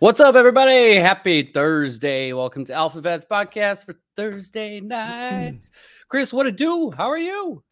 What's 0.00 0.20
up, 0.20 0.36
everybody? 0.36 0.94
Happy 0.94 1.42
Thursday. 1.42 2.32
Welcome 2.32 2.64
to 2.66 2.72
Alpha 2.72 3.00
Vets 3.00 3.24
Podcast 3.24 3.84
for 3.84 3.94
Thursday 4.16 4.80
night. 4.80 5.64
Chris, 6.08 6.32
what 6.32 6.44
to 6.44 6.52
do? 6.52 6.92
How 6.92 7.10
are 7.10 7.18
you? 7.18 7.64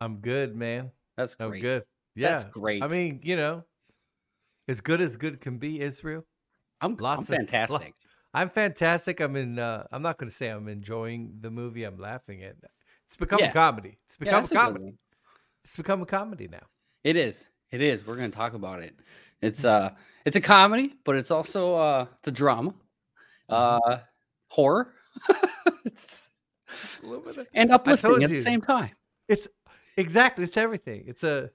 I'm 0.00 0.16
good, 0.16 0.56
man. 0.56 0.90
That's 1.18 1.36
I'm 1.38 1.50
good. 1.60 1.84
Yeah. 2.16 2.30
That's 2.30 2.44
great. 2.44 2.82
I 2.82 2.88
mean, 2.88 3.20
you 3.22 3.36
know, 3.36 3.64
as 4.66 4.80
good 4.80 5.02
as 5.02 5.18
good 5.18 5.40
can 5.42 5.58
be, 5.58 5.80
Israel. 5.82 6.24
I'm, 6.80 6.96
lots 6.96 7.28
I'm 7.28 7.34
of- 7.34 7.38
fantastic. 7.40 7.94
I'm 8.32 8.48
fantastic. 8.48 9.20
I'm 9.20 9.36
in 9.36 9.58
uh 9.58 9.84
I'm 9.92 10.02
not 10.02 10.16
gonna 10.16 10.30
say 10.30 10.48
I'm 10.48 10.68
enjoying 10.68 11.34
the 11.40 11.50
movie. 11.50 11.84
I'm 11.84 11.98
laughing 11.98 12.42
at 12.44 12.56
it's 13.04 13.16
become 13.16 13.40
Yeah. 13.40 13.50
a 13.50 13.52
comedy. 13.52 13.98
It's 14.06 14.16
become 14.16 14.42
that's 14.42 14.52
a 14.52 14.54
a 14.54 14.58
comedy. 14.58 14.84
one. 14.84 14.98
It's 15.64 15.76
become 15.76 16.00
a 16.00 16.06
comedy 16.06 16.48
now. 16.48 16.64
It 17.04 17.16
is. 17.16 17.50
It 17.72 17.82
is. 17.82 18.06
We're 18.06 18.16
going 18.16 18.30
to 18.30 18.36
talk 18.36 18.54
about 18.54 18.82
it. 18.82 18.94
It's 19.42 19.64
uh, 19.64 19.90
it's 20.24 20.36
a 20.36 20.40
comedy, 20.40 20.94
but 21.04 21.16
it's 21.16 21.30
also 21.30 21.74
uh, 21.76 22.06
it's 22.18 22.28
a 22.28 22.32
drama, 22.32 22.70
Mm-hmm. 23.50 23.92
uh, 23.92 23.98
horror, 24.48 24.92
it's, 25.84 26.28
A 27.02 27.06
little 27.06 27.24
bit 27.24 27.38
of- 27.38 27.46
and 27.54 27.72
uplifting 27.72 28.22
at 28.22 28.30
the 28.30 28.40
same 28.40 28.60
time. 28.60 28.90
It's 29.28 29.48
exactly 29.96 30.44
it's 30.44 30.56
everything. 30.56 31.04
It's 31.06 31.24
a 31.24 31.50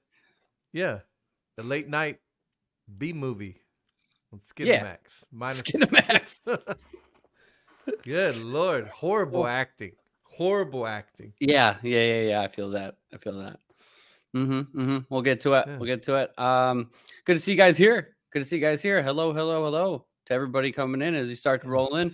yeah, 0.74 1.00
the 1.58 1.64
late 1.64 1.88
night 1.88 2.20
B 2.98 3.14
movie 3.14 3.62
on 4.34 4.40
Yeah. 4.58 4.84
Skinamax. 4.84 5.24
Minus 5.32 5.62
Skinamax. 5.62 6.40
Good 8.04 8.38
lord, 8.44 8.88
horrible 8.88 9.44
Oh. 9.44 9.48
acting. 9.48 9.92
Horrible 10.24 10.86
acting. 10.88 11.34
Yeah, 11.40 11.78
yeah, 11.84 12.02
yeah, 12.02 12.22
yeah. 12.30 12.42
I 12.42 12.48
feel 12.50 12.70
that. 12.72 12.96
I 13.14 13.18
feel 13.18 13.38
that. 13.40 13.60
Mm-hmm. 14.36 14.80
Mm-hmm. 14.82 14.98
We'll 15.10 15.22
get 15.22 15.40
to 15.42 15.54
it. 15.54 15.66
Yeah. 15.68 15.78
We'll 15.78 15.88
get 15.88 16.04
to 16.04 16.16
it. 16.18 16.38
Um, 16.38 16.92
good 17.26 17.36
to 17.36 17.40
see 17.40 17.52
you 17.52 17.58
guys 17.58 17.78
here. 17.78 18.16
Good 18.32 18.40
to 18.40 18.46
see 18.46 18.58
you 18.58 18.62
guys 18.62 18.82
here. 18.82 19.02
Hello, 19.02 19.32
hello, 19.32 19.64
hello 19.64 20.06
to 20.26 20.34
everybody 20.34 20.72
coming 20.72 21.02
in 21.02 21.16
as 21.16 21.30
you 21.30 21.36
start 21.36 21.62
to 21.62 21.70
roll 21.70 21.96
in. 21.96 22.12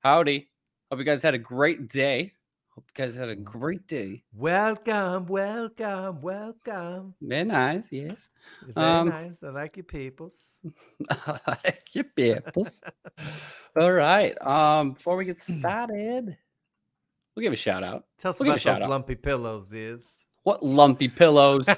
Howdy. 0.00 0.48
Hope 0.90 0.98
you 1.00 1.04
guys 1.04 1.22
had 1.22 1.34
a 1.34 1.38
great 1.38 1.88
day. 1.88 2.32
Hope 2.68 2.84
you 2.96 3.04
guys 3.04 3.16
had 3.16 3.30
a 3.30 3.34
great 3.34 3.86
day. 3.88 4.22
Welcome, 4.34 5.26
welcome, 5.26 6.20
welcome. 6.20 7.14
Very 7.22 7.44
nice. 7.44 7.90
Yes. 7.90 8.28
Very 8.62 8.86
Um, 8.86 9.08
nice. 9.08 9.42
I 9.42 9.48
like 9.48 9.76
your 9.76 9.84
peoples. 9.84 10.54
you 11.92 12.04
peoples. 12.04 12.84
All 13.80 13.92
right. 13.92 14.40
Um, 14.46 14.92
before 14.92 15.16
we 15.16 15.24
get 15.24 15.38
started, 15.40 16.36
we'll 17.34 17.42
give 17.42 17.54
a 17.54 17.56
shout 17.56 17.82
out. 17.82 18.04
Tell 18.18 18.28
us 18.30 18.38
we'll 18.38 18.52
about 18.52 18.62
those 18.62 18.88
lumpy 18.88 19.14
pillows, 19.14 19.72
is. 19.72 20.25
What 20.46 20.62
lumpy 20.62 21.08
pillows? 21.08 21.66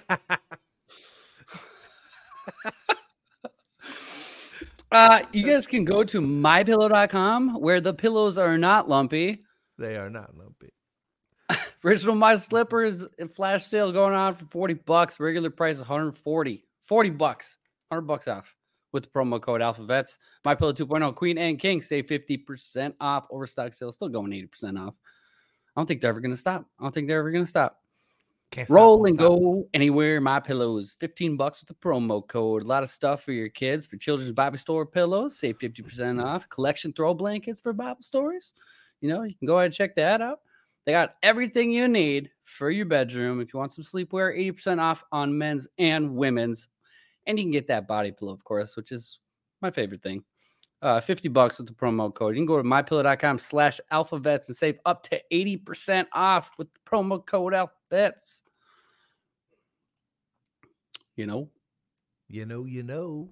Uh, 4.91 5.21
you 5.33 5.45
guys 5.45 5.67
can 5.67 5.85
go 5.85 6.03
to 6.03 6.19
mypillow.com 6.19 7.61
where 7.61 7.79
the 7.79 7.93
pillows 7.93 8.39
are 8.39 8.57
not 8.57 8.89
lumpy. 8.89 9.45
they 9.77 9.97
are 9.99 10.09
not 10.09 10.35
lumpy. 10.35 10.73
Original 11.85 12.15
My 12.15 12.37
Slippers 12.37 13.07
and 13.19 13.31
flash 13.31 13.67
sale 13.67 13.93
going 13.93 14.15
on 14.15 14.35
for 14.35 14.47
40 14.47 14.73
bucks. 14.87 15.21
Regular 15.21 15.51
price 15.51 15.77
140. 15.77 16.65
40 16.87 17.11
bucks. 17.11 17.59
100 17.89 18.07
bucks 18.07 18.29
off 18.29 18.57
with 18.95 19.03
the 19.03 19.11
promo 19.11 19.39
code 19.39 19.61
AlphaVets. 19.61 20.17
My 20.47 20.55
Pillow 20.55 20.73
2.0 20.73 21.15
Queen 21.15 21.37
and 21.37 21.59
King 21.59 21.83
save 21.83 22.07
50% 22.07 22.95
off. 22.99 23.27
Overstock 23.31 23.75
sale 23.75 23.93
still 23.93 24.09
going 24.09 24.31
80% 24.31 24.81
off. 24.81 24.95
I 25.77 25.81
don't 25.81 25.87
think 25.87 26.01
they're 26.01 26.09
ever 26.09 26.21
going 26.21 26.31
to 26.31 26.41
stop. 26.41 26.65
I 26.81 26.85
don't 26.85 26.95
think 26.95 27.09
they're 27.09 27.19
ever 27.21 27.31
going 27.31 27.45
to 27.45 27.51
stop. 27.51 27.79
Can't 28.51 28.71
Roll 28.71 29.05
and 29.05 29.19
go 29.19 29.69
anywhere. 29.75 30.21
My 30.23 30.41
pillows, 30.41 30.95
15 31.01 31.37
bucks 31.37 31.61
with 31.61 31.69
the 31.69 31.75
promo 31.75 32.27
code. 32.27 32.63
A 32.63 32.67
lot 32.67 32.83
of 32.83 32.89
stuff 32.89 33.23
for 33.23 33.33
your 33.33 33.51
kids, 33.51 33.87
for 33.87 33.99
children's 33.99 34.33
Bible 34.33 34.57
store 34.57 34.87
pillows, 34.87 35.39
save 35.39 35.59
50% 35.59 36.25
off. 36.25 36.49
Collection 36.49 36.93
throw 36.93 37.13
blankets 37.13 37.61
for 37.61 37.75
Bible 37.75 38.03
stories. 38.03 38.55
You 39.01 39.11
know, 39.11 39.23
you 39.23 39.35
can 39.35 39.47
go 39.47 39.59
ahead 39.59 39.67
and 39.67 39.75
check 39.75 39.95
that 39.97 40.23
out. 40.23 40.41
They 40.87 40.93
got 40.93 41.17
everything 41.23 41.71
you 41.71 41.87
need 41.87 42.31
for 42.45 42.71
your 42.71 42.87
bedroom. 42.87 43.43
If 43.43 43.53
you 43.53 43.59
want 43.59 43.75
some 43.75 43.85
sleepwear, 43.85 44.35
80% 44.35 44.81
off 44.81 45.05
on 45.13 45.37
men's 45.37 45.69
and 45.77 46.17
women's. 46.17 46.69
And 47.27 47.39
you 47.39 47.45
can 47.45 47.53
get 47.53 47.69
that 47.69 47.87
body 47.87 48.11
pillow, 48.11 48.33
of 48.33 48.43
course, 48.45 48.75
which 48.75 48.91
is 48.91 49.19
my 49.61 49.71
favorite 49.71 50.03
thing. 50.03 50.25
Uh, 50.81 51.01
50 51.01 51.29
bucks 51.29 51.59
with 51.59 51.67
the 51.67 51.75
promo 51.75 52.15
code. 52.15 52.35
You 52.35 52.41
can 52.41 52.47
go 52.47 52.57
to 52.57 52.63
mypillow.com 52.63 53.39
slash 53.39 53.81
alphavets 53.93 54.47
and 54.47 54.57
save 54.57 54.79
up 54.87 55.03
to 55.03 55.21
80% 55.31 56.07
off 56.15 56.51
with 56.57 56.73
the 56.73 56.79
promo 56.89 57.25
code 57.25 57.53
alphavets. 57.93 58.43
You 61.17 61.27
know? 61.27 61.51
You 62.29 62.47
know, 62.47 62.65
you 62.65 62.83
know. 62.83 63.31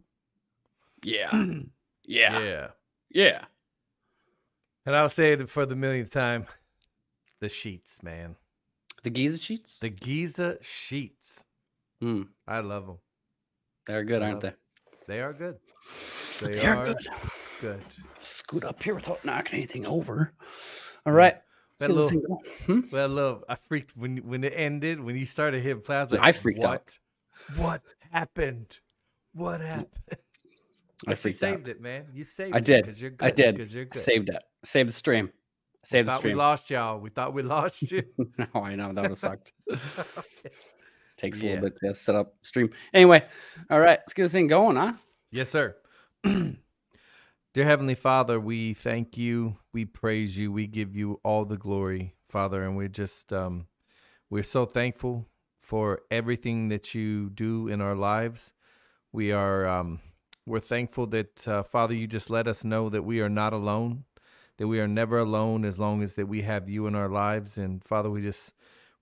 Yeah. 1.02 1.30
Yeah. 2.08 2.38
yeah. 2.38 2.66
Yeah. 3.10 3.44
And 4.86 4.94
I'll 4.94 5.08
say 5.08 5.32
it 5.32 5.48
for 5.48 5.66
the 5.66 5.74
millionth 5.74 6.12
time. 6.12 6.46
The 7.40 7.48
sheets, 7.48 8.00
man. 8.00 8.36
The 9.02 9.10
Giza 9.10 9.38
sheets? 9.38 9.80
The 9.80 9.88
Giza 9.90 10.58
sheets. 10.60 11.44
Mm, 12.00 12.28
I 12.46 12.60
love 12.60 12.86
them. 12.86 12.98
they're 13.86 14.04
good, 14.04 14.22
aren't 14.22 14.40
they? 14.40 14.52
They 15.08 15.20
are 15.20 15.32
good. 15.32 15.56
They, 16.40 16.52
They 16.52 16.64
are 16.64 16.76
are 16.76 16.84
good. 16.84 16.98
good. 17.60 17.80
Scoot 18.20 18.62
up 18.62 18.80
here 18.80 18.94
without 18.94 19.24
knocking 19.24 19.54
anything 19.58 19.84
over. 19.88 20.30
All 21.04 21.12
right. 21.12 21.38
That 21.78 21.90
little-. 21.90 22.42
Hmm? 22.66 22.80
Well, 22.90 23.08
look, 23.08 23.44
I 23.48 23.54
freaked 23.56 23.96
when 23.96 24.18
when 24.18 24.44
it 24.44 24.52
ended. 24.56 25.00
When 25.00 25.16
you 25.16 25.26
started 25.26 25.62
hitting 25.62 25.82
was 25.86 26.12
like, 26.12 26.20
I 26.22 26.32
freaked 26.32 26.64
out. 26.64 26.70
what? 27.50 27.58
What 27.58 27.82
happened? 28.10 28.78
What 29.34 29.60
happened? 29.60 29.88
I 30.10 30.16
But 31.06 31.10
you 31.10 31.14
freaked 31.16 31.42
out. 31.42 31.50
saved 31.52 31.68
it, 31.68 31.80
man. 31.80 32.06
You 32.14 32.24
saved 32.24 32.56
I 32.56 32.60
did. 32.60 32.84
because 32.84 33.00
you're 33.00 33.10
good. 33.10 33.26
I 33.26 33.30
did. 33.30 33.56
because 33.56 33.74
you're 33.74 33.84
good. 33.84 34.00
Saved 34.00 34.28
it. 34.30 34.42
Saved 34.64 34.88
the 34.88 34.94
stream. 34.94 35.30
Saved 35.84 36.08
the 36.08 36.12
thought 36.12 36.24
we 36.24 36.34
lost 36.34 36.70
y'all. 36.70 36.98
We 36.98 37.10
thought 37.10 37.34
we 37.34 37.42
lost 37.42 37.82
you. 37.90 38.02
no, 38.38 38.46
I 38.54 38.74
know 38.74 38.92
that 38.92 39.02
would 39.02 39.10
have 39.10 39.18
sucked. 39.18 39.52
Takes 41.16 41.42
a 41.42 41.46
little 41.46 41.60
bit 41.62 41.78
to 41.84 41.94
set 41.94 42.14
up 42.14 42.34
stream. 42.42 42.70
Anyway, 42.92 43.22
all 43.70 43.78
right, 43.78 43.98
let's 44.00 44.12
get 44.12 44.24
this 44.24 44.32
thing 44.32 44.48
going, 44.48 44.76
huh? 44.76 44.94
yes, 45.30 45.50
sir. 45.50 45.76
Dear 47.56 47.64
Heavenly 47.64 47.94
Father, 47.94 48.38
we 48.38 48.74
thank 48.74 49.16
you. 49.16 49.56
We 49.72 49.86
praise 49.86 50.36
you. 50.36 50.52
We 50.52 50.66
give 50.66 50.94
you 50.94 51.20
all 51.24 51.46
the 51.46 51.56
glory, 51.56 52.12
Father, 52.28 52.62
and 52.62 52.76
we're 52.76 52.88
just 52.88 53.32
um, 53.32 53.68
we're 54.28 54.42
so 54.42 54.66
thankful 54.66 55.24
for 55.58 56.02
everything 56.10 56.68
that 56.68 56.94
you 56.94 57.30
do 57.30 57.66
in 57.66 57.80
our 57.80 57.94
lives. 57.94 58.52
We 59.10 59.32
are 59.32 59.66
um, 59.66 60.00
we're 60.44 60.60
thankful 60.60 61.06
that 61.06 61.48
uh, 61.48 61.62
Father, 61.62 61.94
you 61.94 62.06
just 62.06 62.28
let 62.28 62.46
us 62.46 62.62
know 62.62 62.90
that 62.90 63.04
we 63.04 63.22
are 63.22 63.30
not 63.30 63.54
alone, 63.54 64.04
that 64.58 64.68
we 64.68 64.78
are 64.78 64.86
never 64.86 65.18
alone 65.18 65.64
as 65.64 65.78
long 65.78 66.02
as 66.02 66.14
that 66.16 66.28
we 66.28 66.42
have 66.42 66.68
you 66.68 66.86
in 66.86 66.94
our 66.94 67.08
lives. 67.08 67.56
And 67.56 67.82
Father, 67.82 68.10
we 68.10 68.20
just 68.20 68.52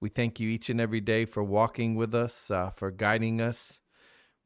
we 0.01 0.09
thank 0.09 0.39
you 0.39 0.49
each 0.49 0.71
and 0.71 0.81
every 0.81 1.01
day 1.01 1.25
for 1.25 1.43
walking 1.43 1.97
with 1.97 2.15
us, 2.15 2.53
uh, 2.53 2.71
for 2.71 2.93
guiding 2.93 3.41
us. 3.41 3.81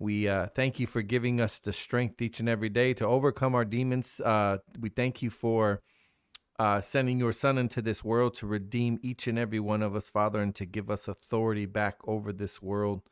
We 0.01 0.29
uh, 0.29 0.47
thank 0.55 0.79
you 0.79 0.87
for 0.87 1.03
giving 1.03 1.41
us 1.41 1.59
the 1.59 1.73
strength 1.73 2.23
each 2.23 2.39
and 2.39 2.49
every 2.49 2.69
day 2.69 2.95
to 2.95 3.07
overcome 3.07 3.55
our 3.57 3.65
demons. 3.65 4.21
Uh, 4.21 4.59
we 4.79 4.91
thank 4.91 5.23
you 5.23 5.31
for 5.31 5.83
uh, 6.59 6.81
sending 6.81 7.19
your 7.19 7.33
Son 7.33 7.59
into 7.59 7.83
this 7.83 8.05
world 8.05 8.35
to 8.35 8.47
redeem 8.47 9.01
each 9.03 9.27
and 9.27 9.39
every 9.39 9.59
one 9.59 9.83
of 9.83 9.97
us, 9.97 10.09
Father, 10.09 10.41
and 10.41 10.55
to 10.55 10.65
give 10.65 10.89
us 10.89 11.09
authority 11.09 11.67
back 11.67 11.97
over 12.07 12.33
this 12.33 12.63
world. 12.63 13.03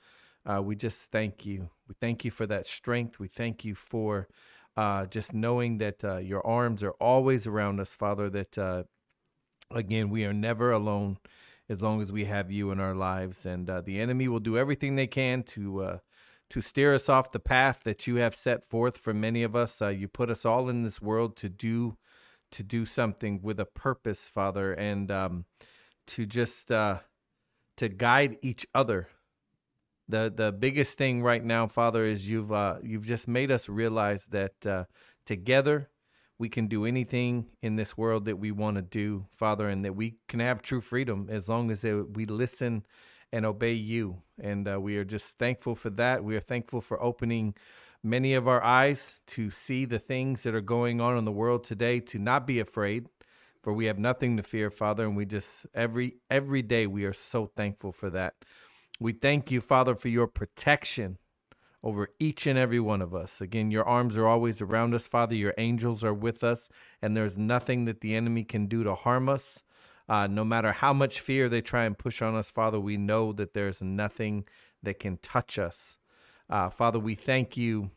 Uh, 0.45 0.63
we 0.63 0.77
just 0.77 1.11
thank 1.11 1.45
you. 1.45 1.71
We 1.89 1.97
thank 2.01 2.25
you 2.25 2.31
for 2.31 2.47
that 2.47 2.69
strength. 2.69 3.19
We 3.19 3.27
thank 3.27 3.65
you 3.65 3.75
for 3.75 4.29
uh, 4.77 5.07
just 5.07 5.35
knowing 5.35 5.79
that 5.79 6.05
uh, 6.05 6.19
your 6.19 6.47
arms 6.47 6.85
are 6.85 6.95
always 7.01 7.49
around 7.49 7.81
us, 7.81 7.95
Father, 7.95 8.31
that 8.31 8.87
again, 9.73 10.09
we 10.09 10.25
are 10.25 10.33
never 10.33 10.71
alone 10.71 11.19
as 11.69 11.83
long 11.83 12.01
as 12.01 12.13
we 12.13 12.27
have 12.27 12.53
you 12.53 12.71
in 12.71 12.79
our 12.79 12.95
lives. 12.95 13.45
And 13.45 13.67
the 13.85 13.99
enemy 13.99 14.29
will 14.29 14.39
do 14.39 14.57
everything 14.57 14.95
they 14.95 15.09
can 15.09 15.43
to 15.45 15.99
to 16.51 16.61
steer 16.61 16.95
us 16.95 17.09
off 17.09 17.33
the 17.33 17.41
path 17.41 17.81
that 17.85 18.07
you 18.07 18.17
have 18.17 18.35
set 18.35 18.65
forth 18.65 18.97
for 18.97 19.13
many 19.13 19.43
of 19.43 19.57
us. 19.57 19.83
Uh, 19.83 19.89
you 19.89 20.09
put 20.09 20.31
us 20.31 20.45
all 20.45 20.69
in 20.69 20.83
this 20.83 21.03
world 21.03 21.37
to 21.37 21.49
do 21.49 21.97
to 22.53 22.63
do 22.63 22.85
something 22.87 23.41
with 23.43 23.59
a 23.59 23.65
purpose, 23.65 24.29
Father, 24.29 24.73
and 24.73 25.11
um, 25.11 25.45
to 26.07 26.27
just 26.27 26.71
uh, 26.71 26.99
to 27.77 27.89
guide 27.89 28.37
each 28.43 28.67
other. 28.75 29.09
The 30.09 30.33
the 30.35 30.53
biggest 30.53 30.97
thing 30.97 31.23
right 31.23 31.45
now, 31.45 31.67
Father, 31.67 32.07
is 32.07 32.29
you've 32.29 32.53
uh, 32.53 32.77
you've 32.83 33.07
just 33.07 33.27
made 33.27 33.51
us 33.51 33.69
realize 33.69 34.27
that 34.27 34.65
uh, 34.65 34.85
together 35.25 35.91
we 36.39 36.49
can 36.49 36.67
do 36.67 36.85
anything 36.85 37.47
in 37.63 37.77
this 37.77 37.97
world 37.97 38.27
that 38.27 38.39
we 38.39 38.53
want 38.53 38.77
to 38.77 38.83
do, 38.83 39.27
Father, 39.31 39.69
and 39.69 39.85
that 39.85 39.97
we 39.97 40.17
can 40.29 40.41
have 40.41 40.63
true 40.63 40.81
freedom 40.81 41.29
as 41.31 41.49
long 41.49 41.71
as 41.71 41.85
uh, 41.85 42.03
we 42.13 42.27
listen 42.27 42.85
and 43.33 43.45
obey 43.47 43.73
you. 43.73 44.23
And 44.41 44.69
uh, 44.69 44.81
we 44.81 44.97
are 44.97 45.05
just 45.05 45.39
thankful 45.39 45.75
for 45.75 45.91
that. 45.91 46.25
We 46.25 46.37
are 46.37 46.41
thankful 46.41 46.81
for 46.81 47.03
opening 47.03 47.55
many 48.03 48.35
of 48.35 48.47
our 48.47 48.63
eyes 48.63 49.21
to 49.27 49.51
see 49.51 49.85
the 49.85 49.99
things 49.99 50.43
that 50.45 50.55
are 50.55 50.61
going 50.61 51.01
on 51.01 51.17
in 51.17 51.25
the 51.25 51.33
world 51.33 51.65
today, 51.65 52.01
to 52.01 52.19
not 52.19 52.47
be 52.47 52.61
afraid, 52.61 53.07
for 53.63 53.73
we 53.73 53.87
have 53.87 53.99
nothing 53.99 54.37
to 54.37 54.43
fear, 54.43 54.71
Father. 54.71 55.05
And 55.05 55.17
we 55.17 55.27
just 55.27 55.67
every 55.75 56.17
every 56.31 56.63
day 56.63 56.87
we 56.87 57.05
are 57.05 57.13
so 57.13 57.51
thankful 57.57 57.93
for 57.93 58.11
that. 58.11 58.35
We 59.01 59.13
thank 59.13 59.51
you, 59.51 59.61
Father, 59.61 59.95
for 59.95 60.09
your 60.09 60.27
protection 60.27 61.19
over 61.83 62.09
each 62.19 62.47
and 62.47 62.59
every 62.59 62.81
one 62.81 63.03
of 63.03 63.15
us. 63.15 63.41
Again, 63.41 63.71
your 63.71 63.85
arms 63.85 64.17
are 64.17 64.27
always 64.27 64.61
around 64.61 64.95
us, 64.95 65.07
Father. 65.07 65.35
Your 65.35 65.55
angels 65.59 66.03
are 66.03 66.15
with 66.15 66.43
us, 66.43 66.69
and 67.03 67.17
there's 67.17 67.37
nothing 67.37 67.85
that 67.85 68.01
the 68.01 68.15
enemy 68.15 68.45
can 68.45 68.67
do 68.67 68.83
to 68.85 68.95
harm 68.95 69.29
us. 69.29 69.63
Uh, 70.09 70.27
no 70.27 70.45
matter 70.45 70.73
how 70.73 70.93
much 70.93 71.21
fear 71.21 71.49
they 71.49 71.61
try 71.61 71.85
and 71.85 71.99
push 71.99 72.23
on 72.23 72.35
us, 72.35 72.51
Father, 72.51 72.79
we 72.79 72.97
know 72.97 73.33
that 73.33 73.55
there's 73.55 73.83
nothing 73.83 74.45
that 74.83 74.99
can 74.99 75.19
touch 75.19 75.59
us. 75.59 75.99
Uh, 76.49 76.71
Father, 76.71 76.99
we 76.99 77.15
thank 77.15 77.57
you 77.57 77.91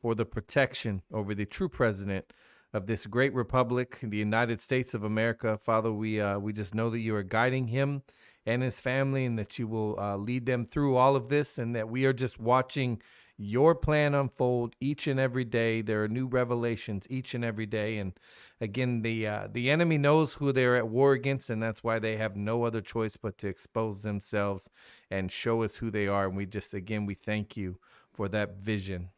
for 0.00 0.14
the 0.14 0.24
protection 0.24 1.02
over 1.12 1.34
the 1.34 1.46
true 1.46 1.68
president 1.68 2.32
of 2.72 2.86
this 2.86 3.06
great 3.06 3.32
republic, 3.32 3.98
the 4.02 4.16
United 4.16 4.60
States 4.60 4.92
of 4.92 5.04
America. 5.04 5.56
Father, 5.56 5.92
we 5.92 6.20
uh, 6.20 6.38
we 6.38 6.52
just 6.52 6.74
know 6.74 6.90
that 6.90 6.98
you 6.98 7.14
are 7.14 7.22
guiding 7.22 7.68
him 7.68 8.02
and 8.44 8.62
his 8.62 8.80
family, 8.80 9.24
and 9.24 9.38
that 9.38 9.58
you 9.58 9.66
will 9.66 9.98
uh, 9.98 10.16
lead 10.16 10.46
them 10.46 10.64
through 10.64 10.96
all 10.96 11.16
of 11.16 11.28
this, 11.28 11.58
and 11.58 11.74
that 11.74 11.88
we 11.88 12.04
are 12.04 12.12
just 12.12 12.38
watching 12.38 13.00
your 13.38 13.74
plan 13.74 14.14
unfold 14.14 14.74
each 14.80 15.06
and 15.06 15.20
every 15.20 15.44
day. 15.44 15.82
There 15.82 16.02
are 16.04 16.08
new 16.08 16.26
revelations 16.26 17.06
each 17.10 17.34
and 17.34 17.44
every 17.44 17.66
day, 17.66 17.98
and 17.98 18.12
again, 18.60 19.02
the 19.02 19.26
uh, 19.26 19.48
the 19.52 19.70
enemy 19.70 19.98
knows 19.98 20.34
who 20.34 20.52
they're 20.52 20.76
at 20.76 20.88
war 20.88 21.12
against, 21.12 21.50
and 21.50 21.62
that's 21.62 21.84
why 21.84 21.98
they 21.98 22.16
have 22.16 22.36
no 22.36 22.64
other 22.64 22.80
choice 22.80 23.16
but 23.16 23.38
to 23.38 23.48
expose 23.48 24.02
themselves 24.02 24.68
and 25.10 25.30
show 25.30 25.62
us 25.62 25.76
who 25.76 25.90
they 25.90 26.06
are. 26.06 26.26
And 26.26 26.36
we 26.36 26.46
just 26.46 26.74
again 26.74 27.06
we 27.06 27.14
thank 27.14 27.56
you 27.56 27.78
for 28.12 28.28
that 28.28 28.56
vision. 28.56 29.10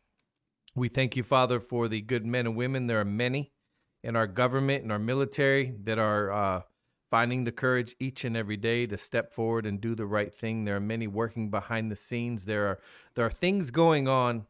We 0.74 0.88
thank 0.88 1.16
you, 1.16 1.22
Father, 1.22 1.60
for 1.60 1.88
the 1.88 2.00
good 2.00 2.26
men 2.26 2.46
and 2.46 2.56
women. 2.56 2.86
There 2.86 3.00
are 3.00 3.04
many 3.04 3.52
in 4.02 4.16
our 4.16 4.26
government 4.26 4.82
and 4.82 4.92
our 4.92 4.98
military 4.98 5.74
that 5.84 5.98
are 5.98 6.30
uh, 6.32 6.62
finding 7.10 7.44
the 7.44 7.52
courage 7.52 7.94
each 7.98 8.24
and 8.24 8.36
every 8.36 8.56
day 8.56 8.86
to 8.86 8.98
step 8.98 9.32
forward 9.32 9.66
and 9.66 9.80
do 9.80 9.94
the 9.94 10.06
right 10.06 10.32
thing. 10.32 10.64
There 10.64 10.76
are 10.76 10.80
many 10.80 11.06
working 11.06 11.50
behind 11.50 11.90
the 11.90 11.96
scenes. 11.96 12.44
There 12.44 12.66
are 12.66 12.78
there 13.14 13.24
are 13.24 13.30
things 13.30 13.70
going 13.70 14.08
on, 14.08 14.46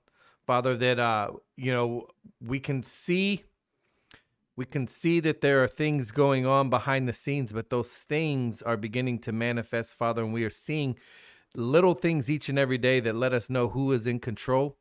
Father, 0.47 0.77
that 0.77 0.99
uh, 0.99 1.31
you 1.57 1.73
know 1.73 2.09
we 2.41 2.61
can 2.61 2.83
see. 2.83 3.45
We 4.57 4.65
can 4.65 4.88
see 4.88 5.21
that 5.21 5.41
there 5.41 5.62
are 5.62 5.69
things 5.69 6.11
going 6.11 6.45
on 6.45 6.69
behind 6.69 7.09
the 7.09 7.12
scenes, 7.12 7.53
but 7.53 7.71
those 7.71 7.93
things 7.93 8.61
are 8.61 8.77
beginning 8.77 9.21
to 9.21 9.31
manifest, 9.31 9.95
Father, 9.95 10.25
and 10.25 10.33
we 10.33 10.43
are 10.43 10.50
seeing 10.50 10.99
little 11.55 11.95
things 11.95 12.29
each 12.29 12.49
and 12.49 12.59
every 12.59 12.77
day 12.77 12.99
that 12.99 13.15
let 13.15 13.33
us 13.33 13.49
know 13.49 13.69
who 13.69 13.93
is 13.93 14.05
in 14.05 14.19
control 14.19 14.77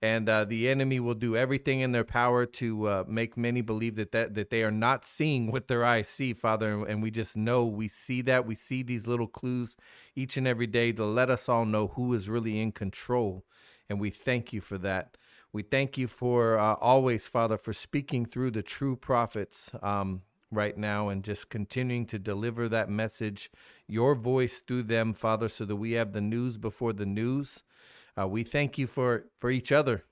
and 0.00 0.28
uh, 0.28 0.44
the 0.44 0.68
enemy 0.68 1.00
will 1.00 1.14
do 1.14 1.36
everything 1.36 1.80
in 1.80 1.92
their 1.92 2.04
power 2.04 2.46
to 2.46 2.88
uh, 2.88 3.04
make 3.08 3.36
many 3.36 3.60
believe 3.60 3.96
that, 3.96 4.12
that 4.12 4.34
that 4.34 4.50
they 4.50 4.62
are 4.62 4.70
not 4.70 5.04
seeing 5.04 5.50
what 5.50 5.68
their 5.68 5.84
eyes 5.84 6.08
see, 6.08 6.32
Father. 6.32 6.86
And 6.86 7.02
we 7.02 7.10
just 7.10 7.36
know 7.36 7.64
we 7.64 7.88
see 7.88 8.22
that 8.22 8.46
we 8.46 8.54
see 8.54 8.82
these 8.82 9.06
little 9.06 9.26
clues 9.26 9.76
each 10.14 10.36
and 10.36 10.46
every 10.46 10.66
day 10.66 10.92
to 10.92 11.04
let 11.04 11.30
us 11.30 11.48
all 11.48 11.64
know 11.64 11.88
who 11.88 12.14
is 12.14 12.28
really 12.28 12.60
in 12.60 12.72
control, 12.72 13.44
and 13.88 14.00
we 14.00 14.10
thank 14.10 14.52
you 14.52 14.60
for 14.60 14.78
that. 14.78 15.16
We 15.52 15.62
thank 15.62 15.96
you 15.96 16.06
for 16.06 16.58
uh, 16.58 16.74
always, 16.74 17.26
Father, 17.26 17.56
for 17.56 17.72
speaking 17.72 18.26
through 18.26 18.50
the 18.50 18.62
true 18.62 18.96
prophets 18.96 19.70
um, 19.82 20.22
right 20.50 20.76
now 20.76 21.08
and 21.08 21.24
just 21.24 21.48
continuing 21.48 22.06
to 22.06 22.18
deliver 22.18 22.68
that 22.68 22.90
message, 22.90 23.50
your 23.86 24.14
voice 24.14 24.60
through 24.60 24.84
them, 24.84 25.14
Father, 25.14 25.48
so 25.48 25.64
that 25.64 25.76
we 25.76 25.92
have 25.92 26.12
the 26.12 26.20
news 26.20 26.58
before 26.58 26.92
the 26.92 27.06
news 27.06 27.64
uh, 28.18 28.26
we 28.26 28.42
thank 28.42 28.78
you 28.78 28.86
for, 28.86 29.26
for 29.38 29.50
each 29.50 29.70
other, 29.70 30.04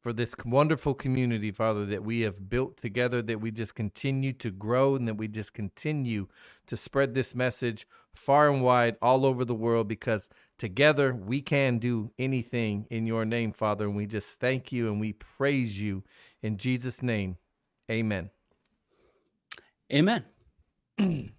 for 0.00 0.12
this 0.12 0.34
wonderful 0.44 0.94
community, 0.94 1.52
Father, 1.52 1.84
that 1.86 2.02
we 2.02 2.22
have 2.22 2.48
built 2.48 2.76
together, 2.76 3.22
that 3.22 3.40
we 3.40 3.50
just 3.50 3.74
continue 3.74 4.32
to 4.34 4.50
grow, 4.50 4.96
and 4.96 5.06
that 5.06 5.14
we 5.14 5.28
just 5.28 5.52
continue 5.52 6.26
to 6.66 6.76
spread 6.76 7.14
this 7.14 7.34
message 7.34 7.86
far 8.14 8.50
and 8.50 8.62
wide 8.62 8.96
all 9.00 9.24
over 9.24 9.44
the 9.44 9.54
world 9.54 9.86
because 9.86 10.28
together 10.58 11.14
we 11.14 11.40
can 11.40 11.78
do 11.78 12.10
anything 12.18 12.86
in 12.90 13.06
your 13.06 13.24
name, 13.24 13.52
Father. 13.52 13.84
And 13.86 13.94
we 13.96 14.06
just 14.06 14.40
thank 14.40 14.72
you 14.72 14.88
and 14.88 15.00
we 15.00 15.12
praise 15.12 15.80
you 15.80 16.02
in 16.42 16.56
Jesus' 16.56 17.02
name. 17.02 17.36
Amen. 17.90 18.30
Amen. 19.92 20.24
yeah. 20.98 21.32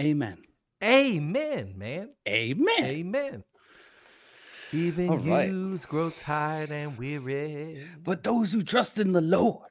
Amen. 0.00 0.47
Amen, 0.82 1.74
man. 1.76 2.10
Amen. 2.26 2.84
Amen. 2.84 3.44
Even 4.72 5.08
All 5.08 5.18
right. 5.18 5.48
yous 5.48 5.86
grow 5.86 6.10
tired 6.10 6.70
and 6.70 6.98
weary. 6.98 7.86
But 8.02 8.22
those 8.22 8.52
who 8.52 8.62
trust 8.62 8.98
in 8.98 9.12
the 9.12 9.20
Lord 9.20 9.68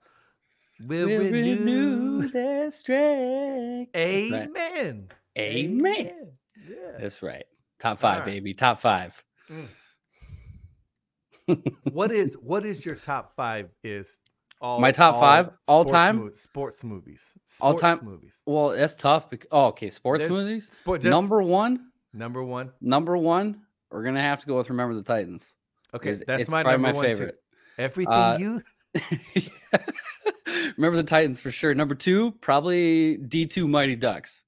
Will, 0.80 1.08
will 1.08 1.20
renew. 1.20 2.20
renew 2.20 2.30
their 2.30 2.70
strength. 2.70 3.92
Right. 3.96 4.50
Amen. 4.56 5.08
Amen. 5.38 6.32
Yeah. 6.68 6.76
That's 7.00 7.22
right. 7.22 7.46
Top 7.80 8.00
five, 8.00 8.20
right. 8.20 8.26
baby. 8.26 8.54
Top 8.54 8.82
five. 8.82 9.24
Mm. 9.50 9.68
what 11.94 12.12
is 12.12 12.36
what 12.42 12.66
is 12.66 12.86
your 12.86 12.96
top 12.96 13.36
five? 13.36 13.70
Is 13.84 14.18
all 14.62 14.80
My 14.80 14.92
top 14.92 15.20
five? 15.20 15.52
all 15.68 15.86
time 15.86 16.18
mo- 16.18 16.32
sports 16.34 16.84
movies. 16.84 17.34
all 17.62 17.76
time 17.76 18.00
movies. 18.04 18.42
Well, 18.46 18.70
that's 18.70 18.96
tough. 18.96 19.30
bec- 19.30 19.46
Oh, 19.52 19.68
okay. 19.68 19.90
Sports 19.90 20.22
There's 20.22 20.34
movies. 20.34 20.72
Sport, 20.72 21.04
number 21.04 21.42
one. 21.44 21.92
Number 22.14 22.44
one. 22.44 22.72
Number 22.82 23.18
one. 23.18 23.62
We're 23.92 24.04
gonna 24.04 24.22
have 24.22 24.42
to 24.42 24.48
go 24.48 24.58
with 24.58 24.70
Remember 24.70 24.96
the 24.96 25.04
Titans. 25.04 25.54
Okay, 25.94 26.14
that's 26.14 26.50
my 26.50 26.64
number 26.64 26.78
my 26.80 26.92
one 26.92 27.06
favorite. 27.06 27.32
too. 27.32 27.82
Everything 27.84 28.14
Uh, 28.14 28.38
you. 28.40 28.62
Remember 30.78 30.98
the 30.98 31.04
Titans 31.04 31.40
for 31.42 31.52
sure. 31.52 31.74
Number 31.74 31.96
two, 31.96 32.32
probably 32.42 33.18
D 33.18 33.46
two 33.46 33.68
Mighty 33.68 33.96
Ducks. 33.96 34.44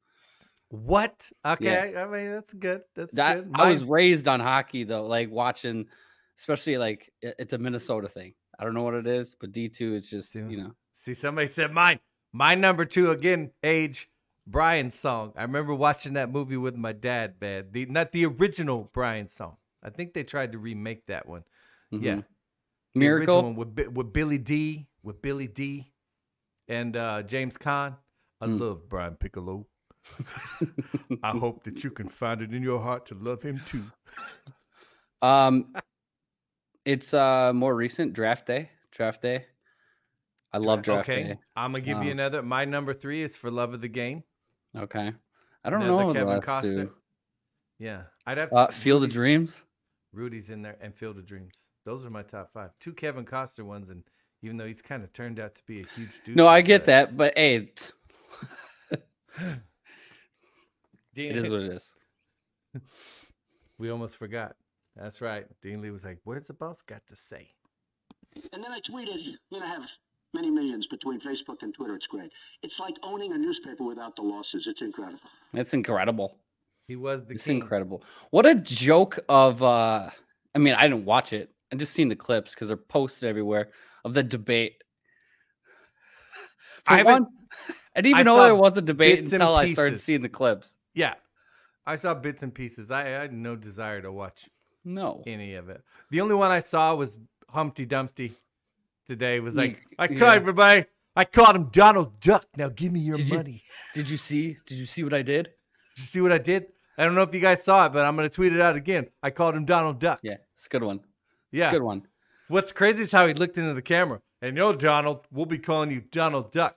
What? 0.69 1.29
Okay, 1.45 1.93
I 1.97 2.05
mean 2.07 2.31
that's 2.31 2.53
good. 2.53 2.81
That's 2.95 3.15
That 3.15 3.43
good. 3.45 3.51
I 3.55 3.69
was 3.71 3.83
raised 3.83 4.27
on 4.27 4.39
hockey 4.39 4.83
though, 4.83 5.05
like 5.05 5.29
watching, 5.31 5.87
especially 6.37 6.77
like 6.77 7.11
it's 7.21 7.53
a 7.53 7.57
Minnesota 7.57 8.07
thing. 8.07 8.33
I 8.59 8.65
don't 8.65 8.73
know 8.73 8.83
what 8.83 8.93
it 8.93 9.07
is, 9.07 9.35
but 9.39 9.51
D 9.51 9.69
two 9.69 9.95
is 9.95 10.09
just 10.09 10.35
Yeah. 10.35 10.47
you 10.49 10.57
know. 10.57 10.71
See, 10.91 11.13
somebody 11.13 11.47
said 11.47 11.71
mine. 11.71 11.99
My 12.33 12.55
number 12.55 12.85
two 12.85 13.11
again, 13.11 13.51
age. 13.63 14.09
Brian's 14.45 14.95
song. 14.95 15.31
I 15.37 15.43
remember 15.43 15.75
watching 15.75 16.13
that 16.13 16.31
movie 16.31 16.57
with 16.57 16.75
my 16.75 16.91
dad, 16.91 17.35
man. 17.39 17.67
The 17.71 17.85
not 17.85 18.11
the 18.11 18.25
original 18.25 18.89
Brian 18.93 19.27
song. 19.27 19.57
I 19.83 19.91
think 19.91 20.13
they 20.13 20.23
tried 20.23 20.51
to 20.53 20.57
remake 20.57 21.05
that 21.05 21.27
one. 21.27 21.43
Yeah. 21.91 22.15
mhm. 22.15 22.25
The 22.95 22.99
Miracle. 22.99 23.43
one 23.43 23.55
with 23.55 23.87
with 23.89 24.11
Billy 24.11 24.39
Dee, 24.39 24.87
with 25.03 25.21
Billy 25.21 25.47
Dee, 25.47 25.93
and 26.67 26.97
uh, 26.97 27.21
James 27.23 27.57
Caan. 27.57 27.95
I 28.41 28.47
Mm. 28.47 28.59
love 28.59 28.89
Brian 28.89 29.15
Piccolo. 29.15 29.67
I 31.23 31.31
hope 31.31 31.63
that 31.63 31.83
you 31.83 31.91
can 31.91 32.07
find 32.09 32.41
it 32.41 32.53
in 32.53 32.63
your 32.63 32.79
heart 32.79 33.05
to 33.07 33.15
love 33.15 33.43
him 33.43 33.61
too. 33.65 33.83
Um, 35.21 35.73
it's 36.86 37.13
uh 37.13 37.51
more 37.53 37.75
recent 37.75 38.13
draft 38.13 38.45
day. 38.48 38.69
Draft 38.91 39.21
day. 39.21 39.45
I 40.51 40.57
love 40.57 40.81
draft 40.81 41.09
okay, 41.09 41.24
day. 41.24 41.39
I'm 41.55 41.71
gonna 41.71 41.81
give 41.81 41.98
you 41.98 42.12
Um, 42.12 42.19
another. 42.19 42.41
My 42.41 42.65
number 42.65 42.93
three 42.93 43.21
is 43.21 43.38
for 43.38 43.51
love 43.51 43.74
of 43.74 43.81
the 43.81 43.88
game. 43.88 44.24
Okay. 44.75 45.13
I 45.63 45.69
don't 45.69 45.81
Another 45.81 46.01
know 46.03 46.07
the 46.13 46.19
Kevin 46.19 46.27
last 46.36 46.48
Costner. 46.48 46.62
two. 46.86 46.93
Yeah, 47.79 48.03
I'd 48.25 48.38
have 48.38 48.50
to. 48.50 48.55
Uh, 48.55 48.67
Field 48.67 49.03
of 49.03 49.09
Dreams. 49.12 49.65
Rudy's 50.13 50.50
in 50.50 50.62
there 50.62 50.77
and 50.81 50.95
Field 50.95 51.17
of 51.17 51.25
Dreams. 51.25 51.67
Those 51.86 52.05
are 52.05 52.09
my 52.09 52.24
top 52.24 52.51
five. 52.53 52.71
Two 52.79 52.93
Kevin 52.93 53.25
Costner 53.25 53.65
ones, 53.65 53.89
and 53.89 54.03
even 54.41 54.57
though 54.57 54.65
he's 54.65 54.81
kind 54.81 55.03
of 55.03 55.13
turned 55.13 55.39
out 55.39 55.55
to 55.55 55.62
be 55.65 55.81
a 55.81 55.86
huge 55.95 56.21
dude. 56.24 56.36
No, 56.36 56.48
I 56.48 56.62
get 56.62 56.86
that, 56.86 57.15
but 57.17 57.33
hey, 57.38 57.71
it 61.15 61.38
is 61.38 61.43
what 61.43 61.62
it 61.62 61.74
is. 61.74 61.95
we 63.77 63.89
almost 63.89 64.17
forgot. 64.17 64.55
That's 65.00 65.22
right. 65.22 65.46
Dean 65.62 65.82
Lee 65.82 65.91
was 65.91 66.03
like, 66.03 66.20
"Where's 66.25 66.48
the 66.48 66.53
boss 66.53 66.82
got 66.82 67.06
to 67.08 67.15
say?" 67.15 67.50
And 68.53 68.63
then 68.63 68.72
I 68.72 68.79
tweeted, 68.79 69.24
you're 69.24 69.60
going 69.60 69.63
to 69.63 69.68
have 69.68 69.89
many 70.34 70.50
millions 70.51 70.88
between 70.88 71.20
Facebook 71.20 71.58
and 71.62 71.74
Twitter. 71.74 71.96
It's 71.96 72.08
great. 72.08 72.32
It's 72.62 72.79
like 72.79 72.96
owning 73.01 73.34
a 73.34 73.38
newspaper 73.38 73.84
without 73.84 74.15
the 74.15 74.22
losses. 74.22 74.68
It's 74.68 74.82
incredible. 74.82 75.20
It's 75.53 75.74
incredible. 75.74 76.38
He 76.88 76.96
was 76.96 77.25
the 77.25 77.34
It's 77.34 77.46
king. 77.46 77.58
incredible. 77.58 78.03
What 78.32 78.46
a 78.46 78.56
joke 78.56 79.20
of 79.29 79.63
uh 79.63 80.10
I 80.56 80.60
mean, 80.60 80.74
I 80.75 80.84
didn't 80.88 81.06
watch 81.06 81.34
it. 81.34 81.51
I 81.72 81.75
just 81.75 81.94
seen 81.94 82.10
the 82.10 82.15
clips 82.15 82.53
because 82.53 82.68
they're 82.68 82.77
posted 82.77 83.29
everywhere 83.29 83.70
of 84.03 84.13
the 84.13 84.24
debate. 84.24 84.84
For 86.86 86.94
I 86.94 87.03
one, 87.03 87.27
I 87.96 88.01
didn't 88.01 88.18
I 88.18 88.20
even 88.22 88.25
know 88.25 88.44
there 88.44 88.56
was 88.56 88.77
a 88.77 88.82
debate 88.82 89.24
until 89.24 89.56
I 89.56 89.72
started 89.74 90.00
seeing 90.00 90.22
the 90.22 90.29
clips. 90.29 90.77
Yeah, 90.94 91.15
I 91.86 91.96
saw 91.96 92.13
bits 92.13 92.41
and 92.41 92.53
pieces. 92.53 92.89
I, 92.91 93.01
I 93.03 93.22
had 93.22 93.34
no 93.34 93.56
desire 93.56 94.01
to 94.01 94.12
watch 94.12 94.50
No. 94.86 95.24
any 95.27 95.55
of 95.55 95.69
it. 95.69 95.81
The 96.12 96.21
only 96.21 96.36
one 96.36 96.51
I 96.51 96.59
saw 96.59 96.95
was 96.95 97.17
Humpty 97.50 97.86
Dumpty. 97.86 98.33
Today 99.05 99.39
was 99.39 99.55
like, 99.57 99.71
Ye- 99.71 99.95
I 99.98 100.07
yeah. 100.07 100.19
caught 100.19 100.36
everybody. 100.38 100.86
I 101.15 101.25
caught 101.25 101.55
him 101.55 101.65
Donald 101.71 102.19
Duck. 102.19 102.45
Now 102.55 102.69
give 102.69 102.91
me 102.91 103.00
your 103.00 103.17
Did 103.17 103.29
you- 103.29 103.36
money. 103.38 103.63
Did 103.95 104.07
you 104.09 104.17
see? 104.17 104.57
Did 104.67 104.77
you 104.77 104.86
see 104.86 105.03
what 105.03 105.13
I 105.13 105.21
did? 105.24 105.45
Did 105.45 105.98
you 105.98 106.03
see 106.03 106.21
what 106.21 106.31
I 106.31 106.38
did? 106.38 106.67
I 106.98 107.05
don't 107.05 107.15
know 107.15 107.24
if 107.24 107.33
you 107.33 107.39
guys 107.39 107.63
saw 107.63 107.86
it, 107.88 107.93
but 107.93 108.05
I'm 108.05 108.15
gonna 108.15 108.29
tweet 108.29 108.53
it 108.53 108.62
out 108.62 108.75
again. 108.75 109.07
I 109.24 109.31
called 109.31 109.55
him 109.55 109.65
Donald 109.65 110.00
Duck. 110.00 110.19
Yeah, 110.21 110.36
it's 110.53 110.67
a 110.67 110.69
good 110.69 110.83
one. 110.83 110.98
Yeah, 110.98 111.03
it's 111.51 111.59
Yeah. 111.63 111.67
a 111.69 111.71
good 111.71 111.81
one. 111.83 112.03
What's 112.50 112.71
crazy 112.71 113.01
is 113.01 113.12
how 113.12 113.25
he 113.27 113.33
looked 113.33 113.57
into 113.57 113.74
the 113.74 113.81
camera. 113.81 114.21
And 114.41 114.55
yo, 114.55 114.74
Donald, 114.74 115.25
we'll 115.31 115.45
be 115.45 115.57
calling 115.59 115.91
you 115.91 116.01
Donald 116.01 116.51
Duck. 116.51 116.75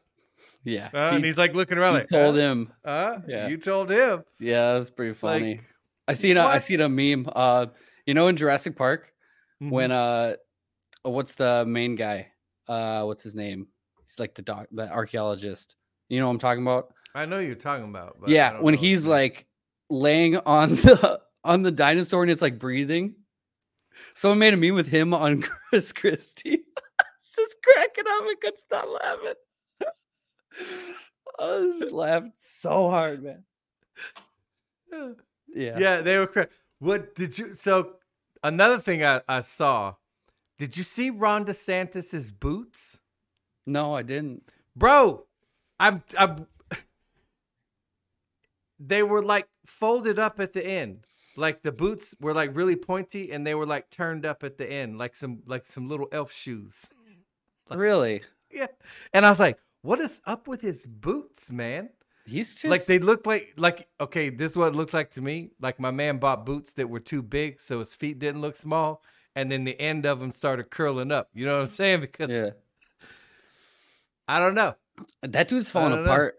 Yeah. 0.65 0.89
Uh, 0.95 1.11
and 1.15 1.25
he's 1.25 1.37
like 1.39 1.55
looking 1.55 1.77
around 1.79 1.95
he 1.95 2.01
like, 2.01 2.09
told 2.09 2.37
uh, 2.37 2.39
him. 2.41 2.73
uh, 2.85 3.19
Yeah. 3.27 3.49
you 3.49 3.57
told 3.59 3.91
him. 3.91 4.25
Yeah, 4.41 4.75
that's 4.75 4.91
pretty 4.91 5.11
Like, 5.11 5.19
funny. 5.19 5.61
I 6.09 6.15
seen 6.15 6.37
a, 6.37 6.41
I 6.41 6.55
What? 6.55 6.63
seen 6.63 6.81
a 6.81 6.89
meme. 6.89 7.29
Uh, 7.35 7.67
you 8.07 8.15
know, 8.15 8.29
in 8.29 8.37
Jurassic 8.37 8.77
Park, 8.77 9.13
Mhm. 9.63 9.71
when 9.71 9.91
uh, 9.93 10.37
what's 11.03 11.35
the 11.37 11.65
main 11.67 11.95
guy? 11.95 12.33
Uh, 12.69 13.05
what's 13.05 13.23
his 13.23 13.35
name? 13.35 13.69
He's 14.05 14.19
like 14.19 14.35
the 14.35 14.43
doc, 14.43 14.67
the 14.73 14.89
archaeologist. 14.91 15.77
You 16.09 16.21
know 16.21 16.27
what 16.27 16.33
I'm 16.33 16.39
talking 16.39 16.63
about? 16.63 16.95
I 17.15 17.27
know 17.27 17.39
you're 17.39 17.55
talking 17.55 17.85
about. 17.85 18.19
But 18.21 18.31
yeah, 18.31 18.61
when 18.61 18.75
he's 18.75 19.07
like 19.07 19.47
laying 19.91 20.37
on 20.39 20.71
the 20.71 21.21
on 21.45 21.63
the 21.63 21.71
dinosaur 21.73 22.23
and 22.23 22.31
it's 22.31 22.43
like 22.43 22.59
breathing. 22.59 23.17
Someone 24.15 24.39
made 24.39 24.55
a 24.55 24.57
meme 24.57 24.75
with 24.75 24.89
him 24.89 25.13
on 25.15 25.43
Chris 25.71 25.93
Christie. 25.93 26.65
It's 27.19 27.37
just 27.37 27.57
cracking 27.63 28.05
up. 28.07 28.25
I 28.25 28.35
couldn't 28.43 28.59
stop 28.59 28.85
laughing. 29.03 29.35
I 31.39 31.73
just 31.79 31.93
laughing 31.93 32.33
so 32.37 32.91
hard, 32.91 33.23
man. 33.23 33.45
Yeah. 35.55 35.79
yeah, 35.79 36.01
they 36.01 36.17
were 36.17 36.27
cra 36.27 36.49
What 36.83 37.15
did 37.15 37.39
you? 37.39 37.55
So 37.55 37.93
another 38.43 38.81
thing 38.81 39.05
I, 39.05 39.21
I 39.29 39.43
saw. 39.43 39.95
Did 40.59 40.77
you 40.77 40.83
see 40.83 41.11
Ron 41.11 41.45
DeSantis's 41.45 42.33
boots, 42.33 42.99
No, 43.65 43.95
I 43.95 44.03
didn't. 44.03 44.43
bro? 44.75 45.27
I'm 45.79 46.03
I'm. 46.19 46.49
They 48.81 49.05
were 49.05 49.23
like 49.23 49.47
folded 49.65 50.19
up 50.19 50.41
at 50.41 50.55
the 50.55 50.67
end. 50.67 51.07
Like 51.37 51.63
the 51.63 51.71
boots 51.71 52.17
were 52.21 52.35
like 52.35 52.57
really 52.57 52.75
pointy, 52.75 53.31
and 53.31 53.47
they 53.47 53.55
were 53.55 53.67
like 53.67 53.89
turned 53.89 54.27
up 54.27 54.43
at 54.43 54.59
the 54.59 54.69
end, 54.69 54.99
like 54.99 55.15
some 55.15 55.43
like 55.47 55.65
some 55.65 55.89
little 55.89 56.09
elf 56.11 56.33
shoes. 56.33 56.91
Really? 57.71 58.23
Yeah, 58.51 58.67
and 59.15 59.25
I 59.25 59.31
was 59.31 59.39
like, 59.39 59.59
"What 59.83 60.01
is 60.01 60.21
up 60.27 60.49
with 60.49 60.61
his 60.63 60.85
boots, 60.85 61.53
man?" 61.53 61.91
He's 62.25 62.53
just 62.55 62.65
like 62.65 62.85
they 62.87 62.99
look 63.01 63.27
like 63.27 63.55
like 63.57 63.89
okay 64.01 64.31
this 64.31 64.53
is 64.53 64.57
what 64.57 64.69
it 64.69 64.75
looks 64.77 64.95
like 64.95 65.11
to 65.13 65.21
me 65.21 65.51
like 65.61 65.81
my 65.81 65.91
man 65.91 66.19
bought 66.19 66.47
boots 66.47 66.75
that 66.75 66.89
were 66.89 67.01
too 67.01 67.21
big 67.23 67.61
so 67.61 67.81
his 67.81 67.95
feet 67.95 68.19
didn't 68.21 68.41
look 68.41 68.55
small 68.55 69.03
and 69.35 69.51
then 69.51 69.65
the 69.65 69.79
end 69.81 70.07
of 70.07 70.21
them 70.21 70.31
started 70.31 70.71
curling 70.71 71.11
up 71.11 71.29
you 71.35 71.45
know 71.45 71.55
what 71.57 71.61
i'm 71.63 71.67
saying 71.81 72.01
because 72.01 72.31
yeah. 72.31 72.51
i 74.29 74.39
don't 74.39 74.55
know 74.55 74.75
That 75.23 75.49
dude's 75.49 75.69
falling 75.69 75.91
don't 75.91 76.05
know. 76.05 76.11
apart 76.11 76.37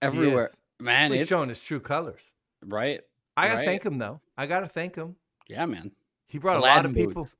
He 0.00 0.06
everywhere. 0.06 0.50
Man, 0.80 1.12
he's 1.12 1.22
it's 1.22 1.28
showing 1.28 1.48
his 1.48 1.62
true 1.62 1.80
colors 1.80 2.32
right. 2.64 3.00
i 3.36 3.46
gotta 3.46 3.58
Right. 3.58 3.64
thank 3.66 3.84
him 3.84 3.98
though 3.98 4.20
i 4.36 4.46
gotta 4.46 4.66
thank 4.68 4.96
him 4.96 5.14
Yeah, 5.48 5.66
man. 5.66 5.92
he 6.26 6.38
brought 6.38 6.56
a 6.56 6.60
lot 6.60 6.84
Aladdin 6.84 6.90
of 6.90 6.96
people 6.96 7.22
boots. 7.22 7.36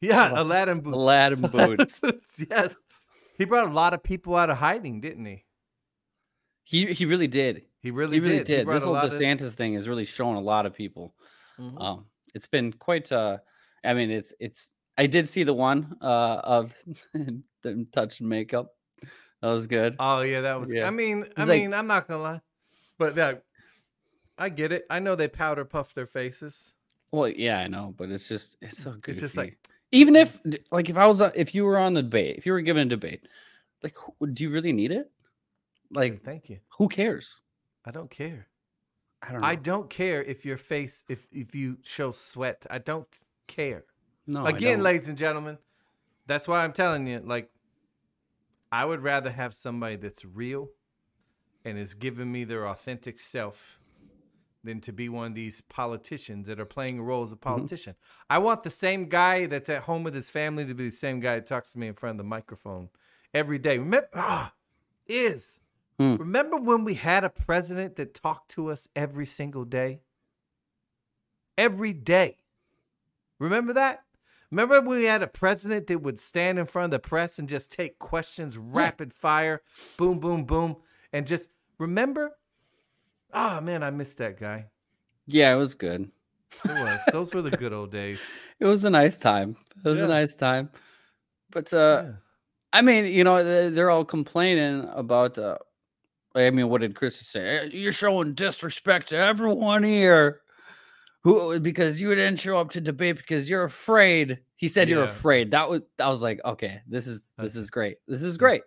yeah 0.00 0.38
aladdin 0.40 0.80
boots 0.80 0.96
Aladdin 0.96 1.40
boots. 1.42 2.00
yes 2.50 2.72
he 3.38 3.44
brought 3.46 3.68
a 3.70 3.72
lot 3.72 3.94
of 3.94 4.02
people 4.02 4.36
out 4.36 4.50
of 4.50 4.58
hiding 4.58 5.00
didn't 5.00 5.24
he 5.24 5.44
he 6.64 6.86
he 6.92 7.04
really 7.06 7.26
did. 7.28 7.64
he 7.80 7.90
really 7.90 8.16
He 8.16 8.20
really 8.20 8.38
did, 8.38 8.66
did. 8.66 8.68
This 8.68 8.84
whole 8.84 8.92
lot 8.92 9.06
of- 9.06 9.12
DeSantis 9.12 9.54
thing 9.54 9.74
has 9.74 9.88
really 9.88 10.04
shown 10.04 10.36
a 10.36 10.40
lot 10.40 10.66
of 10.66 10.74
people. 10.74 11.14
Mhm. 11.58 11.80
Um, 11.80 12.06
it's 12.34 12.46
been 12.46 12.72
quite. 12.72 13.10
Uh, 13.12 13.38
I 13.84 13.94
mean, 13.94 14.10
it's 14.10 14.32
it's. 14.40 14.72
I 14.96 15.06
did 15.06 15.28
see 15.28 15.42
the 15.44 15.54
one 15.54 15.96
uh, 16.00 16.40
of 16.44 16.74
them 17.62 17.86
touching 17.92 18.28
makeup. 18.28 18.74
That 19.40 19.48
was 19.48 19.66
good. 19.66 19.96
Oh 19.98 20.20
yeah, 20.20 20.42
that 20.42 20.60
was. 20.60 20.72
Yeah. 20.72 20.86
I 20.86 20.90
mean, 20.90 21.26
I 21.36 21.44
like- 21.44 21.60
mean, 21.60 21.74
I'm 21.74 21.86
not 21.88 22.06
gonna 22.06 22.22
lie, 22.22 22.40
but 22.98 23.16
that, 23.16 23.42
I 24.38 24.48
get 24.48 24.70
it. 24.72 24.86
I 24.88 24.98
know 25.00 25.16
they 25.16 25.28
powder 25.28 25.64
puff 25.64 25.94
their 25.94 26.06
faces. 26.06 26.74
Well, 27.10 27.28
yeah, 27.28 27.58
I 27.58 27.66
know, 27.68 27.92
but 27.96 28.10
it's 28.10 28.28
just 28.28 28.56
it's 28.62 28.78
so 28.82 28.92
good. 28.92 29.12
It's 29.12 29.20
just 29.20 29.36
like- 29.36 29.58
even 29.90 30.16
if 30.16 30.40
like 30.70 30.88
if 30.88 30.96
I 30.96 31.06
was 31.06 31.20
uh, 31.20 31.32
if 31.34 31.54
you 31.54 31.64
were 31.64 31.76
on 31.78 31.92
the 31.92 32.02
debate, 32.02 32.36
if 32.38 32.46
you 32.46 32.52
were 32.52 32.62
given 32.62 32.86
a 32.86 32.90
debate, 32.90 33.26
like 33.82 33.94
do 34.32 34.44
you 34.44 34.50
really 34.50 34.72
need 34.72 34.90
it? 34.92 35.10
Like, 35.92 36.22
thank 36.24 36.48
you. 36.48 36.58
who 36.78 36.88
cares? 36.88 37.42
I 37.84 37.90
don't 37.90 38.10
care. 38.10 38.48
I 39.22 39.32
don't 39.32 39.40
know. 39.40 39.46
I 39.46 39.54
don't 39.54 39.90
care 39.90 40.22
if 40.22 40.44
your 40.44 40.56
face, 40.56 41.04
if 41.08 41.26
if 41.32 41.54
you 41.54 41.78
show 41.82 42.12
sweat. 42.12 42.66
I 42.70 42.78
don't 42.78 43.06
care. 43.46 43.84
no, 44.26 44.46
Again, 44.46 44.82
ladies 44.82 45.08
and 45.08 45.18
gentlemen, 45.18 45.58
that's 46.26 46.48
why 46.48 46.64
I'm 46.64 46.72
telling 46.72 47.06
you. 47.06 47.20
Like, 47.24 47.50
I 48.72 48.84
would 48.84 49.02
rather 49.02 49.30
have 49.30 49.54
somebody 49.54 49.96
that's 49.96 50.24
real 50.24 50.68
and 51.64 51.78
is 51.78 51.94
giving 51.94 52.32
me 52.32 52.44
their 52.44 52.66
authentic 52.66 53.20
self 53.20 53.78
than 54.64 54.80
to 54.80 54.92
be 54.92 55.08
one 55.08 55.26
of 55.26 55.34
these 55.34 55.60
politicians 55.60 56.46
that 56.46 56.58
are 56.60 56.64
playing 56.64 56.98
a 56.98 57.02
role 57.02 57.22
as 57.24 57.32
a 57.32 57.36
Mm-hmm. 57.36 57.42
politician. 57.54 57.94
I 58.30 58.38
want 58.38 58.62
the 58.62 58.70
same 58.70 59.08
guy 59.08 59.46
that's 59.46 59.68
at 59.68 59.82
home 59.82 60.04
with 60.04 60.14
his 60.14 60.30
family 60.30 60.64
to 60.66 60.74
be 60.74 60.88
the 60.88 60.96
same 60.96 61.20
guy 61.20 61.34
that 61.36 61.46
talks 61.46 61.72
to 61.72 61.78
me 61.78 61.88
in 61.88 61.94
front 61.94 62.14
of 62.14 62.18
the 62.18 62.28
microphone 62.28 62.88
every 63.34 63.58
day. 63.58 63.78
Remember, 63.78 64.08
ah, 64.14 64.52
is 65.06 65.58
Hmm. 66.02 66.16
remember 66.16 66.56
when 66.56 66.84
we 66.84 66.94
had 66.94 67.22
a 67.24 67.30
president 67.30 67.96
that 67.96 68.14
talked 68.14 68.50
to 68.52 68.70
us 68.70 68.88
every 68.96 69.26
single 69.26 69.64
day? 69.64 70.00
Every 71.58 71.92
day. 71.92 72.38
Remember 73.38 73.72
that? 73.74 74.04
Remember 74.50 74.80
when 74.80 74.98
we 74.98 75.04
had 75.04 75.22
a 75.22 75.26
president 75.26 75.86
that 75.86 76.02
would 76.02 76.18
stand 76.18 76.58
in 76.58 76.66
front 76.66 76.86
of 76.86 76.90
the 76.90 76.98
press 77.08 77.38
and 77.38 77.48
just 77.48 77.70
take 77.70 77.98
questions 77.98 78.58
rapid 78.58 79.12
fire, 79.12 79.62
boom, 79.96 80.18
boom, 80.18 80.44
boom, 80.44 80.76
and 81.12 81.26
just 81.26 81.52
remember? 81.78 82.32
Oh 83.32 83.60
man, 83.60 83.82
I 83.82 83.90
missed 83.90 84.18
that 84.18 84.38
guy. 84.38 84.66
yeah, 85.26 85.52
it 85.54 85.56
was 85.56 85.74
good. 85.74 86.10
It 86.64 86.68
was. 86.70 87.00
Those 87.12 87.32
were 87.32 87.40
the 87.42 87.50
good 87.56 87.72
old 87.72 87.90
days. 87.90 88.20
It 88.60 88.66
was 88.66 88.84
a 88.84 88.90
nice 88.90 89.18
time. 89.18 89.56
It 89.84 89.88
was 89.88 89.98
Yeah. 89.98 90.04
a 90.04 90.08
nice 90.08 90.36
time. 90.36 90.70
But 91.50 91.72
uh 91.72 92.02
Yeah. 92.04 92.12
I 92.74 92.80
mean, 92.82 93.06
you 93.06 93.24
know, 93.24 93.42
they- 93.44 93.68
they're 93.70 93.90
all 93.90 94.04
complaining 94.04 94.88
about. 94.94 95.38
Uh, 95.38 95.58
I 96.34 96.50
mean, 96.50 96.68
what 96.68 96.80
did 96.80 96.94
Chris 96.96 97.16
say? 97.18 97.58
"Eh, 97.58 97.68
You're 97.72 97.92
showing 97.92 98.34
disrespect 98.34 99.08
to 99.10 99.16
everyone 99.16 99.82
here, 99.82 100.40
who 101.24 101.58
because 101.60 102.00
you 102.00 102.14
didn't 102.14 102.40
show 102.40 102.58
up 102.58 102.70
to 102.70 102.80
debate 102.80 103.16
because 103.16 103.48
you're 103.50 103.64
afraid. 103.64 104.38
He 104.56 104.68
said 104.68 104.88
you're 104.88 105.04
afraid. 105.04 105.50
That 105.50 105.68
was. 105.68 105.82
I 105.98 106.08
was 106.08 106.22
like, 106.22 106.40
okay, 106.44 106.80
this 106.86 107.06
is 107.06 107.32
this 107.38 107.56
is 107.56 107.70
great. 107.70 107.96
This 108.08 108.22
is 108.22 108.36
great. 108.36 108.62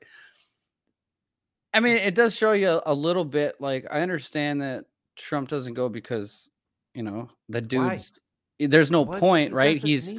I 1.74 1.80
mean, 1.82 1.98
it 1.98 2.16
does 2.16 2.36
show 2.36 2.54
you 2.54 2.82
a 2.86 2.94
little 2.94 3.26
bit. 3.26 3.56
Like, 3.60 3.86
I 3.92 4.02
understand 4.02 4.62
that 4.62 4.86
Trump 5.18 5.50
doesn't 5.50 5.74
go 5.74 5.90
because 5.90 6.50
you 6.94 7.04
know 7.04 7.30
the 7.50 7.60
Why? 7.62 7.68
dude's. 7.68 8.20
There's 8.58 8.90
no 8.90 9.02
What? 9.02 9.20
point, 9.20 9.50
He 9.50 9.54
right? 9.54 9.78
He's 9.78 10.16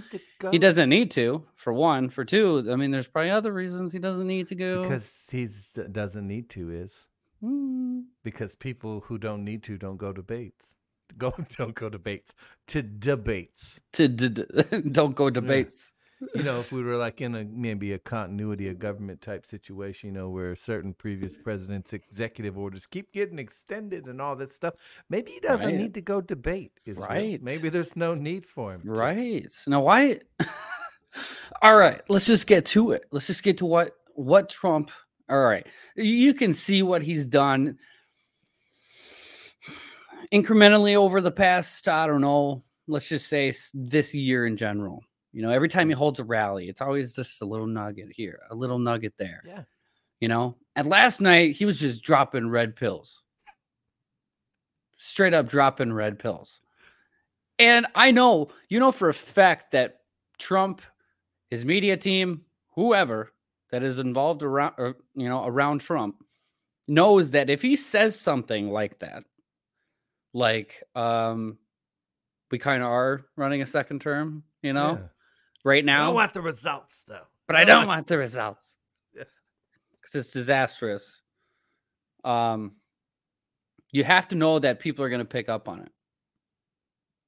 he 0.51 0.59
doesn't 0.59 0.91
need 0.91 1.11
to. 1.13 1.43
For 1.55 1.73
one, 1.73 2.11
for 2.11 2.23
two, 2.23 2.69
I 2.71 2.77
mean, 2.77 2.91
there's 2.91 3.09
probably 3.09 3.31
other 3.31 3.51
reasons 3.51 3.93
he 3.95 3.99
doesn't 3.99 4.27
need 4.27 4.47
to 4.49 4.55
go. 4.55 4.83
because 4.83 5.27
he 5.33 5.49
doesn't 5.91 6.27
need 6.29 6.51
to. 6.51 6.71
Is 6.71 7.09
Mm. 7.43 8.05
because 8.25 8.55
people 8.55 9.01
who 9.07 9.19
don't 9.19 9.45
need 9.45 9.63
to 9.65 9.77
don't 9.77 9.97
go 9.99 10.13
to 10.13 10.23
debates. 10.23 10.77
Go 11.19 11.33
don't 11.57 11.75
go 11.75 11.87
to 11.89 11.99
debates 11.99 12.35
to 12.69 12.83
debates. 12.83 13.79
to 13.93 14.09
d- 14.09 14.45
don't 14.93 15.15
go 15.15 15.31
debates. 15.31 15.93
You 16.35 16.43
know, 16.45 16.61
if 16.61 16.73
we 16.73 16.83
were 16.89 16.97
like 16.97 17.21
in 17.21 17.35
a 17.35 17.45
maybe 17.45 17.93
a 17.93 17.99
continuity 17.99 18.69
of 18.69 18.79
government 18.79 19.21
type 19.21 19.45
situation, 19.45 20.09
you 20.09 20.15
know, 20.15 20.31
where 20.31 20.57
certain 20.57 20.95
previous 20.95 21.37
presidents' 21.37 21.93
executive 21.93 22.57
orders 22.57 22.87
keep 22.87 23.13
getting 23.13 23.39
extended 23.39 24.07
and 24.07 24.21
all 24.21 24.35
that 24.37 24.51
stuff, 24.51 24.75
maybe 25.11 25.33
he 25.33 25.41
doesn't 25.41 25.69
Right. 25.69 25.77
need 25.77 25.95
to 25.95 26.01
go 26.01 26.23
debate. 26.23 26.73
Right. 26.87 27.41
Maybe 27.43 27.69
there's 27.69 27.95
no 27.97 28.15
need 28.15 28.47
for 28.47 28.73
him. 28.75 28.81
to. 28.81 28.91
Right. 28.93 29.53
Now, 29.67 29.83
why? 29.83 30.21
All 31.63 31.77
right. 31.77 32.01
Let's 32.09 32.27
just 32.27 32.47
get 32.47 32.65
to 32.67 32.93
it. 32.93 33.05
Let's 33.11 33.27
just 33.27 33.43
get 33.43 33.59
to 33.59 33.67
what 33.67 33.93
what 34.15 34.49
Trump. 34.49 34.91
All 35.29 35.41
right. 35.41 35.67
You 35.97 36.35
can 36.35 36.53
see 36.53 36.83
what 36.83 37.03
he's 37.03 37.27
done 37.27 37.79
incrementally 40.33 40.95
over 40.95 41.21
the 41.21 41.31
past. 41.31 41.89
I 41.89 42.07
don't 42.07 42.21
know. 42.21 42.63
Let's 42.87 43.09
just 43.09 43.29
say 43.29 43.53
this 43.75 44.15
year 44.15 44.47
in 44.47 44.57
general. 44.57 45.03
You 45.33 45.43
know, 45.43 45.51
every 45.51 45.69
time 45.69 45.89
he 45.89 45.95
holds 45.95 46.21
a 46.21 46.25
rally, 46.25 46.69
it's 46.69 46.81
always 46.81 47.15
just 47.15 47.43
a 47.43 47.45
little 47.45 47.67
nugget 47.67 48.09
here, 48.11 48.41
a 48.51 48.55
little 48.55 48.79
nugget 48.79 49.15
there. 49.19 49.43
Yeah. 49.47 49.63
You 50.21 50.29
know, 50.29 50.57
and 50.77 50.89
last 50.89 51.21
night 51.21 51.57
he 51.57 51.67
was 51.67 51.79
just 51.79 52.03
dropping 52.03 52.49
red 52.49 52.75
pills, 52.75 53.23
straight 54.97 55.35
up 55.35 55.49
dropping 55.49 55.93
red 55.93 56.19
pills. 56.19 56.61
And 57.59 57.87
I 57.95 58.13
know, 58.13 58.49
you 58.69 58.79
know, 58.79 58.93
for 58.93 59.09
a 59.09 59.15
fact 59.15 59.73
that 59.73 60.01
Trump, 60.39 60.81
his 61.51 61.65
media 61.65 61.97
team, 61.97 62.43
whoever 62.75 63.33
that 63.71 63.83
is 63.83 63.99
involved 63.99 64.43
around, 64.43 64.75
or, 64.79 64.97
you 65.15 65.29
know, 65.29 65.45
around 65.47 65.81
Trump, 65.81 66.23
knows 66.89 67.33
that 67.33 67.51
if 67.51 67.63
he 67.63 67.77
says 67.77 68.19
something 68.19 68.71
like 68.71 68.99
that, 69.01 69.25
like, 70.33 70.83
um, 70.95 71.59
we 72.51 72.59
kind 72.59 72.83
of 72.83 72.89
are 72.89 73.27
running 73.37 73.63
a 73.63 73.67
second 73.67 74.01
term, 74.01 74.45
you 74.63 74.73
know, 74.73 74.93
Yeah. 74.93 75.09
right 75.65 75.85
now. 75.85 76.03
I 76.03 76.07
don't 76.07 76.15
want 76.15 76.35
the 76.35 76.43
results 76.43 77.05
though. 77.09 77.27
but 77.49 77.57
I 77.57 77.65
don't 77.65 77.81
don't 77.81 77.89
want 77.95 78.07
the 78.07 78.19
results 78.19 78.77
Yeah. 79.15 79.25
because 79.93 80.15
it's 80.15 80.33
disastrous. 80.33 81.23
Um, 82.25 82.77
you 83.93 84.05
have 84.05 84.29
to 84.29 84.35
know 84.37 84.59
that 84.59 84.79
people 84.81 85.05
are 85.05 85.09
going 85.09 85.21
to 85.21 85.25
pick 85.25 85.49
up 85.49 85.69
on 85.69 85.81
it. 85.83 85.93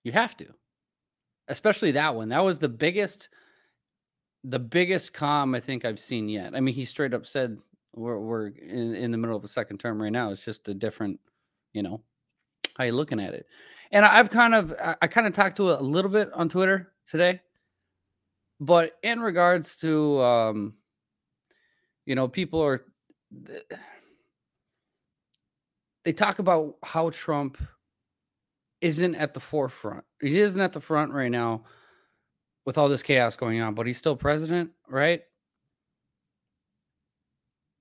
You 0.04 0.12
have 0.12 0.36
to, 0.38 0.54
especially 1.48 1.92
that 1.92 2.14
one. 2.14 2.28
That 2.28 2.44
was 2.44 2.58
the 2.58 2.68
biggest, 2.68 3.28
the 4.44 4.58
biggest 4.58 5.12
calm 5.12 5.54
I 5.54 5.60
think 5.60 5.84
I've 5.84 5.98
seen 5.98 6.28
yet. 6.28 6.54
I 6.54 6.60
mean, 6.60 6.74
he 6.74 6.84
straight 6.84 7.14
up 7.14 7.26
said 7.26 7.58
we're 7.94 8.18
we're 8.18 8.48
in, 8.48 8.94
in 8.94 9.10
the 9.10 9.18
middle 9.18 9.36
of 9.36 9.44
a 9.44 9.48
second 9.48 9.78
term 9.78 10.00
right 10.00 10.12
now. 10.12 10.30
It's 10.30 10.44
just 10.44 10.68
a 10.68 10.74
different, 10.74 11.18
you 11.72 11.82
know, 11.82 12.00
how 12.76 12.84
you 12.84 12.92
looking 12.92 13.20
at 13.20 13.34
it. 13.34 13.46
And 13.90 14.04
I've 14.04 14.30
kind 14.30 14.54
of 14.54 14.74
I, 15.00 15.06
kind 15.06 15.26
of 15.26 15.32
talked 15.32 15.56
to 15.56 15.72
a 15.72 15.80
little 15.80 16.10
bit 16.10 16.30
on 16.32 16.48
Twitter 16.48 16.92
today. 17.06 17.40
But 18.60 18.92
in 19.02 19.20
regards 19.20 19.78
to 19.78 20.20
um 20.20 20.74
you 22.06 22.14
know, 22.14 22.28
people 22.28 22.62
are 22.62 22.84
they 26.04 26.12
talk 26.12 26.38
about 26.38 26.76
how 26.82 27.10
Trump 27.10 27.58
isn't 28.80 29.14
at 29.16 29.34
the 29.34 29.40
forefront. 29.40 30.04
He 30.20 30.38
isn't 30.40 30.60
at 30.60 30.72
the 30.72 30.80
front 30.80 31.12
right 31.12 31.30
now 31.30 31.64
with 32.68 32.76
all 32.76 32.90
this 32.90 33.02
chaos 33.02 33.34
going 33.34 33.62
on, 33.62 33.74
but 33.74 33.86
he's 33.86 33.96
still 33.96 34.14
president, 34.14 34.70
right? 34.90 35.22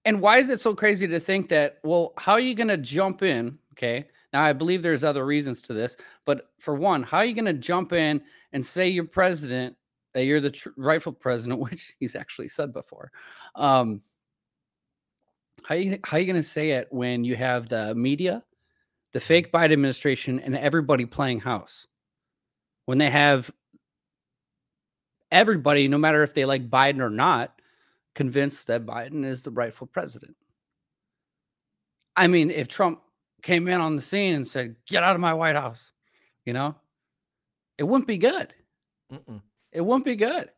And 0.06 0.22
why 0.22 0.38
is 0.38 0.50
it 0.50 0.62
so 0.62 0.74
crazy 0.74 1.06
to 1.10 1.20
think 1.20 1.50
that, 1.50 1.80
well, 1.84 2.14
how 2.18 2.32
are 2.32 2.40
you 2.40 2.56
going 2.56 2.70
to 2.70 2.78
jump 2.78 3.22
in? 3.22 3.60
Okay. 3.74 4.06
Now, 4.32 4.44
I 4.44 4.54
believe 4.54 4.82
there's 4.82 5.04
other 5.04 5.26
reasons 5.26 5.62
to 5.64 5.74
this, 5.74 5.98
but 6.24 6.52
for 6.60 6.74
one, 6.74 7.04
how 7.04 7.18
are 7.18 7.26
you 7.26 7.36
going 7.36 7.44
to 7.44 7.54
jump 7.54 7.92
in 7.92 8.22
and 8.54 8.66
say 8.66 8.88
you're 8.88 9.04
president, 9.04 9.76
that 10.14 10.24
you're 10.24 10.40
the 10.40 10.52
tr- 10.52 10.70
rightful 10.78 11.12
president, 11.12 11.60
which 11.70 11.94
he's 12.00 12.16
actually 12.16 12.48
said 12.48 12.72
before? 12.72 13.12
Um, 13.56 14.00
how 15.66 15.76
you, 15.76 16.00
how 16.06 16.16
are 16.16 16.22
you 16.22 16.28
going 16.28 16.42
to 16.42 16.44
say 16.44 16.72
it 16.72 16.88
when 16.92 17.26
you 17.26 17.36
have 17.36 17.68
the 17.68 17.94
media, 17.94 18.42
the 19.12 19.20
fake 19.20 19.52
Biden 19.52 19.74
administration, 19.74 20.40
and 20.40 20.56
everybody 20.56 21.06
playing 21.06 21.42
house? 21.42 21.88
When 22.86 23.00
they 23.00 23.10
have 23.10 23.52
everybody, 25.32 25.88
no 25.88 25.98
matter 25.98 26.24
if 26.24 26.34
they 26.34 26.46
like 26.46 26.70
Biden 26.70 27.00
or 27.00 27.10
not, 27.10 27.60
convinced 28.16 28.68
that 28.68 28.86
Biden 28.86 29.26
is 29.26 29.44
the 29.44 29.52
rightful 29.52 29.88
president. 29.88 30.36
I 32.16 32.28
mean, 32.28 32.50
if 32.50 32.68
Trump 32.68 33.02
came 33.44 33.68
in 33.68 33.80
on 33.80 33.96
the 33.96 34.02
scene 34.02 34.34
and 34.34 34.48
said, 34.48 34.76
"Get 34.88 35.04
out 35.04 35.16
of 35.16 35.22
my 35.22 35.34
White 35.34 35.56
House," 35.56 35.92
you 36.46 36.54
know, 36.54 36.76
it 37.78 37.84
wouldn't 37.84 38.08
be 38.08 38.18
good. 38.18 38.54
Mm-mm. 39.12 39.42
It 39.72 39.82
wouldn't 39.82 40.06
be 40.06 40.16
good. 40.16 40.50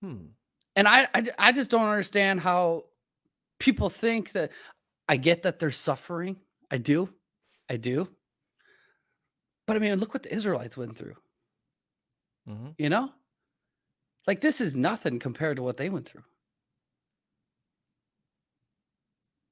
Hmm. 0.00 0.26
And 0.76 0.86
I, 0.86 1.08
I, 1.12 1.24
I 1.38 1.52
just 1.52 1.70
don't 1.70 1.88
understand 1.88 2.40
how 2.40 2.84
people 3.58 3.90
think 3.90 4.32
that. 4.32 4.52
I 5.10 5.16
get 5.16 5.42
that 5.44 5.58
they're 5.58 5.70
suffering. 5.70 6.36
I 6.70 6.76
do, 6.76 7.08
I 7.70 7.78
do. 7.78 8.08
But 9.66 9.76
I 9.76 9.78
mean, 9.78 9.98
look 9.98 10.12
what 10.12 10.22
the 10.22 10.34
Israelites 10.34 10.76
went 10.76 10.98
through. 10.98 11.16
Mm-hmm. 12.46 12.68
You 12.76 12.90
know, 12.90 13.10
like 14.26 14.40
this 14.40 14.60
is 14.60 14.76
nothing 14.76 15.18
compared 15.18 15.56
to 15.56 15.62
what 15.62 15.76
they 15.76 15.90
went 15.90 16.08
through. 16.08 16.24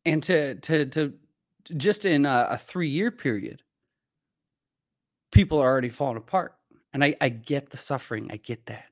And 0.05 0.23
to 0.25 0.55
to 0.57 0.87
to 0.87 1.15
just 1.77 2.05
in 2.05 2.27
a, 2.27 2.49
a 2.51 2.59
three 2.59 2.89
year 2.89 3.11
period, 3.11 3.63
people 5.33 5.59
are 5.59 5.71
already 5.71 5.89
falling 5.89 6.17
apart. 6.17 6.55
And 6.93 7.05
I, 7.05 7.15
I 7.21 7.29
get 7.29 7.71
the 7.71 7.77
suffering, 7.77 8.31
I 8.33 8.37
get 8.37 8.67
that. 8.67 8.87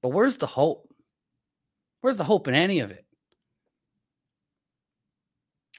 But 0.00 0.10
where's 0.10 0.36
the 0.36 0.46
hope? 0.46 0.88
Where's 2.00 2.16
the 2.16 2.24
hope 2.24 2.48
in 2.48 2.54
any 2.54 2.80
of 2.80 2.90
it? 2.90 3.04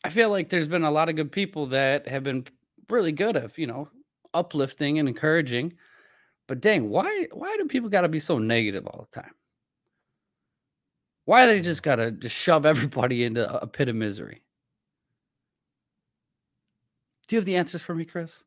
I 0.03 0.09
feel 0.09 0.29
like 0.29 0.49
there's 0.49 0.67
been 0.67 0.83
a 0.83 0.91
lot 0.91 1.09
of 1.09 1.15
good 1.15 1.31
people 1.31 1.67
that 1.67 2.07
have 2.07 2.23
been 2.23 2.45
really 2.89 3.11
good 3.11 3.37
at, 3.37 3.57
you 3.57 3.67
know, 3.67 3.89
uplifting 4.33 4.99
and 4.99 5.07
encouraging. 5.07 5.73
But 6.53 6.61
dang, 6.61 6.91
why 6.91 7.25
why 7.31 7.57
do 7.57 7.65
people 7.65 7.89
got 7.89 8.01
to 8.01 8.07
be 8.07 8.19
so 8.19 8.37
negative 8.37 8.85
all 8.85 9.07
the 9.11 9.21
time? 9.21 9.33
Why 11.25 11.47
they 11.47 11.61
just 11.61 11.81
got 11.81 11.95
to 11.95 12.11
just 12.11 12.35
shove 12.35 12.63
everybody 12.67 13.23
into 13.23 13.51
a 13.51 13.65
pit 13.65 13.89
of 13.89 13.95
misery? 13.95 14.43
Do 17.27 17.35
you 17.35 17.39
have 17.39 17.47
the 17.47 17.55
answers 17.55 17.81
for 17.81 17.95
me, 17.95 18.05
Chris? 18.05 18.45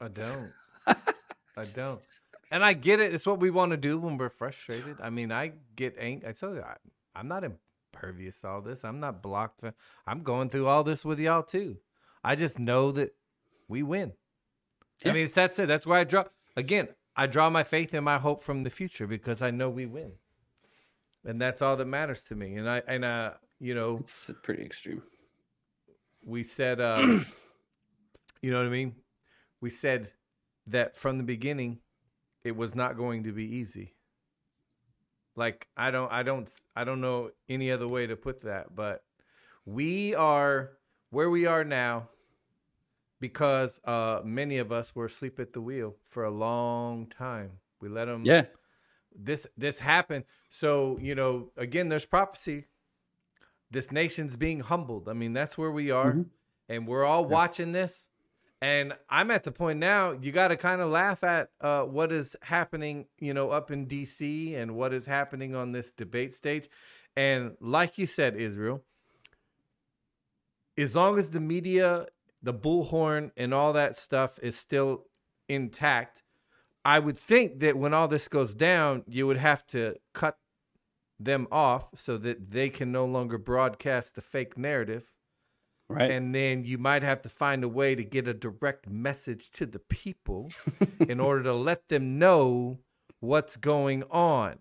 I 0.00 0.08
don't. 0.08 0.50
I 0.88 1.64
don't. 1.76 2.04
And 2.50 2.64
I 2.64 2.72
get 2.72 2.98
it. 2.98 3.14
It's 3.14 3.24
what 3.24 3.38
we 3.38 3.50
want 3.50 3.70
to 3.70 3.76
do 3.76 4.00
when 4.00 4.18
we're 4.18 4.30
frustrated. 4.30 4.96
I 5.00 5.10
mean, 5.10 5.30
I 5.30 5.52
get 5.76 5.94
angry. 5.96 6.28
I 6.28 6.32
tell 6.32 6.52
you, 6.56 6.62
I, 6.62 6.74
I'm 7.14 7.28
not 7.28 7.44
impervious 7.44 8.40
to 8.40 8.48
all 8.48 8.62
this. 8.62 8.84
I'm 8.84 8.98
not 8.98 9.22
blocked. 9.22 9.62
I'm 10.08 10.24
going 10.24 10.50
through 10.50 10.66
all 10.66 10.82
this 10.82 11.04
with 11.04 11.20
y'all 11.20 11.44
too. 11.44 11.76
I 12.24 12.34
just 12.34 12.58
know 12.58 12.90
that 12.90 13.14
we 13.68 13.84
win. 13.84 14.14
Yeah. 15.04 15.12
I 15.12 15.14
mean, 15.14 15.26
it's 15.26 15.34
that's 15.34 15.56
it. 15.60 15.68
That's 15.68 15.86
where 15.86 16.00
I 16.00 16.02
draw. 16.02 16.24
Again, 16.56 16.88
I 17.18 17.26
draw 17.26 17.50
my 17.50 17.64
faith 17.64 17.92
and 17.94 18.04
my 18.04 18.18
hope 18.18 18.44
from 18.44 18.62
the 18.62 18.70
future 18.70 19.08
because 19.08 19.42
I 19.42 19.50
know 19.50 19.68
we 19.68 19.86
win, 19.86 20.12
and 21.24 21.40
that's 21.40 21.60
all 21.60 21.76
that 21.76 21.84
matters 21.84 22.22
to 22.26 22.36
me. 22.36 22.54
And 22.54 22.70
I 22.70 22.80
and 22.86 23.04
uh, 23.04 23.32
you 23.58 23.74
know, 23.74 23.98
it's 24.00 24.30
pretty 24.44 24.62
extreme. 24.62 25.02
We 26.24 26.44
said, 26.44 26.80
uh, 26.80 27.00
you 28.40 28.52
know 28.52 28.58
what 28.58 28.66
I 28.66 28.70
mean? 28.70 28.94
We 29.60 29.68
said 29.68 30.12
that 30.68 30.96
from 30.96 31.18
the 31.18 31.24
beginning, 31.24 31.80
it 32.44 32.56
was 32.56 32.76
not 32.76 32.96
going 32.96 33.24
to 33.24 33.32
be 33.32 33.56
easy. 33.56 33.96
Like 35.34 35.66
I 35.76 35.90
don't, 35.90 36.12
I 36.12 36.22
don't, 36.22 36.48
I 36.76 36.84
don't 36.84 37.00
know 37.00 37.30
any 37.48 37.72
other 37.72 37.88
way 37.88 38.06
to 38.06 38.14
put 38.14 38.42
that, 38.42 38.76
but 38.76 39.02
we 39.66 40.14
are 40.14 40.70
where 41.10 41.30
we 41.30 41.46
are 41.46 41.64
now 41.64 42.10
because 43.20 43.80
uh, 43.84 44.20
many 44.24 44.58
of 44.58 44.72
us 44.72 44.94
were 44.94 45.06
asleep 45.06 45.38
at 45.40 45.52
the 45.52 45.60
wheel 45.60 45.96
for 46.08 46.24
a 46.24 46.30
long 46.30 47.06
time. 47.06 47.52
We 47.80 47.88
let 47.88 48.06
them. 48.06 48.24
Yeah. 48.24 48.46
This 49.14 49.46
this 49.56 49.78
happened. 49.80 50.24
So 50.48 50.98
you 51.00 51.14
know, 51.14 51.50
again, 51.56 51.88
there's 51.88 52.06
prophecy. 52.06 52.66
This 53.70 53.92
nation's 53.92 54.36
being 54.36 54.60
humbled. 54.60 55.08
I 55.08 55.12
mean, 55.12 55.32
that's 55.32 55.58
where 55.58 55.70
we 55.70 55.90
are, 55.90 56.12
mm-hmm. 56.12 56.22
and 56.68 56.86
we're 56.86 57.04
all 57.04 57.22
yeah. 57.22 57.28
watching 57.28 57.72
this. 57.72 58.08
And 58.60 58.92
I'm 59.08 59.30
at 59.30 59.44
the 59.44 59.52
point 59.52 59.78
now. 59.78 60.12
You 60.20 60.32
got 60.32 60.48
to 60.48 60.56
kind 60.56 60.80
of 60.80 60.90
laugh 60.90 61.22
at 61.22 61.50
uh, 61.60 61.82
what 61.82 62.10
is 62.10 62.34
happening, 62.42 63.06
you 63.20 63.32
know, 63.32 63.50
up 63.50 63.70
in 63.70 63.86
D.C. 63.86 64.54
and 64.54 64.74
what 64.74 64.92
is 64.92 65.06
happening 65.06 65.54
on 65.54 65.70
this 65.70 65.92
debate 65.92 66.34
stage. 66.34 66.68
And 67.16 67.56
like 67.60 67.98
you 67.98 68.06
said, 68.06 68.34
Israel, 68.36 68.82
as 70.76 70.96
long 70.96 71.18
as 71.18 71.30
the 71.30 71.40
media 71.40 72.06
the 72.42 72.54
bullhorn 72.54 73.30
and 73.36 73.52
all 73.52 73.72
that 73.72 73.96
stuff 73.96 74.38
is 74.42 74.56
still 74.56 75.04
intact, 75.48 76.22
I 76.84 76.98
would 76.98 77.18
think 77.18 77.60
that 77.60 77.76
when 77.76 77.92
all 77.92 78.08
this 78.08 78.28
goes 78.28 78.54
down, 78.54 79.04
you 79.08 79.26
would 79.26 79.36
have 79.36 79.66
to 79.68 79.96
cut 80.14 80.38
them 81.20 81.48
off 81.50 81.88
so 81.94 82.16
that 82.18 82.50
they 82.50 82.70
can 82.70 82.92
no 82.92 83.04
longer 83.04 83.38
broadcast 83.38 84.14
the 84.14 84.22
fake 84.22 84.56
narrative. 84.56 85.04
Right. 85.88 86.10
And 86.10 86.34
then 86.34 86.64
you 86.64 86.78
might 86.78 87.02
have 87.02 87.22
to 87.22 87.28
find 87.28 87.64
a 87.64 87.68
way 87.68 87.94
to 87.94 88.04
get 88.04 88.28
a 88.28 88.34
direct 88.34 88.88
message 88.88 89.50
to 89.52 89.66
the 89.66 89.78
people 89.78 90.50
in 91.00 91.18
order 91.18 91.44
to 91.44 91.54
let 91.54 91.88
them 91.88 92.18
know 92.18 92.78
what's 93.20 93.56
going 93.56 94.04
on. 94.10 94.58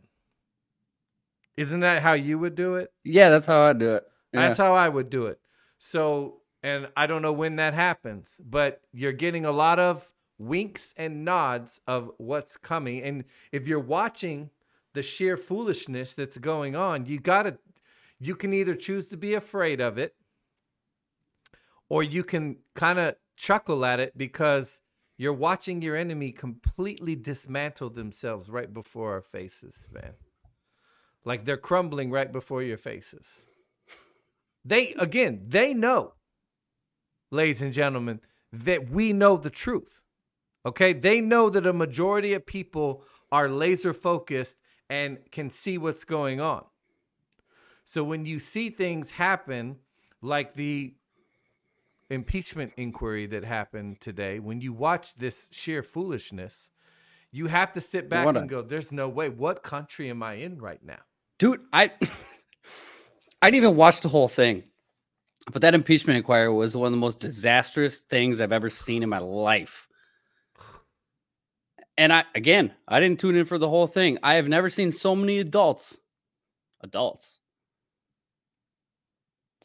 Isn't 1.57 1.81
that 1.81 2.01
how 2.01 2.13
you 2.13 2.39
would 2.39 2.55
do 2.55 2.75
it? 2.75 2.91
Yeah, 3.03 3.29
that's 3.29 3.45
how 3.45 3.61
I 3.61 3.73
do 3.73 3.95
it. 3.95 4.03
Yeah. 4.31 4.41
That's 4.41 4.57
how 4.57 4.75
I 4.75 4.87
would 4.87 5.09
do 5.09 5.25
it. 5.25 5.39
So 5.79 6.41
and 6.63 6.87
I 6.95 7.07
don't 7.07 7.21
know 7.21 7.33
when 7.33 7.57
that 7.57 7.73
happens, 7.73 8.39
but 8.43 8.81
you're 8.91 9.11
getting 9.11 9.45
a 9.45 9.51
lot 9.51 9.79
of 9.79 10.11
winks 10.37 10.93
and 10.97 11.23
nods 11.23 11.79
of 11.87 12.11
what's 12.17 12.57
coming. 12.57 13.01
And 13.01 13.25
if 13.51 13.67
you're 13.67 13.79
watching 13.79 14.49
the 14.93 15.01
sheer 15.01 15.37
foolishness 15.37 16.15
that's 16.15 16.37
going 16.37 16.75
on, 16.75 17.05
you 17.05 17.19
got 17.19 17.43
to 17.43 17.57
you 18.19 18.35
can 18.35 18.53
either 18.53 18.73
choose 18.73 19.09
to 19.09 19.17
be 19.17 19.35
afraid 19.35 19.79
of 19.79 19.97
it 19.99 20.15
or 21.87 22.01
you 22.01 22.23
can 22.23 22.57
kind 22.73 22.97
of 22.97 23.15
chuckle 23.35 23.85
at 23.85 23.99
it 23.99 24.17
because 24.17 24.81
you're 25.17 25.33
watching 25.33 25.81
your 25.81 25.95
enemy 25.95 26.31
completely 26.31 27.15
dismantle 27.15 27.91
themselves 27.91 28.49
right 28.49 28.73
before 28.73 29.13
our 29.13 29.21
faces, 29.21 29.87
man. 29.91 30.13
Like 31.23 31.45
they're 31.45 31.57
crumbling 31.57 32.09
right 32.09 32.31
before 32.31 32.63
your 32.63 32.77
faces. 32.77 33.45
They 34.65 34.93
again, 34.93 35.43
they 35.47 35.73
know 35.73 36.13
ladies 37.31 37.61
and 37.61 37.73
gentlemen, 37.73 38.19
that 38.51 38.89
we 38.89 39.13
know 39.13 39.37
the 39.37 39.49
truth. 39.49 40.01
Okay? 40.65 40.93
They 40.93 41.21
know 41.21 41.49
that 41.49 41.65
a 41.65 41.73
majority 41.73 42.33
of 42.33 42.45
people 42.45 43.03
are 43.31 43.49
laser 43.49 43.93
focused 43.93 44.57
and 44.89 45.17
can 45.31 45.49
see 45.49 45.77
what's 45.77 46.03
going 46.03 46.39
on. 46.39 46.63
So 47.85 48.03
when 48.03 48.25
you 48.25 48.39
see 48.39 48.69
things 48.69 49.11
happen 49.11 49.77
like 50.21 50.55
the 50.55 50.93
impeachment 52.09 52.73
inquiry 52.77 53.27
that 53.27 53.43
happened 53.43 54.01
today, 54.01 54.39
when 54.39 54.61
you 54.61 54.73
watch 54.73 55.15
this 55.15 55.47
sheer 55.51 55.83
foolishness, 55.83 56.71
you 57.31 57.47
have 57.47 57.73
to 57.73 57.81
sit 57.81 58.09
back 58.09 58.27
and 58.27 58.49
go, 58.49 58.61
there's 58.61 58.91
no 58.91 59.09
way. 59.09 59.29
What 59.29 59.63
country 59.63 60.09
am 60.09 60.23
I 60.23 60.35
in 60.35 60.59
right 60.59 60.83
now? 60.83 60.99
Dude, 61.37 61.61
I 61.71 61.91
I 63.41 63.49
didn't 63.49 63.63
even 63.63 63.75
watch 63.75 64.01
the 64.01 64.09
whole 64.09 64.27
thing. 64.27 64.63
But 65.51 65.61
that 65.61 65.73
impeachment 65.73 66.17
inquiry 66.17 66.51
was 66.51 66.75
one 66.75 66.87
of 66.87 66.91
the 66.91 66.97
most 66.97 67.19
disastrous 67.19 68.01
things 68.01 68.41
I've 68.41 68.51
ever 68.51 68.69
seen 68.69 69.01
in 69.01 69.09
my 69.09 69.19
life. 69.19 69.87
And 71.97 72.13
I 72.13 72.25
again, 72.35 72.73
I 72.87 72.99
didn't 72.99 73.19
tune 73.19 73.35
in 73.35 73.45
for 73.45 73.57
the 73.57 73.69
whole 73.69 73.87
thing. 73.87 74.19
I 74.21 74.35
have 74.35 74.47
never 74.47 74.69
seen 74.69 74.91
so 74.91 75.15
many 75.15 75.39
adults, 75.39 75.97
adults, 76.81 77.39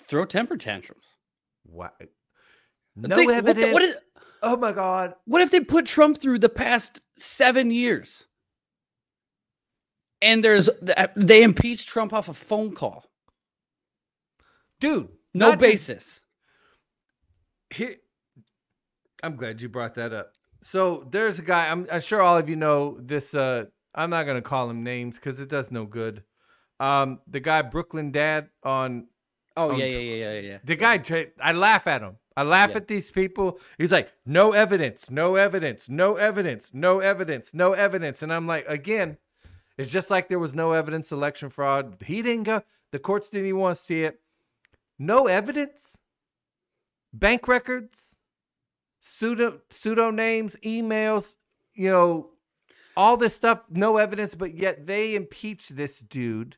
throw 0.07 0.25
temper 0.25 0.57
tantrums. 0.57 1.17
What? 1.65 1.95
No 2.97 3.17
evidence. 3.17 3.45
What, 3.45 3.57
the, 3.57 3.73
what 3.73 3.83
is? 3.83 3.99
oh 4.43 4.57
my 4.57 4.73
god. 4.73 5.15
What 5.27 5.43
if 5.43 5.51
they 5.51 5.61
put 5.61 5.87
Trump 5.87 6.19
through 6.19 6.39
the 6.39 6.49
past 6.49 7.01
seven 7.15 7.71
years? 7.71 8.25
And 10.23 10.45
there's 10.45 10.71
they 11.17 11.43
impeached 11.43 11.89
Trump 11.89 12.13
off 12.13 12.29
a 12.29 12.35
phone 12.35 12.75
call. 12.75 13.05
Dude, 14.81 15.09
No 15.35 15.51
not 15.51 15.61
just- 15.61 15.71
basis. 15.71 16.25
here 17.71 17.97
i'm 19.23 19.37
glad 19.37 19.61
you 19.63 19.69
brought 19.69 19.95
that 19.95 20.13
up. 20.13 20.33
So 20.61 21.07
there's 21.11 21.39
a 21.39 21.43
guy 21.43 21.71
i'm, 21.71 21.87
I'm 21.91 22.01
sure 22.01 22.21
all 22.23 22.39
of 22.39 22.49
you 22.49 22.57
know 22.57 22.99
this 23.01 23.35
uh 23.35 23.65
i'm 23.95 24.11
not 24.11 24.25
going 24.25 24.37
to 24.37 24.43
call 24.43 24.69
him 24.71 24.83
names 24.85 25.17
because 25.19 25.41
it 25.41 25.49
does 25.49 25.71
no 25.71 25.85
good. 25.87 26.23
Um 26.81 27.21
the 27.27 27.41
guy 27.41 27.63
brooklyn 27.63 28.11
dad 28.13 28.49
on 28.63 29.07
oh 29.57 29.73
on 29.73 29.79
yeah, 29.79 29.87
yeah, 29.87 29.99
yeah, 29.99 30.33
yeah, 30.33 30.41
yeah. 30.41 30.59
the 30.65 30.77
guy 30.77 31.03
i 31.41 31.53
laugh 31.53 31.87
at 31.87 32.03
him. 32.03 32.17
I 32.35 32.45
laugh 32.45 32.71
Yeah. 32.71 32.77
at 32.79 32.89
these 32.89 33.11
people. 33.11 33.59
He's 33.79 33.93
like 33.93 34.13
no 34.27 34.53
evidence 34.53 35.11
no 35.11 35.37
evidence 35.37 35.89
no 35.89 36.17
evidence 36.17 36.71
no 36.73 36.99
evidence 37.01 37.53
no 37.55 37.73
evidence. 37.73 38.23
And 38.23 38.33
i'm 38.33 38.47
like 38.47 38.67
again 38.69 39.19
it's 39.79 39.91
just 39.91 40.11
like 40.11 40.29
there 40.29 40.39
was 40.39 40.55
no 40.55 40.73
evidence 40.73 41.11
election 41.13 41.49
fraud. 41.49 41.97
He 42.05 42.23
didn't 42.23 42.45
go 42.45 42.63
the 42.93 42.99
courts 42.99 43.31
didn't 43.31 43.47
even 43.49 43.61
want 43.61 43.77
to 43.77 43.83
see 43.83 44.05
it 44.05 44.21
no 45.03 45.27
evidence? 45.27 45.97
Bank 47.13 47.47
records? 47.49 48.17
Pseudo 49.01 49.61
pseudo 49.69 50.11
names 50.13 50.57
emails 50.65 51.35
you 51.75 51.91
know 51.91 52.31
all 52.97 53.17
this 53.17 53.35
stuff 53.35 53.59
no 53.69 53.97
evidence 53.97 54.35
but 54.37 54.55
yet 54.55 54.87
they 54.87 55.15
impeached 55.17 55.75
this 55.75 55.99
dude 55.99 56.57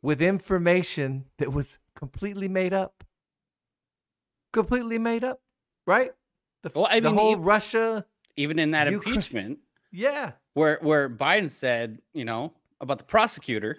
with 0.00 0.22
information 0.22 1.26
that 1.36 1.52
was 1.52 1.78
completely 1.94 2.48
made 2.48 2.72
up. 2.72 3.04
Completely 4.52 4.98
made 4.98 5.22
up 5.24 5.40
right? 5.86 6.12
The, 6.62 6.70
Well, 6.74 6.88
I 6.90 7.00
the 7.00 7.10
mean, 7.10 7.18
whole 7.18 7.32
e- 7.32 7.40
russia 7.54 8.06
Even 8.36 8.58
in 8.58 8.70
that 8.72 8.90
Ukraine- 8.90 9.14
impeachment, 9.16 9.58
yeah. 9.92 10.32
where 10.54 10.78
where 10.80 11.08
Biden 11.10 11.50
said, 11.50 11.98
you 12.14 12.24
know, 12.24 12.54
about 12.80 12.98
the 12.98 13.04
prosecutor. 13.04 13.78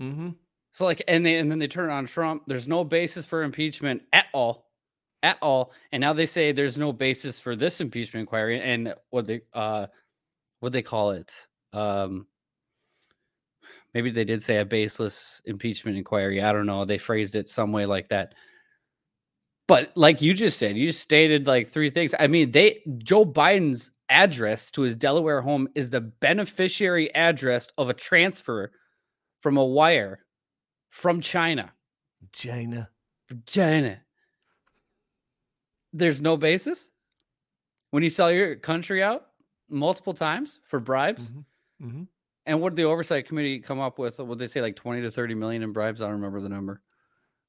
mm-hmm 0.00 0.30
So 0.72 0.86
like, 0.86 1.02
and 1.06 1.24
they 1.24 1.36
and 1.36 1.50
then 1.50 1.58
they 1.58 1.68
turn 1.68 1.90
on 1.90 2.06
Trump. 2.06 2.44
There's 2.46 2.66
no 2.66 2.82
basis 2.82 3.26
for 3.26 3.42
impeachment 3.42 4.02
at 4.12 4.26
all, 4.32 4.66
at 5.22 5.36
all. 5.42 5.72
And 5.92 6.00
now 6.00 6.14
they 6.14 6.26
say 6.26 6.50
there's 6.50 6.78
no 6.78 6.92
basis 6.92 7.38
for 7.38 7.54
this 7.54 7.80
impeachment 7.80 8.22
inquiry. 8.22 8.60
And 8.60 8.94
what 9.10 9.26
they 9.26 9.42
uh, 9.52 9.86
what 10.60 10.72
they 10.72 10.82
call 10.82 11.10
it? 11.10 11.46
Um, 11.74 12.26
maybe 13.92 14.10
they 14.10 14.24
did 14.24 14.42
say 14.42 14.58
a 14.58 14.64
baseless 14.64 15.42
impeachment 15.44 15.98
inquiry. 15.98 16.42
I 16.42 16.52
don't 16.52 16.66
know. 16.66 16.86
They 16.86 16.98
phrased 16.98 17.36
it 17.36 17.50
some 17.50 17.72
way 17.72 17.84
like 17.84 18.08
that. 18.08 18.34
But 19.68 19.92
like 19.94 20.22
you 20.22 20.32
just 20.32 20.58
said, 20.58 20.76
you 20.76 20.90
stated 20.90 21.46
like 21.46 21.68
three 21.68 21.90
things. 21.90 22.14
I 22.18 22.28
mean, 22.28 22.50
they 22.50 22.80
Joe 22.98 23.26
Biden's 23.26 23.90
address 24.08 24.70
to 24.72 24.82
his 24.82 24.96
Delaware 24.96 25.42
home 25.42 25.68
is 25.74 25.90
the 25.90 26.00
beneficiary 26.00 27.14
address 27.14 27.68
of 27.76 27.90
a 27.90 27.94
transfer 27.94 28.72
from 29.42 29.58
a 29.58 29.64
wire 29.64 30.20
from 30.92 31.20
China. 31.22 31.72
china 32.32 32.88
From 33.26 33.42
China. 33.46 33.98
There's 35.94 36.20
no 36.20 36.36
basis 36.36 36.90
when 37.90 38.02
you 38.02 38.10
sell 38.10 38.30
your 38.30 38.56
country 38.56 39.02
out 39.02 39.28
multiple 39.68 40.12
times 40.12 40.60
for 40.68 40.78
bribes. 40.78 41.30
mm-hmm. 41.30 41.86
Mm-hmm. 41.86 42.02
And 42.44 42.60
what 42.60 42.70
did 42.70 42.76
the 42.76 42.84
oversight 42.84 43.26
committee 43.26 43.58
come 43.58 43.80
up 43.80 43.98
with? 43.98 44.18
Would 44.18 44.38
they 44.38 44.46
say 44.46 44.60
like 44.60 44.76
20 44.76 45.02
to 45.02 45.10
30 45.10 45.34
million 45.34 45.62
in 45.62 45.72
bribes? 45.72 46.02
I 46.02 46.06
don't 46.06 46.14
remember 46.14 46.40
the 46.40 46.48
number. 46.48 46.82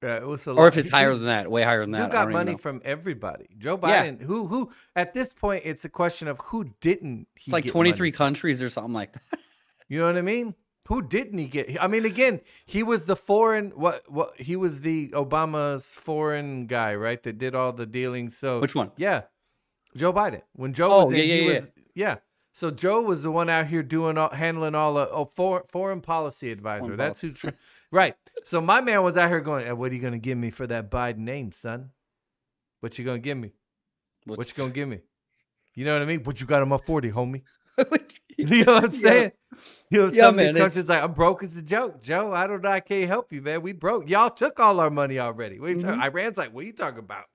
Yeah, 0.02 0.18
it 0.18 0.28
was 0.28 0.48
a 0.48 0.52
Or 0.52 0.68
if 0.68 0.78
it's 0.78 0.90
higher 0.90 1.14
than 1.14 1.26
that, 1.26 1.50
way 1.50 1.64
higher 1.64 1.82
than 1.82 1.92
that. 1.92 2.10
I 2.10 2.12
got 2.12 2.32
money 2.32 2.56
from 2.56 2.82
everybody. 2.86 3.48
Joe 3.58 3.80
Yeah. 3.82 4.06
Biden, 4.06 4.22
who 4.22 4.48
who 4.48 4.72
at 4.96 5.14
this 5.14 5.34
point 5.34 5.64
it's 5.66 5.86
a 5.86 5.90
question 5.90 6.28
of 6.28 6.40
who 6.40 6.66
didn't 6.80 7.28
he 7.36 7.50
It's 7.50 7.54
like 7.54 7.66
23 7.66 8.08
money 8.08 8.12
countries 8.12 8.62
or 8.62 8.70
something 8.70 8.94
like 8.94 9.14
that. 9.14 9.40
You 9.90 10.00
know 10.00 10.08
what 10.08 10.18
I 10.18 10.22
mean? 10.22 10.56
Who 10.90 11.02
didn't 11.02 11.38
he 11.38 11.48
get? 11.48 11.82
I 11.82 11.88
mean, 11.88 12.06
again, 12.06 12.42
he 12.66 12.84
was 12.84 13.06
the 13.06 13.16
foreign 13.16 13.70
what 13.72 14.04
what 14.12 14.40
he 14.40 14.56
was 14.56 14.82
the 14.82 15.10
Obama's 15.10 15.96
foreign 15.96 16.68
guy, 16.68 16.94
right? 16.96 17.22
That 17.24 17.38
did 17.38 17.56
all 17.56 17.72
the 17.72 17.86
dealings. 17.86 18.38
So 18.38 18.60
Which 18.60 18.76
one? 18.76 18.92
Yeah, 18.98 19.22
Joe 19.96 20.12
Biden. 20.12 20.42
When 20.54 20.74
Joe 20.74 20.92
Oh, 20.92 21.04
was 21.04 21.12
in, 21.12 21.18
yeah, 21.20 21.24
yeah, 21.24 21.36
he 21.36 21.46
yeah. 21.48 21.54
was 21.54 21.72
yeah. 21.96 22.16
So 22.52 22.70
Joe 22.70 23.02
was 23.02 23.24
the 23.24 23.32
one 23.32 23.50
out 23.50 23.68
here 23.68 23.82
doing 23.82 24.18
all, 24.18 24.30
handling 24.30 24.76
all 24.76 24.94
the 24.96 25.10
oh, 25.10 25.26
for, 25.26 25.64
foreign 25.64 26.02
policy 26.02 26.52
advisor. 26.52 26.84
Foreign 26.84 26.98
That's 26.98 27.22
who. 27.22 27.32
Tr- 27.32 27.50
right. 27.90 28.16
So 28.44 28.60
my 28.62 28.80
man 28.82 29.04
was 29.04 29.16
out 29.18 29.30
here 29.30 29.40
going, 29.40 29.66
"Eh, 29.66 29.72
"What 29.72 29.92
are 29.92 29.96
you 29.96 30.02
gonna 30.02 30.20
give 30.20 30.38
me 30.38 30.50
for 30.52 30.68
that 30.68 30.92
Biden 30.92 31.20
name, 31.20 31.52
son? 31.54 31.92
What 32.82 33.00
you 33.00 33.06
gonna 33.06 33.20
give 33.20 33.38
me? 33.38 33.54
What- 34.26 34.38
What 34.38 34.50
you 34.50 34.54
gonna 34.56 34.72
give 34.74 34.90
me? 34.90 35.00
You 35.76 35.86
know 35.86 35.94
what 35.94 36.02
I 36.02 36.06
mean? 36.06 36.24
What 36.24 36.42
you 36.42 36.46
got 36.46 36.62
on 36.62 36.68
my 36.70 36.78
forty, 36.78 37.10
homie? 37.10 37.44
You 38.38 38.66
know 38.66 38.74
what 38.76 38.84
I'm 38.86 38.92
Yeah. 38.94 38.98
saying? 39.00 39.32
You 39.90 40.00
know, 40.00 40.06
Yeah, 40.08 40.22
some 40.22 40.30
of 40.30 40.36
man, 40.38 40.46
these 40.48 40.56
countries 40.56 40.90
like, 40.90 41.04
I'm 41.04 41.14
broke 41.14 41.44
as 41.44 41.56
a 41.58 41.62
joke. 41.62 42.02
Joe, 42.02 42.34
I 42.34 42.48
don't 42.48 42.62
know. 42.64 42.70
I 42.72 42.80
can't 42.80 43.08
help 43.08 43.32
you, 43.32 43.42
man. 43.42 43.62
We 43.62 43.72
broke. 43.74 44.10
Y'all 44.10 44.30
took 44.32 44.60
all 44.60 44.80
our 44.80 44.90
money 44.90 45.20
already. 45.20 45.60
What 45.60 45.70
are 45.70 45.74
you 45.74 45.80
talking- 45.80 46.00
Mhm. 46.00 46.06
Iran's 46.06 46.38
like, 46.38 46.54
what 46.54 46.64
are 46.64 46.68
you 46.68 46.74
talking 46.74 47.00
about? 47.00 47.26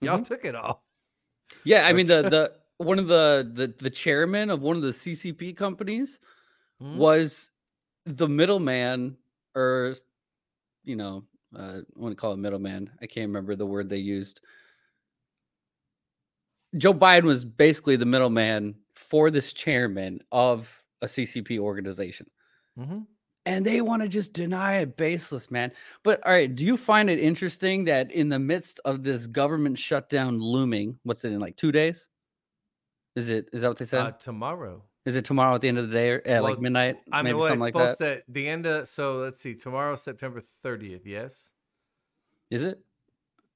Y'all 0.00 0.18
Mhm. 0.18 0.24
took 0.26 0.44
it 0.44 0.54
all. 0.54 0.84
Yeah, 1.64 1.86
I 1.86 1.92
mean 1.92 2.06
the 2.06 2.22
the 2.30 2.52
one 2.78 2.98
of 2.98 3.06
the 3.06 3.48
the 3.52 3.66
the 3.78 3.90
chairman 3.90 4.50
of 4.50 4.60
one 4.62 4.76
of 4.76 4.82
the 4.82 4.92
CCP 4.92 5.56
companies 5.56 6.18
Mhm. 6.82 6.96
was 6.96 7.50
the 8.06 8.26
middleman, 8.28 9.16
or 9.54 9.94
you 10.84 10.96
know, 10.96 11.24
uh, 11.54 11.80
I 11.80 11.82
want 11.94 12.12
to 12.12 12.16
call 12.16 12.32
it 12.32 12.38
middleman. 12.38 12.90
I 13.02 13.06
can't 13.06 13.28
remember 13.28 13.54
the 13.54 13.66
word 13.66 13.88
they 13.88 13.98
used. 13.98 14.40
Joe 16.76 16.94
Biden 16.94 17.24
was 17.24 17.44
basically 17.44 17.96
the 17.96 18.06
middleman 18.06 18.76
for 19.10 19.30
this 19.30 19.52
chairman 19.52 20.20
of 20.30 20.82
a 21.02 21.06
CCP 21.06 21.58
organization. 21.58 22.30
Mhm. 22.78 23.06
And 23.46 23.66
they 23.66 23.80
want 23.80 24.02
to 24.02 24.08
just 24.08 24.32
deny 24.32 24.76
it 24.76 24.96
baseless, 24.96 25.50
man. 25.50 25.72
But 26.04 26.24
all 26.24 26.32
right, 26.32 26.54
do 26.54 26.64
you 26.64 26.76
find 26.76 27.10
it 27.10 27.18
interesting 27.18 27.84
that 27.84 28.12
in 28.12 28.28
the 28.28 28.38
midst 28.38 28.80
of 28.84 29.02
this 29.02 29.26
government 29.26 29.78
shutdown 29.78 30.38
looming, 30.38 30.98
what's 31.02 31.24
it 31.24 31.32
in 31.32 31.40
like 31.40 31.56
two 31.56 31.72
days? 31.72 32.08
Is 33.16 33.30
it 33.30 33.48
is 33.52 33.62
that 33.62 33.68
what 33.68 33.78
they 33.78 33.84
said? 33.86 34.00
Uh, 34.00 34.10
tomorrow. 34.12 34.84
is 35.06 35.16
it 35.16 35.24
tomorrow 35.24 35.54
at 35.54 35.62
the 35.62 35.68
end 35.68 35.78
of 35.78 35.88
the 35.88 35.92
day 35.92 36.10
or 36.10 36.22
at 36.26 36.42
like 36.42 36.60
midnight? 36.60 36.98
I 37.10 37.18
mean, 37.18 37.24
maybe 37.24 37.38
well, 37.38 37.48
something 37.48 37.66
it's 37.68 37.74
like 37.74 37.86
that. 37.86 37.96
supposed 37.96 38.24
to 38.26 38.32
the 38.32 38.48
end 38.48 38.66
of. 38.66 38.86
So 38.86 39.16
let's 39.16 39.40
see. 39.40 39.54
Tomorrow, 39.54 39.96
September 39.96 40.40
30th. 40.64 41.06
Yes. 41.06 41.52
Is 42.50 42.64
it? 42.64 42.78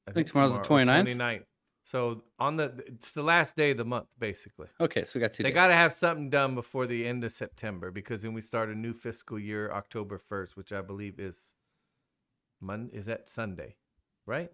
I 0.08 0.12
think 0.12 0.26
tomorrow's 0.26 0.54
the 0.54 0.64
29th? 0.64 1.14
29th. 1.14 1.44
So 1.84 2.22
on 2.38 2.56
the, 2.56 2.72
it's 2.86 3.12
the 3.12 3.22
last 3.22 3.56
day 3.56 3.72
of 3.72 3.76
the 3.76 3.84
month, 3.84 4.06
basically. 4.18 4.68
Okay, 4.80 5.04
so 5.04 5.12
we 5.14 5.20
got 5.20 5.34
two 5.34 5.42
They 5.42 5.52
got 5.52 5.68
to 5.68 5.74
have 5.74 5.92
something 5.92 6.30
done 6.30 6.54
before 6.54 6.86
the 6.86 7.06
end 7.06 7.22
of 7.24 7.32
September 7.32 7.90
because 7.90 8.22
then 8.22 8.32
we 8.32 8.40
start 8.40 8.70
a 8.70 8.74
new 8.74 8.94
fiscal 8.94 9.38
year 9.38 9.70
October 9.70 10.18
1st, 10.18 10.56
which 10.56 10.72
I 10.72 10.80
believe 10.80 11.20
is 11.20 11.52
Monday. 12.58 12.96
Is 12.96 13.06
that 13.06 13.28
Sunday, 13.28 13.76
right? 14.24 14.50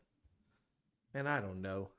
And 1.14 1.28
I 1.28 1.40
don't 1.40 1.62
know. 1.62 1.90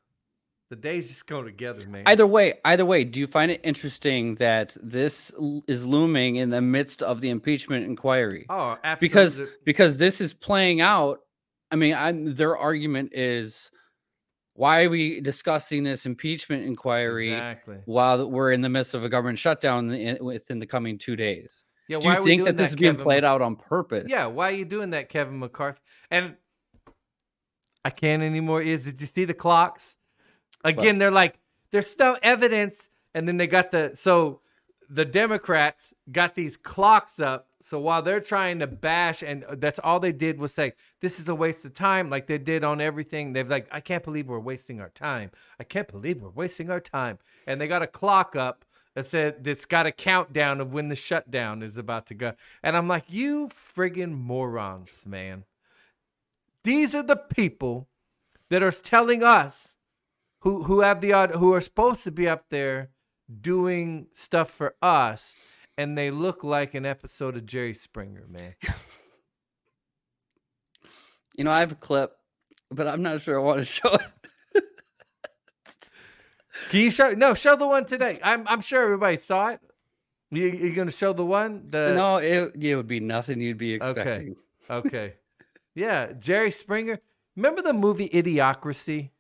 The 0.70 0.76
days 0.76 1.10
just 1.10 1.28
go 1.28 1.44
together, 1.44 1.86
man. 1.88 2.04
Either 2.06 2.28
way, 2.28 2.54
either 2.64 2.86
way, 2.86 3.04
do 3.06 3.20
you 3.20 3.28
find 3.28 3.52
it 3.52 3.62
interesting 3.64 4.36
that 4.36 4.76
this 4.82 5.34
is 5.68 5.86
looming 5.86 6.38
in 6.38 6.50
the 6.50 6.62
midst 6.62 7.02
of 7.02 7.20
the 7.20 7.30
impeachment 7.30 7.86
inquiry? 7.86 8.46
oh, 8.50 8.78
absolutely. 8.84 9.08
because 9.08 9.42
because 9.66 9.98
this 9.98 10.22
is 10.22 10.34
playing 10.34 10.82
out. 10.82 11.22
I 11.72 11.78
mean, 11.78 11.94
I'm, 11.94 12.36
their 12.36 12.58
argument 12.58 13.12
is 13.14 13.72
why 14.54 14.84
are 14.84 14.90
we 14.90 15.22
discussing 15.22 15.84
this 15.84 16.06
impeachment 16.06 16.66
inquiry 16.66 17.32
exactly. 17.32 17.78
while 17.86 18.30
we're 18.30 18.52
in 18.52 18.62
the 18.62 18.70
midst 18.70 18.94
of 18.94 19.04
a 19.04 19.10
government 19.10 19.40
shutdown 19.40 19.92
in, 19.92 20.24
within 20.24 20.60
the 20.60 20.66
coming 20.66 20.98
two 20.98 21.16
days? 21.16 21.66
Yeah, 21.88 22.00
Do 22.00 22.10
you 22.10 22.24
think 22.24 22.46
that 22.46 22.58
this 22.58 22.70
is 22.70 22.76
being 22.76 22.94
Kevin? 22.94 23.04
played 23.04 23.24
out 23.24 23.42
on 23.42 23.56
purpose? 23.56 24.08
Yeah, 24.10 24.28
why 24.28 24.50
are 24.50 24.56
you 24.56 24.66
doing 24.66 24.92
that, 24.92 25.10
Kevin 25.10 25.40
McCarthy? 25.40 25.80
And 26.10 26.36
I 27.84 27.90
can't 27.90 28.24
anymore. 28.24 28.62
Is 28.62 28.86
did 28.86 29.02
you 29.02 29.08
see 29.08 29.26
the 29.26 29.34
clocks? 29.34 29.98
Again, 30.64 31.00
they're 31.00 31.12
like, 31.12 31.40
there's 31.72 31.98
no 31.98 32.18
evidence, 32.22 32.90
and 33.16 33.28
then 33.28 33.38
they 33.38 33.48
got 33.48 33.72
the 33.72 33.92
so 33.94 34.41
the 34.94 35.06
Democrats 35.06 35.94
got 36.12 36.36
these 36.36 36.58
clocks 36.58 37.18
up. 37.18 37.48
So 37.62 37.80
while 37.80 38.02
they're 38.02 38.20
trying 38.20 38.60
to 38.60 38.68
bash, 38.68 39.24
and 39.24 39.46
that's 39.54 39.80
all 39.80 40.02
they 40.02 40.12
did 40.12 40.38
was 40.38 40.54
say, 40.54 40.74
this 41.00 41.18
is 41.18 41.30
a 41.30 41.36
waste 41.36 41.64
of 41.64 41.74
time, 41.74 42.10
like 42.10 42.28
they 42.28 42.38
did 42.38 42.66
on 42.66 42.82
everything. 42.82 43.32
They've 43.32 43.50
like, 43.50 43.70
I 43.72 43.80
can't 43.80 44.04
believe 44.04 44.28
we're 44.28 44.40
wasting 44.40 44.82
our 44.82 44.90
time. 44.90 45.32
I 45.58 45.64
can't 45.64 45.88
believe 45.88 46.22
we're 46.22 46.30
wasting 46.30 46.70
our 46.70 46.82
time. 46.82 47.20
And 47.48 47.62
they 47.62 47.70
got 47.70 47.82
a 47.82 47.88
clock 47.88 48.36
up 48.36 48.66
that 48.94 49.06
said 49.06 49.46
that's 49.46 49.64
got 49.64 49.86
a 49.86 49.94
countdown 49.94 50.60
of 50.60 50.74
when 50.74 50.90
the 50.90 50.96
shutdown 50.96 51.64
is 51.64 51.78
about 51.78 52.06
to 52.08 52.14
go. 52.14 52.34
And 52.62 52.76
I'm 52.76 52.90
like, 52.90 53.06
you 53.08 53.48
friggin' 53.48 54.12
morons, 54.12 55.06
man. 55.08 55.46
These 56.66 56.94
are 56.94 57.04
the 57.04 57.16
people 57.16 57.88
that 58.50 58.62
are 58.62 58.72
telling 58.72 59.24
us 59.24 59.78
who 60.40 60.64
who 60.64 60.82
have 60.82 61.00
the 61.00 61.12
who 61.38 61.54
are 61.54 61.62
supposed 61.62 62.04
to 62.04 62.12
be 62.12 62.28
up 62.28 62.50
there 62.50 62.90
doing 63.40 64.08
stuff 64.14 64.50
for 64.50 64.76
us 64.82 65.36
and 65.78 65.98
they 65.98 66.12
look 66.12 66.44
like 66.44 66.74
an 66.74 66.86
episode 66.86 67.36
of 67.38 67.46
Jerry 67.46 67.74
Springer, 67.74 68.26
man. 68.30 68.56
You 71.38 71.46
know, 71.46 71.52
I 71.52 71.62
have 71.62 71.72
a 71.72 71.76
clip, 71.76 72.12
but 72.70 72.88
I'm 72.88 73.02
not 73.02 73.22
sure 73.22 73.40
I 73.40 73.42
want 73.42 73.60
to 73.60 73.66
show 73.66 73.94
it. 73.94 74.64
Can 76.70 76.80
you 76.82 76.92
show? 76.92 77.12
No, 77.12 77.34
show 77.34 77.56
the 77.56 77.66
one 77.66 77.86
today. 77.86 78.20
I'm 78.24 78.48
I'm 78.48 78.62
sure 78.62 78.84
everybody 78.84 79.18
saw 79.18 79.48
it. 79.50 79.60
You 80.30 80.48
you 80.48 80.76
gonna 80.76 80.92
show 80.92 81.14
the 81.14 81.26
one? 81.26 81.64
The 81.66 81.94
no, 81.96 82.18
it, 82.18 82.54
it 82.62 82.76
would 82.76 82.88
be 82.88 83.00
nothing 83.00 83.42
you'd 83.42 83.58
be 83.58 83.74
expecting. 83.74 84.36
okay, 84.70 85.14
yeah. 85.76 86.12
Jerry 86.14 86.52
Springer. 86.52 87.00
Remember 87.36 87.62
the 87.62 87.74
movie 87.74 88.10
Idiocracy 88.10 89.12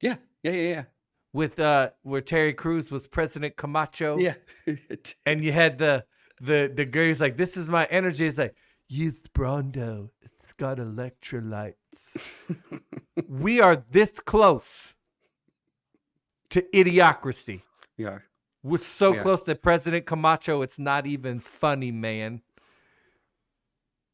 Yeah, 0.00 0.16
yeah, 0.42 0.52
yeah, 0.52 0.68
yeah. 0.68 0.84
With 1.32 1.60
uh 1.60 1.90
where 2.02 2.20
Terry 2.20 2.52
Crews 2.52 2.90
was 2.90 3.06
President 3.06 3.56
Camacho? 3.56 4.18
Yeah. 4.18 4.34
and 5.26 5.42
you 5.44 5.52
had 5.52 5.78
the 5.78 6.04
the 6.40 6.70
the 6.74 6.84
girl 6.84 7.06
who's 7.06 7.20
like, 7.20 7.36
"This 7.36 7.56
is 7.56 7.68
my 7.68 7.84
energy." 7.86 8.26
It's 8.26 8.38
like 8.38 8.56
youth 8.88 9.28
Brawndo. 9.32 10.10
It's 10.22 10.52
got 10.54 10.78
electrolytes. 10.78 12.16
we 13.28 13.60
are 13.60 13.76
this 13.90 14.18
close 14.18 14.96
to 16.50 16.62
idiocracy. 16.74 17.62
we 17.96 18.06
are. 18.06 18.24
We're 18.62 18.80
so 18.82 19.14
Yeah. 19.14 19.22
close 19.22 19.44
to 19.44 19.54
President 19.54 20.06
Camacho. 20.06 20.62
It's 20.62 20.78
not 20.78 21.06
even 21.06 21.38
funny, 21.38 21.92
man. 21.92 22.42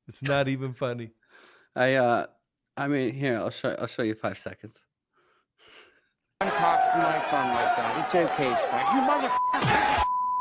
It's 0.06 0.22
not 0.22 0.48
even 0.48 0.74
funny. 0.74 1.12
I 1.74 1.94
uh 1.94 2.26
I 2.76 2.88
mean 2.88 3.14
here, 3.14 3.38
I'll 3.38 3.50
show 3.50 3.74
I'll 3.78 3.86
show 3.86 4.02
you 4.02 4.14
five 4.14 4.38
seconds. 4.38 4.84
One 6.40 6.50
talks 6.50 6.88
to 6.90 6.98
my 6.98 7.18
son 7.30 7.48
like 7.54 7.76
that. 7.76 8.04
It's 8.04 8.14
okay, 8.14 8.54
Spike. 8.56 8.92
You 8.92 9.00
mother. 9.00 10.36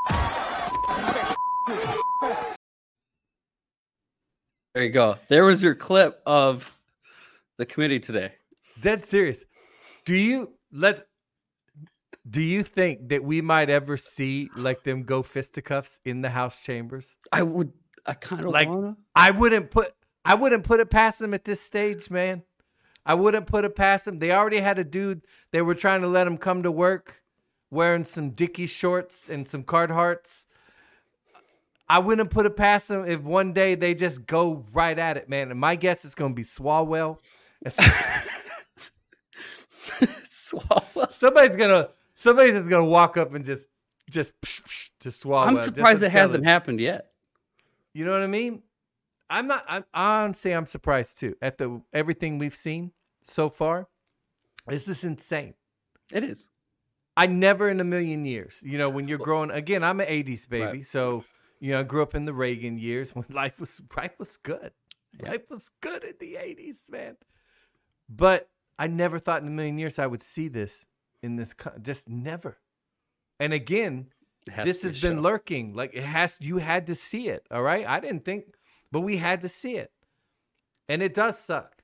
There 4.74 4.84
you 4.84 4.90
go. 4.90 5.18
There 5.30 5.46
was 5.46 5.64
your 5.64 5.76
clip 5.76 6.22
of 6.26 6.72
the 7.58 7.66
committee 7.66 8.00
today. 8.00 8.34
Dead 8.82 9.04
serious. 9.04 9.46
Do 10.06 10.16
you 10.16 10.54
let's? 10.72 11.02
Do 12.30 12.42
you 12.42 12.64
think 12.64 13.10
that 13.10 13.24
we 13.24 13.40
might 13.42 13.70
ever 13.70 13.96
see 13.98 14.50
like 14.56 14.84
them 14.84 15.04
go 15.04 15.24
fisticuffs 15.24 16.00
in 16.04 16.22
the 16.22 16.30
House 16.30 16.62
chambers? 16.64 17.16
I 17.32 17.44
would 17.44 17.72
I 18.06 18.14
kind 18.16 18.42
of 18.46 18.52
Like- 18.52 18.68
wanna. 18.68 18.98
I 19.16 19.32
wouldn't 19.32 19.72
put 19.72 19.94
I 20.26 20.36
wouldn't 20.36 20.66
put 20.66 20.80
it 20.82 20.90
past 20.90 21.20
them 21.20 21.34
at 21.34 21.46
this 21.46 21.62
stage, 21.62 22.10
man. 22.10 22.44
I 23.06 23.14
wouldn't 23.14 23.46
put 23.46 23.66
it 23.66 23.76
past 23.76 24.06
them. 24.06 24.20
They 24.20 24.32
already 24.32 24.60
had 24.60 24.80
a 24.80 24.84
dude. 24.84 25.22
They 25.52 25.62
were 25.62 25.76
trying 25.76 26.02
to 26.02 26.08
let 26.08 26.26
him 26.26 26.38
come 26.38 26.64
to 26.64 26.72
work 26.72 27.22
wearing 27.70 28.04
some 28.04 28.32
Dickie 28.32 28.66
shorts 28.66 29.30
and 29.30 29.48
some 29.48 29.64
Carhartts. 29.64 30.46
I 31.88 32.00
wouldn't 32.00 32.32
put 32.32 32.48
it 32.48 32.56
past 32.56 32.88
them 32.88 33.06
if 33.06 33.22
one 33.22 33.54
day 33.54 33.76
they 33.76 33.94
just 33.94 34.26
go 34.26 34.66
right 34.74 34.98
at 34.98 35.18
it, 35.18 35.30
man. 35.30 35.52
And 35.52 35.60
my 35.60 35.76
guess 35.76 36.04
is 36.04 36.16
going 36.16 36.32
to 36.32 36.36
be 36.36 36.42
Swalwell. 36.42 37.20
Swallow. 40.24 41.08
somebody's 41.10 41.56
gonna 41.56 41.90
somebody's 42.14 42.54
just 42.54 42.70
gonna 42.70 42.86
walk 42.86 43.18
up 43.18 43.34
and 43.34 43.44
just 43.46 43.68
just 44.10 44.40
psh, 44.42 44.62
psh, 44.62 44.90
to 45.00 45.10
Swalwell. 45.10 45.48
I'm 45.48 45.62
surprised 45.62 46.04
it 46.04 46.12
hasn't 46.12 46.46
happened 46.46 46.80
yet. 46.80 47.12
You 47.94 48.06
know 48.06 48.12
what 48.12 48.22
I 48.22 48.28
mean? 48.28 48.62
I'm 49.30 49.48
not. 49.48 49.64
I'm 49.68 49.86
honestly, 49.94 50.52
I'm 50.52 50.66
surprised 50.66 51.20
too 51.20 51.36
at 51.42 51.58
the 51.58 51.82
everything 51.94 52.38
we've 52.38 52.56
seen 52.56 52.92
so 53.26 53.50
far. 53.50 53.88
This 54.68 54.88
is 54.88 55.04
insane. 55.04 55.54
It 56.14 56.24
is. 56.24 56.50
I 57.18 57.28
never 57.28 57.70
in 57.70 57.80
a 57.80 57.84
million 57.84 58.26
years. 58.26 58.62
You 58.64 58.78
know, 58.78 58.90
when 58.90 59.08
you're 59.08 59.18
growing 59.18 59.52
again, 59.52 59.84
I'm 59.84 60.00
an 60.00 60.08
'80s 60.08 60.48
baby, 60.50 60.66
Right. 60.66 60.86
so 60.86 61.24
you 61.60 61.72
know, 61.72 61.80
I 61.80 61.84
grew 61.84 62.02
up 62.02 62.16
in 62.16 62.26
the 62.26 62.34
Reagan 62.34 62.78
years 62.78 63.16
when 63.16 63.26
life 63.30 63.60
was 63.60 63.82
life 63.96 64.18
was 64.20 64.38
good. 64.38 64.72
Yeah. 65.20 65.30
Life 65.32 65.50
was 65.50 65.72
good 65.82 66.04
in 66.04 66.16
the 66.20 66.36
'80s, 66.36 66.92
man. 66.92 67.18
But 68.10 68.50
I 68.78 68.88
never 68.88 69.18
thought 69.20 69.42
in 69.42 69.48
a 69.48 69.52
million 69.52 69.78
years 69.78 69.98
I 70.00 70.08
would 70.08 70.22
see 70.22 70.48
this 70.48 70.86
in 71.24 71.38
this. 71.38 71.56
Just 71.82 72.10
never. 72.10 72.58
And 73.40 73.54
again, 73.54 74.08
this 74.64 74.82
has 74.84 75.02
been 75.02 75.18
show. 75.18 75.22
lurking. 75.22 75.74
Like 75.74 75.92
it 75.94 76.04
has. 76.04 76.38
You 76.42 76.58
had 76.58 76.88
to 76.88 76.96
see 76.96 77.30
it. 77.30 77.46
All 77.50 77.64
right. 77.64 77.88
I 77.88 78.00
didn't 78.00 78.26
think, 78.26 78.46
but 78.92 79.02
we 79.02 79.18
had 79.18 79.42
to 79.42 79.48
see 79.50 79.78
it, 79.78 79.92
and 80.90 81.02
it 81.02 81.14
does 81.14 81.40
suck. 81.40 81.75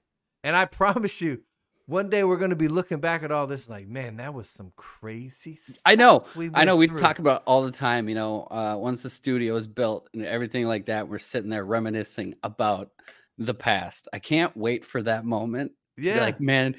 And 0.44 0.56
I 0.56 0.66
promise 0.66 1.22
you, 1.22 1.42
one 1.88 2.10
day 2.10 2.24
we're 2.24 2.38
going 2.38 2.52
to 2.52 2.56
be 2.56 2.68
looking 2.68 3.00
back 3.00 3.24
at 3.24 3.32
all 3.32 3.48
this 3.48 3.68
like, 3.70 3.88
man, 3.88 4.18
that 4.18 4.34
was 4.34 4.50
some 4.50 4.72
crazy. 4.76 5.56
Stuff 5.56 5.82
I 5.86 5.96
know. 5.96 6.26
we 6.36 6.50
I 6.54 6.64
know. 6.64 6.76
We 6.76 6.88
through." 6.88 7.00
talk 7.00 7.20
about 7.20 7.44
all 7.46 7.64
the 7.64 7.72
time. 7.72 8.08
You 8.08 8.16
know, 8.16 8.48
uh, 8.50 8.76
once 8.80 9.02
the 9.04 9.10
studio 9.10 9.56
is 9.56 9.68
built 9.68 10.08
and 10.14 10.26
everything 10.26 10.66
like 10.66 10.86
that, 10.86 11.08
we're 11.10 11.20
sitting 11.20 11.50
there 11.50 11.66
reminiscing 11.66 12.36
about 12.44 12.90
the 13.38 13.54
past. 13.54 14.08
I 14.14 14.20
can't 14.20 14.56
wait 14.56 14.86
for 14.86 15.02
that 15.04 15.26
moment. 15.26 15.72
to 15.98 16.02
be 16.04 16.08
Yeah. 16.10 16.22
like, 16.22 16.40
man, 16.40 16.76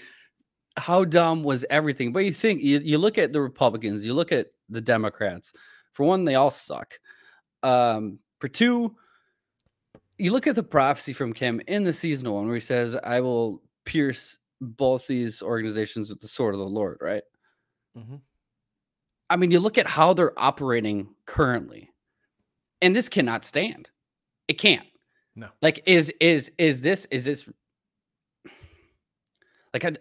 how 0.78 1.04
dumb 1.04 1.42
was 1.42 1.64
everything? 1.68 2.12
But 2.12 2.20
you 2.20 2.32
think 2.32 2.62
you, 2.62 2.78
you 2.78 2.96
look 2.96 3.18
at 3.18 3.32
the 3.32 3.40
Republicans, 3.42 4.06
you 4.06 4.14
look 4.14 4.32
at 4.32 4.46
the 4.70 4.80
Democrats. 4.80 5.52
For 5.92 6.06
one, 6.06 6.24
they 6.24 6.36
all 6.36 6.50
suck. 6.50 6.94
Um, 7.62 8.18
for 8.40 8.48
two, 8.48 8.96
you 10.22 10.30
look 10.30 10.46
at 10.46 10.54
the 10.54 10.62
prophecy 10.62 11.12
from 11.12 11.32
Kim 11.32 11.60
in 11.66 11.82
the 11.82 11.92
seasonal 11.92 12.36
one 12.36 12.46
where 12.46 12.54
he 12.54 12.60
says, 12.60 12.96
I 13.02 13.20
will 13.20 13.60
pierce 13.84 14.38
both 14.60 15.08
these 15.08 15.42
organizations 15.42 16.08
with 16.08 16.20
the 16.20 16.28
sword 16.28 16.54
of 16.54 16.60
the 16.60 16.66
Lord, 16.66 16.98
right? 17.00 17.24
Mhm. 17.98 18.20
I 19.30 19.36
mean, 19.36 19.50
you 19.50 19.58
look 19.58 19.78
at 19.78 19.88
how 19.88 20.12
they're 20.12 20.38
operating 20.38 21.12
currently, 21.26 21.90
and 22.80 22.94
this 22.94 23.08
cannot 23.08 23.44
stand. 23.44 23.90
It 24.46 24.58
can't. 24.58 24.86
No. 25.34 25.48
Like, 25.60 25.82
is 25.86 26.12
is 26.20 26.52
is 26.56 26.82
this 26.82 27.06
is 27.06 27.24
this 27.24 27.48
like 29.74 29.84
I 29.84 29.96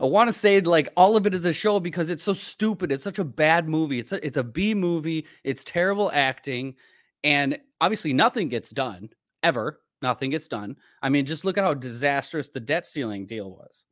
I 0.00 0.04
want 0.06 0.28
to 0.28 0.32
say 0.32 0.60
like 0.62 0.88
all 0.96 1.18
of 1.18 1.26
it 1.26 1.34
is 1.34 1.44
a 1.44 1.52
show 1.52 1.80
because 1.80 2.08
it's 2.08 2.22
so 2.22 2.32
stupid. 2.32 2.92
It's 2.92 3.04
such 3.04 3.18
a 3.18 3.24
bad 3.24 3.68
movie. 3.68 3.98
It's 3.98 4.12
a, 4.12 4.24
it's 4.24 4.38
a 4.38 4.44
B 4.44 4.72
movie. 4.72 5.26
It's 5.42 5.64
terrible 5.64 6.10
acting, 6.14 6.76
and 7.24 7.58
obviously 7.80 8.12
nothing 8.12 8.48
gets 8.48 8.70
done 8.70 9.08
ever. 9.42 9.80
Nothing 10.02 10.30
gets 10.30 10.46
done. 10.46 10.76
I 11.02 11.08
mean, 11.08 11.24
just 11.24 11.44
look 11.44 11.56
at 11.58 11.64
how 11.64 11.74
disastrous 11.74 12.50
the 12.50 12.60
debt 12.60 12.86
ceiling 12.86 13.26
deal 13.26 13.50
was. 13.50 13.84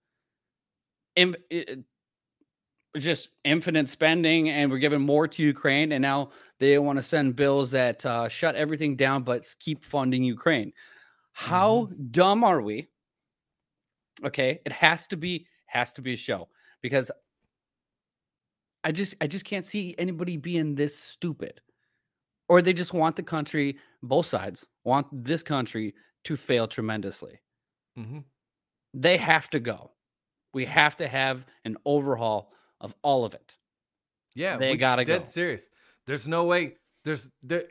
Im- 1.16 1.36
it- 1.50 1.80
just 2.98 3.30
infinite 3.44 3.88
spending, 3.88 4.50
and 4.50 4.70
we're 4.70 4.76
giving 4.78 5.00
more 5.00 5.26
to 5.26 5.42
Ukraine, 5.42 5.92
and 5.92 6.02
now 6.02 6.28
they 6.58 6.78
want 6.78 6.98
to 6.98 7.02
send 7.02 7.34
bills 7.36 7.70
that 7.70 8.04
uh, 8.04 8.28
shut 8.28 8.54
everything 8.54 8.96
down 8.96 9.22
but 9.22 9.48
keep 9.58 9.82
funding 9.82 10.22
Ukraine. 10.22 10.74
How 11.32 11.88
dumb 12.10 12.44
are 12.44 12.60
we? 12.60 12.88
Okay, 14.22 14.60
it 14.66 14.72
has 14.72 15.06
to 15.06 15.16
be 15.16 15.46
has 15.66 15.94
to 15.94 16.02
be 16.02 16.12
a 16.12 16.16
show 16.16 16.48
because 16.82 17.10
I 18.84 18.92
just 18.92 19.14
I 19.22 19.26
just 19.26 19.46
can't 19.46 19.64
see 19.64 19.94
anybody 19.96 20.36
being 20.36 20.74
this 20.74 20.94
stupid. 20.98 21.62
Or 22.48 22.60
they 22.62 22.72
just 22.72 22.92
want 22.92 23.16
the 23.16 23.22
country, 23.22 23.78
both 24.02 24.26
sides 24.26 24.66
want 24.84 25.06
this 25.24 25.42
country 25.42 25.94
to 26.24 26.36
fail 26.36 26.66
tremendously. 26.68 27.40
Mhm. 27.98 28.24
They 28.94 29.16
have 29.16 29.48
to 29.50 29.60
go. 29.60 29.92
We 30.52 30.66
have 30.66 30.96
to 30.98 31.08
have 31.08 31.46
an 31.64 31.76
overhaul 31.84 32.52
of 32.80 32.94
all 33.02 33.24
of 33.24 33.34
it. 33.34 33.56
Yeah, 34.34 34.56
They 34.58 34.72
we- 34.72 34.76
gotta 34.76 35.04
dead 35.04 35.18
go. 35.20 35.24
serious. 35.24 35.70
There's 36.06 36.26
no 36.28 36.44
way. 36.44 36.76
There's 37.04 37.28
there. 37.42 37.68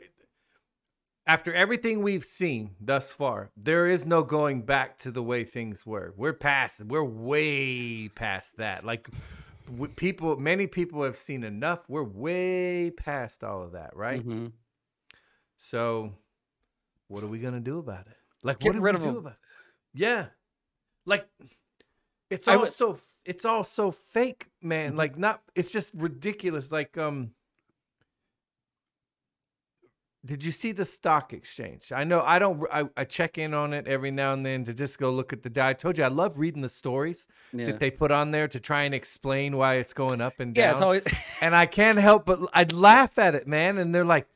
After 1.24 1.54
everything 1.54 2.02
we've 2.02 2.24
seen 2.24 2.74
thus 2.80 3.12
far, 3.12 3.52
there 3.56 3.86
is 3.86 4.04
no 4.06 4.24
going 4.24 4.62
back 4.62 4.98
to 4.98 5.12
the 5.12 5.22
way 5.22 5.44
things 5.44 5.86
were. 5.86 6.12
We're 6.16 6.32
past. 6.32 6.82
We're 6.84 7.04
way 7.04 8.08
past 8.08 8.56
that. 8.56 8.84
Like 8.84 9.08
people, 9.94 10.36
many 10.36 10.66
people 10.66 11.04
have 11.04 11.16
seen 11.16 11.44
enough. 11.44 11.88
We're 11.88 12.02
way 12.02 12.90
past 12.90 13.44
all 13.44 13.62
of 13.62 13.72
that, 13.72 13.94
right? 13.96 14.20
Mhm. 14.26 14.52
So, 15.68 16.12
what 17.08 17.22
are 17.22 17.28
we 17.28 17.38
gonna 17.38 17.60
do 17.60 17.78
about 17.78 18.06
it? 18.06 18.16
Like, 18.42 18.58
Get 18.58 18.68
what 18.68 18.72
do 18.74 18.80
rid 18.80 18.94
we 18.94 18.96
of 18.98 19.02
do 19.04 19.08
'em. 19.10 19.16
about? 19.16 19.32
It? 19.32 19.38
Yeah, 19.94 20.26
like 21.06 21.28
it's 22.30 22.48
I 22.48 22.54
all 22.54 22.60
would- 22.62 22.72
so 22.72 22.98
it's 23.24 23.44
all 23.44 23.62
so 23.64 23.90
fake, 23.90 24.48
man. 24.60 24.94
Mhm. 24.94 24.96
Like, 24.98 25.16
not 25.16 25.42
it's 25.54 25.70
just 25.72 25.94
ridiculous. 25.94 26.72
Like, 26.72 26.98
um, 26.98 27.34
did 30.24 30.44
you 30.44 30.52
see 30.52 30.72
the 30.72 30.84
stock 30.84 31.32
exchange? 31.32 31.92
I 31.92 32.04
know 32.04 32.22
I 32.22 32.38
don't. 32.38 32.64
I, 32.72 32.88
I 32.96 33.04
check 33.04 33.38
in 33.38 33.54
on 33.54 33.72
it 33.72 33.86
every 33.86 34.10
now 34.10 34.32
and 34.32 34.44
then 34.46 34.64
to 34.64 34.74
just 34.74 34.98
go 34.98 35.10
look 35.12 35.32
at 35.32 35.42
the. 35.42 35.50
di- 35.50 35.68
I 35.68 35.72
told 35.74 35.96
you 35.98 36.04
I 36.04 36.08
love 36.08 36.38
reading 36.38 36.62
the 36.62 36.68
stories 36.68 37.26
Yeah. 37.52 37.66
that 37.66 37.80
they 37.80 37.90
put 37.90 38.10
on 38.10 38.30
there 38.32 38.48
to 38.48 38.58
try 38.60 38.82
and 38.82 38.94
explain 38.94 39.56
why 39.56 39.76
it's 39.76 39.92
going 39.92 40.20
up 40.20 40.38
and 40.40 40.54
down 40.54 40.62
yeah, 40.64 40.70
it's 40.72 40.80
always 40.80 41.02
and 41.40 41.54
I 41.56 41.66
can't 41.66 41.98
help 41.98 42.24
but 42.26 42.40
I'd 42.52 42.72
laugh 42.72 43.18
at 43.18 43.34
it, 43.34 43.46
man. 43.46 43.78
And 43.78 43.94
they're 43.94 44.04
like, 44.04 44.28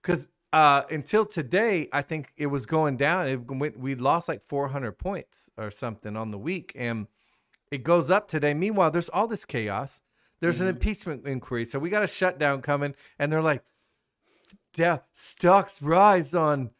because 0.00 0.28
uh, 0.52 0.82
until 0.90 1.24
today, 1.24 1.88
I 1.92 2.02
think 2.02 2.32
it 2.36 2.46
was 2.46 2.66
going 2.66 2.96
down. 2.96 3.26
It 3.26 3.50
went, 3.50 3.78
we 3.78 3.94
lost 3.94 4.28
like 4.28 4.42
400 4.42 4.92
points 4.92 5.48
or 5.56 5.70
something 5.70 6.16
on 6.16 6.30
the 6.30 6.38
week, 6.38 6.72
and 6.74 7.06
it 7.70 7.84
goes 7.84 8.10
up 8.10 8.28
today. 8.28 8.52
Meanwhile, 8.52 8.90
there's 8.90 9.08
all 9.08 9.26
this 9.26 9.46
chaos. 9.46 10.02
There's 10.40 10.60
an 10.60 10.66
impeachment 10.68 11.26
inquiry, 11.26 11.64
so 11.64 11.78
we 11.78 11.88
got 11.88 12.02
a 12.02 12.08
shutdown 12.08 12.62
coming, 12.62 12.94
and 13.18 13.30
they're 13.30 13.40
like, 13.40 13.62
"Yeah, 14.76 14.98
stocks 15.12 15.80
rise 15.80 16.34
on 16.34 16.70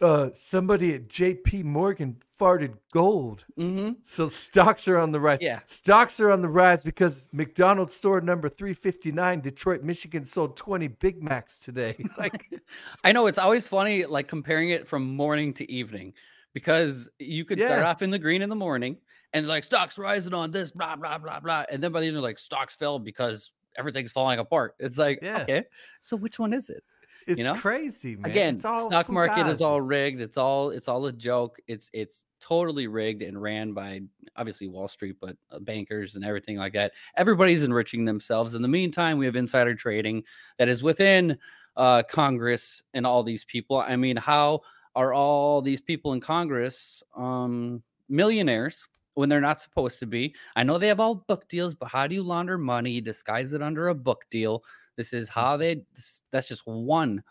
uh, 0.00 0.30
somebody 0.32 0.94
at 0.94 1.08
J.P. 1.08 1.62
Morgan 1.62 2.16
farted 2.40 2.74
gold. 2.92 3.44
Mm-hmm. 3.58 3.92
So 4.02 4.28
stocks 4.28 4.88
are 4.88 4.98
on 4.98 5.12
the 5.12 5.20
rise. 5.20 5.42
Yeah. 5.42 5.60
Stocks 5.66 6.20
are 6.20 6.30
on 6.30 6.40
the 6.40 6.48
rise 6.48 6.82
because 6.82 7.28
McDonald's 7.32 7.92
store 7.92 8.20
number 8.20 8.48
359, 8.48 9.40
Detroit, 9.40 9.82
Michigan, 9.82 10.24
sold 10.24 10.56
20 10.56 10.88
Big 10.88 11.22
Macs 11.22 11.58
today. 11.58 11.96
Like, 12.18 12.50
I 13.04 13.12
know 13.12 13.26
it's 13.26 13.38
always 13.38 13.66
funny, 13.68 14.04
like 14.04 14.28
comparing 14.28 14.70
it 14.70 14.86
from 14.88 15.14
morning 15.14 15.52
to 15.54 15.70
evening, 15.70 16.12
because 16.52 17.08
you 17.18 17.44
could 17.44 17.60
start 17.60 17.82
off 17.84 18.02
in 18.02 18.10
the 18.10 18.18
green 18.18 18.42
in 18.42 18.48
the 18.48 18.56
morning 18.56 18.98
and 19.32 19.46
like 19.46 19.64
stocks 19.64 19.96
rising 19.98 20.34
on 20.34 20.50
this, 20.50 20.70
blah 20.70 20.96
blah 20.96 21.18
blah 21.18 21.40
blah, 21.40 21.64
and 21.70 21.82
then 21.82 21.92
by 21.92 22.00
the 22.00 22.06
end, 22.06 22.14
you're 22.14 22.22
like 22.22 22.38
stocks 22.38 22.74
fell 22.74 22.98
because 22.98 23.52
everything's 23.76 24.12
falling 24.12 24.38
apart. 24.38 24.74
It's 24.78 24.98
like, 24.98 25.20
Yeah. 25.22 25.42
okay, 25.42 25.64
so 26.00 26.16
which 26.16 26.38
one 26.38 26.52
is 26.52 26.68
it? 26.68 26.82
It's 27.26 27.42
know? 27.42 27.54
crazy, 27.54 28.16
man. 28.16 28.30
Again, 28.30 28.54
It's 28.54 28.64
all 28.64 28.86
stock 28.86 29.08
market 29.08 29.46
is 29.46 29.60
all 29.60 29.80
rigged. 29.80 30.20
It's 30.20 30.36
all 30.36 30.70
it's 30.70 30.88
all 30.88 31.06
a 31.06 31.12
joke. 31.12 31.58
It's 31.66 31.90
it's 31.92 32.24
totally 32.40 32.86
rigged 32.86 33.22
and 33.22 33.40
ran 33.40 33.72
by 33.72 34.00
obviously 34.36 34.68
Wall 34.68 34.88
Street, 34.88 35.16
but 35.20 35.36
uh, 35.50 35.58
bankers 35.58 36.16
and 36.16 36.24
everything 36.24 36.56
like 36.56 36.72
that. 36.72 36.92
Everybody's 37.16 37.62
enriching 37.62 38.04
themselves. 38.04 38.54
In 38.54 38.62
the 38.62 38.68
meantime, 38.68 39.18
we 39.18 39.26
have 39.26 39.36
insider 39.36 39.74
trading 39.74 40.24
that 40.58 40.68
is 40.68 40.82
within 40.82 41.38
uh, 41.76 42.02
Congress 42.04 42.82
and 42.94 43.06
all 43.06 43.22
these 43.22 43.44
people. 43.44 43.78
I 43.78 43.96
mean, 43.96 44.16
how 44.16 44.62
are 44.94 45.12
all 45.12 45.62
these 45.62 45.80
people 45.80 46.12
in 46.12 46.20
Congress 46.20 47.02
um, 47.16 47.82
millionaires 48.08 48.86
when 49.14 49.28
they're 49.28 49.40
not 49.40 49.60
supposed 49.60 50.00
to 50.00 50.06
be? 50.06 50.34
I 50.56 50.62
know 50.62 50.78
they 50.78 50.88
have 50.88 51.00
all 51.00 51.14
book 51.14 51.48
deals, 51.48 51.74
but 51.74 51.88
how 51.88 52.06
do 52.06 52.14
you 52.14 52.22
launder 52.22 52.58
money, 52.58 53.00
disguise 53.00 53.52
it 53.52 53.62
under 53.62 53.88
a 53.88 53.94
book 53.94 54.24
deal? 54.30 54.64
This 55.00 55.14
is 55.14 55.30
mm. 55.30 55.32
how 55.32 55.56
they. 55.56 55.82
That's 56.30 56.48
just 56.48 56.66
one 56.66 57.22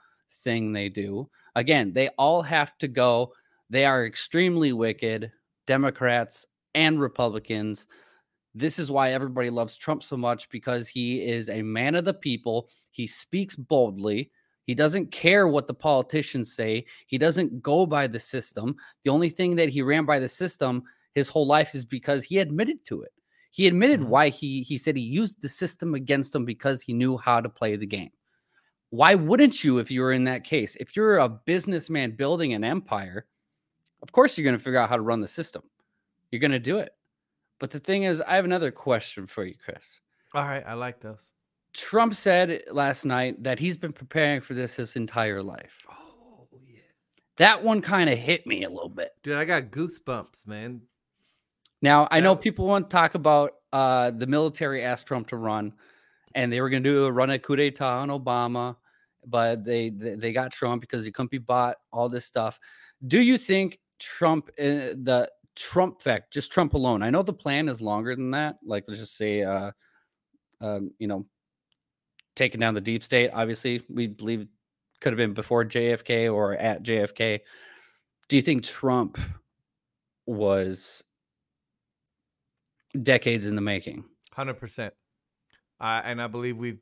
thing 0.43 0.73
they 0.73 0.89
do. 0.89 1.29
Again, 1.55 1.93
they 1.93 2.07
all 2.17 2.41
have 2.41 2.75
to 2.79 2.87
go. 2.87 3.31
They 3.69 3.85
are 3.85 4.07
extremely 4.07 4.73
wicked, 4.73 5.31
Democrats 5.67 6.47
and 6.73 6.99
Republicans. 6.99 7.85
This 8.55 8.79
is 8.79 8.89
why 8.89 9.11
everybody 9.11 9.51
loves 9.51 9.77
Trump 9.77 10.01
so 10.01 10.17
much 10.17 10.49
because 10.49 10.87
he 10.87 11.23
is 11.23 11.47
a 11.49 11.61
man 11.61 11.93
of 11.93 12.05
the 12.05 12.13
people. 12.15 12.69
He 12.89 13.05
speaks 13.05 13.55
boldly. 13.55 14.31
He 14.65 14.73
doesn't 14.73 15.11
care 15.11 15.47
what 15.47 15.67
the 15.67 15.75
politicians 15.75 16.55
say. 16.55 16.85
He 17.05 17.19
doesn't 17.19 17.61
go 17.61 17.85
by 17.85 18.07
the 18.07 18.19
system. 18.19 18.75
The 19.03 19.11
only 19.11 19.29
thing 19.29 19.55
that 19.57 19.69
he 19.69 19.83
ran 19.83 20.05
by 20.05 20.17
the 20.17 20.27
system 20.27 20.81
his 21.13 21.29
whole 21.29 21.45
life 21.45 21.75
is 21.75 21.85
because 21.85 22.23
he 22.23 22.39
admitted 22.39 22.83
to 22.85 23.03
it. 23.03 23.11
He 23.51 23.67
admitted 23.67 24.01
Mhm. 24.01 24.07
why 24.07 24.29
he 24.29 24.61
he 24.63 24.77
said 24.77 24.95
he 24.95 25.01
used 25.01 25.41
the 25.41 25.49
system 25.49 25.95
against 25.95 26.35
him 26.35 26.45
because 26.45 26.81
he 26.81 26.93
knew 26.93 27.17
how 27.17 27.41
to 27.41 27.49
play 27.49 27.75
the 27.75 27.85
game. 27.85 28.11
Why 28.91 29.15
wouldn't 29.15 29.63
you 29.63 29.79
if 29.79 29.89
you 29.91 30.01
were 30.01 30.13
in 30.13 30.23
that 30.25 30.43
case? 30.43 30.75
If 30.77 30.95
you're 30.95 31.17
a 31.17 31.29
businessman 31.29 32.11
building 32.15 32.53
an 32.53 32.63
empire, 32.63 33.25
of 34.01 34.11
course 34.11 34.37
you're 34.37 34.43
going 34.45 34.57
to 34.57 34.63
figure 34.63 34.79
out 34.79 34.89
how 34.89 34.95
to 34.95 35.01
run 35.01 35.21
the 35.21 35.27
system. 35.27 35.63
You're 36.31 36.39
going 36.39 36.51
to 36.51 36.59
do 36.59 36.77
it. 36.79 36.95
But 37.59 37.71
the 37.71 37.79
thing 37.79 38.03
is, 38.03 38.21
I 38.21 38.35
have 38.35 38.45
another 38.45 38.71
question 38.71 39.27
for 39.27 39.43
you, 39.45 39.53
Chris. 39.63 39.99
All 40.33 40.43
right, 40.45 40.63
I 40.65 40.73
like 40.73 40.99
those. 41.01 41.33
Trump 41.73 42.15
said 42.15 42.63
last 42.71 43.05
night 43.05 43.43
that 43.43 43.59
he's 43.59 43.77
been 43.77 43.93
preparing 43.93 44.41
for 44.41 44.53
this 44.55 44.75
his 44.75 44.95
entire 44.95 45.43
life. 45.43 45.83
Oh 45.89 46.47
yeah, 46.67 46.79
That 47.37 47.63
one 47.63 47.81
kind 47.81 48.09
of 48.09 48.17
hit 48.17 48.47
me 48.47 48.63
a 48.63 48.69
little 48.69 48.89
bit. 48.89 49.11
dude, 49.21 49.37
I 49.37 49.45
got 49.45 49.65
goosebumps, 49.71 50.47
man. 50.47 50.81
Now, 51.81 52.07
I 52.11 52.19
know 52.19 52.35
people 52.35 52.65
want 52.65 52.89
to 52.89 52.93
talk 52.93 53.15
about 53.15 53.53
uh, 53.71 54.11
the 54.11 54.27
military 54.27 54.83
asked 54.83 55.07
Trump 55.07 55.27
to 55.29 55.37
run, 55.37 55.73
and 56.35 56.51
they 56.51 56.61
were 56.61 56.69
going 56.69 56.83
to 56.83 56.89
do 56.89 57.05
a 57.05 57.11
run 57.11 57.29
a 57.29 57.39
coup 57.39 57.55
d'etat 57.55 57.99
on 57.99 58.09
Obama, 58.09 58.75
but 59.25 59.63
they, 59.63 59.89
they 59.89 60.15
they 60.15 60.33
got 60.33 60.51
Trump 60.51 60.81
because 60.81 61.05
he 61.05 61.11
couldn't 61.11 61.31
be 61.31 61.37
bought. 61.37 61.77
All 61.91 62.09
this 62.09 62.25
stuff. 62.25 62.59
Do 63.07 63.21
you 63.21 63.37
think 63.37 63.79
Trump, 63.99 64.49
uh, 64.59 64.95
the 64.95 65.29
Trump 65.55 66.01
fact, 66.01 66.33
just 66.33 66.51
Trump 66.51 66.73
alone? 66.73 67.01
I 67.01 67.09
know 67.09 67.23
the 67.23 67.33
plan 67.33 67.69
is 67.69 67.81
longer 67.81 68.15
than 68.15 68.31
that. 68.31 68.57
Like 68.63 68.85
let's 68.87 68.99
just 68.99 69.15
say, 69.15 69.43
uh, 69.43 69.71
um, 70.61 70.91
you 70.99 71.07
know, 71.07 71.25
taking 72.35 72.59
down 72.59 72.73
the 72.73 72.81
deep 72.81 73.03
state. 73.03 73.31
Obviously, 73.33 73.83
we 73.89 74.07
believe 74.07 74.47
could 74.99 75.13
have 75.13 75.17
been 75.17 75.33
before 75.33 75.63
JFK 75.63 76.33
or 76.33 76.55
at 76.55 76.83
JFK. 76.83 77.39
Do 78.27 78.35
you 78.35 78.41
think 78.41 78.63
Trump 78.63 79.17
was 80.25 81.03
decades 82.99 83.47
in 83.47 83.55
the 83.55 83.61
making? 83.61 84.05
Hundred 84.33 84.55
percent. 84.55 84.93
I 85.79 85.99
and 85.99 86.21
I 86.21 86.27
believe 86.27 86.57
we've 86.57 86.79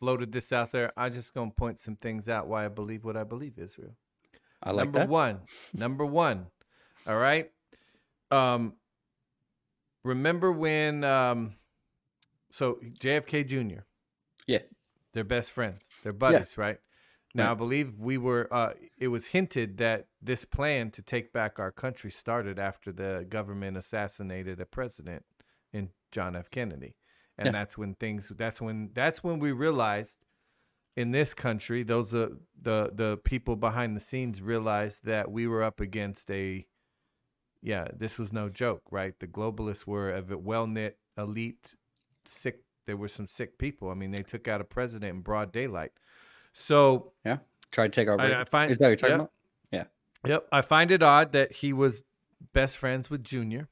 floated 0.00 0.32
this 0.32 0.52
out 0.52 0.72
there. 0.72 0.92
I'm 0.96 1.12
just 1.12 1.34
gonna 1.34 1.50
point 1.50 1.78
some 1.78 1.96
things 1.96 2.28
out 2.28 2.48
why 2.48 2.64
I 2.64 2.68
believe 2.68 3.04
what 3.04 3.16
I 3.16 3.24
believe, 3.24 3.58
Israel. 3.58 3.96
I 4.62 4.70
like 4.70 4.86
number 4.86 4.98
that. 5.00 5.08
one. 5.08 5.40
Number 5.74 6.04
one. 6.04 6.46
All 7.06 7.16
right. 7.16 7.50
Um 8.30 8.74
remember 10.04 10.50
when 10.50 11.04
um 11.04 11.54
so 12.50 12.78
JFK 12.98 13.46
Jr. 13.46 13.82
Yeah. 14.46 14.60
They're 15.12 15.24
best 15.24 15.52
friends. 15.52 15.88
They're 16.02 16.12
buddies, 16.12 16.56
right? 16.58 16.78
Now 17.34 17.52
I 17.52 17.54
believe 17.54 17.98
we 17.98 18.18
were 18.18 18.48
uh 18.52 18.72
it 18.98 19.08
was 19.08 19.28
hinted 19.28 19.78
that 19.78 20.06
this 20.20 20.44
plan 20.44 20.90
to 20.92 21.02
take 21.02 21.32
back 21.32 21.58
our 21.58 21.72
country 21.72 22.10
started 22.10 22.58
after 22.58 22.92
the 22.92 23.26
government 23.28 23.76
assassinated 23.76 24.60
a 24.60 24.66
president 24.66 25.24
John 26.12 26.36
F. 26.36 26.48
Kennedy. 26.50 26.94
And 27.38 27.46
Yeah. 27.46 27.52
that's 27.52 27.76
when 27.76 27.94
things 27.94 28.30
that's 28.36 28.60
when 28.60 28.90
that's 28.94 29.24
when 29.24 29.38
we 29.40 29.50
realized 29.52 30.24
in 30.96 31.10
this 31.10 31.32
country, 31.34 31.82
those 31.82 32.14
are 32.14 32.30
the 32.60 32.90
the 32.94 33.16
people 33.24 33.56
behind 33.56 33.96
the 33.96 34.00
scenes 34.00 34.40
realized 34.42 35.04
that 35.04 35.30
we 35.32 35.46
were 35.46 35.62
up 35.62 35.80
against 35.80 36.30
a 36.30 36.66
yeah, 37.64 37.86
this 37.96 38.18
was 38.18 38.32
no 38.32 38.48
joke, 38.48 38.82
right? 38.90 39.18
The 39.18 39.26
globalists 39.26 39.86
were 39.86 40.12
a 40.14 40.22
well 40.36 40.66
knit 40.66 40.98
elite 41.16 41.74
sick 42.24 42.62
there 42.86 42.96
were 42.96 43.08
some 43.08 43.28
sick 43.28 43.58
people. 43.58 43.90
I 43.90 43.94
mean, 43.94 44.10
they 44.10 44.22
took 44.24 44.48
out 44.48 44.60
a 44.60 44.64
president 44.64 45.10
in 45.14 45.20
broad 45.22 45.52
daylight. 45.52 45.92
So 46.52 47.12
Yeah. 47.24 47.38
Try 47.70 47.86
to 47.86 47.90
take 47.90 48.08
our. 48.08 48.20
I- 48.20 48.40
I 48.42 48.44
find- 48.44 48.70
Is 48.70 48.78
that 48.78 48.84
what 48.84 48.88
you're 48.90 48.96
talking 48.96 49.12
yep. 49.12 49.20
about? 49.20 49.32
Yeah. 50.24 50.30
Yep, 50.34 50.48
I 50.52 50.60
find 50.60 50.90
it 50.90 51.02
odd 51.02 51.32
that 51.32 51.52
he 51.52 51.72
was 51.72 52.04
best 52.52 52.76
friends 52.76 53.08
with 53.08 53.24
Junior. 53.24 53.68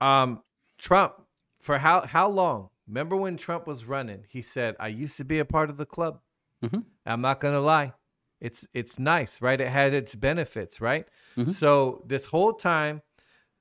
Um, 0.00 0.42
Trump 0.78 1.23
for 1.64 1.78
how 1.78 2.02
how 2.06 2.28
long? 2.28 2.68
Remember 2.86 3.16
when 3.16 3.36
Trump 3.38 3.66
was 3.66 3.86
running? 3.86 4.24
He 4.28 4.42
said, 4.42 4.76
"I 4.78 4.88
used 4.88 5.16
to 5.16 5.24
be 5.24 5.38
a 5.38 5.44
part 5.44 5.70
of 5.70 5.76
the 5.78 5.86
club. 5.86 6.20
Mhm. 6.62 6.84
I'm 7.06 7.20
not 7.22 7.40
gonna 7.40 7.60
lie, 7.60 7.94
it's 8.40 8.66
it's 8.74 8.98
nice, 8.98 9.40
right? 9.40 9.60
It 9.60 9.68
had 9.68 9.94
its 9.94 10.14
benefits, 10.14 10.80
right? 10.80 11.08
Mhm. 11.36 11.52
So 11.52 12.02
this 12.06 12.26
whole 12.26 12.52
time, 12.52 13.00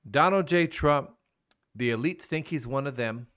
Donald 0.09 0.47
J. 0.47 0.67
Trump, 0.67 1.11
the 1.75 1.89
elites 1.91 2.23
think 2.23 2.47
he's 2.49 2.67
one 2.67 2.87
of 2.87 2.95
them. 2.97 3.27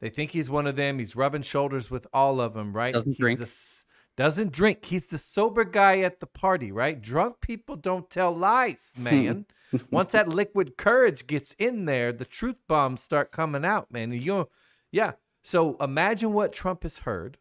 They 0.00 0.10
think 0.10 0.32
he's 0.32 0.50
one 0.50 0.66
of 0.66 0.74
them. 0.74 0.98
He's 0.98 1.14
rubbing 1.14 1.42
shoulders 1.42 1.88
with 1.90 2.06
all 2.12 2.40
of 2.40 2.54
them, 2.54 2.72
right? 2.74 2.92
Doesn't 2.92 3.12
He's 3.12 3.18
drink. 3.18 3.40
s- 3.40 3.84
doesn't 4.16 4.52
drink. 4.52 4.84
He's 4.84 5.08
the 5.08 5.18
sober 5.18 5.64
guy 5.64 6.00
at 6.00 6.20
the 6.20 6.26
party, 6.26 6.70
right? 6.70 7.00
Drunk 7.00 7.40
people 7.40 7.76
don't 7.76 8.10
tell 8.10 8.36
lies, 8.36 8.94
man. 8.98 9.46
Once 9.90 10.12
that 10.12 10.28
liquid 10.28 10.76
courage 10.76 11.26
gets 11.26 11.54
in 11.54 11.86
there, 11.86 12.12
the 12.12 12.26
truth 12.26 12.56
bombs 12.68 13.02
start 13.02 13.32
coming 13.32 13.64
out, 13.64 13.90
man. 13.90 14.12
You, 14.12 14.48
yeah. 14.90 15.12
So 15.42 15.76
imagine 15.80 16.32
what 16.32 16.52
Trump 16.52 16.82
has 16.82 16.98
heard. 16.98 17.38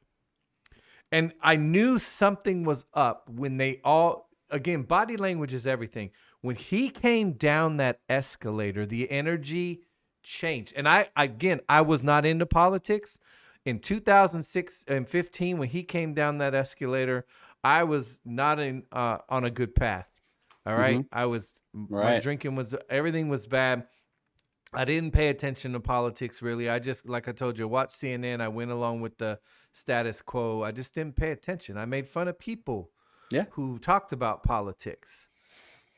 And 1.12 1.34
I 1.42 1.58
knew 1.58 2.00
something 2.00 2.64
was 2.64 2.86
up 2.94 3.30
when 3.30 3.58
they 3.58 3.82
all, 3.84 4.30
again, 4.50 4.84
body 4.84 5.18
language 5.18 5.54
is 5.54 5.68
everything. 5.68 6.12
When 6.40 6.56
he 6.56 6.90
came 6.90 7.34
down 7.34 7.78
that 7.78 8.00
escalator, 8.08 8.86
the 8.86 9.12
energy 9.12 9.82
changed. 10.24 10.74
And 10.76 10.88
I, 10.88 11.10
again, 11.18 11.60
I 11.68 11.82
was 11.82 12.04
not 12.04 12.26
into 12.26 12.46
politics. 12.46 13.20
In 13.66 13.80
2006 13.80 14.86
and 14.88 15.08
15, 15.08 15.58
when 15.60 15.70
he 15.70 15.84
came 15.84 16.14
down 16.14 16.40
that 16.40 16.56
escalator, 16.56 17.26
I 17.64 17.84
was 17.84 18.20
not 18.26 18.60
in 18.60 18.84
uh, 18.92 19.20
on 19.30 19.44
a 19.44 19.52
good 19.52 19.76
path. 19.76 20.12
All 20.66 20.76
right? 20.76 21.06
I 21.12 21.26
was 21.26 21.62
my 21.74 21.98
Right. 22.14 22.22
drinking 22.22 22.56
was 22.56 22.76
everything 22.90 23.30
was 23.30 23.46
bad. 23.48 23.86
I 24.74 24.86
didn't 24.86 25.12
pay 25.12 25.28
attention 25.28 25.74
to 25.74 25.80
politics 25.80 26.42
really. 26.42 26.70
I 26.70 26.80
just, 26.80 27.08
like 27.08 27.28
I 27.28 27.34
told 27.34 27.60
you, 27.60 27.68
watched 27.68 27.92
CNN. 27.94 28.42
I 28.42 28.48
went 28.48 28.72
along 28.72 29.02
with 29.02 29.18
the 29.18 29.40
status 29.74 30.22
quo. 30.22 30.64
I 30.64 30.72
just 30.72 30.96
didn't 30.96 31.16
pay 31.18 31.32
attention. 31.32 31.78
I 31.78 31.86
made 31.86 32.08
fun 32.08 32.28
of 32.28 32.40
people 32.40 32.90
Yeah. 33.32 33.46
who 33.52 33.80
talked 33.80 34.14
about 34.14 34.44
politics. 34.44 35.28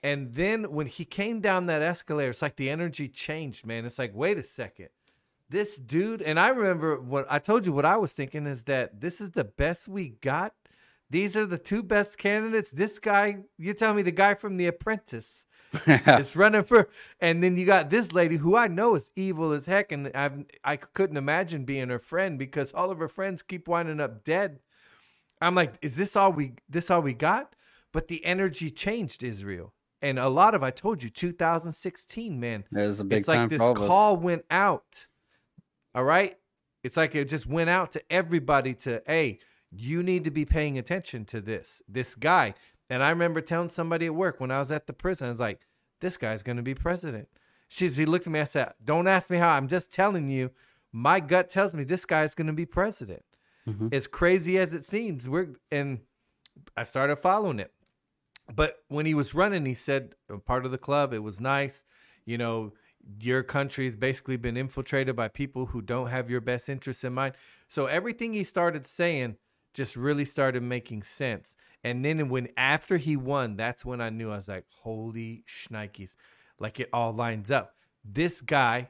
And 0.02 0.34
then 0.34 0.72
when 0.72 0.88
he 0.88 1.06
came 1.06 1.40
down 1.40 1.68
that 1.68 1.82
escalator, 1.82 2.32
it's 2.32 2.42
like 2.42 2.56
the 2.58 2.70
energy 2.70 3.08
changed, 3.08 3.66
man. 3.66 3.86
It's 3.86 4.00
like, 4.00 4.12
wait 4.14 4.38
a 4.38 4.44
second. 4.44 4.90
This 5.54 5.78
dude, 5.78 6.22
and 6.22 6.40
I 6.40 6.50
remember 6.50 7.00
what 7.00 7.26
I 7.30 7.40
told 7.40 7.66
you 7.66 7.74
what 7.74 7.86
I 7.86 7.98
was 7.98 8.14
thinking 8.14 8.48
is 8.48 8.64
that 8.64 9.00
this 9.00 9.22
is 9.22 9.32
the 9.32 9.44
best 9.44 9.88
we 9.88 10.16
got. 10.22 10.54
These 11.10 11.38
are 11.38 11.46
the 11.46 11.58
two 11.60 11.84
best 11.84 12.18
candidates. 12.18 12.72
This 12.72 12.98
guy, 12.98 13.44
you 13.58 13.74
tell 13.74 13.94
me 13.94 14.02
the 14.02 14.12
guy 14.12 14.34
from 14.34 14.58
The 14.58 14.68
Apprentice 14.68 15.46
is 15.88 16.36
running 16.36 16.64
for, 16.64 16.90
and 17.20 17.44
then 17.44 17.56
you 17.56 17.66
got 17.66 17.90
this 17.90 18.12
lady 18.12 18.38
who 18.38 18.58
I 18.58 18.68
know 18.68 18.96
is 18.96 19.12
evil 19.16 19.52
as 19.52 19.68
heck, 19.68 19.92
and 19.92 20.12
I 20.16 20.32
I 20.64 20.76
couldn't 20.76 21.18
imagine 21.18 21.66
being 21.66 21.90
her 21.90 22.00
friend 22.00 22.40
because 22.40 22.74
all 22.74 22.90
of 22.90 22.98
her 23.00 23.08
friends 23.08 23.44
keep 23.44 23.68
winding 23.68 24.00
up 24.02 24.24
dead. 24.24 24.60
I'm 25.40 25.56
like, 25.56 25.74
is 25.82 25.96
this 25.96 26.16
all 26.16 26.32
we 26.32 26.54
this 26.68 26.90
all 26.90 27.02
we 27.02 27.14
got? 27.14 27.54
but 27.94 28.08
the 28.10 28.26
energy 28.26 28.70
changed 28.70 29.24
Israel. 29.24 29.74
And 30.02 30.20
a 30.20 30.28
lot 30.28 30.54
of 30.54 30.64
I 30.64 30.72
told 30.72 31.02
you 31.02 31.10
2016, 31.10 32.38
man. 32.38 32.66
Was 32.72 33.00
a 33.00 33.06
big 33.06 33.20
it's 33.20 33.28
like 33.30 33.48
this 33.48 33.60
for 33.60 33.64
all 33.64 33.72
of 33.72 33.82
us. 33.84 33.88
call 33.88 34.18
went 34.18 34.44
out. 34.52 35.08
All 35.96 36.04
right? 36.04 36.38
It's 36.84 36.98
like 36.98 37.16
it 37.16 37.28
just 37.28 37.46
went 37.48 37.70
out 37.70 37.92
to 37.92 38.02
everybody 38.12 38.74
to, 38.76 39.02
hey, 39.08 39.40
you 39.72 40.04
need 40.04 40.24
to 40.26 40.32
be 40.32 40.46
paying 40.46 40.78
attention 40.78 41.26
to 41.26 41.42
this. 41.42 41.82
This 41.88 42.16
guy. 42.16 42.54
And 42.90 43.02
I 43.04 43.10
remember 43.10 43.42
telling 43.42 43.70
somebody 43.70 44.08
at 44.08 44.16
work 44.16 44.40
when 44.40 44.52
I 44.52 44.60
was 44.60 44.72
at 44.72 44.88
the 44.88 44.94
prison, 44.94 45.28
I 45.28 45.30
was 45.30 45.40
like, 45.40 45.62
this 46.02 46.18
guy's 46.18 46.44
going 46.44 46.58
to 46.58 46.64
be 46.64 46.76
president. 46.76 47.30
She's, 47.70 47.98
he 47.98 48.06
looked 48.06 48.28
at 48.28 48.34
me, 48.34 48.40
I 48.40 48.44
said, 48.44 48.74
don't 48.84 49.08
ask 49.08 49.32
me 49.32 49.38
how. 49.38 49.50
I'm 49.50 49.68
just 49.68 49.92
telling 49.92 50.30
you, 50.30 50.52
my 50.92 51.20
gut 51.20 51.50
tells 51.50 51.74
me 51.74 51.84
this 51.84 52.06
guy's 52.06 52.36
going 52.36 52.48
to 52.48 52.54
be 52.54 52.66
president. 52.66 53.24
Mhm. 53.68 53.94
As 53.94 54.06
crazy 54.06 54.58
as 54.60 54.74
it 54.74 54.84
seems, 54.84 55.30
we're, 55.30 55.56
and 55.72 56.02
I 56.76 56.84
started 56.84 57.16
following 57.16 57.60
it. 57.60 57.72
But 58.54 58.84
when 58.90 59.06
he 59.06 59.14
was 59.14 59.34
running, 59.34 59.66
he 59.66 59.74
said, 59.74 60.16
part 60.46 60.66
of 60.66 60.72
the 60.72 60.78
club, 60.78 61.14
it 61.14 61.24
was 61.24 61.40
nice. 61.40 61.86
You 62.26 62.38
know, 62.38 62.74
your 63.20 63.44
country's 63.44 63.96
basically 63.96 64.38
been 64.38 64.58
infiltrated 64.58 65.16
by 65.16 65.28
people 65.28 65.68
who 65.68 65.82
don't 65.82 66.08
have 66.08 66.30
your 66.30 66.42
best 66.42 66.70
interests 66.70 67.04
in 67.04 67.14
mind. 67.14 67.36
So 67.68 67.86
everything 67.86 68.34
he 68.34 68.44
started 68.44 68.86
saying 68.86 69.38
just 69.74 69.96
really 69.96 70.26
started 70.26 70.64
making 70.64 71.04
sense. 71.04 71.56
And 71.84 72.04
then 72.06 72.30
when 72.30 72.48
after 72.56 72.98
he 72.98 73.18
won, 73.18 73.58
that's 73.58 73.84
when 73.84 74.00
I 74.00 74.10
knew 74.10 74.32
I 74.32 74.36
was 74.36 74.48
like, 74.48 74.66
holy 74.82 75.44
shnikes. 75.48 76.16
Like 76.60 76.80
it 76.80 76.90
all 76.94 77.12
lines 77.12 77.52
up. 77.52 77.76
This 78.06 78.42
guy 78.42 78.90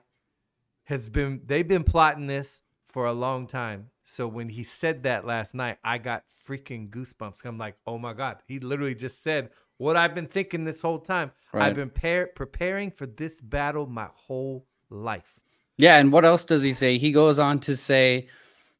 has 0.85 1.09
been 1.09 1.41
they've 1.45 1.67
been 1.67 1.83
plotting 1.83 2.27
this 2.27 2.61
for 2.85 3.05
a 3.05 3.13
long 3.13 3.47
time. 3.47 3.89
So 4.03 4.27
when 4.27 4.49
he 4.49 4.63
said 4.63 5.03
that 5.03 5.25
last 5.25 5.55
night, 5.55 5.77
I 5.83 5.97
got 5.97 6.25
freaking 6.45 6.89
goosebumps. 6.89 7.45
I'm 7.45 7.57
like, 7.57 7.77
oh 7.87 7.97
my 7.97 8.13
God. 8.13 8.37
He 8.47 8.59
literally 8.59 8.95
just 8.95 9.23
said 9.23 9.49
what 9.83 9.97
I've 9.97 10.15
been 10.15 10.27
thinking 10.27 10.63
this 10.63 10.79
whole 10.79 10.99
time. 10.99 11.31
Right. 11.51 11.67
I've 11.67 11.75
been 11.75 11.89
par- 11.89 12.29
preparing 12.35 12.89
for 12.89 13.05
this 13.05 13.41
battle 13.41 13.85
my 13.85 14.07
whole 14.15 14.65
life. 14.89 15.37
Yeah, 15.77 15.97
and 15.97 16.09
what 16.11 16.23
else 16.23 16.45
does 16.45 16.63
he 16.63 16.71
say? 16.71 16.97
He 16.97 17.11
goes 17.11 17.37
on 17.37 17.59
to 17.61 17.75
say 17.75 18.27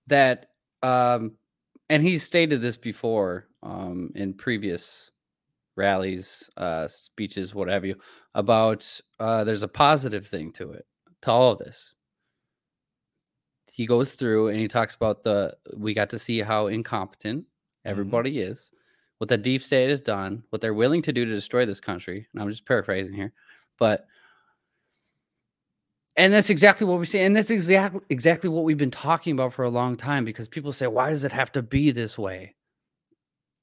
that, 0.08 0.52
um, 0.82 1.34
and 1.90 2.02
he's 2.02 2.24
stated 2.24 2.62
this 2.62 2.78
before 2.78 3.48
um, 3.62 4.12
in 4.16 4.34
previous 4.34 5.12
rallies, 5.76 6.50
uh, 6.56 6.88
speeches, 6.88 7.54
what 7.54 7.68
have 7.68 7.84
you, 7.84 7.96
about 8.34 8.90
uh, 9.20 9.44
there's 9.44 9.64
a 9.64 9.68
positive 9.68 10.26
thing 10.26 10.54
to 10.54 10.72
it, 10.72 10.86
to 11.24 11.32
all 11.32 11.52
of 11.52 11.58
this. 11.58 11.96
He 13.74 13.86
goes 13.88 14.14
through 14.14 14.50
and 14.50 14.60
he 14.60 14.70
talks 14.70 14.96
about 14.96 15.24
the 15.24 15.58
we 15.76 15.94
got 15.94 16.12
to 16.12 16.20
see 16.20 16.40
how 16.40 16.68
incompetent 16.68 17.46
everybody 17.84 18.40
is, 18.40 18.72
what 19.24 19.30
the 19.30 19.38
deep 19.38 19.64
state 19.64 19.90
has 19.90 20.02
done, 20.02 20.44
what 20.50 20.60
they're 20.60 20.74
willing 20.74 21.02
to 21.02 21.14
do 21.14 21.24
to 21.24 21.32
destroy 21.32 21.66
this 21.66 21.80
country. 21.80 22.28
And 22.34 22.42
I'm 22.42 22.50
just 22.50 22.66
paraphrasing 22.66 23.14
here, 23.14 23.32
but 23.80 24.06
and 26.18 26.34
that's 26.34 26.50
exactly 26.50 26.86
what 26.86 27.00
we 27.00 27.06
see, 27.06 27.22
And 27.22 27.34
that's 27.34 27.50
exactly 27.50 28.02
exactly 28.10 28.50
what 28.50 28.66
we've 28.66 28.78
been 28.78 28.92
talking 28.92 29.32
about 29.32 29.54
for 29.54 29.64
a 29.64 29.70
long 29.70 29.96
time 29.96 30.26
because 30.26 30.50
people 30.50 30.74
say, 30.74 30.88
why 30.88 31.10
does 31.10 31.24
it 31.24 31.32
have 31.32 31.54
to 31.54 31.62
be 31.62 31.90
this 31.90 32.18
way? 32.18 32.54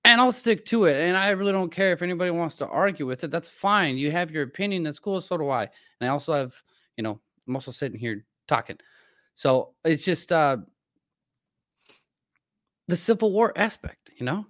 And 0.06 0.18
I'll 0.18 0.32
stick 0.32 0.64
to 0.64 0.86
it. 0.86 0.96
And 0.96 1.14
I 1.14 1.28
really 1.28 1.52
don't 1.52 1.70
care 1.70 1.92
if 1.92 2.00
anybody 2.00 2.30
wants 2.30 2.56
to 2.56 2.66
argue 2.66 3.04
with 3.06 3.22
it. 3.22 3.30
That's 3.30 3.50
fine. 3.50 3.98
You 3.98 4.10
have 4.12 4.30
your 4.30 4.44
opinion. 4.44 4.82
That's 4.82 4.98
cool. 4.98 5.20
So 5.20 5.36
do 5.36 5.50
I. 5.50 5.64
And 6.00 6.08
I 6.08 6.08
also 6.08 6.32
have, 6.32 6.54
you 6.96 7.04
know, 7.04 7.20
I'm 7.46 7.54
also 7.54 7.70
sitting 7.70 7.98
here 7.98 8.24
talking. 8.48 8.78
So 9.34 9.74
it's 9.84 10.06
just 10.06 10.32
uh 10.32 10.56
the 12.88 12.96
Civil 12.96 13.30
War 13.30 13.52
aspect, 13.56 14.14
you 14.16 14.24
know? 14.24 14.46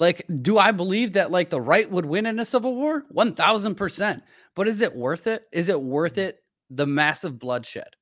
Like, 0.00 0.24
do 0.42 0.58
I 0.58 0.70
believe 0.70 1.14
that 1.14 1.30
like 1.30 1.50
the 1.50 1.60
right 1.60 1.90
would 1.90 2.06
win 2.06 2.26
in 2.26 2.38
a 2.38 2.44
civil 2.44 2.74
war? 2.76 3.04
One 3.08 3.34
thousand 3.34 3.74
percent. 3.74 4.22
But 4.54 4.68
is 4.68 4.80
it 4.80 4.94
worth 4.94 5.26
it? 5.26 5.44
Is 5.52 5.68
it 5.68 5.80
worth 5.80 6.14
mm. 6.14 6.22
it? 6.22 6.42
The 6.70 6.86
massive 6.86 7.38
bloodshed 7.38 7.96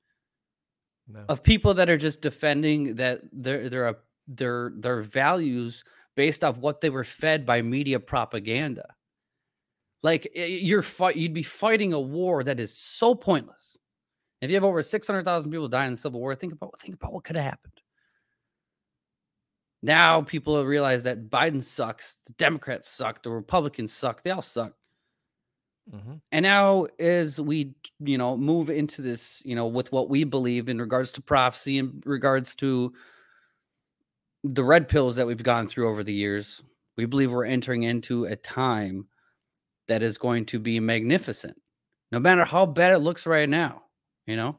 No. 1.08 1.24
of 1.28 1.42
people 1.42 1.74
that 1.74 1.88
are 1.88 1.96
just 1.96 2.20
defending 2.20 2.96
that 2.96 3.20
their 3.32 3.68
their 3.68 3.86
uh, 3.88 3.92
their 4.28 4.72
their 4.76 5.02
values 5.02 5.84
based 6.16 6.42
off 6.42 6.56
what 6.58 6.80
they 6.80 6.90
were 6.90 7.04
fed 7.04 7.46
by 7.46 7.62
media 7.62 8.00
propaganda. 8.00 8.86
Like 10.02 10.28
you're 10.34 10.82
fight, 10.82 11.16
you'd 11.16 11.32
be 11.32 11.42
fighting 11.42 11.92
a 11.92 12.00
war 12.00 12.44
that 12.44 12.60
is 12.60 12.76
so 12.76 13.14
pointless. 13.14 13.78
If 14.42 14.50
you 14.50 14.56
have 14.56 14.64
over 14.64 14.82
six 14.82 15.06
hundred 15.06 15.24
thousand 15.24 15.50
people 15.50 15.68
dying 15.68 15.88
in 15.88 15.92
the 15.94 15.96
Civil 15.98 16.20
War, 16.20 16.34
think 16.34 16.52
about 16.52 16.78
think 16.78 16.94
about 16.94 17.12
what 17.12 17.24
could 17.24 17.36
have 17.36 17.44
happened. 17.44 17.80
Now 19.86 20.20
people 20.22 20.56
have 20.56 20.66
realized 20.66 21.06
that 21.06 21.30
Biden 21.30 21.62
sucks, 21.62 22.18
the 22.26 22.32
Democrats 22.34 22.88
suck, 22.88 23.22
the 23.22 23.30
Republicans 23.30 23.92
suck, 23.92 24.22
they 24.22 24.30
all 24.32 24.42
suck. 24.42 24.74
Mhm. 25.92 26.20
And 26.32 26.42
now, 26.42 26.86
as 26.98 27.40
we, 27.40 27.74
you 28.00 28.18
know, 28.18 28.36
move 28.36 28.70
into 28.70 29.02
this, 29.02 29.40
you 29.44 29.54
know, 29.54 29.66
with 29.68 29.92
what 29.92 30.10
we 30.10 30.24
believe 30.24 30.68
in 30.68 30.78
regards 30.80 31.12
to 31.12 31.22
prophecy, 31.22 31.78
in 31.78 32.02
regards 32.04 32.56
to 32.56 32.92
the 34.44 34.64
red 34.64 34.88
pills 34.88 35.16
that 35.16 35.26
we've 35.26 35.42
gone 35.42 35.68
through 35.68 35.88
over 35.88 36.02
the 36.02 36.14
years, 36.14 36.62
we 36.96 37.04
believe 37.04 37.30
we're 37.30 37.44
entering 37.44 37.82
into 37.82 38.24
a 38.24 38.36
time 38.36 39.08
that 39.88 40.02
is 40.02 40.18
going 40.18 40.46
to 40.46 40.58
be 40.58 40.80
magnificent, 40.80 41.60
no 42.12 42.18
matter 42.20 42.44
how 42.44 42.66
bad 42.66 42.92
it 42.92 42.98
looks 42.98 43.26
right 43.26 43.48
now. 43.48 43.84
You 44.26 44.36
know, 44.36 44.58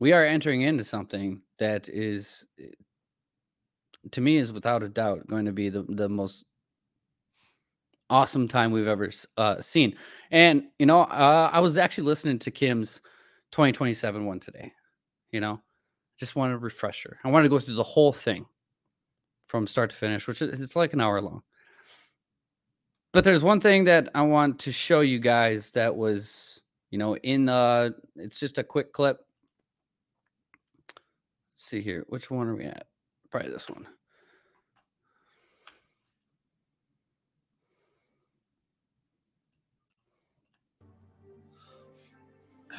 we 0.00 0.12
are 0.12 0.24
entering 0.24 0.62
into 0.62 0.84
something 0.84 1.42
that 1.58 1.88
is, 1.88 2.44
eh, 2.60 2.66
to 4.10 4.20
me, 4.20 4.36
is 4.36 4.52
without 4.52 4.82
a 4.82 4.88
doubt 4.88 5.26
going 5.28 5.46
to 5.46 5.52
be 5.52 5.68
the 5.68 5.84
the 5.88 6.08
most 6.08 6.44
awesome 8.10 8.46
time 8.46 8.70
we've 8.70 8.86
ever 8.86 9.10
uh, 9.38 9.60
seen. 9.60 9.96
And 10.30 10.64
you 10.78 10.86
know, 10.86 11.02
uh, 11.02 11.50
I 11.52 11.60
was 11.60 11.78
actually 11.78 12.04
listening 12.04 12.38
to 12.40 12.50
Kim's 12.50 13.00
2027 13.52 14.26
one 14.26 14.40
today. 14.40 14.72
You 15.30 15.40
know, 15.40 15.60
just 16.18 16.36
wanted 16.36 16.54
a 16.54 16.58
refresher. 16.58 17.18
I 17.24 17.30
wanted 17.30 17.44
to 17.44 17.50
go 17.50 17.58
through 17.58 17.74
the 17.74 17.82
whole 17.82 18.12
thing 18.12 18.46
from 19.46 19.66
start 19.66 19.90
to 19.90 19.96
finish, 19.96 20.28
which 20.28 20.42
is 20.42 20.60
it's 20.60 20.76
like 20.76 20.92
an 20.92 21.00
hour 21.00 21.20
long. 21.20 21.42
But 23.12 23.24
there's 23.24 23.42
one 23.42 23.60
thing 23.60 23.84
that 23.84 24.08
I 24.14 24.22
want 24.22 24.58
to 24.60 24.72
show 24.72 25.00
you 25.00 25.18
guys 25.18 25.70
that 25.72 25.94
was, 25.94 26.60
you 26.90 26.98
know, 26.98 27.16
in 27.16 27.48
uh 27.48 27.90
it's 28.16 28.38
just 28.38 28.58
a 28.58 28.64
quick 28.64 28.92
clip. 28.92 29.18
Let's 31.54 31.66
see 31.66 31.80
here. 31.80 32.04
Which 32.08 32.30
one 32.30 32.46
are 32.46 32.54
we 32.54 32.64
at? 32.64 32.86
Probably 33.32 33.50
this 33.50 33.68
one. 33.70 33.86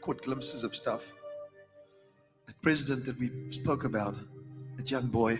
caught 0.00 0.22
glimpses 0.22 0.64
of 0.64 0.74
stuff. 0.74 1.12
That 2.46 2.60
president 2.62 3.04
that 3.04 3.16
we 3.20 3.30
spoke 3.50 3.84
about, 3.84 4.16
that 4.76 4.90
young 4.90 5.06
boy, 5.06 5.36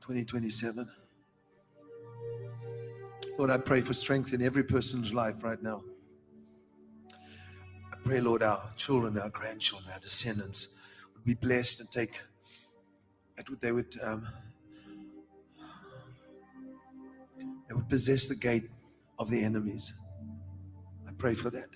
2027. 0.00 0.88
Lord, 3.36 3.50
I 3.50 3.56
pray 3.58 3.80
for 3.80 3.92
strength 3.92 4.32
in 4.32 4.40
every 4.40 4.62
person's 4.62 5.12
life 5.12 5.42
right 5.42 5.60
now. 5.60 5.82
I 7.10 7.96
pray, 8.04 8.20
Lord, 8.20 8.44
our 8.44 8.70
children, 8.76 9.18
our 9.18 9.30
grandchildren, 9.30 9.90
our 9.92 9.98
descendants 9.98 10.76
would 11.12 11.24
be 11.24 11.34
blessed 11.34 11.80
and 11.80 11.90
take, 11.90 12.20
that 13.36 13.48
would, 13.50 13.60
they 13.60 13.72
would, 13.72 13.98
um, 14.02 14.26
they 17.68 17.74
would 17.74 17.88
possess 17.88 18.26
the 18.26 18.36
gate 18.36 18.70
of 19.18 19.30
the 19.30 19.42
enemies. 19.42 19.92
I 21.08 21.12
pray 21.18 21.34
for 21.34 21.50
that. 21.50 21.68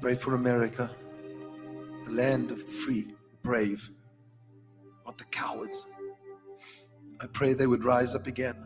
Pray 0.00 0.14
for 0.14 0.34
America, 0.34 0.90
the 2.04 2.12
land 2.12 2.50
of 2.50 2.58
the 2.58 2.72
free, 2.72 3.02
the 3.02 3.36
brave, 3.42 3.90
not 5.06 5.16
the 5.16 5.24
cowards. 5.24 5.86
I 7.20 7.26
pray 7.26 7.54
they 7.54 7.66
would 7.66 7.84
rise 7.84 8.14
up 8.14 8.26
again, 8.26 8.56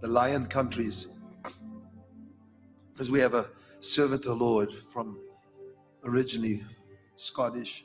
the 0.00 0.08
lion 0.08 0.46
countries, 0.46 1.08
because 2.92 3.10
we 3.10 3.20
have 3.20 3.34
a 3.34 3.50
servant 3.80 4.24
of 4.24 4.38
the 4.38 4.44
Lord 4.44 4.74
from 4.92 5.18
originally 6.04 6.64
Scottish, 7.16 7.84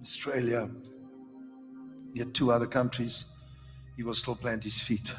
Australia, 0.00 0.70
yet 2.14 2.34
two 2.34 2.50
other 2.52 2.66
countries. 2.66 3.24
He 3.96 4.02
will 4.02 4.14
still 4.14 4.36
plant 4.36 4.62
his 4.62 4.78
feet. 4.78 5.12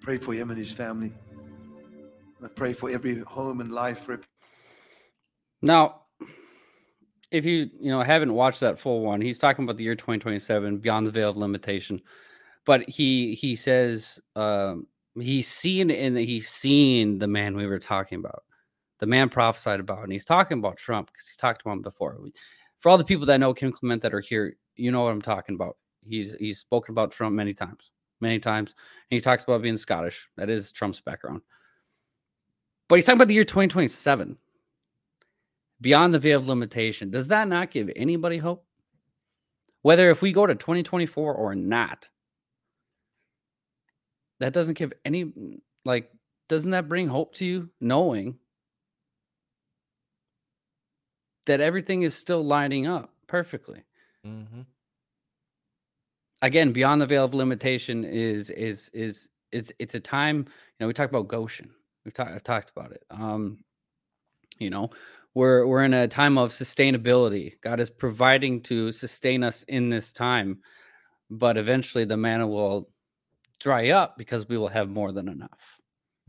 Pray 0.00 0.18
for 0.18 0.34
him 0.34 0.50
and 0.50 0.58
his 0.58 0.72
family. 0.72 1.12
I 2.42 2.48
pray 2.48 2.72
for 2.72 2.90
every 2.90 3.20
home 3.20 3.60
and 3.60 3.72
life. 3.72 4.08
Now, 5.62 6.02
if 7.30 7.44
you 7.44 7.70
you 7.80 7.90
know 7.90 8.02
haven't 8.02 8.32
watched 8.32 8.60
that 8.60 8.78
full 8.78 9.00
one, 9.00 9.20
he's 9.20 9.38
talking 9.38 9.64
about 9.64 9.76
the 9.76 9.84
year 9.84 9.94
2027, 9.94 10.78
beyond 10.78 11.06
the 11.06 11.10
veil 11.10 11.30
of 11.30 11.36
limitation. 11.36 12.00
But 12.64 12.88
he 12.88 13.34
he 13.34 13.56
says 13.56 14.20
um, 14.34 14.86
he's 15.18 15.48
seen 15.48 15.90
and 15.90 16.16
he's 16.16 16.48
seen 16.48 17.18
the 17.18 17.28
man 17.28 17.56
we 17.56 17.66
were 17.66 17.78
talking 17.78 18.18
about, 18.18 18.44
the 18.98 19.06
man 19.06 19.28
prophesied 19.28 19.80
about, 19.80 20.02
and 20.02 20.12
he's 20.12 20.24
talking 20.24 20.58
about 20.58 20.76
Trump 20.76 21.10
because 21.12 21.28
he's 21.28 21.36
talked 21.36 21.62
about 21.62 21.72
him 21.72 21.82
before. 21.82 22.18
For 22.80 22.88
all 22.88 22.98
the 22.98 23.04
people 23.04 23.26
that 23.26 23.38
know 23.38 23.54
Kim 23.54 23.72
Clement 23.72 24.02
that 24.02 24.14
are 24.14 24.20
here, 24.20 24.56
you 24.76 24.90
know 24.90 25.02
what 25.02 25.12
I'm 25.12 25.22
talking 25.22 25.54
about. 25.54 25.76
He's 26.02 26.34
he's 26.34 26.58
spoken 26.58 26.92
about 26.92 27.10
Trump 27.10 27.34
many 27.34 27.52
times, 27.52 27.92
many 28.20 28.38
times, 28.38 28.74
and 29.10 29.16
he 29.16 29.20
talks 29.20 29.44
about 29.44 29.62
being 29.62 29.76
Scottish. 29.76 30.28
That 30.36 30.48
is 30.48 30.72
Trump's 30.72 31.00
background. 31.00 31.42
But 32.88 32.96
he's 32.96 33.04
talking 33.04 33.18
about 33.18 33.28
the 33.28 33.34
year 33.34 33.44
2027, 33.44 34.36
beyond 35.80 36.14
the 36.14 36.18
veil 36.18 36.38
of 36.38 36.48
limitation. 36.48 37.10
Does 37.10 37.28
that 37.28 37.48
not 37.48 37.70
give 37.70 37.90
anybody 37.96 38.38
hope? 38.38 38.64
Whether 39.82 40.10
if 40.10 40.22
we 40.22 40.32
go 40.32 40.46
to 40.46 40.54
2024 40.54 41.34
or 41.34 41.54
not, 41.54 42.08
that 44.38 44.52
doesn't 44.52 44.78
give 44.78 44.92
any 45.04 45.32
like 45.84 46.10
doesn't 46.48 46.70
that 46.70 46.88
bring 46.88 47.08
hope 47.08 47.34
to 47.36 47.44
you 47.44 47.70
knowing 47.80 48.38
that 51.46 51.60
everything 51.60 52.02
is 52.02 52.14
still 52.14 52.44
lining 52.44 52.86
up 52.86 53.12
perfectly. 53.26 53.82
Mm-hmm. 54.26 54.62
again 56.42 56.72
beyond 56.72 57.00
the 57.00 57.06
veil 57.06 57.24
of 57.24 57.32
limitation 57.32 58.02
is 58.04 58.50
is 58.50 58.90
is 58.92 59.28
it's 59.52 59.70
it's 59.78 59.94
a 59.94 60.00
time 60.00 60.38
you 60.38 60.44
know 60.80 60.88
we 60.88 60.92
talk 60.92 61.08
about 61.08 61.28
goshen. 61.28 61.70
We've 62.04 62.12
talked 62.12 62.32
i've 62.32 62.42
talked 62.42 62.70
about 62.70 62.90
it. 62.90 63.04
Um 63.10 63.58
you 64.58 64.68
know 64.70 64.90
we're 65.34 65.64
we're 65.66 65.84
in 65.84 65.94
a 65.94 66.08
time 66.08 66.38
of 66.38 66.50
sustainability. 66.50 67.60
God 67.60 67.78
is 67.78 67.88
providing 67.88 68.62
to 68.62 68.90
sustain 68.90 69.44
us 69.44 69.62
in 69.68 69.88
this 69.90 70.12
time 70.12 70.60
but 71.30 71.56
eventually 71.56 72.04
the 72.04 72.16
manna 72.16 72.46
will 72.46 72.88
dry 73.60 73.90
up 73.90 74.16
because 74.18 74.48
we 74.48 74.58
will 74.58 74.68
have 74.68 74.88
more 74.88 75.12
than 75.12 75.28
enough. 75.28 75.78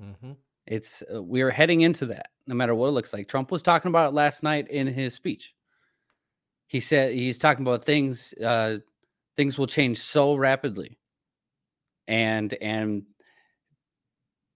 Mm-hmm. 0.01 0.33
it's 0.67 1.01
uh, 1.11 1.23
we 1.23 1.41
are 1.41 1.49
heading 1.49 1.81
into 1.81 2.05
that 2.05 2.29
no 2.47 2.55
matter 2.55 2.73
what 2.73 2.87
it 2.87 2.91
looks 2.91 3.13
like. 3.13 3.27
Trump 3.27 3.51
was 3.51 3.61
talking 3.61 3.89
about 3.89 4.09
it 4.09 4.15
last 4.15 4.43
night 4.43 4.69
in 4.69 4.87
his 4.87 5.13
speech. 5.13 5.53
He 6.67 6.79
said 6.79 7.13
he's 7.13 7.37
talking 7.37 7.65
about 7.65 7.85
things 7.85 8.33
uh 8.43 8.79
things 9.35 9.57
will 9.57 9.67
change 9.67 9.99
so 9.99 10.35
rapidly. 10.35 10.97
And 12.07 12.53
and 12.55 13.03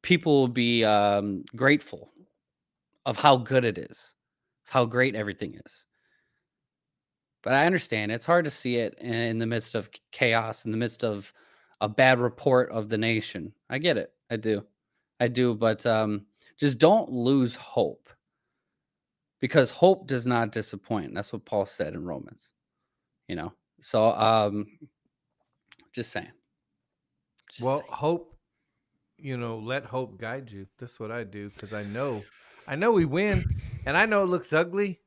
people 0.02 0.42
will 0.42 0.48
be 0.48 0.84
um 0.84 1.44
grateful 1.56 2.12
of 3.06 3.18
how 3.18 3.38
good 3.38 3.66
it 3.66 3.78
is 3.78 4.14
how 4.64 4.86
great 4.86 5.16
everything 5.16 5.60
is. 5.66 5.86
But 7.44 7.54
i 7.54 7.66
understand 7.66 8.12
it's 8.12 8.26
hard 8.26 8.46
to 8.46 8.52
see 8.52 8.78
it 8.78 8.98
in 9.00 9.38
the 9.38 9.46
midst 9.46 9.76
of 9.76 9.90
chaos 10.12 10.64
in 10.66 10.72
the 10.72 10.78
midst 10.78 11.04
of 11.04 11.34
a 11.82 11.90
bad 11.90 12.20
report 12.20 12.72
of 12.72 12.88
the 12.88 12.98
nation. 12.98 13.52
I 13.70 13.80
get 13.80 13.98
it. 13.98 14.14
I 14.30 14.38
do. 14.38 14.64
I 15.20 15.28
do, 15.28 15.56
but 15.56 15.86
um, 15.86 16.26
just 16.62 16.78
don't 16.78 17.10
lose 17.10 17.56
hope 17.56 18.08
because 19.40 19.72
hope 19.72 20.06
does 20.06 20.28
not 20.28 20.52
disappoint. 20.52 21.16
That's 21.16 21.34
what 21.34 21.44
Paul 21.44 21.66
said 21.66 21.96
in 21.96 22.06
Romans. 22.06 22.52
You 23.28 23.36
know, 23.36 23.54
so 23.80 24.12
um, 24.12 24.68
just 25.92 26.12
saying. 26.12 26.32
Just 27.50 27.60
Well, 27.64 27.80
saying. 27.80 27.90
hope, 27.90 28.36
you 29.18 29.38
know, 29.38 29.58
let 29.58 29.86
hope 29.86 30.20
guide 30.20 30.52
you. 30.52 30.68
That's 30.78 31.00
what 31.00 31.12
I 31.12 31.24
do 31.24 31.50
because 31.50 31.74
I 31.74 31.84
know, 31.84 32.28
I 32.68 32.76
know 32.76 32.92
we 32.92 33.06
win, 33.06 33.48
and 33.88 33.98
I 33.98 34.06
know 34.06 34.22
it 34.24 34.28
looks 34.28 34.54
ugly. 34.54 35.02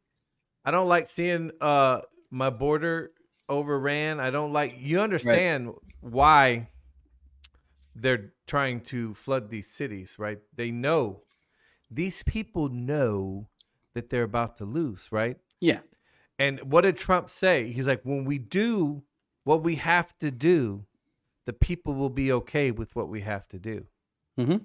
I 0.64 0.72
don't 0.72 0.88
like 0.88 1.06
seeing 1.06 1.52
uh 1.60 2.00
my 2.32 2.50
border 2.50 3.12
overran. 3.48 4.18
I 4.18 4.30
don't 4.30 4.52
like. 4.52 4.74
You 4.76 5.02
understand 5.02 5.72
why 6.00 6.70
they're 7.94 8.32
trying 8.46 8.80
to 8.80 9.14
flood 9.14 9.50
these 9.50 9.70
cities, 9.70 10.18
right? 10.18 10.40
They 10.52 10.72
know 10.72 11.22
these 11.94 12.22
people 12.22 12.68
know 12.68 13.48
that 13.94 14.10
they're 14.10 14.24
about 14.24 14.56
to 14.56 14.64
lose, 14.64 15.08
right? 15.12 15.36
yeah, 15.60 15.80
And 16.38 16.60
what 16.72 16.82
did 16.82 16.96
Trump 16.96 17.30
say? 17.30 17.70
He's 17.70 17.86
like, 17.86 18.02
when 18.02 18.24
we 18.24 18.38
do 18.38 19.04
what 19.44 19.62
we 19.62 19.76
have 19.76 20.16
to 20.18 20.30
do, 20.30 20.86
the 21.46 21.52
people 21.52 21.94
will 21.94 22.10
be 22.10 22.32
okay 22.32 22.70
with 22.70 22.96
what 22.96 23.08
we 23.08 23.20
have 23.20 23.46
to 23.48 23.58
do. 23.58 23.86
hmm 24.36 24.56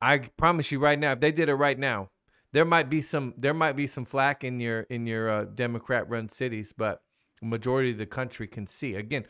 I 0.00 0.18
promise 0.18 0.70
you 0.72 0.78
right 0.78 0.98
now, 0.98 1.12
if 1.12 1.20
they 1.20 1.32
did 1.32 1.48
it 1.48 1.54
right 1.54 1.78
now, 1.78 2.10
there 2.52 2.64
might 2.64 2.88
be 2.90 3.00
some 3.00 3.34
there 3.36 3.54
might 3.54 3.74
be 3.76 3.86
some 3.86 4.04
flack 4.04 4.44
in 4.44 4.60
your 4.60 4.80
in 4.82 5.06
your 5.06 5.30
uh, 5.30 5.44
Democrat 5.44 6.08
run 6.08 6.28
cities, 6.28 6.72
but 6.76 7.02
the 7.40 7.46
majority 7.46 7.90
of 7.92 7.98
the 7.98 8.06
country 8.06 8.46
can 8.46 8.66
see. 8.66 8.94
Again, 8.94 9.26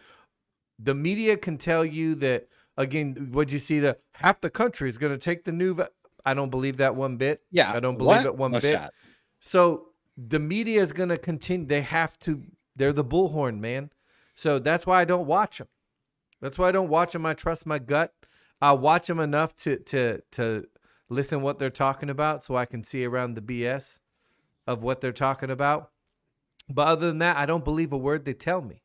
the 0.78 0.94
media 0.94 1.36
can 1.36 1.56
tell 1.58 1.84
you 1.84 2.14
that 2.16 2.48
again, 2.76 3.30
would 3.32 3.52
you 3.52 3.58
see 3.58 3.80
the 3.80 3.98
half 4.14 4.40
the 4.40 4.50
country 4.50 4.88
is 4.88 4.98
going 4.98 5.12
to 5.12 5.18
take 5.18 5.44
the 5.44 5.52
new 5.52 5.74
va- 5.74 5.90
I 6.26 6.34
don't 6.34 6.50
believe 6.50 6.76
that 6.78 6.94
one 6.96 7.16
bit. 7.16 7.40
yeah. 7.50 7.72
I 7.72 7.80
don't 7.80 7.96
believe 7.96 8.18
What? 8.18 8.26
it 8.26 8.36
one 8.36 8.50
No 8.52 8.60
bit. 8.60 8.72
shot. 8.74 8.92
So 9.40 9.86
the 10.18 10.38
media 10.38 10.82
is 10.82 10.92
going 10.92 11.08
to 11.10 11.16
continue. 11.16 11.66
They 11.66 11.82
have 11.82 12.18
to. 12.20 12.42
They're 12.74 12.92
the 12.92 13.04
bullhorn, 13.04 13.58
man. 13.60 13.90
So 14.34 14.58
that's 14.58 14.86
why 14.86 15.00
I 15.00 15.04
don't 15.04 15.26
watch 15.26 15.58
them. 15.58 15.68
That's 16.42 16.58
why 16.58 16.68
I 16.68 16.72
don't 16.72 16.88
watch 16.90 17.12
them. 17.14 17.24
I 17.24 17.32
trust 17.34 17.64
my 17.64 17.78
gut. 17.78 18.12
I 18.60 18.72
watch 18.72 19.06
them 19.06 19.20
enough 19.20 19.54
to 19.58 19.76
to 19.78 20.20
to 20.32 20.66
listen 21.08 21.40
what 21.42 21.58
they're 21.58 21.70
talking 21.70 22.10
about, 22.10 22.42
so 22.42 22.56
I 22.56 22.66
can 22.66 22.82
see 22.84 23.04
around 23.04 23.34
the 23.34 23.40
BS 23.40 24.00
of 24.66 24.82
what 24.82 25.00
they're 25.00 25.12
talking 25.12 25.50
about. 25.50 25.90
But 26.68 26.88
other 26.88 27.06
than 27.06 27.18
that, 27.18 27.36
I 27.36 27.46
don't 27.46 27.64
believe 27.64 27.92
a 27.92 27.96
word 27.98 28.24
they 28.24 28.34
tell 28.34 28.60
me. 28.60 28.82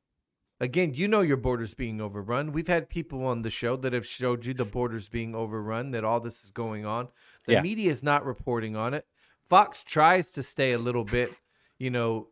Again, 0.61 0.93
you 0.93 1.07
know 1.07 1.21
your 1.21 1.37
borders 1.37 1.73
being 1.73 1.99
overrun. 1.99 2.51
We've 2.51 2.67
had 2.67 2.87
people 2.87 3.25
on 3.25 3.41
the 3.41 3.49
show 3.49 3.75
that 3.77 3.93
have 3.93 4.05
showed 4.05 4.45
you 4.45 4.53
the 4.53 4.63
borders 4.63 5.09
being 5.09 5.33
overrun, 5.33 5.89
that 5.89 6.03
all 6.03 6.19
this 6.19 6.43
is 6.43 6.51
going 6.51 6.85
on. 6.85 7.07
The 7.47 7.53
Yeah. 7.53 7.61
media 7.63 7.89
is 7.89 8.03
not 8.03 8.23
reporting 8.23 8.75
on 8.75 8.93
it. 8.93 9.07
Fox 9.49 9.83
tries 9.83 10.29
to 10.33 10.43
stay 10.43 10.71
a 10.71 10.77
little 10.77 11.03
bit, 11.03 11.33
you 11.79 11.89
know, 11.89 12.27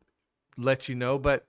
let 0.57 0.87
you 0.87 0.93
know, 0.93 1.17
but 1.17 1.47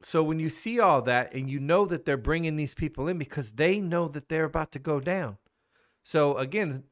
so 0.00 0.22
when 0.22 0.38
you 0.38 0.48
see 0.48 0.80
all 0.80 1.02
that 1.02 1.34
and 1.34 1.50
you 1.50 1.60
know 1.60 1.84
that 1.84 2.06
they're 2.06 2.16
bringing 2.16 2.56
these 2.56 2.72
people 2.72 3.06
in 3.06 3.18
because 3.18 3.52
they 3.52 3.78
know 3.78 4.08
that 4.08 4.30
they're 4.30 4.46
about 4.46 4.72
to 4.72 4.78
go 4.78 5.00
down. 5.00 5.36
So 6.02 6.38
again, 6.38 6.84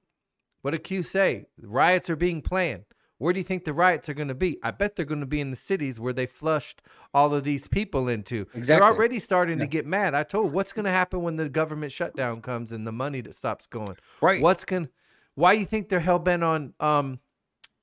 what 0.61 0.73
did 0.73 0.85
Q 0.85 1.03
say? 1.03 1.47
Riots 1.59 2.11
are 2.11 2.17
being 2.17 2.43
planned. 2.43 2.85
Where 3.19 3.33
do 3.33 3.41
you 3.41 3.45
think 3.45 3.65
the 3.65 3.73
riots 3.73 4.09
are 4.09 4.15
going 4.15 4.29
to 4.29 4.35
be? 4.35 4.59
I 4.63 4.71
bet 4.71 4.95
they're 4.95 5.05
going 5.05 5.21
to 5.21 5.27
be 5.27 5.41
in 5.41 5.51
the 5.51 5.57
cities 5.57 5.99
where 5.99 6.13
they 6.13 6.27
flushed 6.27 6.83
all 7.13 7.35
of 7.35 7.43
these 7.43 7.67
people 7.67 8.09
into. 8.09 8.43
Exactly. 8.55 8.63
They're 8.67 8.85
already 8.85 9.19
starting 9.19 9.59
to 9.59 9.67
get 9.67 9.87
mad. 9.87 10.15
I 10.15 10.23
told 10.23 10.53
what's 10.53 10.73
going 10.73 10.85
to 10.85 10.93
happen 10.93 11.23
when 11.23 11.35
the 11.35 11.49
government 11.49 11.91
shutdown 11.91 12.41
comes 12.41 12.71
and 12.71 12.87
the 12.87 12.93
money 12.93 13.21
that 13.23 13.35
stops 13.35 13.67
going. 13.67 13.97
Right. 14.21 14.41
What's 14.41 14.65
going 14.65 14.89
why 15.35 15.53
you 15.53 15.67
think 15.67 15.89
they're 15.89 16.01
hell 16.01 16.19
bent 16.19 16.43
on 16.45 16.75
um 16.81 17.19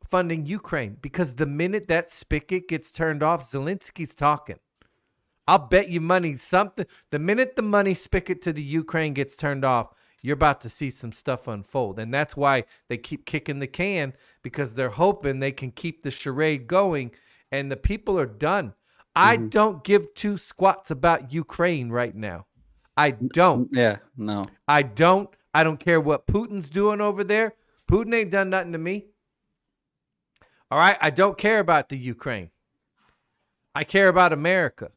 funding 0.07 0.45
Ukraine? 0.45 0.97
Because 1.01 1.35
the 1.35 1.45
minute 1.45 1.87
that 1.89 2.09
spigot 2.09 2.67
gets 2.67 2.91
turned 2.91 3.23
off, 3.23 3.41
Zelensky's 3.41 4.15
talking. 4.15 4.59
I'll 5.47 5.59
bet 5.59 5.89
you 5.89 6.01
money 6.01 6.35
something. 6.35 6.85
The 7.11 7.19
minute 7.19 7.55
the 7.55 7.61
money 7.61 7.93
spigot 7.93 8.41
to 8.43 8.53
the 8.53 8.63
Ukraine 8.63 9.13
gets 9.13 9.37
turned 9.37 9.63
off, 9.63 9.93
you're 10.25 10.33
about 10.33 10.59
to 10.61 10.69
see 10.69 10.89
some 10.89 11.11
stuff 11.11 11.47
unfold. 11.47 11.99
And 11.99 12.11
that's 12.11 12.35
why 12.35 12.63
they 12.89 12.97
keep 12.97 13.27
kicking 13.27 13.59
the 13.59 13.67
can 13.67 14.13
because 14.41 14.73
they're 14.73 14.89
hoping 14.89 15.39
they 15.39 15.51
can 15.51 15.69
keep 15.69 16.01
the 16.01 16.09
charade 16.09 16.65
going. 16.65 17.11
And 17.51 17.71
the 17.71 17.77
people 17.77 18.17
are 18.17 18.25
done. 18.25 18.73
I 19.15 19.37
mm-hmm. 19.37 19.49
don't 19.49 19.83
give 19.83 20.15
two 20.15 20.39
squats 20.39 20.89
about 20.89 21.31
Ukraine 21.31 21.91
right 21.91 22.15
now. 22.15 22.47
I 22.97 23.11
don't. 23.11 23.69
Yeah. 23.71 23.97
No. 24.17 24.43
I 24.67 24.81
don't. 24.81 25.29
I 25.53 25.63
don't 25.63 25.79
care 25.79 26.01
what 26.01 26.25
Putin's 26.25 26.71
doing 26.71 27.01
over 27.01 27.23
there. 27.23 27.53
Putin 27.87 28.15
ain't 28.15 28.31
done 28.31 28.49
nothing 28.49 28.71
to 28.71 28.79
me. 28.79 29.05
All 30.71 30.79
right. 30.79 30.97
I 31.01 31.11
don't 31.11 31.37
care 31.37 31.59
about 31.59 31.89
the 31.89 31.97
Ukraine. 31.97 32.49
I 33.75 33.83
care 33.83 34.09
about 34.09 34.33
America. 34.33 34.89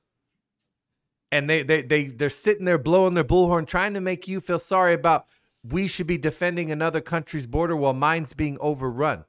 And 1.30 1.48
they 1.48 1.62
they 1.62 1.82
they 1.82 2.04
they're 2.04 2.30
sitting 2.30 2.64
there 2.64 2.78
blowing 2.78 3.14
their 3.14 3.24
bullhorn, 3.24 3.66
trying 3.66 3.94
to 3.94 4.00
make 4.00 4.26
you 4.26 4.40
feel 4.40 4.58
sorry 4.58 4.94
about 4.94 5.26
we 5.62 5.86
should 5.86 6.06
be 6.06 6.18
defending 6.18 6.70
another 6.70 7.00
country's 7.00 7.46
border 7.46 7.76
while 7.76 7.92
mine's 7.92 8.32
being 8.32 8.56
overrun. 8.60 9.24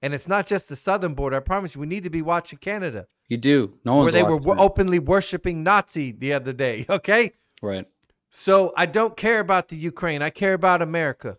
And 0.00 0.14
it's 0.14 0.28
not 0.28 0.46
just 0.46 0.68
the 0.68 0.76
southern 0.76 1.14
border. 1.14 1.36
I 1.36 1.40
promise 1.40 1.74
you, 1.74 1.80
we 1.80 1.86
need 1.86 2.04
to 2.04 2.10
be 2.10 2.22
watching 2.22 2.58
Canada, 2.58 3.06
You 3.28 3.36
do. 3.36 3.78
No 3.84 3.96
one's 3.96 4.12
where 4.12 4.12
they 4.12 4.28
were 4.28 4.58
openly 4.58 4.98
worshiping 4.98 5.62
Nazi 5.62 6.10
the 6.12 6.32
other 6.32 6.52
day. 6.52 6.86
Okay. 6.90 7.32
right. 7.60 7.86
So 8.34 8.72
I 8.76 8.86
don't 8.86 9.14
care 9.14 9.40
about 9.40 9.68
the 9.68 9.76
Ukraine. 9.76 10.22
I 10.22 10.30
care 10.30 10.54
about 10.54 10.80
America. 10.80 11.36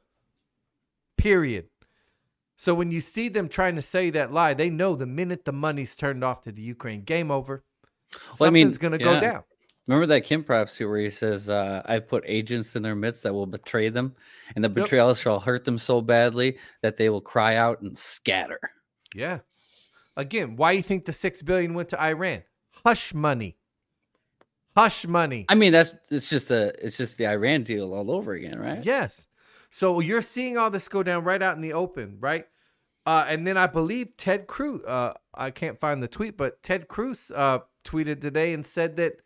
Period. 1.18 1.66
So 2.56 2.76
when 2.76 2.92
you 2.92 3.02
see 3.02 3.30
them 3.30 3.50
trying 3.50 3.76
to 3.76 3.82
say 3.82 4.12
that 4.12 4.32
lie, 4.32 4.54
they 4.54 4.70
know 4.70 4.96
the 4.96 5.08
minute 5.08 5.44
the 5.44 5.52
money's 5.52 5.96
turned 5.96 6.24
off 6.24 6.42
to 6.42 6.52
the 6.52 6.62
Ukraine, 6.62 7.02
game 7.02 7.32
over. 7.32 7.64
Well, 8.40 8.48
I 8.48 8.52
mean, 8.52 8.66
Something's 8.66 8.78
gonna 8.78 9.00
go 9.00 9.20
down. 9.20 9.44
Remember 9.88 10.08
that 10.08 10.22
Kim 10.22 10.44
prophecy 10.44 10.86
where 10.86 11.00
he 11.00 11.10
says, 11.10 11.50
uh, 11.50 11.82
"I've 11.86 12.08
put 12.08 12.24
agents 12.26 12.76
in 12.76 12.84
their 12.84 12.96
midst 12.96 13.24
that 13.24 13.34
will 13.34 13.46
betray 13.46 13.90
them, 13.90 14.16
and 14.56 14.64
the 14.64 14.70
betrayal 14.70 15.14
shall 15.14 15.40
hurt 15.40 15.66
them 15.66 15.78
so 15.78 16.00
badly 16.02 16.58
that 16.82 16.96
they 16.96 17.10
will 17.10 17.22
cry 17.22 17.58
out 17.58 17.82
and 17.82 17.98
scatter." 17.98 18.60
Yeah. 19.14 19.40
Again, 20.16 20.56
why 20.56 20.74
do 20.74 20.78
you 20.78 20.84
think 20.84 21.06
the 21.06 21.12
six 21.12 21.42
billion 21.42 21.74
went 21.74 21.90
to 21.90 22.02
Iran? 22.02 22.44
Hush 22.86 23.14
money. 23.14 23.58
Hush 24.76 25.06
money. 25.06 25.46
I 25.50 25.56
mean, 25.56 25.74
that's 25.74 25.94
it's 26.10 26.30
just 26.30 26.50
a 26.50 26.74
it's 26.84 26.98
just 26.98 27.18
the 27.18 27.28
Iran 27.28 27.64
deal 27.64 27.94
all 27.94 28.10
over 28.10 28.34
again, 28.34 28.58
right? 28.58 28.84
Yes. 28.84 29.28
So 29.70 30.00
you're 30.00 30.22
seeing 30.22 30.58
all 30.58 30.70
this 30.70 30.88
go 30.88 31.04
down 31.04 31.24
right 31.24 31.42
out 31.42 31.56
in 31.56 31.62
the 31.62 31.74
open, 31.74 32.18
right? 32.20 32.46
Uh, 33.06 33.26
and 33.28 33.46
then 33.46 33.58
I 33.58 33.68
believe 33.68 34.16
Ted 34.18 34.48
Cruz. 34.48 34.82
Uh, 34.86 35.14
I 35.34 35.52
can't 35.52 35.80
find 35.80 36.02
the 36.02 36.08
tweet, 36.08 36.38
but 36.38 36.64
Ted 36.64 36.88
Cruz 36.88 37.32
uh, 37.36 37.60
tweeted 37.84 38.22
today 38.22 38.54
and 38.54 38.66
said 38.66 38.96
that 38.98 39.18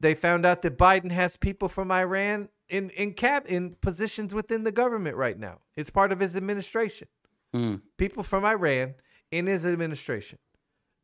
they 0.00 0.14
found 0.14 0.46
out 0.46 0.62
that 0.62 0.78
Biden 0.78 1.10
has 1.10 1.36
people 1.36 1.68
from 1.68 1.90
Iran 1.90 2.48
in 2.68 2.90
in 2.90 3.14
cap 3.14 3.46
in 3.46 3.76
positions 3.80 4.34
within 4.34 4.64
the 4.64 4.72
government 4.72 5.16
right 5.16 5.38
now. 5.38 5.58
It's 5.76 5.90
part 5.90 6.12
of 6.12 6.20
his 6.20 6.36
administration. 6.36 7.08
Hmm. 7.52 7.76
People 7.96 8.22
from 8.22 8.44
Iran 8.44 8.94
in 9.30 9.46
his 9.46 9.66
administration. 9.66 10.38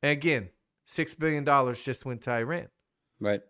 And 0.03 0.12
again, 0.12 0.51
six 0.86 1.14
billion 1.14 1.45
dollars 1.45 1.84
just 1.84 2.05
went 2.05 2.22
to 2.22 2.32
Iran. 2.32 2.68
Right. 3.20 3.40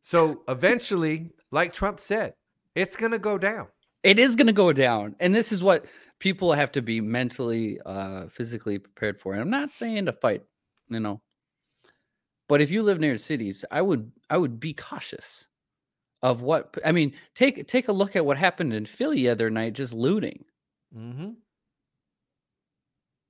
So 0.00 0.42
eventually, 0.48 1.32
like 1.50 1.72
Trump 1.74 2.00
said, 2.00 2.34
it's 2.74 2.96
gonna 2.96 3.18
go 3.18 3.36
down. 3.36 3.68
It 4.02 4.18
is 4.18 4.36
going 4.36 4.46
to 4.46 4.52
go 4.52 4.72
down. 4.72 5.16
And 5.18 5.34
this 5.34 5.50
is 5.52 5.62
what 5.62 5.86
people 6.18 6.52
have 6.52 6.72
to 6.72 6.82
be 6.82 7.00
mentally, 7.00 7.80
uh, 7.84 8.28
physically 8.28 8.78
prepared 8.78 9.18
for. 9.18 9.32
And 9.32 9.42
I'm 9.42 9.50
not 9.50 9.72
saying 9.72 10.06
to 10.06 10.12
fight, 10.12 10.42
you 10.88 11.00
know, 11.00 11.20
but 12.48 12.60
if 12.60 12.70
you 12.70 12.82
live 12.82 12.98
near 12.98 13.18
cities, 13.18 13.64
I 13.70 13.82
would, 13.82 14.10
I 14.30 14.36
would 14.36 14.58
be 14.58 14.72
cautious 14.72 15.46
of 16.22 16.42
what, 16.42 16.76
I 16.84 16.92
mean, 16.92 17.12
take, 17.34 17.66
take 17.68 17.88
a 17.88 17.92
look 17.92 18.16
at 18.16 18.26
what 18.26 18.36
happened 18.36 18.74
in 18.74 18.86
Philly 18.86 19.16
the 19.18 19.30
other 19.30 19.50
night, 19.50 19.74
just 19.74 19.94
looting. 19.94 20.44
Mm-hmm. 20.96 21.30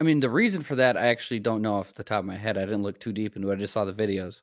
I 0.01 0.05
mean, 0.05 0.21
the 0.21 0.31
reason 0.31 0.63
for 0.63 0.77
that, 0.77 0.97
I 0.97 1.09
actually 1.09 1.41
don't 1.41 1.63
know 1.63 1.75
off 1.75 1.95
the 1.95 2.05
top 2.05 2.21
of 2.21 2.25
my 2.25 2.37
head. 2.37 2.57
I 2.57 2.65
didn't 2.65 2.85
look 2.85 3.01
too 3.01 3.13
deep 3.13 3.35
into 3.35 3.51
it. 3.51 3.55
I 3.55 3.57
just 3.57 3.73
saw 3.73 3.85
the 3.85 3.93
videos. 3.93 4.43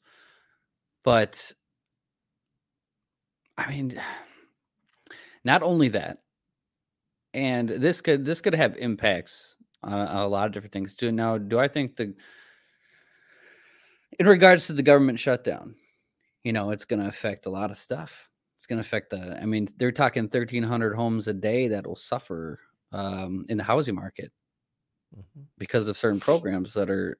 But 1.03 1.53
I 3.57 3.69
mean, 3.69 3.99
not 5.45 5.63
only 5.63 5.89
that, 5.89 6.19
and 7.33 7.69
this 7.69 8.01
could 8.01 8.25
this 8.25 8.41
could 8.41 8.55
have 8.55 8.77
impacts 8.77 9.55
on 9.83 9.93
a, 9.93 10.25
a 10.25 10.27
lot 10.27 10.47
of 10.47 10.51
different 10.51 10.73
things 10.73 10.95
too. 10.95 11.11
Now, 11.11 11.37
do 11.37 11.59
I 11.59 11.67
think 11.67 11.95
the 11.95 12.13
in 14.19 14.27
regards 14.27 14.67
to 14.67 14.73
the 14.73 14.83
government 14.83 15.19
shutdown, 15.19 15.75
you 16.43 16.53
know, 16.53 16.71
it's 16.71 16.85
going 16.85 17.01
to 17.01 17.07
affect 17.07 17.45
a 17.45 17.49
lot 17.49 17.71
of 17.71 17.77
stuff. 17.77 18.29
It's 18.57 18.65
going 18.65 18.77
to 18.77 18.87
affect 18.87 19.09
the. 19.09 19.37
I 19.41 19.45
mean, 19.45 19.67
they're 19.77 19.91
talking 19.91 20.23
1,300 20.23 20.95
homes 20.95 21.27
a 21.27 21.33
day 21.33 21.67
that 21.69 21.85
will 21.85 21.95
suffer 21.95 22.59
um, 22.91 23.45
in 23.49 23.57
the 23.57 23.63
housing 23.63 23.95
market 23.95 24.31
because 25.57 25.87
of 25.87 25.97
certain 25.97 26.19
programs 26.19 26.73
that 26.73 26.89
are 26.89 27.17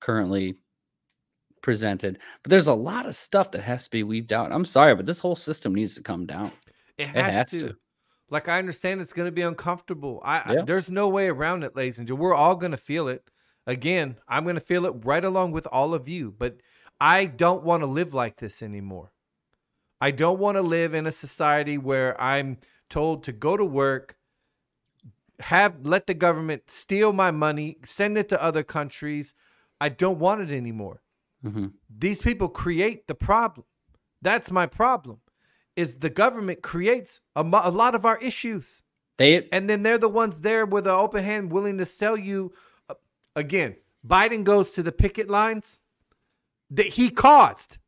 currently 0.00 0.56
presented. 1.62 2.18
But 2.42 2.50
there's 2.50 2.66
a 2.66 2.74
lot 2.74 3.06
of 3.06 3.16
stuff 3.16 3.50
that 3.52 3.62
has 3.62 3.84
to 3.84 3.90
be 3.90 4.02
weaved 4.02 4.32
out. 4.32 4.52
I'm 4.52 4.64
sorry, 4.64 4.94
but 4.94 5.06
this 5.06 5.20
whole 5.20 5.36
system 5.36 5.74
needs 5.74 5.94
to 5.94 6.02
come 6.02 6.26
down. 6.26 6.52
It 6.98 7.06
has, 7.08 7.34
has 7.34 7.50
to. 7.50 7.68
to. 7.68 7.76
Like 8.30 8.48
I 8.48 8.58
understand 8.58 9.00
it's 9.00 9.12
going 9.12 9.26
to 9.26 9.32
be 9.32 9.42
uncomfortable. 9.42 10.20
I, 10.24 10.58
I 10.58 10.62
there's 10.62 10.90
no 10.90 11.08
way 11.08 11.28
around 11.28 11.62
it, 11.62 11.76
ladies 11.76 11.98
and 11.98 12.06
gentlemen. 12.06 12.24
We're 12.24 12.34
all 12.34 12.56
going 12.56 12.72
to 12.72 12.78
feel 12.78 13.08
it. 13.08 13.28
Again, 13.66 14.16
I'm 14.28 14.44
going 14.44 14.56
to 14.56 14.60
feel 14.60 14.84
it 14.86 15.04
right 15.04 15.24
along 15.24 15.52
with 15.52 15.66
all 15.72 15.94
of 15.94 16.08
you. 16.08 16.30
But 16.36 16.58
I 17.00 17.26
don't 17.26 17.64
want 17.64 17.82
to 17.82 17.86
live 17.86 18.14
like 18.14 18.36
this 18.36 18.62
anymore. 18.62 19.12
I 20.00 20.10
don't 20.10 20.38
want 20.38 20.56
to 20.56 20.62
live 20.62 20.92
in 20.92 21.06
a 21.06 21.12
society 21.12 21.78
where 21.78 22.20
I'm 22.20 22.58
told 22.90 23.24
to 23.24 23.32
go 23.32 23.56
to 23.56 23.64
work, 23.64 24.16
have 25.40 25.84
let 25.84 26.06
the 26.06 26.14
government 26.14 26.70
steal 26.70 27.12
my 27.12 27.30
money, 27.30 27.78
send 27.84 28.18
it 28.18 28.28
to 28.28 28.42
other 28.42 28.62
countries. 28.62 29.34
I 29.80 29.88
don't 29.88 30.18
want 30.18 30.42
it 30.42 30.54
anymore. 30.54 31.02
Mhm. 31.44 31.74
These 31.88 32.22
people 32.22 32.48
create 32.48 33.06
the 33.06 33.14
problem. 33.14 33.66
That's 34.22 34.50
my 34.50 34.66
problem. 34.66 35.20
Is 35.76 35.96
the 35.96 36.10
government 36.10 36.62
creates 36.62 37.20
a, 37.34 37.42
mo- 37.42 37.62
a 37.64 37.70
lot 37.70 37.94
of 37.94 38.04
our 38.04 38.18
issues, 38.18 38.84
They 39.16 39.48
and 39.50 39.68
then 39.68 39.82
they're 39.82 39.98
the 39.98 40.08
ones 40.08 40.42
there 40.42 40.64
with 40.64 40.86
an 40.86 40.92
open 40.92 41.24
hand, 41.24 41.50
willing 41.52 41.78
to 41.78 41.86
sell 41.86 42.16
you. 42.16 42.52
Again, 43.36 43.76
Biden 44.06 44.44
goes 44.44 44.72
to 44.72 44.82
the 44.82 44.92
picket 44.92 45.28
lines 45.28 45.80
that 46.70 46.86
he 46.86 47.10
caused. 47.10 47.78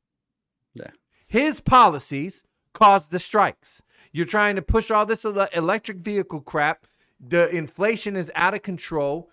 Yeah. 0.74 0.90
His 1.26 1.60
policies 1.60 2.42
caused 2.72 3.10
the 3.10 3.18
strikes. 3.18 3.82
You're 4.12 4.26
trying 4.26 4.56
to 4.56 4.62
push 4.62 4.90
all 4.90 5.06
this 5.06 5.24
electric 5.24 5.98
vehicle 5.98 6.40
crap. 6.40 6.86
The 7.20 7.48
inflation 7.48 8.16
is 8.16 8.30
out 8.34 8.54
of 8.54 8.62
control. 8.62 9.30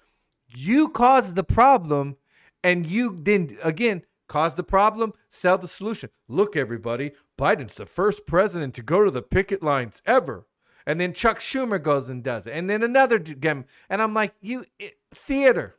You 0.48 0.90
caused 0.90 1.36
the 1.36 1.44
problem, 1.44 2.18
and 2.64 2.86
you 2.86 3.18
then 3.20 3.58
again 3.64 4.04
cause 4.28 4.56
the 4.56 4.64
problem, 4.64 5.14
sell 5.30 5.58
the 5.58 5.68
solution. 5.68 6.10
Look, 6.28 6.56
everybody, 6.56 7.12
Biden's 7.38 7.76
the 7.76 7.86
first 7.86 8.26
president 8.26 8.74
to 8.76 8.84
go 8.84 9.04
to 9.04 9.12
the 9.12 9.22
picket 9.22 9.62
lines 9.62 10.02
ever. 10.06 10.48
And 10.86 11.00
then 11.00 11.14
Chuck 11.14 11.40
Schumer 11.40 11.82
goes 11.82 12.10
and 12.10 12.24
does 12.24 12.46
it, 12.46 12.52
and 12.52 12.70
then 12.70 12.84
another 12.84 13.20
gem. 13.20 13.66
And 13.90 14.02
I'm 14.02 14.14
like, 14.14 14.34
you 14.42 14.66
it, 14.80 14.96
theater. 15.14 15.76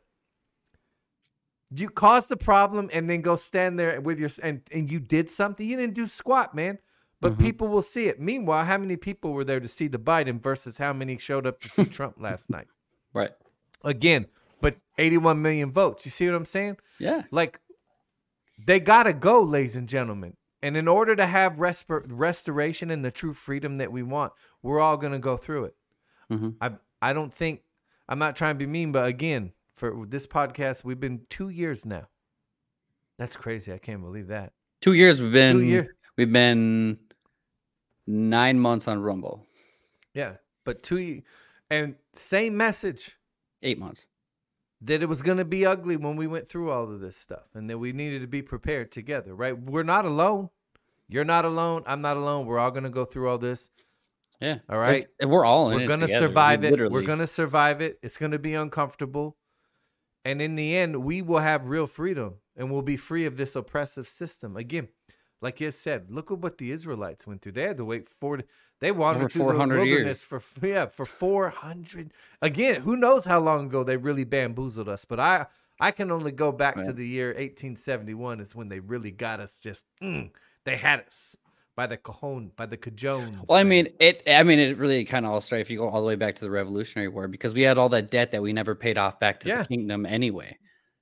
You 1.75 1.89
caused 1.89 2.29
the 2.29 2.37
problem 2.37 2.89
and 2.93 3.09
then 3.09 3.21
go 3.21 3.35
stand 3.35 3.77
there 3.79 3.99
with 3.99 4.19
your 4.19 4.29
and 4.41 4.61
and 4.71 4.89
you 4.91 4.99
did 4.99 5.29
something. 5.29 5.67
You 5.67 5.77
didn't 5.77 5.95
do 5.95 6.07
squat, 6.07 6.55
man. 6.55 6.79
But 7.21 7.39
people 7.39 7.67
will 7.69 7.81
see 7.81 8.07
it. 8.07 8.19
Meanwhile, 8.19 8.65
how 8.65 8.77
many 8.77 8.97
people 8.97 9.33
were 9.33 9.43
there 9.43 9.59
to 9.59 9.67
see 9.67 9.87
the 9.87 9.97
Biden 9.97 10.39
versus 10.39 10.77
how 10.77 10.93
many 10.93 11.17
showed 11.17 11.47
up 11.47 11.59
to 11.61 11.69
see 11.69 11.85
Trump 11.97 12.15
last 12.19 12.49
night? 12.49 12.67
right. 13.13 13.31
Again, 13.83 14.27
but 14.61 14.77
81 14.97 15.41
million 15.41 15.71
votes. 15.71 16.05
You 16.05 16.11
see 16.11 16.27
what 16.27 16.35
I'm 16.35 16.45
saying? 16.45 16.77
Yeah. 16.99 17.23
Like 17.31 17.59
they 18.63 18.79
gotta 18.79 19.13
go, 19.13 19.41
ladies 19.41 19.75
and 19.75 19.87
gentlemen. 19.89 20.37
And 20.61 20.75
in 20.77 20.87
order 20.87 21.15
to 21.15 21.25
have 21.25 21.55
resp- 21.55 22.05
restoration 22.07 22.89
and 22.89 23.03
the 23.03 23.11
true 23.11 23.33
freedom 23.33 23.77
that 23.77 23.91
we 23.91 24.01
want, 24.03 24.33
we're 24.61 24.79
all 24.79 24.97
gonna 24.97 25.19
go 25.19 25.35
through 25.37 25.65
it. 25.65 25.75
Mhm. 26.31 26.55
I 26.61 26.71
I 27.01 27.13
don't 27.13 27.33
think 27.33 27.61
I'm 28.07 28.19
not 28.19 28.35
trying 28.35 28.55
to 28.55 28.59
be 28.59 28.67
mean, 28.67 28.91
but 28.91 29.05
again, 29.05 29.53
for 29.75 30.05
this 30.07 30.25
podcast, 30.27 30.83
we've 30.83 30.99
been 30.99 31.21
two 31.29 31.49
years 31.49 31.85
now. 31.85 32.07
That's 33.17 33.35
crazy. 33.35 33.71
I 33.73 33.77
can't 33.77 34.01
believe 34.01 34.27
that. 34.27 34.53
Two 34.81 34.93
years 34.93 35.21
we've 35.21 35.31
been 35.31 35.57
Two 35.57 35.63
year. 35.63 35.95
we've 36.17 36.31
been 36.31 36.97
nine 38.07 38.59
months 38.59 38.87
on 38.87 39.01
Rumble. 39.01 39.45
Yeah, 40.13 40.33
but 40.63 40.83
two 40.83 41.21
and 41.69 41.95
same 42.13 42.55
message 42.55 43.17
Eight 43.63 43.79
months. 43.79 44.05
that 44.81 45.01
it 45.01 45.07
was 45.09 45.21
going 45.21 45.39
to 45.39 45.45
be 45.45 45.65
ugly 45.65 45.97
when 45.97 46.15
we 46.15 46.27
went 46.27 46.47
through 46.47 46.71
all 46.71 46.83
of 46.91 46.99
this 46.99 47.17
stuff 47.17 47.45
and 47.53 47.69
that 47.69 47.77
we 47.77 47.91
needed 47.93 48.21
to 48.21 48.27
be 48.27 48.41
prepared 48.41 48.91
together, 48.91 49.33
right? 49.33 49.57
We're 49.59 49.83
not 49.83 50.05
alone. 50.05 50.49
You're 51.07 51.25
not 51.25 51.45
alone. 51.45 51.83
I'm 51.85 52.01
not 52.01 52.17
alone. 52.17 52.45
We're 52.45 52.59
all 52.59 52.71
going 52.71 52.83
to 52.83 52.89
go 52.89 53.05
through 53.05 53.29
all 53.29 53.37
this. 53.37 53.69
Yeah. 54.39 54.59
All 54.69 54.77
right. 54.77 54.97
It's- 55.19 55.27
we're 55.27 55.45
all 55.45 55.69
in 55.71 55.87
We're 55.87 55.87
to 55.97 55.97
together, 56.07 56.27
survive 56.27 56.63
it. 56.63 56.91
We're 56.91 57.01
going 57.03 57.19
to 57.19 57.27
survive 57.27 57.81
it. 57.81 57.99
It's 58.03 58.17
going 58.17 58.31
to 58.33 58.39
be 58.39 58.53
uncomfortable. 58.53 59.37
And 60.25 60.41
in 60.41 60.55
the 60.55 60.75
end, 60.75 60.97
we 61.05 61.21
will 61.21 61.39
have 61.39 61.67
real 61.67 61.87
freedom 61.87 62.35
and 62.57 62.71
we'll 62.71 62.81
be 62.81 62.97
free 62.97 63.25
of 63.25 63.37
this 63.37 63.55
oppressive 63.55 64.07
system. 64.07 64.57
Again, 64.57 64.87
like 65.41 65.61
you 65.61 65.69
said, 65.69 66.09
look 66.09 66.31
at 66.31 66.39
what 66.39 66.57
the 66.57 66.71
Israelites 66.71 67.27
went 67.27 67.41
through. 67.41 67.51
They 67.51 67.63
had 67.63 67.77
to 67.77 67.85
wait 67.85 68.07
for 68.07 68.39
they 68.79 68.91
wandered 68.91 69.23
Over 69.23 69.29
through 69.29 69.39
the 69.39 69.51
400 69.51 69.75
years. 69.75 69.87
wilderness 69.87 70.23
for 70.23 70.41
yeah 70.65 70.87
for 70.87 71.05
four 71.05 71.49
hundred. 71.49 72.11
Again, 72.41 72.81
who 72.81 72.97
knows 72.97 73.25
how 73.25 73.39
long 73.39 73.67
ago 73.67 73.83
they 73.83 73.97
really 73.97 74.23
bamboozled 74.23 74.89
us? 74.89 75.05
But 75.05 75.19
I 75.19 75.45
I 75.79 75.91
can 75.91 76.09
only 76.11 76.31
go 76.31 76.51
back 76.51 76.81
to 76.81 76.93
the 76.93 77.07
year 77.07 77.27
1871 77.27 78.39
is 78.39 78.55
when 78.55 78.69
they 78.69 78.79
really 78.79 79.11
got 79.11 79.39
us. 79.39 79.59
Just 79.59 79.85
mm, 80.01 80.31
they 80.63 80.77
had 80.77 81.01
us 81.01 81.35
by 81.75 81.85
the 81.87 81.97
cajon 81.97 82.51
by 82.55 82.65
the 82.65 82.77
cajones. 82.77 83.45
Well, 83.47 83.57
I 83.57 83.63
mean, 83.63 83.89
it. 83.99 84.23
I 84.27 84.43
mean, 84.43 84.59
it 84.59 84.77
really 84.77 85.03
kind 85.05 85.25
of 85.25 85.31
all 85.31 85.41
started 85.41 85.61
if 85.61 85.69
you 85.69 85.77
go 85.77 85.89
all 85.89 86.01
the 86.01 86.07
way 86.07 86.15
back 86.15 86.35
to 86.35 86.41
the 86.41 86.49
Revolutionary 86.49 87.09
War 87.09 87.27
because 87.27 87.53
we 87.53 87.61
had 87.61 87.77
all 87.77 87.89
that 87.89 88.11
debt 88.11 88.31
that 88.31 88.41
we 88.41 88.53
never 88.53 88.75
paid 88.75 88.97
off 88.97 89.19
back 89.19 89.39
to 89.41 89.49
Yeah. 89.49 89.61
the 89.63 89.67
kingdom 89.67 90.05
anyway. 90.05 90.57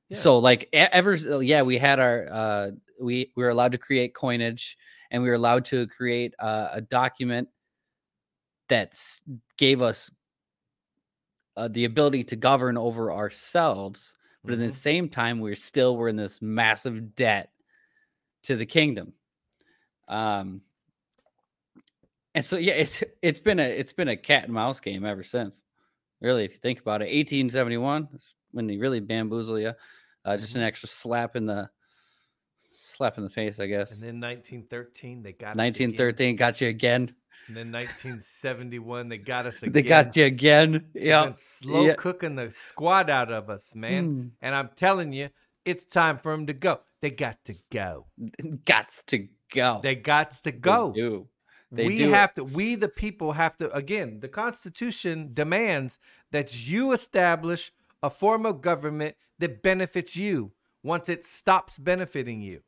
Yeah. 0.10 0.18
So, 0.18 0.38
like, 0.38 0.70
ever, 0.74 1.14
yeah, 1.42 1.62
we 1.62 1.78
had 1.78 2.00
our, 2.00 2.28
uh, 2.32 2.72
we 3.00 3.32
we 3.36 3.44
were 3.44 3.50
allowed 3.50 3.72
to 3.74 3.78
create 3.78 4.14
coinage, 4.16 4.78
and 5.12 5.22
we 5.24 5.30
were 5.30 5.36
allowed 5.36 5.66
to 5.66 5.88
create 5.88 6.34
uh, 6.40 6.70
a 6.72 6.82
document 6.82 7.48
that 8.70 9.00
gave 9.58 9.82
us 9.82 10.10
uh, 11.56 11.68
the 11.68 11.86
ability 11.86 12.24
to 12.24 12.36
govern 12.36 12.78
over 12.78 13.12
ourselves. 13.12 14.16
But 14.44 14.54
at 14.54 14.60
the 14.60 14.68
Mhm. 14.68 14.74
same 14.74 15.10
time, 15.10 15.40
we're 15.40 15.56
still 15.56 15.96
were 15.96 16.10
in 16.10 16.16
this 16.18 16.42
massive 16.42 17.16
debt 17.16 17.52
to 18.44 18.56
the 18.56 18.66
kingdom. 18.66 19.14
Um, 20.08 20.62
and 22.36 22.44
so 22.44 22.58
yeah, 22.58 22.74
it's 22.74 23.04
it's 23.22 23.40
been 23.40 23.60
a 23.60 23.64
it's 23.64 23.94
been 23.94 24.08
a 24.08 24.18
cat 24.18 24.46
and 24.46 24.54
mouse 24.54 24.80
game 24.80 25.06
ever 25.06 25.24
since. 25.24 25.64
Really, 26.22 26.46
if 26.46 26.54
you 26.54 26.58
think 26.58 26.80
about 26.80 27.02
it, 27.02 27.06
1871 27.06 28.10
is 28.14 28.34
when 28.52 28.66
they 28.66 28.78
really 28.78 29.00
bamboozle 29.00 29.60
you. 29.60 29.74
Uh, 30.26 30.38
just 30.38 30.56
an 30.56 30.64
extra 30.64 30.88
slap 30.88 31.36
in 31.36 31.46
the 31.46 31.70
slap 32.58 33.18
in 33.18 33.24
the 33.24 33.30
face, 33.30 33.60
I 33.60 33.68
guess. 33.68 33.92
And 33.92 34.02
then 34.02 34.22
1913 34.22 35.22
they 35.22 35.34
got 35.34 35.50
us 35.50 35.54
again. 35.54 35.90
1913 35.90 36.36
got 36.36 36.62
you 36.62 36.68
again. 36.70 37.14
And 37.48 37.58
then 37.58 37.72
1971 37.72 39.10
they 39.10 39.18
got 39.18 39.46
us 39.46 39.62
again. 39.62 39.74
They 39.74 39.82
got 39.82 40.16
you 40.16 40.26
again. 40.26 40.86
Yeah. 40.94 41.34
slow 41.34 41.86
Yeah. 41.86 41.96
cooking 41.96 42.36
the 42.36 42.52
squad 42.52 43.10
out 43.10 43.32
of 43.32 43.50
us, 43.50 43.76
man. 43.76 44.08
Mm. 44.08 44.30
And 44.42 44.56
I'm 44.56 44.70
telling 44.76 45.12
you, 45.12 45.30
it's 45.66 45.84
time 45.84 46.18
for 46.18 46.32
them 46.32 46.48
to 46.48 46.54
go. 46.54 46.80
They 47.02 47.12
got 47.12 47.44
to 47.46 47.56
go. 47.70 48.06
Gots 48.42 49.04
to 49.08 49.28
go. 49.54 49.80
They 49.82 49.96
got 49.96 50.32
to 50.32 50.44
They 50.44 50.52
go. 50.52 50.92
do. 50.92 51.28
They 51.72 51.86
we 51.88 51.98
do 51.98 52.10
it. 52.10 52.14
have 52.14 52.34
to 52.36 52.44
we 52.44 52.76
the 52.76 52.88
people 52.90 53.32
have 53.34 53.56
to 53.58 53.72
again 53.74 54.20
the 54.20 54.28
constitution 54.28 55.32
demands 55.34 55.98
that 56.32 56.68
you 56.68 56.92
establish 56.92 57.72
a 58.04 58.10
form 58.12 58.46
of 58.46 58.62
government 58.62 59.16
that 59.40 59.64
benefits 59.64 60.16
you 60.16 60.52
once 60.84 61.10
it 61.10 61.26
stops 61.26 61.78
benefiting 61.80 62.42
you 62.42 62.62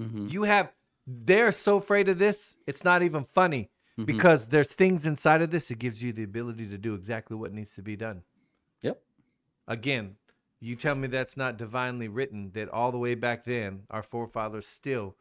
Mhm. 0.00 0.30
you 0.32 0.44
have 0.44 0.72
they're 1.06 1.52
so 1.52 1.76
afraid 1.76 2.08
of 2.08 2.16
this 2.18 2.56
it's 2.66 2.82
not 2.82 3.02
even 3.02 3.22
funny 3.24 3.68
Mhm. 3.98 4.06
because 4.06 4.48
there's 4.48 4.74
things 4.74 5.04
inside 5.04 5.42
of 5.42 5.50
this 5.50 5.68
that 5.68 5.78
gives 5.78 6.02
you 6.02 6.10
the 6.14 6.22
ability 6.22 6.66
to 6.68 6.78
do 6.78 6.94
exactly 6.94 7.36
what 7.36 7.52
needs 7.52 7.74
to 7.74 7.82
be 7.82 7.94
done 7.94 8.22
Yep. 8.80 9.02
again 9.68 10.16
you 10.60 10.76
tell 10.76 10.94
me 10.94 11.08
that's 11.08 11.36
not 11.36 11.58
divinely 11.58 12.08
written 12.08 12.52
that 12.52 12.70
all 12.70 12.90
the 12.90 12.98
way 12.98 13.14
back 13.14 13.44
then 13.44 13.82
our 13.90 14.02
forefathers 14.02 14.66
still 14.66 15.14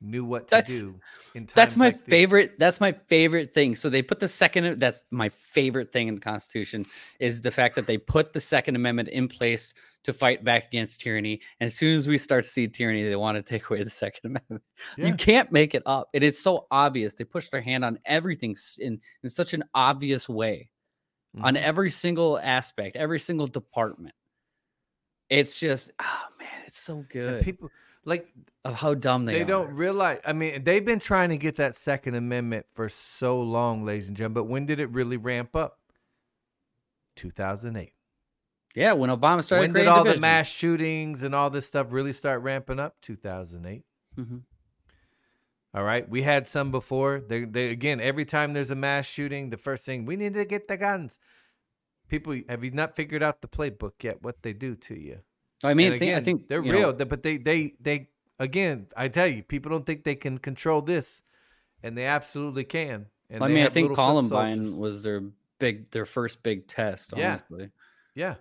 knew 0.00 0.24
what 0.24 0.48
to 0.48 0.50
That's- 0.52 0.78
do 0.78 0.98
That's 1.54 1.76
my 1.76 1.86
like 1.86 2.02
favorite. 2.06 2.58
That's 2.58 2.80
my 2.80 2.92
favorite 2.92 3.52
thing. 3.52 3.74
So 3.74 3.88
they 3.90 4.02
put 4.02 4.18
the 4.18 4.28
second. 4.28 4.80
That's 4.80 5.04
my 5.10 5.28
favorite 5.28 5.92
thing 5.92 6.08
in 6.08 6.14
the 6.14 6.20
Constitution 6.20 6.86
is 7.18 7.42
the 7.42 7.50
fact 7.50 7.74
that 7.76 7.86
they 7.86 7.98
put 7.98 8.32
the 8.32 8.40
Second 8.40 8.76
Amendment 8.76 9.08
in 9.10 9.28
place 9.28 9.74
to 10.04 10.12
fight 10.14 10.42
back 10.42 10.68
against 10.68 11.00
tyranny. 11.02 11.40
And 11.60 11.66
as 11.68 11.74
soon 11.74 11.94
as 11.96 12.08
we 12.08 12.16
start 12.16 12.44
to 12.44 12.50
see 12.50 12.66
tyranny, 12.66 13.06
they 13.06 13.16
want 13.16 13.36
to 13.36 13.42
take 13.42 13.68
away 13.68 13.84
the 13.84 13.90
Second 13.90 14.20
Amendment. 14.30 14.62
Yeah. 14.96 15.08
You 15.08 15.14
can't 15.14 15.52
make 15.52 15.74
it 15.74 15.82
up. 15.84 16.08
It 16.14 16.22
is 16.22 16.42
so 16.42 16.66
obvious. 16.70 17.14
They 17.14 17.24
push 17.24 17.48
their 17.50 17.60
hand 17.60 17.84
on 17.84 17.98
everything 18.06 18.56
in 18.78 19.00
in 19.22 19.28
such 19.28 19.52
an 19.52 19.64
obvious 19.74 20.28
way 20.28 20.70
on 21.42 21.54
Mhm. 21.54 21.62
every 21.62 21.90
single 21.90 22.38
aspect, 22.38 22.96
every 22.96 23.18
single 23.20 23.46
department. 23.46 24.14
It's 25.28 25.60
just, 25.60 25.92
oh 26.00 26.24
man, 26.38 26.62
it's 26.66 26.80
so 26.80 26.94
And 26.96 27.08
good 27.08 27.44
people 27.44 27.70
like 28.04 28.28
of 28.64 28.74
how 28.76 28.94
dumb 28.94 29.24
they, 29.26 29.34
they, 29.34 29.40
are. 29.42 29.44
don't 29.44 29.74
realize 29.76 30.18
i 30.24 30.32
mean 30.32 30.64
they've 30.64 30.84
been 30.84 30.98
trying 30.98 31.28
to 31.30 31.36
get 31.36 31.56
that 31.56 31.74
second 31.74 32.14
amendment 32.14 32.64
for 32.74 32.88
so 32.88 33.40
long 33.40 33.84
ladies 33.84 34.08
and 34.08 34.16
gentlemen 34.16 34.34
but 34.34 34.44
when 34.44 34.66
did 34.66 34.80
it 34.80 34.90
really 34.90 35.16
ramp 35.16 35.54
up? 35.54 35.78
2008 37.16 37.92
Yeah, 38.74 38.92
when 38.92 39.10
Obama 39.10 39.42
started. 39.44 39.62
when 39.62 39.72
did 39.72 39.88
all 39.88 40.04
the 40.04 40.16
mass 40.18 40.48
shootings 40.48 41.22
and 41.22 41.34
all 41.34 41.50
this 41.50 41.66
stuff 41.66 41.92
really 41.92 42.12
start 42.12 42.42
ramping 42.42 42.78
up? 42.80 42.96
2008 43.02 43.84
Mhm. 44.18 44.42
all 45.74 45.82
right 45.84 46.08
we 46.08 46.22
had 46.22 46.46
some 46.46 46.70
before. 46.70 47.20
They, 47.20 47.44
they 47.44 47.70
again 47.70 48.00
every 48.00 48.24
time 48.24 48.52
there's 48.52 48.70
a 48.70 48.74
mass 48.74 49.06
shooting 49.06 49.50
the 49.50 49.56
first 49.56 49.84
thing 49.86 50.04
we 50.06 50.16
need 50.16 50.34
to 50.34 50.44
get 50.44 50.68
the 50.68 50.76
guns. 50.76 51.18
People 52.08 52.40
have 52.48 52.64
you 52.64 52.70
not 52.72 52.96
figured 52.96 53.22
out 53.22 53.40
the 53.40 53.48
playbook 53.48 54.02
yet 54.02 54.22
what 54.22 54.42
they 54.42 54.52
do 54.52 54.74
to 54.76 54.98
you 54.98 55.20
I 55.62 55.74
mean, 55.74 55.92
I 55.92 55.98
think, 55.98 56.14
I 56.16 56.20
think 56.20 56.48
they're 56.48 56.64
you 56.64 56.72
know, 56.72 56.78
real, 56.78 56.92
but 56.92 57.22
they 57.22 57.36
they 57.36 57.74
they 57.80 58.08
again, 58.38 58.86
I 58.96 59.08
tell 59.08 59.26
you, 59.26 59.42
people 59.42 59.70
don't 59.70 59.84
think 59.84 60.04
they 60.04 60.14
can 60.14 60.38
control 60.38 60.80
this, 60.82 61.22
and 61.82 61.96
they 61.96 62.06
absolutely 62.06 62.64
can. 62.64 63.06
And 63.28 63.44
I 63.44 63.48
mean, 63.48 63.64
I 63.64 63.68
think 63.68 63.94
Columbine 63.94 64.76
was 64.78 65.02
their 65.02 65.22
big, 65.58 65.90
their 65.90 66.06
first 66.06 66.42
big 66.42 66.66
test. 66.66 67.12
Yeah. 67.16 67.30
Honestly, 67.30 67.70
yeah. 68.14 68.36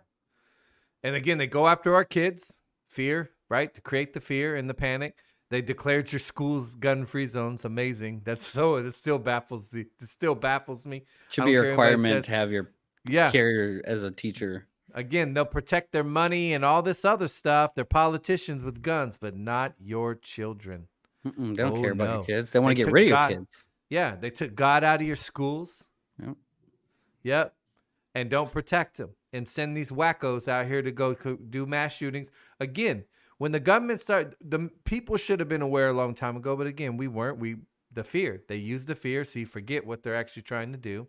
And 1.03 1.15
again, 1.15 1.37
they 1.37 1.47
go 1.47 1.67
after 1.67 1.93
our 1.95 2.03
kids, 2.03 2.57
fear, 2.89 3.31
right, 3.49 3.73
to 3.73 3.81
create 3.81 4.13
the 4.13 4.19
fear 4.19 4.55
and 4.55 4.69
the 4.69 4.73
panic. 4.73 5.15
They 5.49 5.61
declared 5.61 6.11
your 6.11 6.19
schools 6.19 6.75
gun-free 6.75 7.27
zones. 7.27 7.65
Amazing. 7.65 8.21
That's 8.23 8.45
so. 8.45 8.75
It 8.75 8.91
still 8.93 9.17
baffles 9.17 9.69
the. 9.69 9.81
It 10.01 10.07
still 10.09 10.35
baffles 10.35 10.85
me. 10.85 11.05
should 11.29 11.45
be 11.45 11.55
a 11.55 11.61
requirement 11.61 12.25
to 12.25 12.31
have 12.31 12.51
your 12.51 12.71
Yeah. 13.07 13.31
carrier 13.31 13.81
as 13.85 14.03
a 14.03 14.11
teacher. 14.11 14.67
Again, 14.93 15.33
they'll 15.33 15.45
protect 15.45 15.91
their 15.91 16.03
money 16.03 16.53
and 16.53 16.65
all 16.65 16.81
this 16.81 17.05
other 17.05 17.27
stuff. 17.27 17.75
They're 17.75 17.85
politicians 17.85 18.63
with 18.63 18.81
guns, 18.81 19.17
but 19.17 19.35
not 19.35 19.73
your 19.79 20.15
children. 20.15 20.87
Mm-mm, 21.25 21.55
they 21.55 21.63
don't 21.63 21.77
Oh, 21.77 21.81
care 21.81 21.91
about 21.91 22.07
no. 22.07 22.13
your 22.15 22.23
kids. 22.23 22.51
They 22.51 22.59
want 22.59 22.77
to 22.77 22.83
get 22.83 22.91
rid 22.91 23.03
of 23.05 23.09
God- 23.09 23.31
your 23.31 23.39
kids. 23.41 23.67
Yeah, 23.89 24.15
they 24.15 24.29
took 24.29 24.55
God 24.55 24.83
out 24.83 25.01
of 25.01 25.07
your 25.07 25.15
schools. 25.15 25.87
Yep. 26.21 26.35
Yep. 27.23 27.55
And 28.15 28.29
don't 28.29 28.51
protect 28.51 28.97
them 28.97 29.11
and 29.33 29.47
send 29.47 29.75
these 29.75 29.91
wackos 29.91 30.47
out 30.47 30.65
here 30.67 30.81
to 30.81 30.91
go 30.91 31.13
do 31.13 31.65
mass 31.65 31.95
shootings. 31.95 32.31
Again, 32.59 33.05
when 33.37 33.51
the 33.51 33.59
government 33.59 33.99
started, 33.99 34.35
the 34.41 34.69
people 34.83 35.15
should 35.17 35.39
have 35.39 35.49
been 35.49 35.61
aware 35.61 35.89
a 35.89 35.93
long 35.93 36.13
time 36.13 36.35
ago, 36.35 36.55
but 36.55 36.67
again, 36.67 36.97
we 36.97 37.07
weren't. 37.07 37.37
We 37.39 37.57
the 37.91 38.03
fear 38.03 38.43
they 38.47 38.57
use 38.57 38.85
the 38.85 38.95
fear, 38.95 39.23
so 39.23 39.39
you 39.39 39.45
forget 39.45 39.85
what 39.85 40.03
they're 40.03 40.15
actually 40.15 40.43
trying 40.43 40.71
to 40.73 40.77
do, 40.77 41.07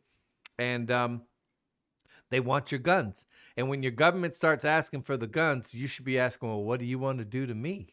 and 0.59 0.91
um, 0.91 1.23
they 2.31 2.41
want 2.41 2.73
your 2.73 2.79
guns. 2.79 3.27
And 3.57 3.69
when 3.69 3.83
your 3.83 3.93
government 3.93 4.35
starts 4.35 4.65
asking 4.65 5.03
for 5.03 5.17
the 5.17 5.27
guns, 5.27 5.75
you 5.75 5.87
should 5.87 6.05
be 6.05 6.19
asking, 6.19 6.49
well, 6.49 6.63
what 6.63 6.81
do 6.81 6.87
you 6.87 6.99
want 6.99 7.19
to 7.19 7.25
do 7.25 7.47
to 7.47 7.55
me? 7.55 7.89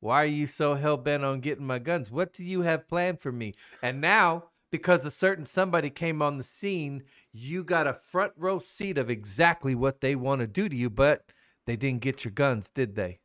Why 0.00 0.22
are 0.22 0.26
you 0.26 0.46
so 0.46 0.74
hell 0.74 0.96
bent 0.96 1.24
on 1.24 1.40
getting 1.40 1.66
my 1.66 1.78
guns? 1.78 2.10
What 2.10 2.32
do 2.32 2.42
you 2.42 2.62
have 2.62 2.88
planned 2.88 3.20
for 3.20 3.30
me? 3.30 3.52
And 3.82 4.00
now, 4.00 4.44
because 4.70 5.04
a 5.04 5.10
certain 5.10 5.44
somebody 5.44 5.90
came 5.90 6.22
on 6.22 6.38
the 6.38 6.44
scene, 6.44 7.02
you 7.32 7.62
got 7.62 7.86
a 7.86 7.92
front 7.92 8.32
row 8.36 8.58
seat 8.58 8.96
of 8.96 9.10
exactly 9.10 9.74
what 9.74 10.00
they 10.00 10.16
want 10.16 10.40
to 10.40 10.46
do 10.46 10.68
to 10.68 10.76
you, 10.76 10.88
but 10.88 11.24
they 11.66 11.76
didn't 11.76 12.00
get 12.00 12.24
your 12.24 12.32
guns, 12.32 12.70
did 12.70 12.94
they? 12.94 13.20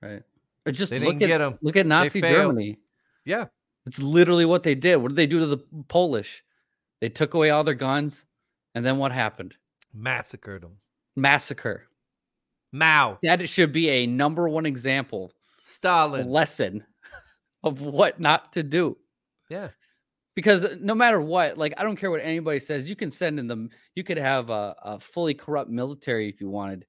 Right. 0.00 0.22
Or 0.64 0.72
just 0.72 0.90
They 0.90 0.98
look 0.98 1.18
didn't 1.18 1.32
at 1.32 1.38
them. 1.38 1.58
look 1.60 1.76
at 1.76 1.86
Nazi. 1.86 2.20
Germany. 2.20 2.78
Yeah. 3.24 3.46
It's 3.84 3.98
literally 4.00 4.44
what 4.44 4.62
they 4.62 4.74
did. 4.74 4.96
What 4.96 5.08
did 5.08 5.16
they 5.16 5.26
do 5.26 5.40
to 5.40 5.46
the 5.46 5.58
Polish? 5.88 6.42
They 7.00 7.08
took 7.08 7.34
away 7.34 7.50
all 7.50 7.64
their 7.64 7.74
guns, 7.74 8.24
and 8.74 8.84
then 8.84 8.98
what 8.98 9.12
happened? 9.12 9.56
Massacred 9.94 10.62
them. 10.62 10.78
Massacre. 11.16 11.88
Mao, 12.72 13.18
That 13.22 13.46
should 13.48 13.70
be 13.72 13.90
a 13.90 14.06
number 14.06 14.48
one 14.48 14.64
example, 14.64 15.32
Stalin. 15.62 16.26
lesson 16.26 16.82
of 17.64 17.82
what 17.82 18.18
not 18.18 18.52
to 18.54 18.62
do. 18.62 18.96
Yeah. 19.50 19.68
because 20.34 20.66
no 20.80 20.94
matter 20.94 21.20
what, 21.20 21.58
like 21.58 21.74
I 21.76 21.82
don't 21.82 21.96
care 21.96 22.10
what 22.10 22.22
anybody 22.22 22.58
says, 22.58 22.88
you 22.88 22.96
can 22.96 23.10
send 23.10 23.38
in 23.38 23.46
them. 23.46 23.68
You 23.94 24.02
could 24.04 24.16
have 24.16 24.48
a, 24.48 24.74
a 24.82 24.98
fully 24.98 25.34
corrupt 25.34 25.70
military 25.70 26.30
if 26.30 26.40
you 26.40 26.48
wanted. 26.48 26.86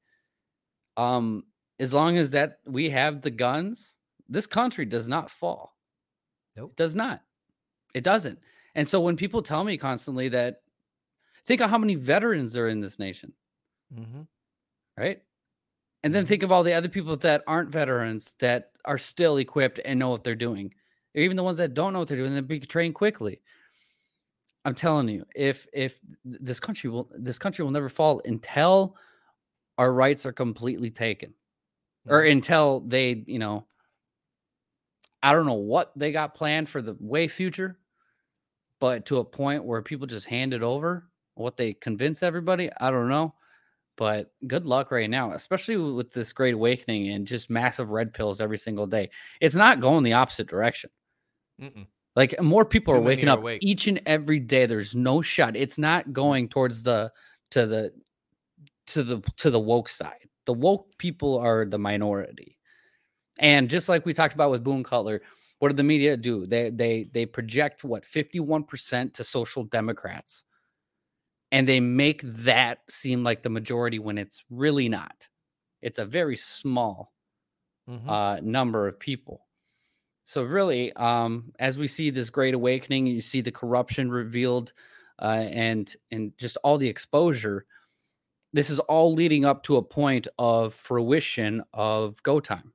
Um, 0.96 1.44
as 1.80 1.94
long 1.94 2.16
as 2.16 2.32
that 2.32 2.60
we 2.66 2.90
have 2.92 3.22
the 3.22 3.32
guns, 3.32 3.96
this 4.30 4.48
country 4.48 4.86
does 4.86 5.10
not 5.10 5.30
fall. 5.30 5.76
Nope. 6.56 6.72
it 6.72 6.78
does 6.78 6.96
not. 6.96 7.22
It 7.94 8.06
doesn't. 8.06 8.40
And 8.76 8.88
so 8.88 9.02
when 9.02 9.18
people 9.18 9.42
tell 9.42 9.66
me 9.66 9.78
constantly 9.78 10.30
that, 10.30 10.62
think 11.46 11.62
of 11.62 11.70
how 11.70 11.78
many 11.78 11.96
veterans 11.96 12.58
are 12.58 12.68
in 12.68 12.82
this 12.82 13.00
nation, 13.00 13.34
Mm-hmm. 13.94 14.24
right? 14.98 15.22
And 16.04 16.14
then 16.16 16.26
Mhm. 16.26 16.28
think 16.28 16.44
of 16.44 16.52
all 16.52 16.64
the 16.64 16.74
other 16.74 16.90
people 16.90 17.18
that 17.18 17.44
aren't 17.48 17.72
veterans 17.72 18.36
that 18.40 18.74
are 18.86 18.98
still 19.00 19.38
equipped 19.38 19.80
and 19.86 20.00
know 20.00 20.10
what 20.10 20.24
they're 20.24 20.36
doing. 20.36 20.74
Or 21.16 21.22
even 21.22 21.38
the 21.38 21.44
ones 21.44 21.58
that 21.58 21.74
don't 21.74 21.94
know 21.94 22.00
what 22.00 22.10
they're 22.10 22.18
doing, 22.18 22.34
they're 22.34 22.44
being 22.44 22.62
trained 22.62 22.96
quickly. 22.96 23.42
I'm 24.66 24.76
telling 24.76 25.10
you, 25.10 25.26
if 25.36 25.68
if 25.74 26.00
this 26.24 26.60
country 26.60 26.90
will 26.90 27.12
this 27.18 27.38
country 27.40 27.64
will 27.66 27.72
never 27.72 27.90
fall 27.90 28.22
until 28.26 28.96
our 29.78 29.94
rights 29.94 30.26
are 30.26 30.34
completely 30.34 30.90
taken. 30.92 31.36
Or 32.10 32.22
Mhm. 32.22 32.24
until 32.24 32.82
they, 32.82 33.24
you 33.28 33.40
know, 33.40 33.68
I 35.24 35.32
don't 35.34 35.46
know 35.48 35.54
what 35.54 35.92
they 35.98 36.12
got 36.12 36.36
planned 36.36 36.70
for 36.70 36.82
the 36.82 36.96
way 37.00 37.28
future, 37.28 37.80
but 38.80 39.06
to 39.08 39.18
a 39.20 39.26
point 39.26 39.64
where 39.66 39.82
people 39.82 40.08
just 40.08 40.26
hand 40.28 40.54
it 40.54 40.62
over, 40.62 41.10
what 41.36 41.58
they 41.58 41.74
convince 41.74 42.24
everybody, 42.24 42.70
I 42.80 42.92
don't 42.92 43.10
know. 43.10 43.34
But 43.96 44.32
good 44.48 44.66
luck 44.66 44.92
right 44.92 45.10
now, 45.10 45.34
especially 45.34 45.78
with 45.78 46.12
this 46.12 46.34
great 46.34 46.56
awakening 46.56 47.10
and 47.10 47.28
just 47.28 47.50
massive 47.50 47.90
red 47.90 48.14
pills 48.14 48.42
every 48.42 48.58
single 48.58 48.88
day. 48.88 49.12
It's 49.40 49.56
not 49.56 49.82
going 49.82 50.04
the 50.04 50.14
opposite 50.14 50.48
direction. 50.48 50.90
Mm-mm. 51.62 51.86
Like 52.16 52.40
more 52.42 52.66
people 52.66 52.94
Too 52.94 53.00
are 53.00 53.04
waking 53.04 53.28
are 53.28 53.34
up 53.34 53.40
awake. 53.40 53.60
each 53.64 53.88
and 53.88 54.02
every 54.06 54.40
day. 54.40 54.66
There's 54.66 54.96
no 54.96 55.22
shot. 55.22 55.56
It's 55.56 55.78
not 55.78 56.12
going 56.14 56.50
towards 56.50 56.84
the 56.84 57.12
to 57.52 57.68
the 57.68 57.94
to 58.88 59.04
the 59.04 59.22
to 59.38 59.50
the 59.50 59.60
woke 59.60 59.90
side. 59.90 60.30
The 60.46 60.54
woke 60.54 60.88
people 60.98 61.38
are 61.40 61.66
the 61.66 61.80
minority. 61.80 62.58
And 63.40 63.70
just 63.70 63.90
like 63.90 64.06
we 64.06 64.14
talked 64.14 64.36
about 64.36 64.52
with 64.52 64.64
Boone 64.64 64.84
Cutler, 64.84 65.22
what 65.60 65.70
did 65.70 65.78
the 65.78 65.84
media 65.84 66.18
do? 66.18 66.46
They 66.46 66.70
they 66.70 67.10
they 67.14 67.26
project 67.26 67.84
what 67.84 68.04
51% 68.06 69.14
to 69.14 69.24
social 69.24 69.64
democrats. 69.64 70.44
And 71.54 71.70
they 71.70 71.80
make 71.82 72.24
that 72.24 72.82
seem 72.92 73.24
like 73.24 73.44
the 73.44 73.52
majority 73.52 74.00
when 74.00 74.20
it's 74.20 74.44
really 74.52 74.90
not. 74.90 75.30
It's 75.82 76.00
a 76.00 76.06
very 76.06 76.38
small 76.38 77.14
Mhm. 77.88 78.16
uh, 78.16 78.40
number 78.44 78.88
of 78.88 79.00
people. 79.00 79.48
So 80.26 80.44
really, 80.44 80.94
um, 80.94 81.54
as 81.60 81.78
we 81.80 81.88
see 81.88 82.10
this 82.12 82.30
great 82.30 82.54
awakening, 82.54 83.08
you 83.08 83.22
see 83.22 83.42
the 83.42 83.52
corruption 83.52 84.12
revealed, 84.12 84.74
uh, 85.22 85.48
and 85.52 85.96
and 86.12 86.38
just 86.38 86.58
all 86.64 86.78
the 86.78 86.90
exposure. 86.90 87.66
This 88.54 88.70
is 88.70 88.80
all 88.82 89.14
leading 89.14 89.46
up 89.46 89.64
to 89.64 89.78
a 89.78 89.84
point 89.84 90.28
of 90.40 90.74
fruition 90.74 91.64
of 91.74 92.22
go 92.24 92.40
time. 92.40 92.74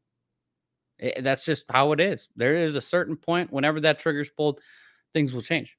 I- 1.03 1.21
that's 1.21 1.45
just 1.45 1.65
how 1.71 1.93
it 1.93 2.01
is. 2.01 2.29
There 2.37 2.57
is 2.57 2.77
a 2.77 2.81
certain 2.81 3.17
point 3.17 3.53
whenever 3.53 3.81
that 3.81 3.99
trigger's 3.99 4.31
pulled, 4.31 4.61
things 5.15 5.35
will 5.35 5.43
change. 5.43 5.78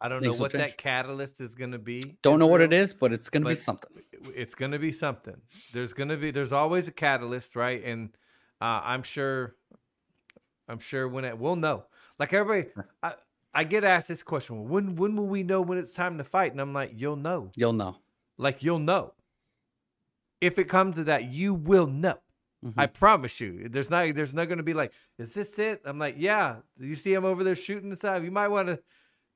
I 0.00 0.08
don't 0.08 0.22
know 0.22 0.30
things 0.30 0.40
what 0.40 0.52
change. 0.52 0.62
that 0.64 0.78
catalyst 0.78 1.40
is 1.40 1.54
going 1.54 1.72
to 1.72 1.78
be. 1.78 2.16
Don't 2.22 2.38
know 2.38 2.46
what 2.46 2.60
it 2.60 2.72
is, 2.72 2.94
but 2.94 3.12
it's 3.12 3.28
going 3.28 3.42
to 3.42 3.48
be 3.50 3.54
something. 3.54 3.90
it's 4.34 4.54
going 4.54 4.70
to 4.72 4.78
be 4.78 4.92
something. 4.92 5.36
There's 5.72 5.92
going 5.92 6.08
to 6.08 6.16
be 6.16 6.30
there's 6.30 6.52
always 6.52 6.88
a 6.88 6.92
catalyst, 6.92 7.54
right? 7.56 7.84
And 7.84 8.10
uh, 8.60 8.80
I'm 8.84 9.02
sure 9.02 9.56
I'm 10.68 10.78
sure 10.78 11.06
when 11.08 11.24
it 11.24 11.38
we'll 11.38 11.56
know. 11.56 11.84
Like 12.18 12.32
everybody 12.32 12.70
I, 13.02 13.14
I 13.52 13.64
get 13.64 13.84
asked 13.84 14.08
this 14.08 14.22
question: 14.22 14.68
When 14.68 14.96
when 14.96 15.16
will 15.16 15.26
we 15.26 15.42
know 15.42 15.60
when 15.60 15.78
it's 15.78 15.92
time 15.92 16.16
to 16.18 16.24
fight? 16.24 16.52
And 16.52 16.60
I'm 16.60 16.72
like, 16.72 16.92
you'll 16.94 17.16
know. 17.16 17.50
You'll 17.56 17.72
know. 17.74 17.96
Like 18.38 18.62
you'll 18.62 18.78
know. 18.78 19.12
If 20.40 20.58
it 20.58 20.68
comes 20.68 20.96
to 20.96 21.04
that, 21.04 21.24
you 21.24 21.52
will 21.54 21.86
know. 21.86 22.18
Mhm. 22.64 22.74
I 22.76 22.86
promise 22.86 23.40
you. 23.40 23.68
There's 23.68 23.90
not 23.90 24.14
there's 24.14 24.34
not 24.34 24.48
gonna 24.48 24.62
be 24.62 24.74
like, 24.74 24.92
is 25.18 25.32
this 25.32 25.58
it? 25.58 25.82
I'm 25.84 25.98
like, 25.98 26.14
yeah. 26.18 26.56
You 26.78 26.94
see 26.94 27.12
him 27.12 27.24
over 27.24 27.44
there 27.44 27.56
shooting 27.56 27.90
the 27.90 27.94
inside. 27.94 28.24
You 28.24 28.30
might 28.30 28.48
want 28.48 28.68
to 28.68 28.80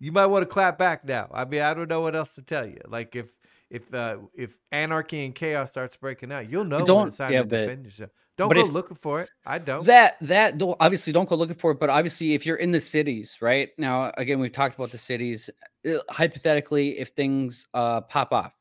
you 0.01 0.13
might 0.13 0.27
want 0.27 0.43
to 0.43 0.47
clap 0.47 0.77
back 0.79 1.05
now. 1.05 1.29
I 1.33 1.45
mean, 1.45 1.63
I 1.63 1.73
don't 1.75 1.89
know 1.89 2.01
what 2.01 2.15
else 2.17 2.35
to 2.35 2.43
tell 2.43 2.67
you. 2.67 2.81
Like 2.87 3.17
if 3.17 3.31
if 3.71 3.93
uh 3.95 4.19
if 4.35 4.59
anarchy 4.73 5.25
and 5.25 5.35
chaos 5.35 5.71
starts 5.71 5.97
breaking 5.97 6.33
out, 6.33 6.49
you'll 6.51 6.65
know 6.65 6.79
when 6.79 6.87
don't- 6.87 7.09
it's 7.09 7.19
time 7.19 7.33
yeah, 7.33 7.41
to 7.43 7.45
but- 7.47 7.57
defend 7.59 7.85
yourself. 7.85 8.11
Don't 8.37 8.53
go 8.53 8.61
if- 8.61 8.73
looking 8.73 8.97
for 8.97 9.21
it. 9.21 9.29
I 9.47 9.59
don't. 9.59 9.85
That 9.87 10.17
that 10.23 10.59
don't- 10.59 10.77
obviously 10.81 11.13
don't 11.13 11.29
go 11.29 11.37
looking 11.37 11.55
for 11.55 11.71
it, 11.71 11.79
but 11.79 11.89
obviously 11.89 12.35
if 12.35 12.45
you're 12.45 12.57
in 12.57 12.73
the 12.73 12.81
cities, 12.81 13.39
right 13.41 13.71
now, 13.79 14.13
again 14.17 14.41
we've 14.41 14.51
talked 14.53 14.75
about 14.75 14.91
the 14.91 14.99
cities. 14.99 15.49
uh, 15.89 15.99
Hypothetically, 16.11 16.99
if 16.99 17.11
things 17.11 17.67
uh 17.75 18.01
pop 18.01 18.33
off, 18.33 18.53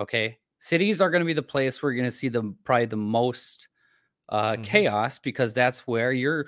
okay, 0.00 0.38
cities 0.58 1.00
are 1.02 1.10
going 1.10 1.20
to 1.20 1.26
be 1.26 1.34
the 1.34 1.42
place 1.42 1.82
where 1.82 1.92
you're 1.92 2.00
going 2.02 2.10
to 2.10 2.16
see 2.16 2.28
the 2.28 2.54
probably 2.64 2.86
the 2.86 2.96
most 2.96 3.68
uh 4.30 4.52
Mhm. 4.54 4.64
chaos 4.64 5.18
because 5.18 5.52
that's 5.52 5.86
where 5.86 6.12
your 6.12 6.46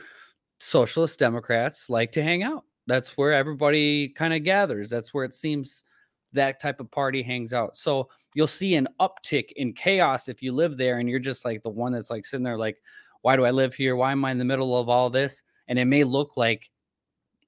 socialist 0.60 1.18
Democrats 1.18 1.90
like 1.90 2.12
to 2.12 2.22
hang 2.22 2.42
out. 2.42 2.64
That's 2.86 3.16
where 3.16 3.32
everybody 3.32 4.08
kind 4.08 4.34
of 4.34 4.42
gathers. 4.44 4.90
That's 4.90 5.14
where 5.14 5.24
it 5.24 5.34
seems 5.34 5.84
that 6.32 6.60
type 6.60 6.80
of 6.80 6.90
party 6.90 7.22
hangs 7.22 7.52
out. 7.52 7.76
So 7.76 8.08
you'll 8.34 8.46
see 8.46 8.74
an 8.74 8.88
uptick 9.00 9.52
in 9.56 9.72
chaos 9.72 10.28
if 10.28 10.42
you 10.42 10.52
live 10.52 10.76
there 10.76 10.98
and 10.98 11.08
you're 11.08 11.18
just 11.18 11.44
like 11.44 11.62
the 11.62 11.68
one 11.68 11.92
that's 11.92 12.10
like 12.10 12.24
sitting 12.26 12.44
there 12.44 12.56
like, 12.58 12.78
why 13.20 13.36
do 13.36 13.44
I 13.44 13.50
live 13.50 13.74
here? 13.74 13.94
Why 13.94 14.10
am 14.12 14.24
I 14.24 14.30
in 14.32 14.38
the 14.38 14.44
middle 14.44 14.76
of 14.76 14.88
all 14.88 15.10
this? 15.10 15.42
And 15.68 15.78
it 15.78 15.84
may 15.84 16.02
look 16.04 16.36
like 16.36 16.68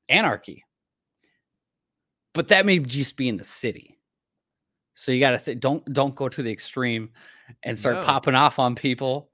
anarchy, 0.08 0.64
but 2.32 2.48
that 2.48 2.66
may 2.66 2.78
just 2.78 3.16
be 3.16 3.28
in 3.28 3.36
the 3.36 3.44
city. 3.44 3.98
So 4.94 5.10
you 5.10 5.18
got 5.18 5.30
to 5.32 5.38
say, 5.38 5.54
don't 5.54 5.84
don't 5.92 6.14
go 6.14 6.28
to 6.28 6.42
the 6.42 6.52
extreme 6.52 7.10
and 7.64 7.76
start 7.76 7.96
No. 7.96 8.04
popping 8.04 8.34
off 8.36 8.58
on 8.60 8.74
people 8.76 9.30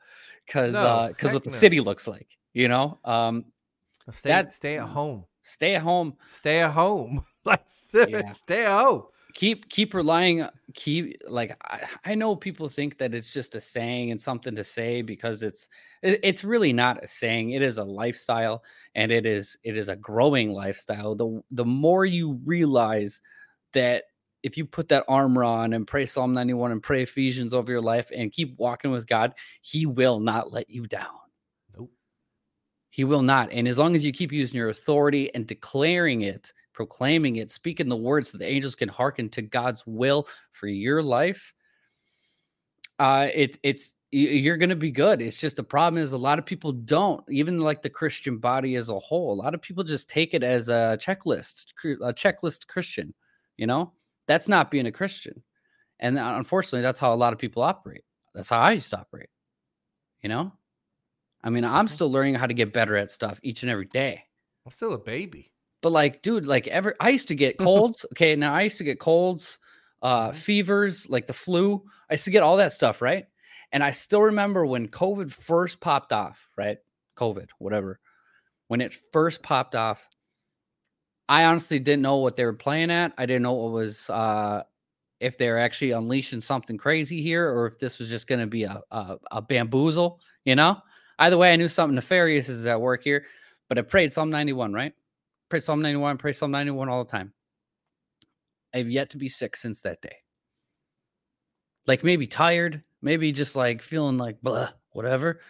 because 0.46 0.72
No, 0.72 1.08
because 1.08 1.34
what 1.34 1.44
the 1.44 1.50
no. 1.50 1.56
city 1.56 1.80
looks 1.80 2.08
like, 2.08 2.28
you 2.54 2.68
know. 2.68 2.98
Um, 3.04 3.44
stay 4.10 4.30
that- 4.30 4.54
stay 4.54 4.78
at 4.78 4.88
home. 4.88 5.26
Stay 5.50 5.74
at 5.74 5.82
home. 5.82 6.16
Stay 6.28 6.60
at 6.60 6.70
home. 6.72 7.24
like 7.44 7.62
Yeah. 8.08 8.30
stay 8.30 8.66
at 8.66 8.80
home. 8.84 9.04
keep 9.34 9.68
keep 9.68 9.94
relying 9.94 10.44
keep 10.74 11.22
like 11.28 11.56
I, 11.64 11.86
I 12.04 12.14
know 12.16 12.34
people 12.34 12.68
think 12.68 12.98
that 12.98 13.14
it's 13.14 13.32
just 13.32 13.54
a 13.54 13.60
saying 13.60 14.10
and 14.10 14.20
something 14.20 14.54
to 14.56 14.64
say 14.64 15.02
because 15.02 15.42
it's 15.42 15.68
it- 16.02 16.20
it's 16.22 16.42
really 16.44 16.72
not 16.72 17.02
a 17.02 17.06
saying 17.06 17.50
it 17.50 17.62
is 17.62 17.78
a 17.78 17.84
lifestyle 17.84 18.62
and 18.94 19.12
it 19.12 19.26
is 19.26 19.56
it 19.62 19.76
is 19.76 19.88
a 19.88 19.96
growing 19.96 20.52
lifestyle 20.52 21.14
the 21.14 21.40
the 21.52 21.64
more 21.64 22.04
you 22.04 22.40
realize 22.44 23.22
that 23.72 24.04
if 24.42 24.56
you 24.56 24.64
put 24.66 24.88
that 24.88 25.04
armor 25.06 25.44
on 25.44 25.74
and 25.74 25.86
pray 25.86 26.06
psalm 26.06 26.32
91 26.32 26.72
and 26.72 26.82
pray 26.82 27.02
ephesians 27.02 27.54
over 27.54 27.70
your 27.70 27.82
life 27.82 28.10
and 28.14 28.32
keep 28.32 28.58
walking 28.58 28.90
with 28.90 29.06
god 29.06 29.32
he 29.62 29.86
will 29.86 30.18
not 30.18 30.52
let 30.52 30.68
you 30.68 30.86
down. 30.86 31.18
He 33.00 33.04
will 33.04 33.22
not. 33.22 33.50
And 33.50 33.66
as 33.66 33.78
long 33.78 33.96
as 33.96 34.04
you 34.04 34.12
keep 34.12 34.30
using 34.30 34.58
your 34.58 34.68
authority 34.68 35.34
and 35.34 35.46
declaring 35.46 36.20
it, 36.20 36.52
proclaiming 36.74 37.36
it, 37.36 37.50
speaking 37.50 37.88
the 37.88 37.96
words 37.96 38.28
so 38.28 38.36
the 38.36 38.46
angels 38.46 38.74
can 38.74 38.90
hearken 38.90 39.30
to 39.30 39.40
God's 39.40 39.82
will 39.86 40.28
for 40.52 40.66
your 40.66 41.02
life, 41.02 41.54
uh, 42.98 43.28
it, 43.34 43.56
it's 43.62 43.94
you're 44.10 44.58
going 44.58 44.68
to 44.68 44.76
be 44.76 44.90
good. 44.90 45.22
It's 45.22 45.40
just 45.40 45.56
the 45.56 45.62
problem 45.62 46.02
is 46.02 46.12
a 46.12 46.18
lot 46.18 46.38
of 46.38 46.44
people 46.44 46.72
don't, 46.72 47.24
even 47.30 47.60
like 47.60 47.80
the 47.80 47.88
Christian 47.88 48.36
body 48.36 48.74
as 48.74 48.90
a 48.90 48.98
whole. 48.98 49.32
A 49.32 49.40
lot 49.42 49.54
of 49.54 49.62
people 49.62 49.82
just 49.82 50.10
take 50.10 50.34
it 50.34 50.42
as 50.42 50.68
a 50.68 50.98
checklist, 51.00 51.72
a 52.02 52.12
checklist 52.12 52.66
Christian. 52.66 53.14
You 53.56 53.66
know, 53.66 53.92
that's 54.26 54.46
not 54.46 54.70
being 54.70 54.88
a 54.88 54.92
Christian. 54.92 55.42
And 56.00 56.18
uh, 56.18 56.34
unfortunately, 56.36 56.82
that's 56.82 56.98
how 56.98 57.14
a 57.14 57.16
lot 57.16 57.32
of 57.32 57.38
people 57.38 57.62
operate. 57.62 58.04
That's 58.34 58.50
how 58.50 58.60
I 58.60 58.72
used 58.72 58.90
to 58.90 58.98
operate. 58.98 59.30
You 60.22 60.28
know, 60.28 60.52
I 61.42 61.50
mean, 61.50 61.64
I'm 61.64 61.88
still 61.88 62.10
learning 62.10 62.34
how 62.34 62.46
to 62.46 62.54
get 62.54 62.72
better 62.72 62.96
at 62.96 63.10
stuff 63.10 63.40
each 63.42 63.62
and 63.62 63.70
every 63.70 63.86
day. 63.86 64.24
I'm 64.66 64.72
still 64.72 64.92
a 64.92 64.98
baby. 64.98 65.52
But 65.82 65.92
like, 65.92 66.22
dude, 66.22 66.46
like 66.46 66.66
ever 66.68 66.94
I 67.00 67.10
used 67.10 67.28
to 67.28 67.34
get 67.34 67.58
colds. 67.60 68.04
okay, 68.12 68.36
now 68.36 68.54
I 68.54 68.62
used 68.62 68.78
to 68.78 68.84
get 68.84 69.00
colds, 69.00 69.58
uh, 70.02 70.32
fevers, 70.32 71.08
like 71.08 71.26
the 71.26 71.32
flu. 71.32 71.82
I 72.10 72.14
used 72.14 72.24
to 72.24 72.30
get 72.30 72.42
all 72.42 72.58
that 72.58 72.72
stuff, 72.72 73.00
right? 73.00 73.26
And 73.72 73.82
I 73.82 73.92
still 73.92 74.22
remember 74.22 74.66
when 74.66 74.88
COVID 74.88 75.30
first 75.30 75.80
popped 75.80 76.12
off, 76.12 76.48
right? 76.56 76.78
COVID, 77.16 77.48
whatever. 77.58 78.00
When 78.68 78.80
it 78.80 78.98
first 79.12 79.42
popped 79.42 79.74
off, 79.74 80.06
I 81.28 81.44
honestly 81.44 81.78
didn't 81.78 82.02
know 82.02 82.16
what 82.16 82.36
they 82.36 82.44
were 82.44 82.52
playing 82.52 82.90
at. 82.90 83.12
I 83.16 83.24
didn't 83.26 83.42
know 83.42 83.52
what 83.52 83.72
was 83.72 84.10
uh 84.10 84.64
if 85.20 85.36
they're 85.36 85.58
actually 85.58 85.90
unleashing 85.90 86.40
something 86.40 86.78
crazy 86.78 87.20
here 87.22 87.46
or 87.48 87.66
if 87.66 87.78
this 87.78 87.98
was 87.98 88.08
just 88.08 88.26
going 88.26 88.40
to 88.40 88.46
be 88.46 88.64
a, 88.64 88.80
a 88.90 89.16
a 89.30 89.42
bamboozle, 89.42 90.20
you 90.44 90.54
know? 90.54 90.78
Either 91.20 91.36
way, 91.38 91.52
I 91.52 91.56
knew 91.56 91.68
something 91.68 91.94
nefarious 91.94 92.48
is 92.48 92.66
at 92.66 92.80
work 92.80 93.04
here, 93.04 93.24
but 93.68 93.78
I 93.78 93.82
prayed 93.82 94.12
Psalm 94.12 94.30
91, 94.30 94.72
right? 94.72 94.94
Pray 95.50 95.60
Psalm 95.60 95.82
91, 95.82 96.16
pray 96.18 96.32
Psalm 96.32 96.50
91 96.50 96.88
all 96.88 97.04
the 97.04 97.10
time. 97.10 97.32
I've 98.74 98.90
yet 98.90 99.10
to 99.10 99.18
be 99.18 99.28
sick 99.28 99.56
since 99.56 99.82
that 99.82 100.00
day. 100.00 100.16
Like 101.86 102.04
maybe 102.04 102.26
tired, 102.26 102.82
maybe 103.02 103.32
just 103.32 103.56
like 103.56 103.82
feeling 103.82 104.16
like 104.16 104.40
blah, 104.40 104.70
whatever. 104.92 105.40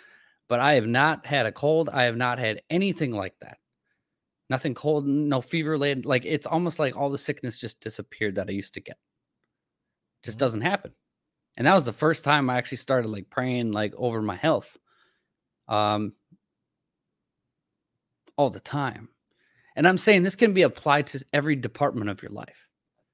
But 0.49 0.61
I 0.61 0.75
have 0.75 0.87
not 0.87 1.27
had 1.27 1.47
a 1.47 1.53
cold. 1.53 1.89
I 1.89 2.05
have 2.05 2.17
not 2.17 2.39
had 2.39 2.63
anything 2.71 3.13
like 3.13 3.35
that. 3.41 3.59
Nothing 4.49 4.75
cold, 4.75 5.07
no 5.07 5.41
fever 5.41 5.71
related. 5.71 6.07
Like 6.07 6.25
it's 6.25 6.47
almost 6.47 6.79
like 6.81 6.97
all 6.97 7.11
the 7.11 7.19
sickness 7.19 7.61
just 7.61 7.81
disappeared 7.81 8.35
that 8.37 8.49
I 8.49 8.53
used 8.53 8.75
to 8.75 8.81
get. 8.81 8.99
Just 10.25 10.39
Mhm. 10.39 10.41
doesn't 10.41 10.61
happen. 10.63 10.95
And 11.57 11.67
that 11.67 11.75
was 11.75 11.85
the 11.85 11.93
first 11.93 12.25
time 12.25 12.51
I 12.51 12.59
actually 12.59 12.79
started 12.79 13.09
like 13.11 13.31
praying 13.31 13.73
like 13.73 13.95
over 13.97 14.23
my 14.23 14.37
health. 14.37 14.79
Um 15.71 16.13
all 18.37 18.51
the 18.51 18.61
time. 18.61 19.09
And 19.77 19.87
I'm 19.87 19.99
saying 19.99 20.23
this 20.23 20.35
can 20.35 20.55
be 20.55 20.63
applied 20.63 21.07
to 21.09 21.23
every 21.35 21.55
department 21.57 22.11
of 22.11 22.23
your 22.23 22.33
life. 22.33 22.69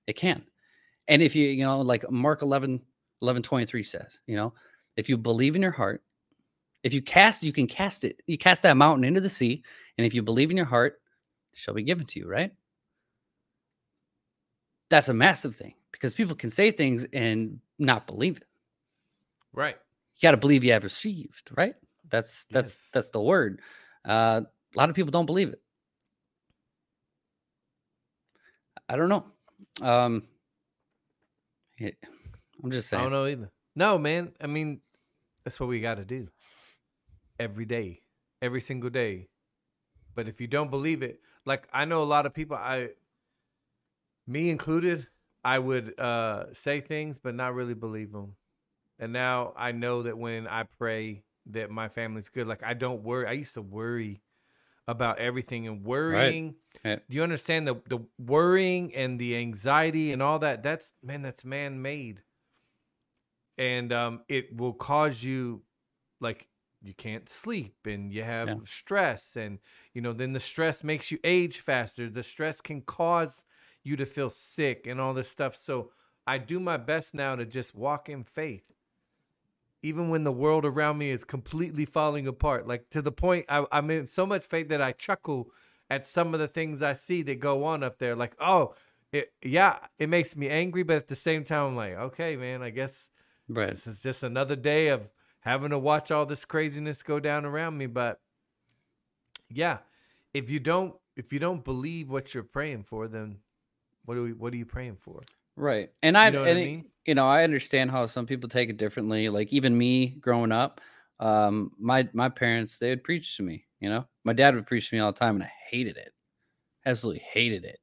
It 0.06 0.14
can. 0.14 0.44
And 1.08 1.20
if 1.20 1.34
you, 1.34 1.48
you 1.48 1.64
know, 1.64 1.80
like 1.80 2.08
Mark 2.10 2.42
11, 2.42 2.80
11, 3.22 3.42
23 3.42 3.82
says, 3.82 4.20
you 4.26 4.36
know, 4.36 4.54
if 4.96 5.08
you 5.08 5.16
believe 5.16 5.56
in 5.56 5.62
your 5.62 5.72
heart, 5.72 6.02
if 6.84 6.94
you 6.94 7.02
cast, 7.02 7.42
you 7.42 7.52
can 7.52 7.66
cast 7.66 8.04
it. 8.04 8.22
You 8.26 8.38
cast 8.38 8.62
that 8.62 8.76
mountain 8.76 9.04
into 9.04 9.20
the 9.20 9.28
sea. 9.28 9.64
And 9.98 10.06
if 10.06 10.14
you 10.14 10.22
believe 10.22 10.52
in 10.52 10.56
your 10.56 10.66
heart, 10.66 11.00
it 11.52 11.58
shall 11.58 11.74
be 11.74 11.82
given 11.82 12.06
to 12.06 12.20
you, 12.20 12.28
right? 12.28 12.52
That's 14.90 15.08
a 15.08 15.14
massive 15.14 15.56
thing 15.56 15.74
because 15.90 16.14
people 16.14 16.36
can 16.36 16.50
say 16.50 16.70
things 16.70 17.04
and 17.12 17.58
not 17.80 18.06
believe 18.06 18.36
it. 18.36 18.46
Right. 19.52 19.76
You 20.16 20.26
got 20.26 20.30
to 20.30 20.36
believe 20.36 20.62
you 20.62 20.72
have 20.72 20.84
received, 20.84 21.50
right? 21.56 21.74
That's 22.10 22.46
that's 22.46 22.72
Yes. 22.72 22.90
that's 22.92 23.10
the 23.10 23.20
word. 23.20 23.60
Uh, 24.04 24.42
a 24.74 24.78
lot 24.78 24.88
of 24.90 24.94
people 24.94 25.10
don't 25.10 25.26
believe 25.26 25.48
it. 25.50 25.60
I 28.88 28.96
don't 28.96 29.08
know. 29.08 29.24
Um, 29.82 30.28
it- 31.78 31.98
I'm 32.62 32.70
just 32.70 32.88
saying. 32.88 33.00
I 33.00 33.04
don't 33.04 33.12
know 33.12 33.26
either. 33.26 33.50
No, 33.74 33.98
man. 33.98 34.32
I 34.40 34.46
mean, 34.46 34.80
that's 35.44 35.60
what 35.60 35.68
we 35.68 35.80
got 35.80 35.96
to 35.96 36.04
do 36.04 36.28
every 37.38 37.64
day, 37.64 38.02
every 38.40 38.60
single 38.60 38.90
day. 38.90 39.28
But 40.14 40.28
if 40.28 40.40
you 40.40 40.46
don't 40.46 40.70
believe 40.70 41.02
it, 41.02 41.20
like 41.44 41.68
I 41.72 41.84
know 41.84 42.02
a 42.02 42.04
lot 42.04 42.24
of 42.26 42.32
people, 42.32 42.56
I, 42.56 42.90
me 44.26 44.48
included, 44.50 45.06
I 45.44 45.58
would 45.58 45.98
uh, 46.00 46.52
say 46.54 46.80
things 46.80 47.18
but 47.18 47.34
not 47.34 47.54
really 47.54 47.74
believe 47.74 48.12
them. 48.12 48.36
And 48.98 49.12
now 49.12 49.52
I 49.56 49.72
know 49.72 50.04
that 50.04 50.16
when 50.16 50.46
I 50.48 50.62
pray 50.62 51.22
that 51.46 51.70
my 51.70 51.88
family's 51.88 52.28
good, 52.28 52.46
like 52.46 52.62
I 52.62 52.74
don't 52.74 53.02
worry. 53.02 53.26
I 53.26 53.32
used 53.32 53.54
to 53.54 53.62
worry 53.62 54.22
about 54.88 55.18
everything 55.18 55.66
and 55.68 55.84
worrying. 55.84 56.56
Yeah. 56.84 56.96
Do 57.08 57.16
you 57.16 57.22
understand 57.22 57.68
the 57.68 57.76
the 57.88 58.00
worrying 58.18 58.94
and 58.94 59.18
the 59.18 59.36
anxiety 59.36 60.12
and 60.12 60.22
all 60.22 60.38
that? 60.40 60.62
That's 60.62 60.94
man, 61.02 61.22
that's 61.22 61.44
man 61.44 61.82
made 61.82 62.22
and 63.58 63.92
um, 63.92 64.20
it 64.28 64.54
will 64.56 64.72
cause 64.72 65.22
you 65.22 65.62
like 66.20 66.48
you 66.82 66.94
can't 66.94 67.28
sleep 67.28 67.74
and 67.86 68.12
you 68.12 68.22
have 68.22 68.48
Yeah. 68.48 68.54
stress 68.64 69.36
and 69.36 69.58
you 69.94 70.00
know 70.02 70.12
then 70.12 70.32
the 70.32 70.40
stress 70.40 70.84
makes 70.84 71.10
you 71.10 71.18
age 71.24 71.58
faster 71.58 72.08
the 72.08 72.22
stress 72.22 72.60
can 72.60 72.82
cause 72.82 73.44
you 73.82 73.96
to 73.96 74.06
feel 74.06 74.30
sick 74.30 74.86
and 74.86 75.00
all 75.00 75.14
this 75.14 75.28
stuff 75.28 75.56
so 75.56 75.90
i 76.26 76.38
do 76.38 76.60
my 76.60 76.76
best 76.76 77.14
now 77.14 77.34
to 77.34 77.46
just 77.46 77.74
walk 77.74 78.08
in 78.08 78.22
faith 78.24 78.72
even 79.82 80.08
when 80.08 80.24
the 80.24 80.32
world 80.32 80.64
around 80.64 80.98
me 80.98 81.10
is 81.10 81.24
completely 81.24 81.84
falling 81.84 82.26
apart 82.26 82.66
like 82.66 82.88
to 82.90 83.02
the 83.02 83.12
point 83.12 83.44
I, 83.48 83.64
i'm 83.72 83.90
in 83.90 84.08
so 84.08 84.26
much 84.26 84.44
faith 84.44 84.68
that 84.68 84.82
i 84.82 84.92
chuckle 84.92 85.50
at 85.90 86.04
some 86.04 86.34
of 86.34 86.40
the 86.40 86.48
things 86.48 86.82
i 86.82 86.92
see 86.92 87.22
that 87.22 87.40
go 87.40 87.64
on 87.64 87.82
up 87.82 87.98
there 87.98 88.16
like 88.16 88.34
oh 88.40 88.74
it, 89.12 89.32
yeah 89.42 89.78
it 89.98 90.08
makes 90.08 90.36
me 90.36 90.48
angry 90.48 90.82
but 90.82 90.96
at 90.96 91.08
the 91.08 91.14
same 91.14 91.44
time 91.44 91.66
i'm 91.66 91.76
like 91.76 91.94
okay 91.94 92.36
man 92.36 92.62
i 92.62 92.70
guess 92.70 93.08
Right. 93.48 93.70
this 93.70 93.86
is 93.86 94.02
just 94.02 94.22
another 94.22 94.56
day 94.56 94.88
of 94.88 95.08
having 95.40 95.70
to 95.70 95.78
watch 95.78 96.10
all 96.10 96.26
this 96.26 96.44
craziness 96.44 97.02
go 97.02 97.20
down 97.20 97.44
around 97.44 97.78
me. 97.78 97.86
But 97.86 98.20
yeah, 99.48 99.78
if 100.34 100.50
you 100.50 100.58
don't 100.58 100.94
if 101.14 101.32
you 101.32 101.38
don't 101.38 101.64
believe 101.64 102.10
what 102.10 102.34
you're 102.34 102.42
praying 102.42 102.82
for, 102.84 103.08
then 103.08 103.38
what 104.04 104.16
are 104.16 104.22
we 104.22 104.32
what 104.32 104.52
are 104.52 104.56
you 104.56 104.66
praying 104.66 104.96
for? 104.96 105.22
Right. 105.56 105.90
And 106.02 106.16
I, 106.18 106.26
You 106.26 106.32
know 106.32 106.44
I 106.44 106.48
and 106.48 106.58
it- 106.58 106.64
mean? 106.64 106.84
you 107.06 107.14
know, 107.14 107.26
I 107.28 107.44
understand 107.44 107.90
how 107.90 108.06
some 108.06 108.26
people 108.26 108.48
take 108.48 108.68
it 108.68 108.76
differently. 108.76 109.28
Like 109.28 109.52
even 109.52 109.76
me 109.76 110.08
growing 110.20 110.52
up, 110.52 110.80
um, 111.20 111.72
my 111.78 112.08
my 112.12 112.28
parents 112.28 112.78
they 112.78 112.90
would 112.90 113.04
preach 113.04 113.36
to 113.36 113.42
me. 113.42 113.64
You 113.80 113.88
know, 113.90 114.06
my 114.24 114.32
dad 114.32 114.54
would 114.54 114.66
preach 114.66 114.90
to 114.90 114.96
me 114.96 115.00
all 115.00 115.12
the 115.12 115.18
time, 115.18 115.36
and 115.36 115.44
I 115.44 115.52
hated 115.70 115.96
it. 115.96 116.12
Absolutely 116.84 117.22
hated 117.22 117.64
it. 117.64 117.78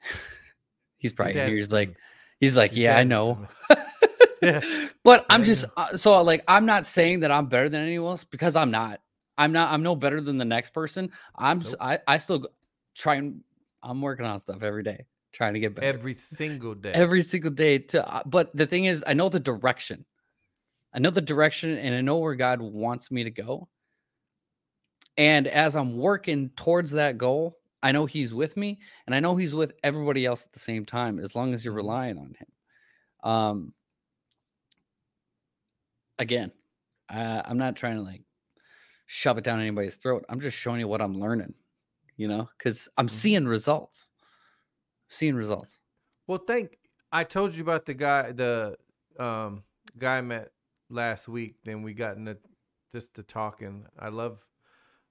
he's 0.98 1.12
probably 1.12 1.34
here. 1.34 1.48
He's 1.48 1.72
like, 1.72 1.96
he's 2.40 2.56
like, 2.56 2.76
yeah, 2.76 2.96
I 2.96 3.04
know. 3.04 3.46
Yeah. 4.42 4.60
but 5.04 5.24
I'm 5.30 5.42
I 5.42 5.44
just 5.44 5.66
uh, 5.76 5.96
so 5.96 6.20
like 6.22 6.42
I'm 6.48 6.66
not 6.66 6.84
saying 6.84 7.20
that 7.20 7.30
I'm 7.30 7.46
better 7.46 7.68
than 7.68 7.80
anyone 7.80 8.10
else 8.10 8.24
because 8.24 8.56
I'm 8.56 8.72
not. 8.72 9.00
I'm 9.38 9.52
not. 9.52 9.72
I'm 9.72 9.84
no 9.84 9.94
better 9.94 10.20
than 10.20 10.36
the 10.36 10.44
next 10.44 10.70
person. 10.70 11.12
I'm. 11.36 11.60
Nope. 11.60 11.74
I 11.80 12.00
I 12.08 12.18
still 12.18 12.48
try 12.96 13.14
and 13.16 13.44
I'm 13.84 14.02
working 14.02 14.26
on 14.26 14.40
stuff 14.40 14.64
every 14.64 14.82
day, 14.82 15.06
trying 15.32 15.54
to 15.54 15.60
get 15.60 15.74
better 15.74 15.86
Every 15.88 16.14
single 16.14 16.74
day. 16.74 16.92
every 16.92 17.22
single 17.22 17.50
day 17.50 17.78
to 17.78 18.06
uh, 18.06 18.22
but 18.26 18.54
the 18.56 18.66
thing 18.66 18.84
is 18.86 19.04
i 19.06 19.14
know 19.14 19.28
the 19.28 19.40
direction 19.40 20.04
i 20.94 20.98
know 20.98 21.10
the 21.10 21.20
direction 21.22 21.76
and 21.76 21.94
i 21.94 22.00
know 22.00 22.18
where 22.18 22.34
god 22.34 22.60
wants 22.62 23.10
me 23.10 23.24
to 23.24 23.30
go 23.30 23.68
and 25.16 25.46
as 25.48 25.76
i'm 25.76 25.96
working 25.96 26.50
towards 26.50 26.90
that 26.92 27.18
goal 27.18 27.58
i 27.82 27.92
know 27.92 28.06
he's 28.06 28.32
with 28.34 28.56
me 28.56 28.80
and 29.06 29.14
i 29.14 29.20
know 29.20 29.36
he's 29.36 29.54
with 29.54 29.72
everybody 29.82 30.24
else 30.26 30.44
at 30.44 30.52
the 30.52 30.58
same 30.60 30.84
time 30.84 31.18
as 31.18 31.34
long 31.36 31.52
as 31.54 31.64
you're 31.64 31.74
Mhm. 31.74 31.76
relying 31.76 32.18
on 32.18 32.34
him 32.38 32.52
um 33.30 33.74
again 36.18 36.52
I, 37.08 37.42
i'm 37.44 37.58
not 37.58 37.76
trying 37.76 37.96
to 37.96 38.02
like 38.02 38.22
shove 39.06 39.38
it 39.38 39.44
down 39.44 39.60
anybody's 39.60 39.96
throat 39.96 40.24
i'm 40.28 40.40
just 40.40 40.56
showing 40.56 40.80
you 40.80 40.88
what 40.88 41.02
i'm 41.02 41.14
learning 41.18 41.54
you 42.16 42.28
know 42.28 42.48
because 42.58 42.88
i'm 42.98 43.08
Mhm. 43.08 43.10
seeing 43.10 43.46
results 43.46 44.11
seeing 45.12 45.34
results 45.34 45.78
Well, 46.26 46.42
thank. 46.46 46.78
I 47.12 47.24
told 47.24 47.54
you 47.54 47.62
about 47.62 47.84
the 47.84 47.94
guy, 47.94 48.32
the 48.32 48.76
um 49.18 49.64
guy 49.98 50.18
I 50.18 50.20
met 50.22 50.50
last 50.88 51.28
week. 51.28 51.56
Then 51.64 51.82
we 51.82 51.94
got 51.94 52.16
into 52.16 52.38
just 52.90 53.14
the 53.14 53.22
talking. 53.22 53.86
I 53.98 54.08
love, 54.08 54.46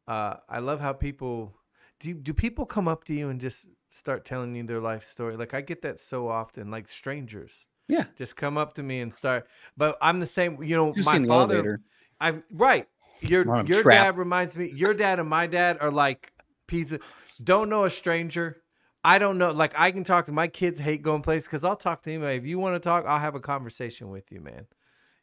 uh, 0.07 0.35
I 0.49 0.59
love 0.59 0.79
how 0.79 0.93
people 0.93 1.53
do. 1.99 2.13
Do 2.13 2.33
people 2.33 2.65
come 2.65 2.87
up 2.87 3.03
to 3.05 3.13
you 3.13 3.29
and 3.29 3.39
just 3.39 3.67
start 3.89 4.25
telling 4.25 4.55
you 4.55 4.63
their 4.63 4.79
life 4.79 5.03
story? 5.03 5.37
Like 5.37 5.53
I 5.53 5.61
get 5.61 5.81
that 5.83 5.99
so 5.99 6.27
often, 6.27 6.71
like 6.71 6.89
strangers. 6.89 7.67
Yeah. 7.87 8.05
just 8.17 8.37
come 8.37 8.57
up 8.57 8.75
to 8.75 8.83
me 8.83 9.01
and 9.01 9.13
start. 9.13 9.47
But 9.75 9.97
I'm 10.01 10.19
the 10.21 10.25
same. 10.25 10.63
You 10.63 10.75
know, 10.77 10.93
my 11.03 11.23
father. 11.25 11.81
I 12.19 12.41
right. 12.53 12.87
Your 13.19 13.43
your 13.65 13.83
trapped. 13.83 14.15
dad 14.15 14.17
reminds 14.17 14.57
me. 14.57 14.71
Your 14.73 14.93
dad 14.93 15.19
and 15.19 15.29
my 15.29 15.45
dad 15.45 15.77
are 15.81 15.91
like 15.91 16.31
of. 16.67 17.01
Don't 17.43 17.69
know 17.69 17.85
a 17.85 17.89
stranger. 17.89 18.60
I 19.03 19.17
don't 19.17 19.37
know. 19.37 19.51
Like 19.51 19.73
I 19.77 19.91
can 19.91 20.03
talk 20.03 20.25
to 20.25 20.31
my 20.31 20.47
kids. 20.47 20.79
Hate 20.79 21.01
going 21.01 21.21
places 21.21 21.47
because 21.47 21.63
I'll 21.63 21.75
talk 21.75 22.03
to 22.03 22.11
anybody. 22.11 22.37
If 22.37 22.45
you 22.45 22.59
want 22.59 22.75
to 22.75 22.79
talk, 22.79 23.05
I'll 23.05 23.19
have 23.19 23.35
a 23.35 23.39
conversation 23.39 24.09
with 24.09 24.31
you, 24.31 24.41
man. 24.41 24.67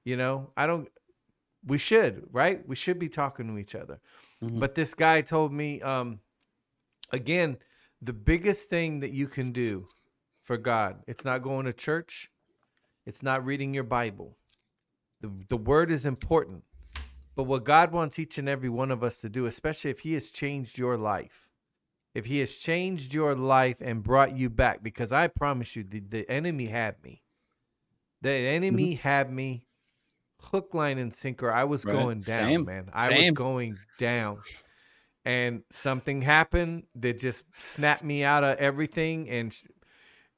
You 0.04 0.16
know, 0.16 0.50
I 0.56 0.66
don't. 0.66 0.88
We 1.64 1.78
should, 1.78 2.28
right? 2.32 2.66
We 2.66 2.76
should 2.76 2.98
be 2.98 3.08
talking 3.08 3.46
to 3.48 3.58
each 3.58 3.74
other. 3.74 4.00
Mhm. 4.42 4.58
But 4.60 4.74
this 4.74 4.94
guy 4.94 5.20
told 5.22 5.52
me, 5.52 5.82
um, 5.82 6.20
again, 7.12 7.58
the 8.00 8.12
biggest 8.12 8.70
thing 8.70 9.00
that 9.00 9.10
you 9.10 9.26
can 9.26 9.52
do 9.52 9.88
for 10.40 10.56
God, 10.56 11.02
it's 11.06 11.24
not 11.24 11.42
going 11.42 11.66
to 11.66 11.72
church, 11.72 12.30
it's 13.06 13.22
not 13.22 13.44
reading 13.44 13.74
your 13.74 13.84
Bible. 13.84 14.36
The, 15.20 15.32
the 15.48 15.56
word 15.56 15.90
is 15.90 16.06
important. 16.06 16.64
But 17.34 17.44
what 17.44 17.64
God 17.64 17.92
wants 17.92 18.18
each 18.18 18.38
and 18.38 18.48
every 18.48 18.68
one 18.68 18.90
of 18.90 19.02
us 19.04 19.20
to 19.20 19.28
do, 19.28 19.46
especially 19.46 19.90
if 19.90 20.00
He 20.00 20.14
has 20.14 20.30
changed 20.30 20.78
your 20.78 20.96
life, 20.96 21.47
if 22.14 22.26
He 22.26 22.38
has 22.38 22.56
changed 22.56 23.14
your 23.14 23.34
life 23.34 23.76
and 23.80 24.02
brought 24.02 24.36
you 24.36 24.50
back, 24.50 24.82
because 24.82 25.12
I 25.12 25.28
promise 25.28 25.76
you, 25.76 25.84
the, 25.84 26.00
the 26.00 26.28
enemy 26.30 26.66
had 26.66 27.02
me. 27.02 27.22
The 28.22 28.30
enemy 28.30 28.94
had 28.94 29.32
me 29.32 29.64
hook, 30.40 30.74
line, 30.74 30.98
and 30.98 31.12
sinker. 31.12 31.50
I 31.52 31.64
was 31.64 31.84
Right. 31.84 31.92
going 31.92 32.18
down, 32.20 32.48
Same. 32.48 32.64
man. 32.64 32.90
I 32.92 33.10
was 33.10 33.30
going 33.32 33.78
down. 33.98 34.38
And 35.24 35.62
something 35.70 36.22
happened 36.22 36.84
that 36.94 37.18
just 37.18 37.44
snapped 37.58 38.02
me 38.02 38.24
out 38.24 38.44
of 38.44 38.56
everything. 38.58 39.28
And 39.28 39.54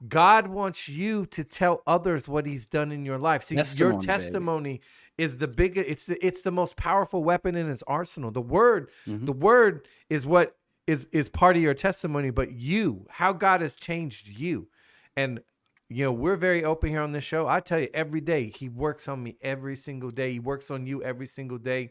God 0.08 0.48
wants 0.48 0.88
you 0.88 1.26
to 1.26 1.44
tell 1.44 1.82
others 1.86 2.26
what 2.26 2.46
He's 2.46 2.66
done 2.66 2.90
in 2.90 3.04
your 3.04 3.18
life. 3.18 3.44
See, 3.44 3.56
Testimony, 3.56 3.92
your 3.92 3.98
baby. 4.00 4.06
testimony 4.06 4.80
is 5.18 5.38
the 5.38 5.46
biggest. 5.48 5.88
It's 5.88 6.06
the 6.06 6.26
it's 6.26 6.42
the 6.42 6.50
most 6.50 6.76
powerful 6.76 7.22
weapon 7.22 7.54
in 7.54 7.68
His 7.68 7.82
arsenal. 7.84 8.30
The 8.30 8.40
word, 8.40 8.90
Mhm. 9.06 9.26
the 9.26 9.32
word 9.32 9.86
is 10.08 10.26
what 10.26 10.56
is 10.90 11.06
is 11.12 11.28
part 11.28 11.56
of 11.56 11.62
your 11.62 11.74
testimony. 11.74 12.30
But 12.30 12.52
you, 12.52 13.06
how 13.08 13.32
God 13.32 13.60
has 13.60 13.76
changed 13.76 14.28
you, 14.28 14.68
and 15.16 15.40
you 15.88 16.04
know 16.04 16.12
we're 16.12 16.36
very 16.36 16.64
open 16.64 16.90
here 16.90 17.02
on 17.02 17.12
this 17.12 17.24
show. 17.24 17.46
I 17.46 17.60
tell 17.60 17.78
you, 17.78 17.88
every 17.94 18.20
day 18.20 18.48
He 18.50 18.68
works 18.68 19.08
on 19.08 19.22
me 19.22 19.36
every 19.42 19.76
single 19.76 20.10
day. 20.10 20.32
He 20.32 20.40
works 20.40 20.70
on 20.70 20.86
you 20.86 21.02
every 21.02 21.26
single 21.26 21.58
day 21.58 21.90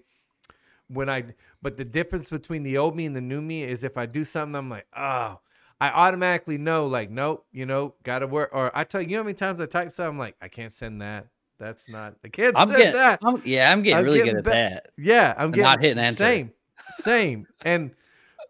when 0.87 1.09
I 1.09 1.23
but 1.61 1.77
the 1.77 1.85
difference 1.85 2.29
between 2.29 2.63
the 2.63 2.77
old 2.77 2.95
me 2.95 3.05
and 3.05 3.15
the 3.15 3.21
new 3.21 3.41
me 3.41 3.63
is 3.63 3.83
if 3.83 3.97
I 3.97 4.05
do 4.05 4.25
something 4.25 4.55
I'm 4.55 4.69
like, 4.69 4.87
oh, 4.95 5.39
I 5.79 5.89
automatically 5.89 6.57
know 6.57 6.87
like, 6.87 7.09
nope, 7.09 7.45
you 7.51 7.65
know, 7.65 7.93
gotta 8.03 8.27
work. 8.27 8.49
Or 8.51 8.71
I 8.77 8.83
tell 8.83 9.01
you, 9.01 9.07
you 9.07 9.13
know 9.15 9.21
how 9.21 9.25
many 9.25 9.35
times 9.35 9.61
I 9.61 9.65
type 9.65 9.91
something 9.91 10.11
I'm 10.11 10.19
like, 10.19 10.35
I 10.41 10.47
can't 10.49 10.73
send 10.73 11.01
that. 11.01 11.27
That's 11.59 11.89
not 11.89 12.15
I 12.23 12.29
can't 12.29 12.57
I'm 12.57 12.67
send 12.69 12.77
getting, 12.77 12.93
that. 12.93 13.19
I'm, 13.23 13.41
yeah, 13.45 13.71
I'm 13.71 13.81
getting 13.81 13.97
I'm 13.97 14.03
really 14.03 14.19
getting 14.19 14.33
good 14.33 14.39
at 14.39 14.43
ba- 14.45 14.49
that. 14.51 14.87
Yeah, 14.97 15.33
I'm 15.37 15.45
I'm 15.45 15.51
getting 15.51 15.63
not 15.63 15.81
hitting 15.81 15.99
enter. 15.99 16.15
Same, 16.15 16.51
same. 16.91 17.47
and 17.63 17.91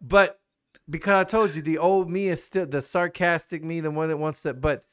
but 0.01 0.38
because 0.89 1.21
I 1.21 1.23
told 1.23 1.55
you 1.55 1.61
the 1.61 1.77
old 1.77 2.09
me 2.09 2.29
is 2.29 2.43
still 2.43 2.65
the 2.65 2.81
sarcastic 2.81 3.63
me, 3.63 3.79
the 3.79 3.91
one 3.91 4.09
that 4.09 4.17
wants 4.17 4.41
to. 4.43 4.53
But 4.53 4.85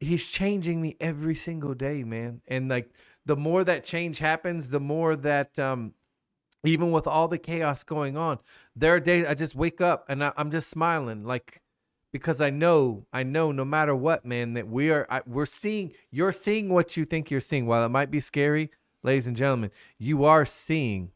he's 0.00 0.28
changing 0.28 0.80
me 0.80 0.96
every 1.00 1.34
single 1.34 1.74
day, 1.74 2.04
man. 2.04 2.42
And 2.46 2.68
like 2.68 2.90
the 3.24 3.36
more 3.36 3.64
that 3.64 3.84
change 3.84 4.18
happens, 4.18 4.70
the 4.70 4.80
more 4.80 5.16
that 5.16 5.58
um, 5.58 5.94
even 6.64 6.90
with 6.90 7.06
all 7.06 7.28
the 7.28 7.38
chaos 7.38 7.84
going 7.84 8.16
on, 8.16 8.38
there 8.76 8.94
are 8.94 9.00
days 9.00 9.26
I 9.26 9.34
just 9.34 9.54
wake 9.54 9.80
up 9.80 10.06
and 10.08 10.22
I, 10.22 10.32
I'm 10.36 10.50
just 10.50 10.68
smiling, 10.68 11.24
like 11.24 11.60
because 12.12 12.40
I 12.40 12.50
know, 12.50 13.06
I 13.12 13.24
know, 13.24 13.50
no 13.50 13.64
matter 13.64 13.94
what, 13.94 14.24
man, 14.24 14.54
that 14.54 14.68
we 14.68 14.90
are, 14.90 15.04
I, 15.10 15.22
we're 15.26 15.46
seeing, 15.46 15.92
you're 16.12 16.30
seeing 16.30 16.68
what 16.68 16.96
you 16.96 17.04
think 17.04 17.28
you're 17.28 17.40
seeing. 17.40 17.66
While 17.66 17.84
it 17.84 17.88
might 17.88 18.10
be 18.10 18.20
scary, 18.20 18.70
ladies 19.02 19.26
and 19.26 19.36
gentlemen, 19.36 19.72
you 19.98 20.24
are 20.24 20.44
seeing 20.44 21.10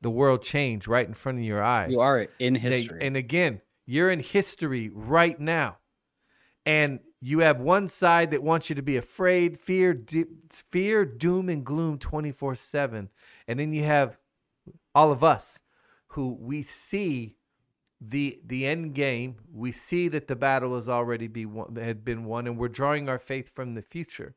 the 0.00 0.10
world 0.10 0.42
change 0.42 0.86
right 0.88 1.06
in 1.06 1.14
front 1.14 1.38
of 1.38 1.44
your 1.44 1.62
eyes. 1.62 1.90
You 1.90 2.00
are 2.00 2.28
in 2.38 2.54
They- 2.54 2.60
history. 2.60 2.98
and 3.02 3.16
again, 3.16 3.60
you're 3.86 4.10
in 4.10 4.20
history 4.20 4.88
right 4.92 5.38
now. 5.38 5.78
And 6.66 7.00
you 7.20 7.40
have 7.40 7.58
one 7.60 7.88
side 7.88 8.30
that 8.30 8.42
wants 8.42 8.68
you 8.68 8.76
to 8.76 8.82
be 8.82 8.96
afraid, 8.96 9.58
fear, 9.58 9.98
fear, 10.70 11.04
doom, 11.04 11.48
and 11.48 11.64
gloom 11.64 11.98
24 11.98 12.54
7. 12.54 13.08
And 13.48 13.58
then 13.58 13.72
you 13.72 13.82
have 13.84 14.18
all 14.94 15.10
of 15.12 15.24
us 15.24 15.60
who 16.08 16.32
we 16.40 16.62
see 16.62 17.36
the 18.00 18.40
the 18.44 18.66
end 18.66 18.94
game. 18.94 19.36
We 19.52 19.72
see 19.72 20.08
that 20.08 20.26
the 20.28 20.36
battle 20.36 20.74
has 20.74 20.88
already 20.88 21.28
be 21.28 21.44
won, 21.46 21.76
had 21.76 22.04
been 22.04 22.24
won, 22.24 22.46
and 22.46 22.56
we're 22.58 22.68
drawing 22.68 23.08
our 23.08 23.18
faith 23.18 23.48
from 23.52 23.72
the 23.72 23.82
future. 23.82 24.34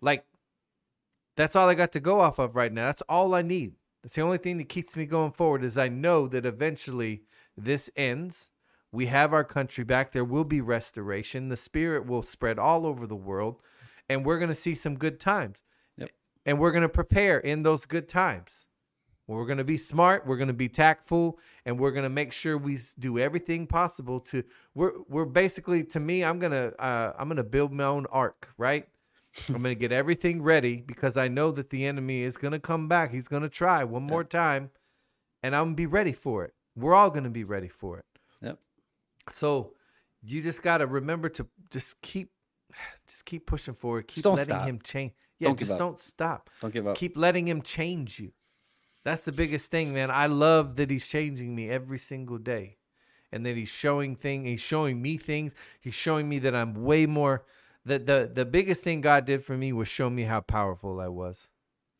Like 0.00 0.24
that's 1.36 1.56
all 1.56 1.68
I 1.68 1.74
got 1.74 1.92
to 1.92 2.00
go 2.00 2.20
off 2.20 2.38
of 2.38 2.54
right 2.56 2.72
now. 2.72 2.86
That's 2.86 3.02
all 3.02 3.34
I 3.34 3.42
need. 3.42 3.74
That's 4.02 4.14
the 4.14 4.22
only 4.22 4.38
thing 4.38 4.58
that 4.58 4.68
keeps 4.68 4.96
me 4.96 5.06
going 5.06 5.32
forward 5.32 5.62
is 5.62 5.78
I 5.78 5.88
know 5.88 6.26
that 6.28 6.44
eventually 6.44 7.22
this 7.56 7.88
ends. 7.96 8.50
We 8.90 9.06
have 9.06 9.32
our 9.32 9.44
country 9.44 9.84
back. 9.84 10.12
There 10.12 10.24
will 10.24 10.44
be 10.44 10.60
restoration. 10.60 11.48
The 11.48 11.56
spirit 11.56 12.06
will 12.06 12.22
spread 12.22 12.58
all 12.58 12.84
over 12.84 13.06
the 13.06 13.16
world, 13.16 13.60
and 14.08 14.24
we're 14.24 14.38
going 14.38 14.48
to 14.48 14.54
see 14.54 14.74
some 14.74 14.96
good 14.96 15.20
times. 15.20 15.62
Yep. 15.96 16.10
And 16.44 16.58
we're 16.58 16.72
going 16.72 16.82
to 16.82 16.88
prepare 16.88 17.38
in 17.38 17.62
those 17.62 17.86
good 17.86 18.08
times. 18.08 18.66
We're 19.28 19.46
going 19.46 19.58
to 19.58 19.64
be 19.64 19.76
smart. 19.76 20.26
We're 20.26 20.36
going 20.36 20.48
to 20.48 20.54
be 20.54 20.68
tactful, 20.68 21.38
and 21.64 21.78
we're 21.78 21.92
going 21.92 22.02
to 22.02 22.10
make 22.10 22.32
sure 22.32 22.58
we 22.58 22.78
do 22.98 23.18
everything 23.18 23.66
possible 23.66 24.20
to. 24.20 24.42
We're 24.74 24.92
we're 25.08 25.24
basically 25.24 25.84
to 25.84 26.00
me. 26.00 26.24
I'm 26.24 26.38
gonna 26.38 26.72
uh, 26.78 27.12
I'm 27.18 27.28
gonna 27.28 27.44
build 27.44 27.72
my 27.72 27.84
own 27.84 28.06
ark, 28.06 28.52
right? 28.58 28.88
I'm 29.48 29.54
gonna 29.54 29.74
get 29.74 29.92
everything 29.92 30.42
ready 30.42 30.76
because 30.76 31.16
I 31.16 31.28
know 31.28 31.50
that 31.52 31.70
the 31.70 31.86
enemy 31.86 32.22
is 32.22 32.36
gonna 32.36 32.60
come 32.60 32.88
back. 32.88 33.12
He's 33.12 33.28
gonna 33.28 33.48
try 33.48 33.84
one 33.84 34.02
more 34.02 34.24
time, 34.24 34.70
and 35.42 35.56
I'm 35.56 35.64
gonna 35.64 35.76
be 35.76 35.86
ready 35.86 36.12
for 36.12 36.44
it. 36.44 36.54
We're 36.76 36.94
all 36.94 37.10
gonna 37.10 37.30
be 37.30 37.44
ready 37.44 37.68
for 37.68 37.98
it. 37.98 38.04
Yep. 38.42 38.58
So 39.30 39.72
you 40.22 40.42
just 40.42 40.62
gotta 40.62 40.86
remember 40.86 41.28
to 41.30 41.46
just 41.70 42.00
keep, 42.02 42.30
just 43.06 43.24
keep 43.24 43.46
pushing 43.46 43.74
forward. 43.74 44.08
Keep 44.08 44.24
don't 44.24 44.36
letting 44.36 44.54
stop. 44.54 44.68
him 44.68 44.80
change. 44.82 45.12
Yeah, 45.38 45.48
Don't 45.48 45.58
just 45.58 45.78
don't 45.78 45.98
stop. 45.98 46.50
Don't 46.60 46.72
give 46.72 46.86
up. 46.86 46.96
Keep 46.96 47.16
letting 47.16 47.48
him 47.48 47.62
change 47.62 48.20
you. 48.20 48.32
That's 49.04 49.24
the 49.24 49.32
biggest 49.32 49.72
thing, 49.72 49.92
man. 49.92 50.08
I 50.08 50.26
love 50.26 50.76
that 50.76 50.88
he's 50.88 51.06
changing 51.06 51.52
me 51.52 51.68
every 51.68 51.98
single 51.98 52.38
day. 52.38 52.76
And 53.32 53.44
that 53.46 53.56
he's 53.56 53.68
showing 53.68 54.14
thing, 54.14 54.44
he's 54.44 54.60
showing 54.60 55.02
me 55.02 55.16
things. 55.16 55.54
He's 55.80 55.94
showing 55.94 56.28
me 56.28 56.38
that 56.40 56.54
I'm 56.54 56.74
way 56.84 57.06
more 57.06 57.44
the 57.84 57.98
the 57.98 58.30
the 58.32 58.44
biggest 58.44 58.84
thing 58.84 59.00
God 59.00 59.24
did 59.24 59.44
for 59.44 59.56
me 59.56 59.72
was 59.72 59.88
show 59.88 60.08
me 60.10 60.24
how 60.24 60.40
powerful 60.40 61.00
I 61.00 61.08
was. 61.08 61.50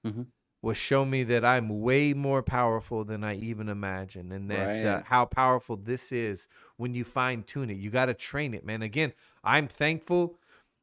Mhm. 0.06 0.26
was 0.62 0.76
show 0.76 1.04
me 1.04 1.24
that 1.24 1.44
I'm 1.44 1.80
way 1.80 2.12
more 2.14 2.42
powerful 2.42 3.04
than 3.04 3.24
I 3.24 3.34
even 3.34 3.68
imagine, 3.68 4.30
and 4.30 4.48
that 4.50 4.68
uh, 4.86 5.02
how 5.04 5.24
powerful 5.26 5.76
this 5.76 6.12
is 6.12 6.46
when 6.76 6.94
you 6.94 7.04
fine 7.04 7.42
tune 7.42 7.68
it. 7.70 7.78
You 7.78 7.90
got 7.90 8.06
to 8.06 8.14
train 8.14 8.54
it, 8.54 8.64
man. 8.64 8.82
Again, 8.82 9.12
I'm 9.42 9.66
thankful. 9.66 10.38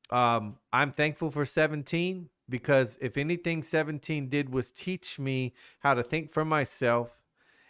Um, 0.10 0.58
I'm 0.74 0.92
thankful 0.92 1.30
for 1.32 1.46
17 1.46 2.30
because 2.50 2.98
if 3.00 3.16
anything 3.16 3.62
17 3.62 4.28
did 4.28 4.52
was 4.52 4.72
teach 4.72 5.20
me 5.20 5.54
how 5.80 5.94
to 5.94 6.04
think 6.04 6.30
for 6.30 6.44
myself. 6.44 7.16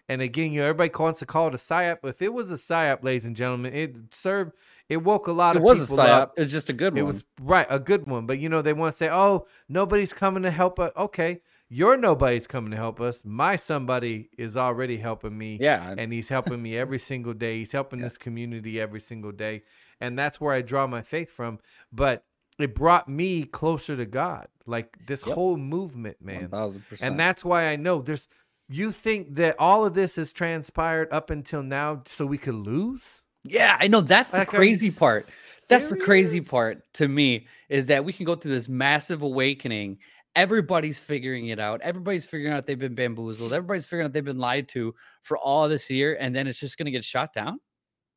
And 0.10 0.22
again, 0.24 0.52
you 0.52 0.62
know, 0.62 0.68
everybody 0.68 0.92
wants 1.02 1.20
to 1.20 1.26
call 1.28 1.48
it 1.50 1.54
a 1.54 1.58
psyop. 1.58 2.00
If 2.04 2.22
it 2.22 2.34
was 2.34 2.50
a 2.52 2.56
psyop, 2.56 3.04
ladies 3.04 3.26
and 3.26 3.36
gentlemen, 3.36 3.74
it 3.74 3.96
served. 4.12 4.54
It 4.90 4.98
woke 4.98 5.28
a 5.28 5.32
lot 5.32 5.56
of. 5.56 5.62
people. 5.62 5.70
It 5.76 5.80
was 5.80 5.92
a 5.92 5.96
psyop. 5.96 6.10
up. 6.10 6.34
It 6.36 6.42
was 6.42 6.52
just 6.52 6.70
a 6.70 6.74
good 6.74 6.94
one. 6.94 7.00
It 7.00 7.06
was 7.06 7.24
right, 7.40 7.68
a 7.70 7.78
good 7.80 8.08
one. 8.08 8.26
But 8.26 8.40
you 8.40 8.50
know, 8.50 8.64
they 8.64 8.74
want 8.74 8.92
to 8.92 8.98
say, 8.98 9.08
"Oh, 9.10 9.46
nobody's 9.70 10.12
coming 10.12 10.42
to 10.44 10.50
help 10.52 10.80
us." 10.80 10.92
Okay, 10.98 11.42
your 11.70 11.96
nobody's 11.96 12.48
coming 12.48 12.72
to 12.72 12.78
help 12.78 13.00
us. 13.00 13.24
My 13.24 13.56
somebody 13.56 14.30
is 14.36 14.58
already 14.58 14.98
helping 14.98 15.38
me. 15.38 15.60
Yeah. 15.62 15.94
and 15.96 16.12
he's 16.12 16.28
helping 16.28 16.60
me 16.60 16.76
every 16.76 16.98
single 17.00 17.34
day. 17.34 17.60
He's 17.60 17.72
helping 17.72 18.02
this 18.02 18.18
community 18.18 18.82
every 18.82 19.00
single 19.00 19.32
day, 19.32 19.62
and 20.02 20.18
that's 20.18 20.42
where 20.42 20.56
I 20.56 20.64
draw 20.64 20.88
my 20.88 21.04
faith 21.04 21.30
from. 21.30 21.60
But 21.94 22.24
it 22.58 22.74
brought 22.74 23.08
me 23.08 23.44
closer 23.44 23.96
to 23.96 24.08
God. 24.08 24.48
Like 24.66 24.98
this 25.06 25.24
Yep. 25.26 25.36
whole 25.36 25.56
movement, 25.58 26.18
man. 26.20 26.50
1000%. 26.50 27.02
And 27.04 27.20
that's 27.20 27.46
why 27.46 27.66
I 27.68 27.76
know 27.76 28.02
there's. 28.02 28.28
You 28.70 28.92
think 28.92 29.36
that 29.36 29.56
all 29.58 29.86
of 29.86 29.96
this 29.96 30.16
has 30.18 30.32
transpired 30.32 31.12
up 31.12 31.32
until 31.32 31.64
now 31.64 32.04
so 32.06 32.26
we 32.26 32.38
could 32.38 32.54
lose? 32.54 33.24
Yeah, 33.44 33.76
I 33.80 33.88
know 33.88 34.02
that's 34.02 34.32
the 34.32 34.40
Like, 34.40 34.48
crazy 34.48 34.92
part. 34.92 35.24
That's 35.70 35.90
the 35.90 35.98
crazy 35.98 36.40
part 36.42 36.78
to 36.96 37.08
me 37.08 37.48
is 37.70 37.88
that 37.88 38.06
we 38.06 38.14
can 38.14 38.26
go 38.26 38.36
through 38.36 38.52
this 38.52 38.70
massive 38.70 39.24
awakening. 39.24 39.98
Everybody's 40.36 41.00
figuring 41.00 41.48
it 41.48 41.60
out. 41.60 41.82
Everybody's 41.82 42.26
figuring 42.26 42.54
out 42.54 42.68
they've 42.68 42.78
been 42.78 42.96
bamboozled. 42.96 43.54
Everybody's 43.54 43.86
figuring 43.86 44.06
out 44.06 44.14
they've 44.14 44.24
been 44.24 44.38
lied 44.38 44.68
to 44.70 44.94
for 45.24 45.38
all 45.38 45.68
this 45.68 45.90
year, 45.90 46.16
and 46.20 46.36
then 46.36 46.46
it's 46.48 46.60
just 46.60 46.78
gonna 46.78 46.92
get 46.92 47.04
shot 47.04 47.34
down. 47.34 47.60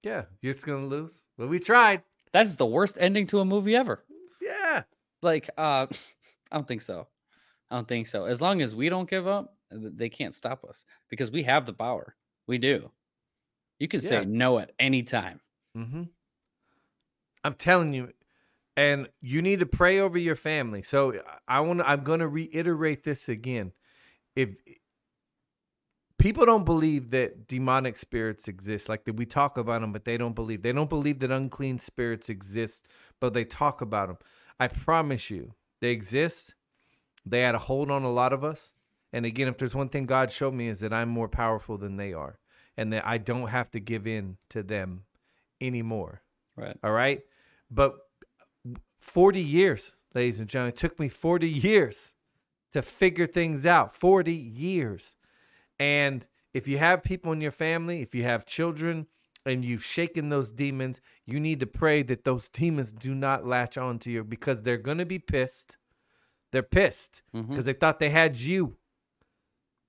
Yeah, 0.02 0.24
you're 0.42 0.52
just 0.52 0.66
gonna 0.66 0.86
lose. 0.86 1.26
Well, 1.38 1.48
we 1.48 1.58
tried. 1.60 2.02
That 2.32 2.44
is 2.46 2.56
the 2.58 2.66
worst 2.66 2.98
ending 3.00 3.26
to 3.28 3.40
a 3.40 3.44
movie 3.44 3.76
ever. 3.76 4.04
Yeah. 4.40 4.82
Like, 5.22 5.48
uh, 5.56 5.86
I 6.50 6.56
don't 6.56 6.66
think 6.68 6.82
so. 6.82 7.08
I 7.72 7.76
don't 7.76 7.88
think 7.88 8.06
so. 8.06 8.26
As 8.26 8.42
long 8.42 8.60
as 8.60 8.76
we 8.76 8.90
don't 8.90 9.08
give 9.08 9.26
up, 9.26 9.56
they 9.70 10.10
can't 10.10 10.34
stop 10.34 10.62
us 10.62 10.84
because 11.08 11.30
we 11.30 11.42
have 11.44 11.64
the 11.64 11.72
power. 11.72 12.14
We 12.46 12.58
do. 12.58 12.90
You 13.78 13.88
can 13.88 14.00
Yeah. 14.02 14.08
say 14.08 14.24
no 14.26 14.58
at 14.58 14.72
any 14.78 15.02
time. 15.02 15.40
Mm-hmm. 15.76 16.02
I'm 17.42 17.54
telling 17.54 17.94
you, 17.94 18.12
and 18.76 19.08
you 19.22 19.40
need 19.40 19.60
to 19.60 19.66
pray 19.66 20.00
over 20.00 20.18
your 20.18 20.34
family. 20.34 20.82
So 20.82 21.14
I 21.48 21.60
want 21.60 21.80
to. 21.80 21.88
I'm 21.88 22.04
going 22.04 22.20
to 22.20 22.28
reiterate 22.28 23.04
this 23.04 23.26
again. 23.28 23.72
If 24.36 24.50
people 26.18 26.44
don't 26.44 26.64
believe 26.64 27.10
that 27.10 27.48
demonic 27.48 27.96
spirits 27.96 28.48
exist, 28.48 28.88
like 28.88 29.04
that 29.04 29.16
we 29.16 29.24
talk 29.24 29.56
about 29.56 29.80
them, 29.80 29.92
but 29.92 30.04
they 30.04 30.18
don't 30.18 30.34
believe. 30.34 30.62
They 30.62 30.72
don't 30.72 30.90
believe 30.90 31.20
that 31.20 31.30
unclean 31.30 31.78
spirits 31.78 32.28
exist, 32.28 32.86
but 33.18 33.32
they 33.32 33.44
talk 33.44 33.80
about 33.80 34.08
them. 34.08 34.18
I 34.60 34.68
promise 34.68 35.30
you, 35.30 35.54
they 35.80 35.90
exist. 35.90 36.54
They 37.24 37.40
had 37.40 37.54
a 37.54 37.58
hold 37.58 37.90
on 37.90 38.02
a 38.02 38.12
lot 38.12 38.32
of 38.32 38.44
us. 38.44 38.72
And 39.12 39.26
again, 39.26 39.48
if 39.48 39.58
there's 39.58 39.74
one 39.74 39.88
thing 39.88 40.06
God 40.06 40.32
showed 40.32 40.54
me 40.54 40.68
is 40.68 40.80
that 40.80 40.92
I'm 40.92 41.08
more 41.08 41.28
powerful 41.28 41.76
than 41.76 41.96
they 41.96 42.12
are, 42.12 42.38
and 42.76 42.92
that 42.92 43.06
I 43.06 43.18
don't 43.18 43.48
have 43.48 43.70
to 43.72 43.80
give 43.80 44.06
in 44.06 44.38
to 44.50 44.62
them 44.62 45.04
anymore. 45.60 46.22
Right. 46.56 46.76
All 46.82 46.92
right. 46.92 47.20
But 47.70 47.94
40 49.00 49.40
years, 49.40 49.92
ladies 50.14 50.40
and 50.40 50.48
gentlemen, 50.48 50.72
it 50.72 50.76
took 50.76 50.98
me 50.98 51.08
40 51.08 51.48
years 51.48 52.14
to 52.72 52.82
figure 52.82 53.26
things 53.26 53.66
out. 53.66 53.92
40 53.92 54.32
years. 54.32 55.16
And 55.78 56.26
if 56.54 56.66
you 56.68 56.78
have 56.78 57.02
people 57.02 57.32
in 57.32 57.40
your 57.40 57.50
family, 57.50 58.02
if 58.02 58.14
you 58.14 58.24
have 58.24 58.46
children, 58.46 59.06
and 59.44 59.64
you've 59.64 59.84
shaken 59.84 60.28
those 60.28 60.52
demons, 60.52 61.00
you 61.26 61.40
need 61.40 61.60
to 61.60 61.66
pray 61.66 62.02
that 62.02 62.24
those 62.24 62.48
demons 62.48 62.92
do 62.92 63.14
not 63.14 63.46
latch 63.46 63.76
on 63.76 63.98
to 64.00 64.10
you 64.10 64.24
because 64.24 64.62
they're 64.62 64.76
going 64.76 64.98
to 64.98 65.06
be 65.06 65.18
pissed. 65.18 65.76
They're 66.52 66.62
pissed 66.62 67.22
because 67.32 67.64
they 67.64 67.72
thought 67.72 67.98
they 67.98 68.10
had 68.10 68.36
you. 68.36 68.76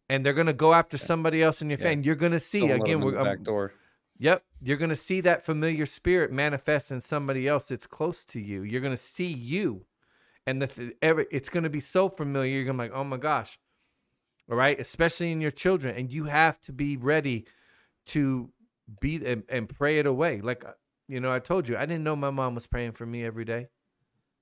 And 0.10 0.26
they're 0.26 0.34
going 0.34 0.48
to 0.48 0.54
go 0.54 0.74
after 0.74 0.98
somebody 0.98 1.42
else 1.42 1.62
in 1.62 1.70
your 1.70 1.80
Yeah. 1.80 1.84
family. 1.84 2.06
You're 2.06 2.16
going 2.16 2.32
to 2.34 2.40
see 2.40 2.60
Don't 2.68 2.82
again. 2.82 3.02
We're 3.02 3.18
um, 3.18 3.24
back 3.24 3.44
door. 3.44 3.74
Yep. 4.20 4.44
You're 4.62 4.78
going 4.78 4.90
to 4.90 4.96
see 4.96 5.22
that 5.22 5.46
familiar 5.46 5.86
spirit 5.86 6.32
manifest 6.32 6.92
in 6.92 7.02
somebody 7.02 7.48
else 7.48 7.70
that's 7.70 7.88
close 7.88 8.24
to 8.26 8.40
you. 8.40 8.64
You're 8.64 8.82
going 8.82 8.94
to 8.94 8.98
see 8.98 9.28
you. 9.32 9.86
And 10.46 10.62
the 10.62 10.68
th- 10.68 10.94
every, 11.02 11.26
it's 11.32 11.50
going 11.50 11.64
to 11.64 11.70
be 11.70 11.80
so 11.80 12.10
familiar. 12.10 12.52
You're 12.54 12.66
going 12.66 12.78
to 12.78 12.84
be 12.84 12.90
like, 12.90 12.98
oh 12.98 13.04
my 13.04 13.18
gosh. 13.18 13.60
All 14.50 14.58
right. 14.58 14.80
Especially 14.80 15.32
in 15.32 15.42
your 15.42 15.52
children. 15.52 15.96
And 15.96 16.12
you 16.12 16.26
have 16.26 16.62
to 16.64 16.74
be 16.74 16.96
ready 16.98 17.46
to 18.08 18.52
be 19.00 19.26
and, 19.26 19.44
and 19.50 19.68
pray 19.68 20.00
it 20.00 20.06
away. 20.06 20.42
Like, 20.42 20.66
uh, 20.66 20.72
you 21.08 21.20
know, 21.20 21.32
I 21.34 21.40
told 21.40 21.68
you, 21.68 21.78
I 21.78 21.86
didn't 21.86 22.04
know 22.04 22.16
my 22.16 22.30
mom 22.30 22.56
was 22.56 22.68
praying 22.68 22.92
for 22.92 23.06
me 23.06 23.26
every 23.26 23.46
day. 23.46 23.68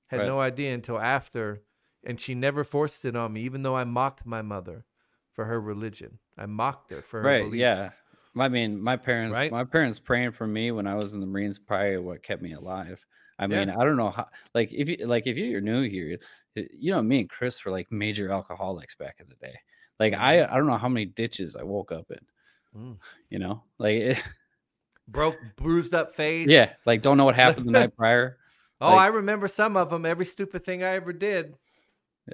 Had 0.07 0.19
Right. 0.21 0.27
no 0.27 0.39
idea 0.41 0.73
until 0.73 0.99
after. 0.99 1.61
And 2.03 2.19
she 2.19 2.33
never 2.35 2.63
forced 2.63 3.05
it 3.05 3.15
on 3.15 3.33
me, 3.33 3.41
even 3.41 3.61
though 3.63 3.75
I 3.75 3.83
mocked 3.83 4.25
my 4.25 4.41
mother 4.41 4.85
for 5.33 5.45
her 5.45 5.61
religion. 5.61 6.19
I 6.37 6.45
mocked 6.47 6.89
her 6.91 7.01
for 7.01 7.21
her 7.21 7.27
Right. 7.27 7.43
beliefs. 7.43 7.59
Yeah. 7.61 7.89
I 8.37 8.47
mean, 8.49 8.81
my 8.81 8.95
parents, 8.97 9.35
Right? 9.35 9.51
my 9.51 9.63
parents 9.65 9.99
praying 9.99 10.31
for 10.31 10.47
me 10.47 10.71
when 10.71 10.87
I 10.87 10.95
was 10.95 11.13
in 11.13 11.19
the 11.19 11.25
Marines, 11.27 11.59
probably 11.59 11.97
what 11.97 12.23
kept 12.23 12.41
me 12.41 12.53
alive. 12.53 13.05
I 13.37 13.43
Yeah. 13.43 13.65
mean, 13.65 13.69
I 13.69 13.83
don't 13.83 13.97
know 13.97 14.09
how. 14.09 14.27
Like, 14.55 14.71
if 14.73 14.87
you 14.89 14.97
like, 15.05 15.27
if 15.27 15.37
you're 15.37 15.61
new 15.61 15.83
here, 15.87 16.17
you 16.55 16.91
know, 16.91 17.01
me 17.01 17.21
and 17.21 17.29
Chris 17.29 17.63
were 17.65 17.71
like 17.71 17.91
major 17.91 18.31
alcoholics 18.31 18.95
back 18.95 19.17
in 19.19 19.27
the 19.29 19.35
day. 19.35 19.55
Like, 19.99 20.13
I, 20.13 20.43
I 20.43 20.55
don't 20.57 20.67
know 20.67 20.77
how 20.77 20.89
many 20.89 21.05
ditches 21.05 21.55
I 21.55 21.63
woke 21.63 21.91
up 21.91 22.09
in. 22.11 22.79
Mm. 22.79 22.97
You 23.29 23.39
know, 23.39 23.63
like, 23.77 23.95
it, 23.95 24.23
Broke, 25.07 25.37
bruised 25.57 25.93
up 25.93 26.11
face. 26.11 26.47
yeah, 26.49 26.73
like 26.85 27.01
don't 27.01 27.17
know 27.17 27.25
what 27.25 27.35
happened 27.35 27.67
the 27.67 27.71
night 27.71 27.95
prior. 27.97 28.37
Oh, 28.79 28.91
Like- 28.95 28.99
I 28.99 29.07
remember 29.07 29.47
some 29.47 29.75
of 29.77 29.89
them. 29.89 30.05
Every 30.05 30.25
stupid 30.25 30.63
thing 30.63 30.83
I 30.83 30.95
ever 30.95 31.11
did. 31.13 31.55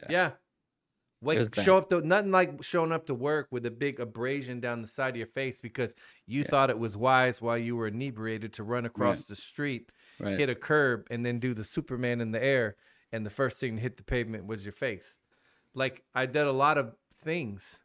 Yeah. 0.04 0.12
Yeah. 0.12 0.32
Wake, 1.20 1.56
show 1.56 1.78
up 1.80 1.90
to 1.90 2.02
nothing 2.02 2.32
like 2.32 2.62
showing 2.64 2.92
up 2.92 3.08
to 3.08 3.16
work 3.16 3.48
with 3.50 3.66
a 3.66 3.72
big 3.72 4.00
abrasion 4.00 4.60
down 4.60 4.84
the 4.84 4.88
side 4.88 5.10
of 5.12 5.16
your 5.18 5.26
face 5.26 5.60
because 5.60 5.96
you 6.28 6.42
Yeah. 6.42 6.48
thought 6.48 6.70
it 6.70 6.78
was 6.78 6.96
wise 6.96 7.42
while 7.42 7.58
you 7.58 7.76
were 7.76 7.88
inebriated 7.88 8.54
to 8.54 8.64
run 8.64 8.86
across 8.86 9.26
the 9.26 9.36
street, 9.36 9.92
Right. 10.20 10.38
hit 10.38 10.50
a 10.50 10.54
curb, 10.56 11.08
and 11.10 11.26
then 11.26 11.40
do 11.40 11.56
the 11.56 11.64
Superman 11.64 12.22
in 12.22 12.32
the 12.32 12.44
air, 12.44 12.76
and 13.12 13.26
the 13.26 13.32
first 13.32 13.60
thing 13.60 13.78
to 13.78 13.82
hit 13.82 13.98
the 13.98 14.04
pavement 14.04 14.46
was 14.46 14.64
your 14.64 14.74
face. 14.74 15.18
Like 15.74 16.04
I 16.14 16.28
did 16.28 16.46
a 16.46 16.52
lot 16.52 16.78
of 16.78 16.96
things, 17.16 17.80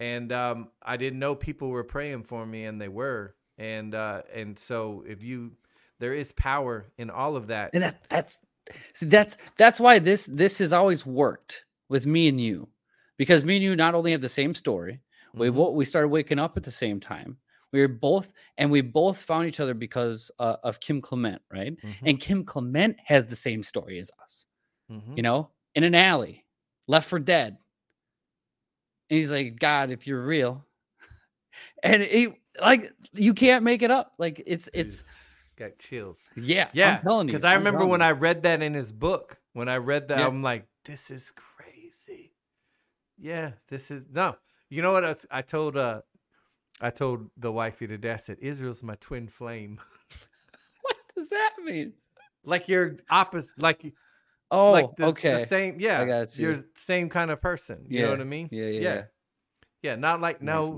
and 0.00 0.32
um, 0.32 0.70
I 0.82 0.96
didn't 0.96 1.20
know 1.20 1.36
people 1.36 1.68
were 1.68 1.84
praying 1.84 2.24
for 2.24 2.44
me, 2.44 2.64
and 2.64 2.80
they 2.80 2.88
were, 2.88 3.36
and 3.58 3.94
uh, 3.94 4.22
and 4.34 4.58
so 4.58 5.04
if 5.06 5.22
you, 5.22 5.52
there 6.00 6.14
is 6.14 6.32
power 6.32 6.86
in 6.98 7.10
all 7.10 7.36
of 7.36 7.46
that. 7.46 7.70
and 7.74 7.84
that 7.84 8.08
that's 8.08 8.40
see 8.94 9.06
that's 9.06 9.36
that's 9.56 9.78
why 9.80 9.98
this 9.98 10.26
this 10.26 10.58
has 10.58 10.72
always 10.72 11.04
worked 11.06 11.64
with 11.88 12.06
me 12.06 12.28
and 12.28 12.40
you 12.40 12.68
because 13.16 13.44
me 13.44 13.56
and 13.56 13.62
you 13.62 13.76
not 13.76 13.94
only 13.94 14.10
have 14.12 14.20
the 14.20 14.28
same 14.28 14.54
story 14.54 15.00
we 15.34 15.48
Mhm. 15.48 15.54
wo- 15.54 15.70
we 15.70 15.84
started 15.84 16.08
waking 16.08 16.38
up 16.38 16.56
at 16.56 16.62
the 16.62 16.70
same 16.70 16.98
time 17.00 17.36
we 17.72 17.80
were 17.80 17.88
both 17.88 18.32
and 18.58 18.70
we 18.70 18.80
both 18.80 19.18
found 19.18 19.46
each 19.46 19.60
other 19.60 19.74
because 19.74 20.30
uh, 20.38 20.56
of 20.62 20.80
kim 20.80 21.00
clement 21.00 21.40
right 21.52 21.76
Mhm. 21.82 21.94
and 22.06 22.20
kim 22.20 22.44
clement 22.44 22.96
has 23.04 23.26
the 23.26 23.36
same 23.36 23.62
story 23.62 23.98
as 23.98 24.10
us 24.24 24.46
Mhm. 24.90 25.16
you 25.16 25.22
know 25.22 25.50
in 25.74 25.84
an 25.84 25.94
alley 25.94 26.44
left 26.88 27.08
for 27.08 27.18
dead 27.18 27.56
and 29.10 29.18
he's 29.18 29.30
like 29.30 29.58
god 29.58 29.90
if 29.90 30.06
you're 30.06 30.24
real 30.24 30.64
and 31.82 32.02
he 32.02 32.28
like 32.60 32.90
you 33.12 33.34
can't 33.34 33.62
make 33.64 33.82
it 33.82 33.90
up 33.90 34.12
like 34.18 34.42
it's 34.46 34.68
it's 34.74 35.04
got 35.56 35.78
chills. 35.78 36.28
yeah 36.36 36.68
Yeah, 36.72 36.96
i'm 36.96 37.02
telling 37.02 37.28
you 37.28 37.32
because 37.32 37.44
I 37.44 37.54
I'm 37.54 37.58
remember 37.58 37.86
when 37.86 38.00
you. 38.00 38.06
I 38.06 38.12
read 38.12 38.42
that 38.42 38.62
in 38.62 38.74
his 38.74 38.92
book. 38.92 39.38
When 39.52 39.68
I 39.68 39.76
read 39.76 40.08
that, 40.08 40.18
Yeah. 40.18 40.26
I'm 40.26 40.42
like, 40.42 40.66
"This 40.84 41.10
is 41.10 41.32
crazy." 41.32 42.34
Yeah, 43.18 43.52
this 43.68 43.90
is 43.90 44.04
no. 44.12 44.36
You 44.68 44.82
know 44.82 44.92
what? 44.92 45.04
I, 45.04 45.14
I 45.30 45.42
told 45.42 45.76
uh, 45.76 46.02
I 46.80 46.90
told 46.90 47.30
the 47.36 47.50
wifey 47.50 47.86
today. 47.86 48.12
I 48.12 48.16
said, 48.16 48.38
"Israel's 48.40 48.82
my 48.82 48.96
twin 48.96 49.28
flame." 49.28 49.80
what 50.82 50.96
does 51.14 51.30
that 51.30 51.52
mean 51.64 51.94
like 52.46 52.68
you're 52.68 52.96
opposite. 53.10 53.60
Like 53.60 53.92
oh 54.50 54.72
like 54.72 54.96
the, 54.96 55.06
okay 55.06 55.32
the 55.32 55.38
same. 55.44 55.76
Yeah, 55.80 56.00
I 56.00 56.04
got 56.06 56.38
you. 56.38 56.50
are 56.52 56.64
same 56.74 57.10
kind 57.10 57.30
of 57.30 57.42
person. 57.42 57.84
You 57.88 58.02
know 58.02 58.10
what 58.10 58.20
I 58.20 58.24
mean? 58.24 58.48
Yeah, 58.50 58.64
yeah, 58.66 58.70
yeah. 58.80 58.94
yeah. 58.94 59.02
Yeah, 59.82 59.94
not 59.96 60.20
like 60.20 60.40
Nice. 60.42 60.70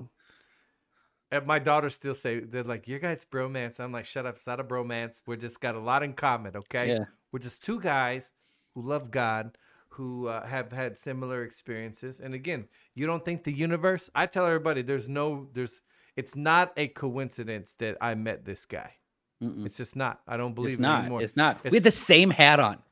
And 1.31 1.47
my 1.47 1.59
daughters 1.59 1.95
still 1.95 2.15
say 2.15 2.41
they're 2.41 2.63
like, 2.63 2.89
"Your 2.89 2.99
guys 2.99 3.27
bromance." 3.31 3.81
I'm 3.81 3.93
like, 3.93 4.07
"Shut 4.07 4.25
up! 4.27 4.37
It's 4.37 4.47
not 4.47 4.61
a 4.61 4.65
bromance. 4.65 5.23
We're 5.27 5.37
just 5.37 5.61
got 5.61 5.75
a 5.75 5.81
lot 5.81 6.03
in 6.03 6.15
common, 6.15 6.57
okay? 6.57 6.89
Yeah. 6.89 7.05
We're 7.33 7.41
just 7.41 7.63
two 7.63 7.81
guys 7.81 8.33
who 8.75 8.83
love 8.83 9.11
God, 9.11 9.59
who 9.91 10.29
uh, 10.29 10.47
have 10.47 10.73
had 10.73 10.97
similar 10.97 11.43
experiences. 11.43 12.21
And 12.21 12.35
again, 12.35 12.69
you 12.95 13.07
don't 13.07 13.25
think 13.25 13.45
the 13.45 13.53
universe? 13.53 14.09
I 14.15 14.27
tell 14.27 14.47
everybody, 14.47 14.83
there's 14.83 15.09
no, 15.09 15.49
there's, 15.53 15.83
it's 16.17 16.37
not 16.37 16.73
a 16.77 16.89
coincidence 16.89 17.75
that 17.81 17.97
I 18.01 18.15
met 18.15 18.45
this 18.45 18.65
guy. 18.65 18.95
Mm-mm. 19.43 19.67
It's 19.67 19.77
just 19.77 19.97
not. 19.97 20.21
I 20.27 20.37
don't 20.37 20.55
believe 20.55 20.73
It's 20.73 20.79
it 20.79 20.83
not. 20.83 21.01
anymore. 21.01 21.23
It's 21.23 21.37
not. 21.37 21.63
we 21.65 21.77
had 21.77 21.83
the 21.83 21.91
same 21.91 22.31
hat 22.31 22.61
on. 22.61 22.79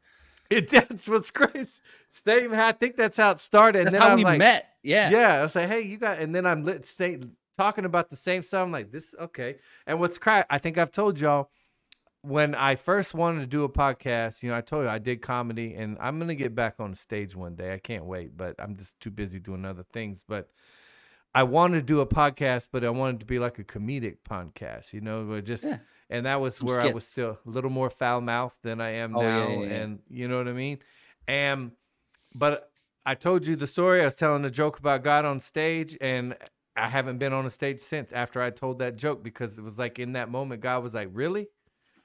It 0.49 0.71
that's 0.71 1.09
what's 1.09 1.33
crazy. 1.33 1.69
Same. 2.11 2.53
Hat. 2.53 2.77
I 2.77 2.79
think 2.79 2.95
that's 2.95 3.17
how 3.17 3.33
it 3.33 3.41
started. 3.41 3.81
And 3.81 3.87
That's 3.87 3.95
then 3.95 4.03
how 4.03 4.11
I'm 4.11 4.17
we 4.17 4.23
like, 4.23 4.39
met. 4.39 4.65
Yeah. 4.81 5.11
yeah. 5.11 5.35
I 5.41 5.43
was 5.43 5.57
like, 5.57 5.69
hey, 5.69 5.81
you 5.81 5.97
got, 5.99 6.21
and 6.21 6.33
then 6.33 6.47
I'm 6.47 6.63
lit, 6.63 6.85
say, 6.85 7.19
talking 7.57 7.85
about 7.85 8.11
the 8.11 8.17
same 8.17 8.43
stuff. 8.43 8.65
I'm 8.65 8.73
like, 8.73 8.91
this 8.91 9.15
okay. 9.21 9.57
And 9.87 10.01
what's 10.01 10.19
crack? 10.19 10.47
I 10.51 10.59
think 10.59 10.79
I've 10.79 10.91
told 10.91 11.21
y'all 11.21 11.51
when 12.23 12.55
I 12.55 12.77
first 12.77 13.15
wanted 13.15 13.41
to 13.41 13.47
do 13.47 13.65
a 13.65 13.69
podcast. 13.69 14.43
You 14.43 14.51
know, 14.51 14.57
I 14.57 14.61
told 14.61 14.85
you 14.85 14.89
I 14.89 14.99
did 14.99 15.23
comedy, 15.23 15.75
and 15.75 15.97
I'm 16.01 16.19
gonna 16.19 16.35
get 16.35 16.55
back 16.55 16.77
on 16.79 16.91
the 16.91 16.97
stage 16.97 17.35
one 17.37 17.55
day. 17.55 17.73
I 17.73 17.79
can't 17.79 18.05
wait, 18.05 18.37
but 18.37 18.57
I'm 18.59 18.77
just 18.77 18.99
too 19.01 19.11
busy 19.11 19.39
doing 19.39 19.65
other 19.65 19.85
things. 19.93 20.25
But 20.27 20.49
I 21.35 21.43
wanted 21.43 21.77
to 21.77 21.87
do 21.87 22.01
a 22.01 22.07
podcast, 22.07 22.69
but 22.73 22.85
I 22.85 22.91
wanted 22.91 23.21
to 23.21 23.27
be 23.27 23.39
like 23.39 23.59
a 23.59 23.65
comedic 23.65 24.19
podcast. 24.29 24.93
You 24.93 25.01
know, 25.01 25.25
where 25.25 25.43
just. 25.43 25.65
Yeah. 25.65 25.79
And 26.09 26.25
that 26.27 26.41
was 26.41 26.59
Some 26.59 26.69
where 26.69 26.81
I 26.81 26.93
was 26.93 27.05
still 27.05 27.37
a 27.45 27.51
little 27.51 27.69
more 27.69 27.91
foul 27.91 28.21
mouthed 28.21 28.59
than 28.63 28.81
I 28.81 28.91
am 28.91 29.17
Oh, 29.17 29.23
now, 29.23 29.49
yeah, 29.49 29.59
yeah. 29.59 29.75
and 29.75 29.99
you 30.09 30.29
know 30.29 30.39
what 30.39 30.47
I 30.47 30.53
mean. 30.53 30.79
And 31.27 31.73
but 32.33 32.71
I 33.05 33.17
told 33.17 33.45
you 33.45 33.57
the 33.57 33.67
story. 33.67 34.03
I 34.03 34.05
was 34.05 34.15
telling 34.15 34.45
a 34.45 34.51
joke 34.51 34.79
about 34.79 35.03
God 35.03 35.25
on 35.25 35.41
stage, 35.41 35.97
and 36.01 36.37
I 36.77 36.89
haven't 36.89 37.19
been 37.19 37.33
on 37.33 37.47
a 37.47 37.51
stage 37.51 37.81
since 37.81 38.13
after 38.13 38.41
I 38.43 38.51
told 38.51 38.79
that 38.81 38.97
joke 38.97 39.23
because 39.23 39.59
it 39.59 39.63
was 39.63 39.79
like 39.79 39.99
in 39.99 40.13
that 40.13 40.29
moment, 40.31 40.61
God 40.61 40.83
was 40.83 40.95
like, 40.95 41.09
"Really? 41.13 41.49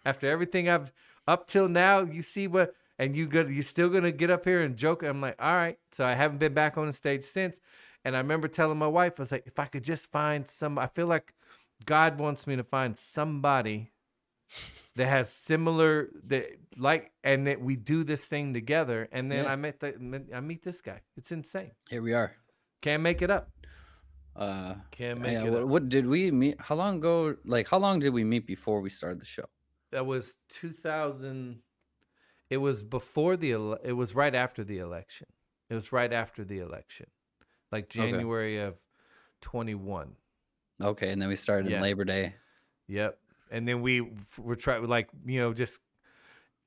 After 0.06 0.28
everything 0.28 0.70
I've 0.70 0.92
up 1.28 1.48
till 1.48 1.68
now, 1.68 2.02
you 2.02 2.22
see 2.22 2.48
what?" 2.48 2.74
And 3.00 3.16
you 3.16 3.28
good? 3.28 3.50
You 3.50 3.64
still 3.64 3.90
gonna 3.90 4.12
get 4.12 4.30
up 4.30 4.46
here 4.46 4.62
and 4.62 4.78
joke? 4.78 5.02
I'm 5.02 5.22
like, 5.22 5.36
all 5.42 5.56
right. 5.56 5.80
So 5.92 6.06
I 6.06 6.14
haven't 6.14 6.38
been 6.38 6.54
back 6.54 6.78
on 6.78 6.86
the 6.86 6.94
stage 6.94 7.24
since. 7.24 7.60
And 8.06 8.16
I 8.16 8.20
remember 8.20 8.48
telling 8.48 8.78
my 8.78 8.88
wife, 8.88 9.14
I 9.18 9.22
was 9.24 9.32
like, 9.32 9.48
if 9.48 9.58
I 9.58 9.66
could 9.66 9.84
just 9.84 10.12
find 10.12 10.48
some, 10.48 10.78
I 10.78 10.86
feel 10.88 11.08
like 11.08 11.34
God 11.86 12.20
wants 12.20 12.46
me 12.46 12.56
to 12.58 12.64
find 12.64 12.96
somebody 12.96 13.92
that 14.96 15.08
has 15.08 15.32
similar 15.32 16.10
that 16.28 16.46
like 16.78 17.12
and 17.24 17.48
that 17.48 17.62
we 17.62 17.76
do 17.76 18.04
this 18.04 18.28
thing 18.28 18.54
together 18.54 19.08
and 19.12 19.32
then 19.32 19.46
Yeah. 19.46 19.52
i 19.54 19.56
met 19.56 19.80
the 19.80 19.96
i 20.36 20.40
meet 20.42 20.62
this 20.64 20.82
guy 20.82 21.00
it's 21.16 21.32
insane 21.32 21.72
Here 21.90 22.02
we 22.02 22.14
are. 22.14 22.34
can't 22.82 23.02
make 23.02 23.22
it 23.22 23.32
up 23.32 23.50
Uh, 24.36 24.76
can't 24.92 25.20
make 25.20 25.34
yeah, 25.34 25.44
it 25.44 25.52
what, 25.52 25.68
what 25.68 25.90
did 25.90 26.08
we 26.08 26.32
meet? 26.32 26.56
How 26.60 26.76
long 26.76 26.98
ago? 26.98 27.36
Like, 27.44 27.68
how 27.68 27.78
long 27.78 28.00
did 28.00 28.14
we 28.14 28.24
meet 28.24 28.48
before 28.48 28.80
we 28.82 28.90
started 28.90 29.22
the 29.22 29.26
show? 29.26 29.46
that 29.92 30.06
was 30.06 30.38
2000 30.48 31.60
it 32.50 32.56
was 32.58 32.82
before 32.82 33.36
the 33.36 33.52
ele- 33.52 33.78
it 33.84 33.92
was 33.92 34.16
right 34.16 34.34
after 34.34 34.64
the 34.64 34.78
election 34.78 35.28
it 35.70 35.76
was 35.76 35.92
right 35.92 36.14
after 36.14 36.46
the 36.46 36.60
election 36.60 37.08
like 37.74 37.86
Okay. 37.86 38.10
january 38.10 38.58
of 38.62 38.80
21 39.42 40.16
Okay, 40.82 41.12
and 41.12 41.22
then 41.22 41.28
we 41.28 41.36
started 41.36 41.70
Yeah. 41.70 41.76
in 41.78 41.84
Labor 41.84 42.06
Day. 42.06 42.36
Yep. 42.88 43.20
And 43.52 43.68
then 43.68 43.82
we 43.82 44.14
were 44.40 44.56
trying 44.56 44.88
like 44.88 45.10
you 45.26 45.42
know 45.42 45.54
just 45.54 45.82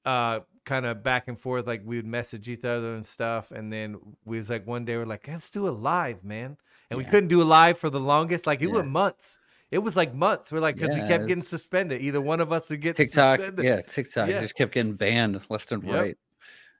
uh 0.05 0.41
kind 0.66 0.85
of 0.85 1.03
back 1.03 1.27
and 1.27 1.39
forth 1.41 1.66
like 1.66 1.81
we 1.85 1.97
would 1.97 2.07
message 2.07 2.47
each 2.49 2.65
other 2.65 2.95
and 2.95 3.07
stuff 3.07 3.51
and 3.51 3.73
then 3.73 3.97
we 4.27 4.36
was 4.36 4.51
like 4.51 4.66
one 4.66 4.85
day 4.85 4.97
we're 4.99 5.07
like 5.07 5.27
let's 5.28 5.49
do 5.51 5.66
a 5.66 5.70
live 5.70 6.24
man 6.24 6.59
and 6.90 6.98
we 6.98 7.05
couldn't 7.05 7.28
do 7.28 7.43
a 7.43 7.44
live 7.44 7.78
for 7.78 7.90
the 7.90 8.01
longest 8.01 8.47
like 8.47 8.61
it 8.62 8.66
Yeah. 8.69 8.74
was 8.74 8.85
months 8.85 9.39
it 9.70 9.78
was 9.78 9.97
like 9.97 10.15
months 10.15 10.52
we're 10.52 10.61
like 10.61 10.77
because 10.77 10.94
Yeah, 10.94 11.02
we 11.02 11.09
kept 11.09 11.27
getting 11.27 11.43
suspended 11.43 12.01
either 12.02 12.20
one 12.20 12.40
of 12.40 12.52
us 12.52 12.70
would 12.70 12.81
get 12.81 12.97
TikTok, 12.97 13.39
suspended. 13.40 13.65
yeah, 13.65 13.81
TikTok 13.81 14.28
Yeah. 14.28 14.40
just 14.40 14.55
kept 14.55 14.73
getting 14.73 14.94
banned 14.94 15.40
left 15.51 15.73
and 15.73 15.82
Yep. 15.82 15.94
right. 15.94 16.16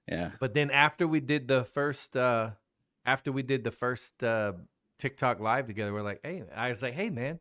Yeah, 0.07 0.29
but 0.39 0.53
then 0.55 0.71
after 0.71 1.09
we 1.09 1.21
did 1.21 1.49
the 1.49 1.65
first 1.65 2.17
uh 2.17 2.51
after 3.07 3.33
we 3.33 3.43
did 3.43 3.65
the 3.65 3.71
first 3.71 4.23
uh 4.23 4.53
tiktok 4.99 5.41
live 5.41 5.67
together 5.67 5.93
we're 5.93 6.03
like 6.03 6.21
hey 6.23 6.43
i 6.55 6.69
was 6.69 6.81
like 6.83 6.95
hey 6.95 7.11
man 7.11 7.41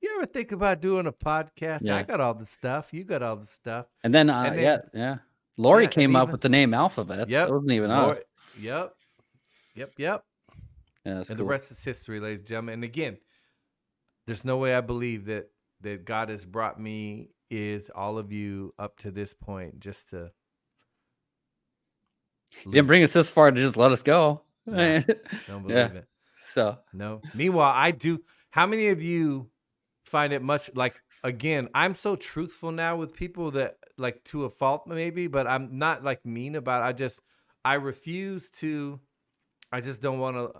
you 0.00 0.14
ever 0.16 0.26
think 0.26 0.52
about 0.52 0.80
doing 0.80 1.06
a 1.06 1.12
podcast 1.12 1.88
i 1.90 2.02
got 2.02 2.20
all 2.20 2.34
the 2.34 2.46
stuff 2.46 2.92
you 2.92 3.02
got 3.04 3.22
all 3.22 3.36
the 3.36 3.44
stuff 3.46 3.86
and 4.04 4.14
then, 4.14 4.28
uh, 4.30 4.42
And 4.42 4.56
then- 4.58 4.62
yeah, 4.64 4.78
yeah. 5.00 5.16
Lori 5.58 5.84
Yeah, 5.84 5.90
came 5.90 6.16
up 6.16 6.24
even- 6.24 6.32
with 6.32 6.40
the 6.40 6.48
name 6.48 6.70
AlphaVets. 6.70 7.28
Yep. 7.28 7.48
It 7.48 7.52
wasn't 7.52 7.72
even 7.72 7.90
Lord- 7.90 8.16
us. 8.16 8.20
Yep. 8.58 8.94
Yep. 9.74 9.92
Yep. 9.98 10.24
Yeah, 11.04 11.12
and 11.18 11.26
cool. 11.26 11.36
the 11.36 11.44
rest 11.44 11.70
is 11.70 11.82
history, 11.82 12.20
ladies 12.20 12.38
and 12.40 12.48
gentlemen. 12.48 12.74
And 12.74 12.84
again, 12.84 13.18
there's 14.26 14.44
no 14.44 14.56
way 14.58 14.74
I 14.74 14.80
believe 14.80 15.26
that 15.26 15.50
that 15.80 16.04
God 16.04 16.28
has 16.28 16.44
brought 16.44 16.80
me 16.80 17.30
is 17.50 17.90
all 17.94 18.18
of 18.18 18.30
you 18.32 18.72
up 18.78 18.96
to 18.98 19.10
this 19.10 19.34
point 19.34 19.80
just 19.80 20.10
to. 20.10 20.30
you 22.64 22.72
didn't 22.72 22.86
bring 22.86 23.02
us 23.02 23.12
this 23.12 23.30
far 23.30 23.50
to 23.50 23.60
just 23.60 23.76
let 23.76 23.90
us 23.92 24.02
go. 24.02 24.42
No. 24.66 25.00
Don't 25.48 25.62
believe 25.62 25.70
Yeah. 25.76 25.86
it. 25.92 26.06
so 26.38 26.78
No. 26.92 27.20
Meanwhile, 27.34 27.72
I 27.74 27.90
do. 27.90 28.20
How 28.50 28.66
many 28.66 28.88
of 28.88 29.02
you 29.02 29.50
find 30.04 30.32
it 30.32 30.40
much 30.42 30.70
like 30.74 31.02
again? 31.24 31.68
I'm 31.74 31.94
so 31.94 32.14
truthful 32.14 32.70
now 32.70 32.96
with 32.96 33.12
people 33.14 33.50
that 33.52 33.76
like 33.98 34.22
to 34.26 34.44
a 34.44 34.48
fault 34.50 34.86
maybe, 34.86 35.26
but 35.26 35.46
I'm 35.48 35.78
not 35.78 36.04
like 36.04 36.24
mean 36.24 36.54
about. 36.54 36.82
It. 36.82 36.86
I 36.86 36.92
just 36.92 37.20
I 37.64 37.74
refuse 37.74 38.50
to. 38.52 39.00
I 39.72 39.80
just 39.80 40.00
don't 40.00 40.18
want 40.20 40.36
to. 40.36 40.52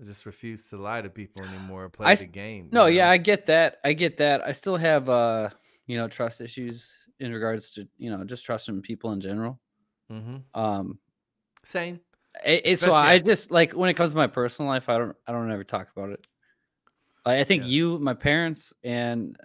I 0.00 0.04
just 0.04 0.24
refuse 0.24 0.68
to 0.70 0.76
lie 0.76 1.02
to 1.02 1.10
people 1.10 1.44
anymore. 1.44 1.84
Or 1.84 1.88
play 1.90 2.06
I 2.06 2.14
the 2.14 2.26
game. 2.26 2.68
no, 2.72 2.86
you 2.86 2.98
yeah, 2.98 3.06
know? 3.06 3.12
I 3.12 3.16
get 3.18 3.46
that. 3.46 3.78
I 3.84 3.92
get 3.92 4.16
that. 4.18 4.42
I 4.46 4.52
still 4.52 4.76
have 4.76 5.08
uh, 5.08 5.50
you 5.86 5.96
know, 5.96 6.08
trust 6.08 6.40
issues 6.40 6.96
in 7.18 7.32
regards 7.32 7.70
to, 7.70 7.86
you 7.98 8.10
know, 8.10 8.24
just 8.24 8.44
trusting 8.44 8.80
people 8.82 9.12
in 9.12 9.20
general. 9.20 9.60
Mm-hmm. 10.10 10.58
Um 10.58 10.98
Same. 11.64 12.00
it, 12.44 12.62
it's 12.64 12.80
so 12.80 12.92
I 12.92 13.18
just 13.18 13.50
like 13.50 13.72
when 13.72 13.90
it 13.90 13.94
comes 13.94 14.10
to 14.10 14.16
my 14.16 14.26
personal 14.26 14.68
life, 14.70 14.88
I 14.88 14.98
don't 14.98 15.16
I 15.26 15.32
don't 15.32 15.50
ever 15.50 15.64
talk 15.64 15.88
about 15.94 16.10
it. 16.10 16.26
I, 17.24 17.40
I 17.40 17.44
think 17.44 17.64
Yeah. 17.64 17.68
you, 17.68 17.98
my 17.98 18.14
parents, 18.14 18.72
and 18.82 19.36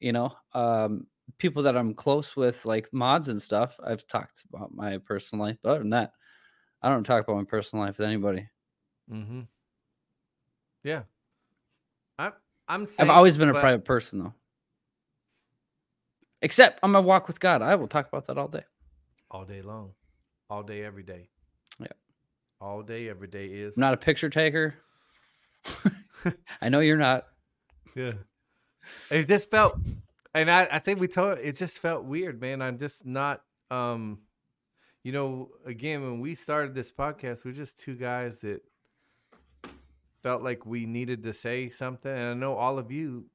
you 0.00 0.12
know, 0.12 0.32
um, 0.54 1.06
people 1.38 1.62
that 1.62 1.76
I'm 1.76 1.94
close 1.94 2.34
with, 2.36 2.64
like 2.64 2.92
mods 2.92 3.28
and 3.28 3.40
stuff, 3.40 3.78
I've 3.82 4.06
talked 4.06 4.44
about 4.52 4.74
my 4.74 4.98
personal 4.98 5.44
life. 5.44 5.58
But 5.62 5.70
other 5.70 5.78
than 5.80 5.90
that, 5.90 6.12
I 6.82 6.88
don't 6.88 7.04
talk 7.04 7.22
about 7.22 7.36
my 7.36 7.44
personal 7.44 7.84
life 7.84 7.98
with 7.98 8.06
anybody. 8.08 8.48
Mm-hmm. 9.10 9.42
Yeah. 10.84 11.02
I'm. 12.18 12.32
I'm. 12.68 12.86
I've 12.98 13.10
always 13.10 13.36
been 13.36 13.48
a 13.48 13.52
but- 13.52 13.60
private 13.60 13.84
person 13.84 14.20
though. 14.20 14.34
Except 16.40 16.80
on 16.82 16.90
my 16.90 16.98
walk 16.98 17.28
with 17.28 17.38
God. 17.38 17.62
I 17.62 17.76
will 17.76 17.86
talk 17.88 18.08
about 18.08 18.26
that 18.26 18.36
all 18.36 18.48
day. 18.48 18.64
all 19.30 19.44
day 19.44 19.62
long, 19.62 19.92
all 20.50 20.62
day, 20.64 20.84
every 20.84 21.04
day. 21.04 21.28
Yeah. 21.78 21.86
All 22.60 22.82
day, 22.82 23.08
every 23.08 23.28
day 23.28 23.46
is 23.46 23.76
I'm 23.76 23.82
not 23.82 23.94
a 23.94 23.96
picture 23.96 24.28
taker. 24.28 24.74
I 26.60 26.68
know 26.68 26.80
you're 26.80 26.96
not. 26.96 27.26
Yeah. 27.94 28.12
It 29.10 29.28
just 29.28 29.50
felt, 29.50 29.78
and 30.34 30.50
I, 30.50 30.68
I 30.70 30.78
think 30.80 30.98
we 30.98 31.06
told 31.06 31.38
it 31.38 31.56
just 31.56 31.78
felt 31.78 32.04
weird, 32.04 32.40
man. 32.40 32.60
I'm 32.60 32.78
just 32.78 33.06
not, 33.06 33.42
um, 33.70 34.18
you 35.04 35.12
know, 35.12 35.50
again, 35.64 36.02
when 36.02 36.20
we 36.20 36.34
started 36.34 36.74
this 36.74 36.90
podcast, 36.90 37.44
we're 37.44 37.52
just 37.52 37.78
two 37.78 37.94
guys 37.94 38.40
that 38.40 38.62
felt 40.22 40.42
like 40.42 40.66
we 40.66 40.86
needed 40.86 41.22
to 41.24 41.32
say 41.32 41.68
something. 41.68 42.10
And 42.12 42.28
I 42.30 42.34
know 42.34 42.54
all 42.54 42.78
of 42.78 42.90
you, 42.90 43.26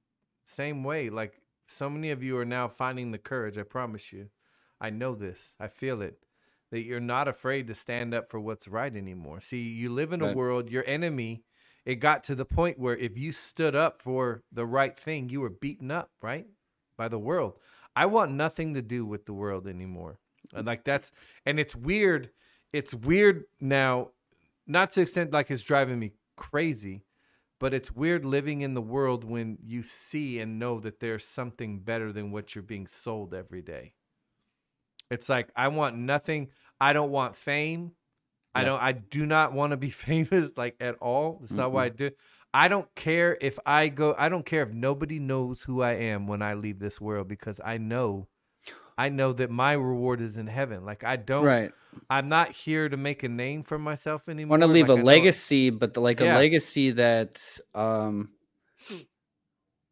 same 0.45 0.84
way. 0.84 1.09
Like 1.09 1.41
so 1.68 1.89
many 1.89 2.11
of 2.11 2.23
you 2.23 2.38
are 2.38 2.45
now 2.45 2.68
finding 2.68 3.11
the 3.11 3.18
courage. 3.18 3.57
I 3.57 3.64
promise 3.64 4.14
you. 4.14 4.30
I 4.80 4.89
know 4.89 5.15
this. 5.15 5.55
I 5.59 5.68
feel 5.68 6.01
it. 6.01 6.19
That 6.72 6.84
you're 6.84 6.99
not 6.99 7.27
afraid 7.27 7.68
to 7.68 7.73
stand 7.76 8.14
up 8.14 8.30
for 8.30 8.39
what's 8.39 8.68
right 8.68 8.95
anymore. 8.95 9.41
See, 9.41 9.61
you 9.61 9.89
live 9.89 10.14
in 10.14 10.22
a 10.22 10.27
Right. 10.27 10.35
world, 10.35 10.69
your 10.69 10.84
enemy, 10.88 11.43
it 11.85 11.95
got 11.95 12.23
to 12.26 12.35
the 12.35 12.45
point 12.45 12.80
where 12.80 12.97
if 12.97 13.18
you 13.18 13.31
stood 13.31 13.76
up 13.76 14.01
for 14.01 14.43
the 14.51 14.65
right 14.65 14.97
thing, 14.97 15.30
you 15.30 15.41
were 15.41 15.49
beaten 15.49 15.91
up, 15.91 16.11
right? 16.22 16.47
By 16.97 17.07
the 17.07 17.19
world. 17.19 17.53
I 17.95 18.05
want 18.05 18.31
nothing 18.31 18.73
to 18.76 18.81
do 18.81 19.05
with 19.05 19.26
the 19.26 19.34
world 19.34 19.68
anymore. 19.68 20.19
And 20.53 20.68
like 20.68 20.84
that's 20.84 21.11
and 21.45 21.59
it's 21.59 21.76
weird. 21.76 22.31
It's 22.73 22.93
weird 22.93 23.45
now, 23.61 24.09
not 24.68 24.91
to 24.93 25.01
extent 25.01 25.31
like 25.31 25.49
it's 25.51 25.64
driving 25.64 25.99
me 25.99 26.11
crazy, 26.38 27.03
but 27.59 27.73
it's 27.73 27.91
weird 27.91 28.23
living 28.23 28.61
in 28.61 28.73
the 28.73 28.81
world 28.81 29.26
when 29.26 29.57
you 29.65 29.84
see 29.84 30.39
and 30.39 30.59
know 30.59 30.80
that 30.80 31.01
there's 31.01 31.26
something 31.26 31.80
better 31.80 32.14
than 32.14 32.31
what 32.31 32.55
you're 32.55 32.64
being 32.64 32.88
sold 32.88 33.34
every 33.34 33.61
day. 33.61 33.93
It's 35.11 35.27
like 35.27 35.49
I 35.55 35.68
want 35.68 35.97
nothing. 35.97 36.49
I 36.80 36.93
don't 36.93 37.11
want 37.11 37.35
fame. 37.35 37.91
I 38.55 38.64
don't. 38.64 38.81
I 38.81 38.91
do 38.93 39.26
not 39.26 39.53
want 39.53 39.72
to 39.72 39.77
be 39.77 39.89
famous 39.91 40.57
like 40.57 40.76
at 40.80 40.95
all. 40.95 41.39
That's 41.41 41.53
not 41.53 41.72
what 41.72 41.84
I 41.84 41.89
do. 41.89 42.11
I 42.53 42.68
don't 42.68 42.93
care 42.95 43.38
if 43.39 43.59
I 43.65 43.89
go. 43.89 44.15
I 44.18 44.30
don't 44.30 44.45
care 44.45 44.64
if 44.64 44.72
nobody 44.72 45.19
knows 45.19 45.64
who 45.64 45.81
I 45.81 45.93
am 45.93 46.27
when 46.27 46.41
I 46.41 46.53
leave 46.53 46.80
this 46.80 46.99
world 46.99 47.27
because 47.27 47.61
I 47.64 47.77
know, 47.77 48.27
I 48.98 49.10
know 49.10 49.32
that 49.34 49.49
my 49.52 49.74
reward 49.74 50.22
is 50.22 50.38
in 50.38 50.48
heaven. 50.48 50.86
Like 50.86 51.03
I 51.03 51.15
don't. 51.18 51.45
Right. 51.45 51.72
I'm 52.10 52.30
not 52.30 52.52
here 52.52 52.90
to 52.90 52.98
make 52.98 53.24
a 53.24 53.30
name 53.30 53.64
for 53.64 53.78
myself 53.80 54.28
anymore. 54.30 54.57
I 54.57 54.60
want 54.60 54.69
to 54.69 54.74
leave 54.74 54.90
Like, 54.90 54.99
a 54.99 55.02
I 55.02 55.03
legacy, 55.03 55.69
but 55.69 55.94
the, 55.94 56.02
like 56.02 56.19
Yeah. 56.19 56.36
a 56.36 56.40
legacy 56.40 56.91
that 56.91 57.60
um 57.76 58.30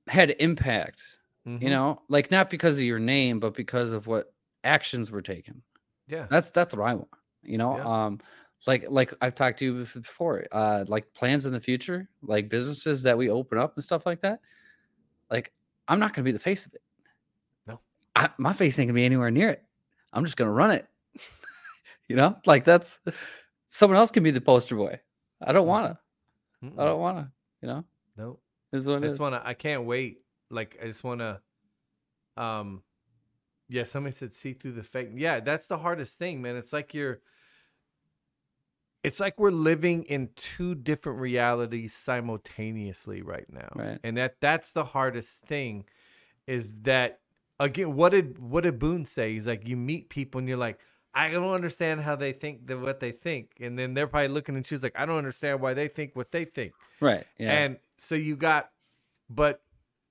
had 0.07 0.35
impact. 0.39 1.01
Mhm. 1.47 1.61
You 1.61 1.69
know, 1.69 2.01
like 2.09 2.31
not 2.31 2.49
because 2.49 2.75
of 2.75 2.81
your 2.83 2.99
name, 2.99 3.39
but 3.39 3.53
because 3.53 3.93
of 3.93 4.07
what 4.07 4.33
actions 4.63 5.11
were 5.11 5.21
taken. 5.21 5.61
Yeah. 6.07 6.27
That's 6.29 6.49
that's 6.51 6.75
what 6.75 6.87
I 6.87 6.93
want. 6.95 7.09
You 7.43 7.57
know, 7.59 7.77
Yeah. 7.77 8.05
um, 8.05 8.19
like 8.65 8.85
like 8.89 9.13
I've 9.21 9.35
talked 9.35 9.59
to 9.59 9.65
you 9.65 9.85
before, 9.85 10.45
uh, 10.51 10.85
like 10.87 11.13
plans 11.13 11.45
in 11.45 11.53
the 11.53 11.59
future, 11.59 12.09
like 12.23 12.49
businesses 12.49 13.03
that 13.03 13.17
we 13.17 13.29
open 13.29 13.57
up 13.59 13.75
and 13.75 13.83
stuff 13.83 14.05
like 14.07 14.21
that. 14.21 14.39
Like 15.29 15.51
I'm 15.87 15.99
not 15.99 16.13
gonna 16.13 16.25
be 16.25 16.31
the 16.31 16.39
face 16.39 16.65
of 16.65 16.73
it. 16.73 16.81
I, 18.15 18.29
my 18.37 18.53
face 18.53 18.79
ain't 18.79 18.87
gonna 18.87 18.95
be 18.95 19.05
anywhere 19.05 19.31
near 19.31 19.49
it. 19.49 19.63
I'm 20.13 20.23
just 20.25 20.37
gonna 20.37 20.51
run 20.51 20.71
it. 20.71 20.87
You 22.07 22.15
know, 22.15 22.37
like 22.45 22.65
that's 22.65 22.99
someone 23.67 23.97
else 23.97 24.11
can 24.11 24.21
be 24.21 24.29
the 24.29 24.39
poster 24.39 24.75
boy. 24.75 24.99
I 25.41 25.51
don't 25.53 25.65
want 25.65 25.87
to. 25.87 26.67
Mm-mm. 26.67 26.79
I 26.79 26.85
don't 26.85 26.99
want 26.99 27.17
to. 27.17 27.31
You 27.63 27.67
know, 27.67 27.85
Nope. 28.15 28.41
this 28.71 28.81
is 28.81 28.87
what 28.87 28.97
I 28.97 28.99
just 28.99 29.15
is. 29.15 29.19
wanna 29.19 29.41
I 29.43 29.55
can't 29.55 29.85
wait. 29.85 30.19
Like 30.51 30.77
I 30.79 30.85
just 30.85 31.03
wanna 31.03 31.41
um 32.37 32.83
yeah, 33.69 33.85
somebody 33.85 34.13
said 34.13 34.33
see 34.33 34.53
through 34.53 34.73
the 34.73 34.83
fake. 34.83 35.09
Yeah, 35.15 35.39
that's 35.39 35.67
the 35.67 35.79
hardest 35.79 36.19
thing, 36.19 36.43
man. 36.43 36.55
It's 36.57 36.71
like 36.71 36.93
you're 36.93 37.21
it's 39.01 39.19
like 39.19 39.39
we're 39.39 39.49
living 39.51 40.03
in 40.03 40.29
two 40.35 40.75
different 40.75 41.19
realities 41.19 41.93
simultaneously 41.95 43.23
right 43.23 43.51
now. 43.51 43.69
Right. 43.75 43.99
And 44.03 44.17
that 44.17 44.35
that's 44.41 44.73
the 44.73 44.85
hardest 44.85 45.41
thing 45.43 45.85
is 46.45 46.75
that 46.81 47.19
again 47.59 47.95
what 47.95 48.09
did 48.09 48.39
what 48.39 48.63
did 48.63 48.79
Boone 48.79 49.05
say? 49.05 49.33
He's 49.33 49.47
like 49.47 49.67
you 49.67 49.77
meet 49.77 50.09
people 50.09 50.39
and 50.39 50.47
you're 50.47 50.57
like 50.57 50.79
I 51.15 51.29
don't 51.29 51.53
understand 51.53 52.01
how 52.01 52.17
they 52.17 52.33
think 52.33 52.67
the, 52.67 52.77
what 52.77 52.99
they 52.99 53.11
think. 53.11 53.51
And 53.61 53.79
then 53.79 53.93
they're 53.93 54.05
probably 54.05 54.27
looking 54.27 54.57
at 54.57 54.69
you 54.69 54.77
like 54.77 54.99
I 54.99 55.05
don't 55.05 55.17
understand 55.17 55.61
why 55.61 55.73
they 55.73 55.87
think 55.87 56.13
what 56.13 56.31
they 56.31 56.43
think. 56.43 56.73
Right. 56.99 57.25
Yeah. 57.37 57.53
And 57.53 57.77
so 57.97 58.15
you 58.15 58.35
got, 58.35 58.69
but 59.29 59.61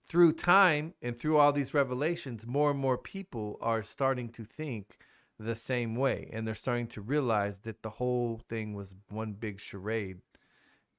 through 0.07 0.33
time 0.33 0.95
and 1.03 1.19
through 1.19 1.37
all 1.37 1.53
these 1.53 1.75
revelations, 1.75 2.47
more 2.47 2.71
and 2.71 2.81
more 2.81 2.97
people 2.97 3.59
are 3.61 3.83
starting 3.83 4.31
to 4.31 4.45
think 4.45 4.97
the 5.39 5.55
same 5.55 5.95
way. 5.95 6.31
And 6.33 6.47
they're 6.47 6.55
starting 6.55 6.87
to 6.89 7.03
realize 7.03 7.61
that 7.61 7.83
the 7.83 7.91
whole 7.91 8.41
thing 8.49 8.73
was 8.73 8.95
one 9.11 9.35
big 9.35 9.61
charade 9.61 10.19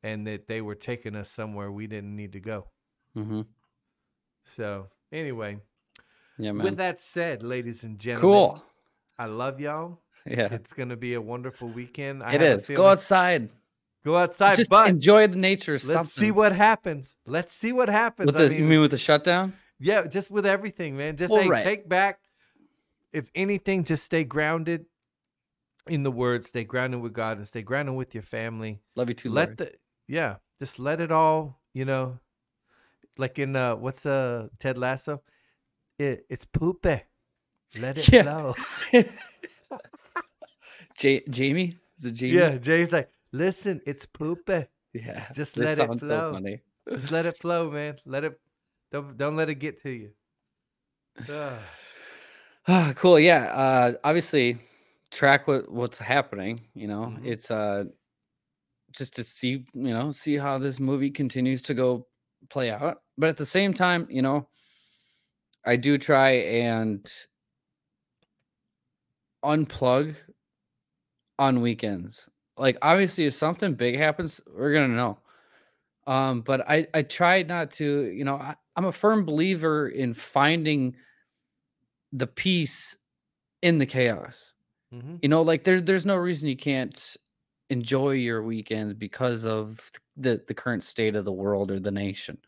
and 0.04 0.28
that 0.28 0.48
they 0.48 0.62
were 0.62 0.76
taking 0.76 1.16
us 1.16 1.32
somewhere 1.32 1.72
we 1.72 1.88
didn't 1.88 2.16
need 2.16 2.34
to 2.34 2.40
go. 2.40 2.68
hmm 3.16 3.42
So, 4.44 4.90
anyway, 5.12 5.58
Yeah, 6.38 6.52
man. 6.52 6.66
with 6.66 6.78
that 6.78 7.00
said, 7.00 7.44
ladies 7.44 7.84
and 7.84 7.98
gentlemen, 8.00 8.22
cool. 8.32 8.64
I 9.18 9.26
love 9.26 9.60
y'all. 9.60 10.00
Yeah. 10.26 10.48
It's 10.52 10.74
going 10.74 10.90
to 10.90 10.96
be 10.98 11.14
a 11.14 11.22
wonderful 11.22 11.70
weekend. 11.70 12.24
I 12.24 12.34
It 12.34 12.42
is. 12.42 12.68
Go 12.70 12.88
outside. 12.88 13.50
Go 14.04 14.18
outside, 14.18 14.56
Just 14.56 14.70
but 14.70 14.88
enjoy 14.88 15.26
the 15.28 15.36
nature. 15.36 15.74
let's 15.74 15.86
something. 15.88 16.06
see 16.06 16.32
what 16.32 16.52
happens. 16.52 17.16
Let's 17.26 17.52
see 17.54 17.72
what 17.72 17.90
happens. 17.90 18.28
With 18.28 18.36
I 18.36 18.48
the, 18.48 18.56
you 18.56 18.64
mean 18.64 18.80
with 18.82 18.92
the 18.92 19.00
shutdown? 19.00 19.54
Yeah, 19.80 20.06
just 20.06 20.30
with 20.30 20.46
everything, 20.46 20.96
man. 20.96 21.18
Just 21.18 21.34
Well, 21.34 21.42
hey, 21.42 21.50
right. 21.50 21.64
take 21.64 21.90
back. 21.90 22.20
If 23.12 23.30
anything, 23.34 23.84
just 23.84 24.04
stay 24.04 24.24
grounded 24.24 24.86
in 25.88 26.04
the 26.04 26.12
word. 26.12 26.44
Stay 26.44 26.64
grounded 26.64 27.02
with 27.02 27.14
God 27.14 27.38
and 27.38 27.48
stay 27.48 27.62
grounded 27.64 27.96
with 27.96 28.14
your 28.14 28.22
family. 28.24 28.80
Love 28.96 29.10
you 29.10 29.16
too. 29.16 29.32
let 29.32 29.50
Lord. 29.50 29.58
the 29.58 29.72
yeah, 30.08 30.36
just 30.60 30.80
let 30.80 31.02
it 31.02 31.12
all. 31.12 31.60
You 31.74 31.86
know, 31.86 32.20
like 33.18 33.40
in 33.40 33.56
uh, 33.56 33.76
what's 33.76 34.06
uh 34.06 34.50
Ted 34.60 34.78
Lasso? 34.78 35.22
It 35.98 36.26
it's 36.30 36.46
poope. 36.46 37.02
Let 37.80 37.98
it 37.98 38.12
Yeah. 38.12 38.24
flow. 38.24 38.56
Ja- 41.02 41.20
Jamie? 41.30 41.74
Is 41.98 42.06
it 42.06 42.14
Jamie? 42.14 42.38
Yeah, 42.38 42.58
Jay's 42.58 42.92
like, 42.92 43.10
listen, 43.32 43.82
it's 43.86 44.06
poope. 44.06 44.68
Yeah. 44.94 45.26
Just 45.34 45.58
let 45.58 45.78
it 45.78 46.00
flow. 46.00 46.40
So. 46.40 46.58
Just 46.94 47.12
let 47.12 47.26
it 47.26 47.38
flow, 47.38 47.70
man. 47.70 47.98
Let 48.06 48.24
it. 48.24 48.40
Don't 48.92 49.18
don't 49.18 49.36
let 49.36 49.50
it 49.50 49.56
get 49.56 49.82
to 49.84 49.90
you. 49.90 50.12
Ah, 52.68 52.94
cool. 52.96 53.20
Yeah. 53.20 53.44
Uh, 53.54 53.94
obviously, 54.04 54.58
track 55.12 55.48
what 55.48 55.72
what's 55.72 55.98
happening. 56.00 56.62
You 56.74 56.88
know, 56.88 57.14
Mhm. 57.16 57.26
it's 57.26 57.52
uh, 57.52 57.84
just 58.92 59.16
to 59.18 59.24
see 59.24 59.66
you 59.74 59.94
know 59.94 60.10
see 60.12 60.36
how 60.38 60.58
this 60.58 60.80
movie 60.80 61.12
continues 61.12 61.62
to 61.64 61.74
go 61.76 62.08
play 62.50 62.72
out. 62.72 63.02
But 63.18 63.30
at 63.30 63.38
the 63.38 63.46
same 63.46 63.74
time, 63.74 64.08
you 64.10 64.22
know, 64.24 64.48
I 65.66 65.76
do 65.76 65.98
try 65.98 66.32
and 66.32 67.12
unplug 69.44 70.16
on 71.40 71.62
weekends. 71.62 72.30
Like 72.58 72.78
obviously, 72.82 73.26
if 73.26 73.34
something 73.34 73.76
big 73.76 73.98
happens, 73.98 74.40
we're 74.48 74.74
gonna 74.74 74.96
know. 74.96 75.20
Um, 76.08 76.42
but 76.42 76.70
I 76.70 76.88
I 76.94 77.04
try 77.04 77.44
not 77.44 77.72
to. 77.74 78.12
You 78.12 78.26
know, 78.26 78.36
I, 78.38 78.56
I'm 78.76 78.86
a 78.86 78.92
firm 78.92 79.26
believer 79.26 79.90
in 79.90 80.14
finding 80.14 80.96
the 82.12 82.28
peace 82.28 82.98
in 83.62 83.80
the 83.80 83.86
chaos. 83.86 84.54
Mhm. 84.94 85.20
You 85.24 85.30
know, 85.30 85.42
like 85.42 85.64
there's 85.64 85.84
there's 85.84 86.06
no 86.06 86.18
reason 86.18 86.50
you 86.50 86.58
can't 86.58 87.18
enjoy 87.70 88.12
your 88.12 88.44
weekends 88.44 88.94
because 88.96 89.46
of 89.46 89.92
the 90.18 90.44
the 90.48 90.54
current 90.54 90.84
state 90.84 91.16
of 91.16 91.26
the 91.26 91.34
world 91.34 91.72
or 91.72 91.80
the 91.80 91.92
nation. 91.92 92.40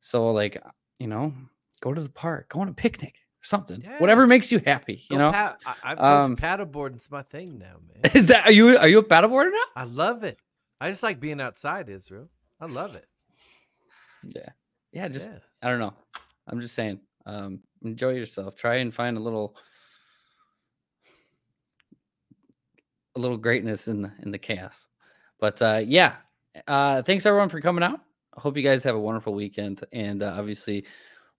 So 0.00 0.30
like, 0.32 0.62
you 0.98 1.06
know, 1.08 1.34
go 1.78 1.94
to 1.94 2.00
the 2.00 2.08
park, 2.08 2.48
go 2.50 2.60
on 2.60 2.68
a 2.68 2.72
picnic, 2.72 3.16
something. 3.42 3.80
Yeah. 3.82 3.98
Whatever 3.98 4.26
makes 4.26 4.50
you 4.52 4.60
happy, 4.64 5.04
you 5.10 5.16
Go 5.16 5.30
know. 5.30 5.30
I, 5.30 5.54
I've 5.82 5.98
told 5.98 6.10
Um, 6.10 6.30
you 6.32 6.36
paddleboarding's 6.36 7.10
my 7.10 7.22
thing 7.22 7.58
now, 7.58 7.76
man. 7.86 8.12
Is 8.14 8.26
that 8.28 8.46
are 8.46 8.52
you 8.52 8.76
are 8.78 8.88
you 8.88 8.98
a 8.98 9.04
paddleboarder 9.04 9.52
now? 9.52 9.64
I 9.76 9.84
love 9.84 10.24
it. 10.24 10.38
I 10.80 10.90
just 10.90 11.02
like 11.02 11.18
being 11.20 11.40
outside, 11.40 11.88
Israel. 11.88 12.28
I 12.60 12.66
love 12.66 12.94
it. 12.94 13.06
Yeah. 14.24 14.48
Yeah, 14.92 15.08
just 15.08 15.30
yeah. 15.30 15.38
I 15.62 15.68
don't 15.68 15.78
know. 15.80 15.94
I'm 16.46 16.60
just 16.60 16.74
saying. 16.74 17.00
Um, 17.26 17.60
enjoy 17.82 18.10
yourself. 18.14 18.56
Try 18.56 18.76
and 18.76 18.92
find 18.92 19.16
a 19.16 19.20
little 19.20 19.54
a 23.16 23.18
little 23.18 23.36
greatness 23.36 23.88
in 23.88 24.02
the 24.02 24.12
in 24.22 24.30
the 24.30 24.38
chaos. 24.38 24.86
But 25.40 25.60
uh 25.62 25.82
yeah. 25.84 26.16
Uh 26.66 27.02
thanks 27.02 27.26
everyone 27.26 27.48
for 27.48 27.60
coming 27.60 27.84
out. 27.84 28.00
I 28.36 28.40
hope 28.40 28.56
you 28.56 28.62
guys 28.62 28.84
have 28.84 28.94
a 28.94 29.00
wonderful 29.00 29.34
weekend. 29.34 29.84
And 29.92 30.22
uh, 30.22 30.34
obviously 30.36 30.86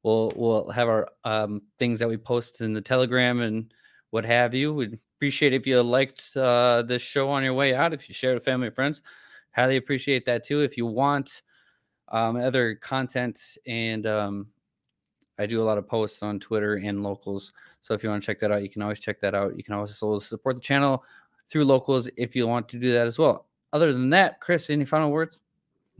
we'll 0.04 0.32
we'll 0.36 0.70
have 0.70 0.88
our 0.88 1.08
um 1.24 1.62
things 1.78 2.00
that 2.00 2.08
we 2.08 2.18
post 2.18 2.62
in 2.62 2.74
the 2.74 2.82
telegram 2.82 3.42
and 3.42 3.74
what 4.12 4.26
have 4.26 4.54
you. 4.54 4.74
We'd 4.74 5.00
appreciate 5.18 5.54
if 5.54 5.68
you 5.68 5.82
liked 5.82 6.36
uh 6.36 6.84
this 6.84 7.02
show 7.02 7.30
on 7.30 7.44
your 7.44 7.54
way 7.54 7.74
out, 7.76 7.94
if 7.94 8.08
you 8.08 8.16
share 8.16 8.32
it 8.32 8.36
with 8.36 8.46
family 8.46 8.68
and 8.68 8.76
friends. 8.76 9.02
Highly 9.52 9.78
appreciate 9.78 10.26
that 10.26 10.44
too. 10.44 10.62
If 10.62 10.78
you 10.78 10.86
want 10.86 11.42
um, 12.10 12.38
other 12.38 12.76
content 12.76 13.40
and 13.66 14.06
um, 14.06 14.48
I 15.38 15.46
do 15.46 15.62
a 15.62 15.64
lot 15.64 15.78
of 15.78 15.88
posts 15.88 16.22
on 16.22 16.40
Twitter 16.40 16.76
and 16.76 17.04
locals. 17.04 17.54
So 17.82 17.94
if 17.94 18.04
you 18.04 18.10
want 18.10 18.22
to 18.22 18.26
check 18.26 18.40
that 18.40 18.52
out, 18.52 18.62
you 18.62 18.70
can 18.70 18.82
always 18.82 19.00
check 19.00 19.20
that 19.22 19.34
out. 19.34 19.56
You 19.58 19.64
can 19.64 19.74
also 19.74 20.20
support 20.20 20.56
the 20.56 20.62
channel 20.62 21.04
through 21.50 21.66
locals 21.66 22.10
if 22.18 22.36
you 22.36 22.48
want 22.48 22.68
to 22.70 22.80
do 22.80 22.92
that 22.94 23.08
as 23.08 23.18
well. 23.18 23.48
Other 23.72 23.94
than 23.94 24.10
that, 24.12 24.40
Chris, 24.42 24.70
any 24.70 24.86
final 24.86 25.12
words? 25.12 25.42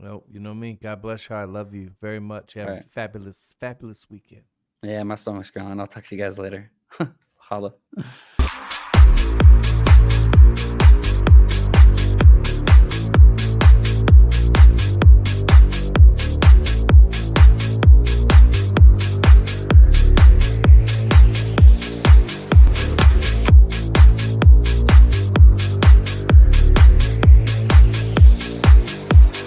Well, 0.00 0.24
you 0.30 0.40
know 0.40 0.54
me. 0.54 0.78
God 0.80 1.02
bless 1.02 1.28
you. 1.28 1.36
I 1.36 1.44
love 1.44 1.74
you 1.74 1.90
very 2.00 2.20
much. 2.20 2.54
Have 2.54 2.68
a 2.68 2.80
fabulous, 2.80 3.54
fabulous 3.60 4.08
weekend. 4.08 4.42
Yeah, 4.82 5.02
my 5.02 5.14
stomach's 5.14 5.50
growling. 5.50 5.78
I'll 5.78 5.86
talk 5.86 6.04
to 6.06 6.16
you 6.16 6.22
guys 6.22 6.38
later. 6.38 6.70
Holla. 7.36 7.74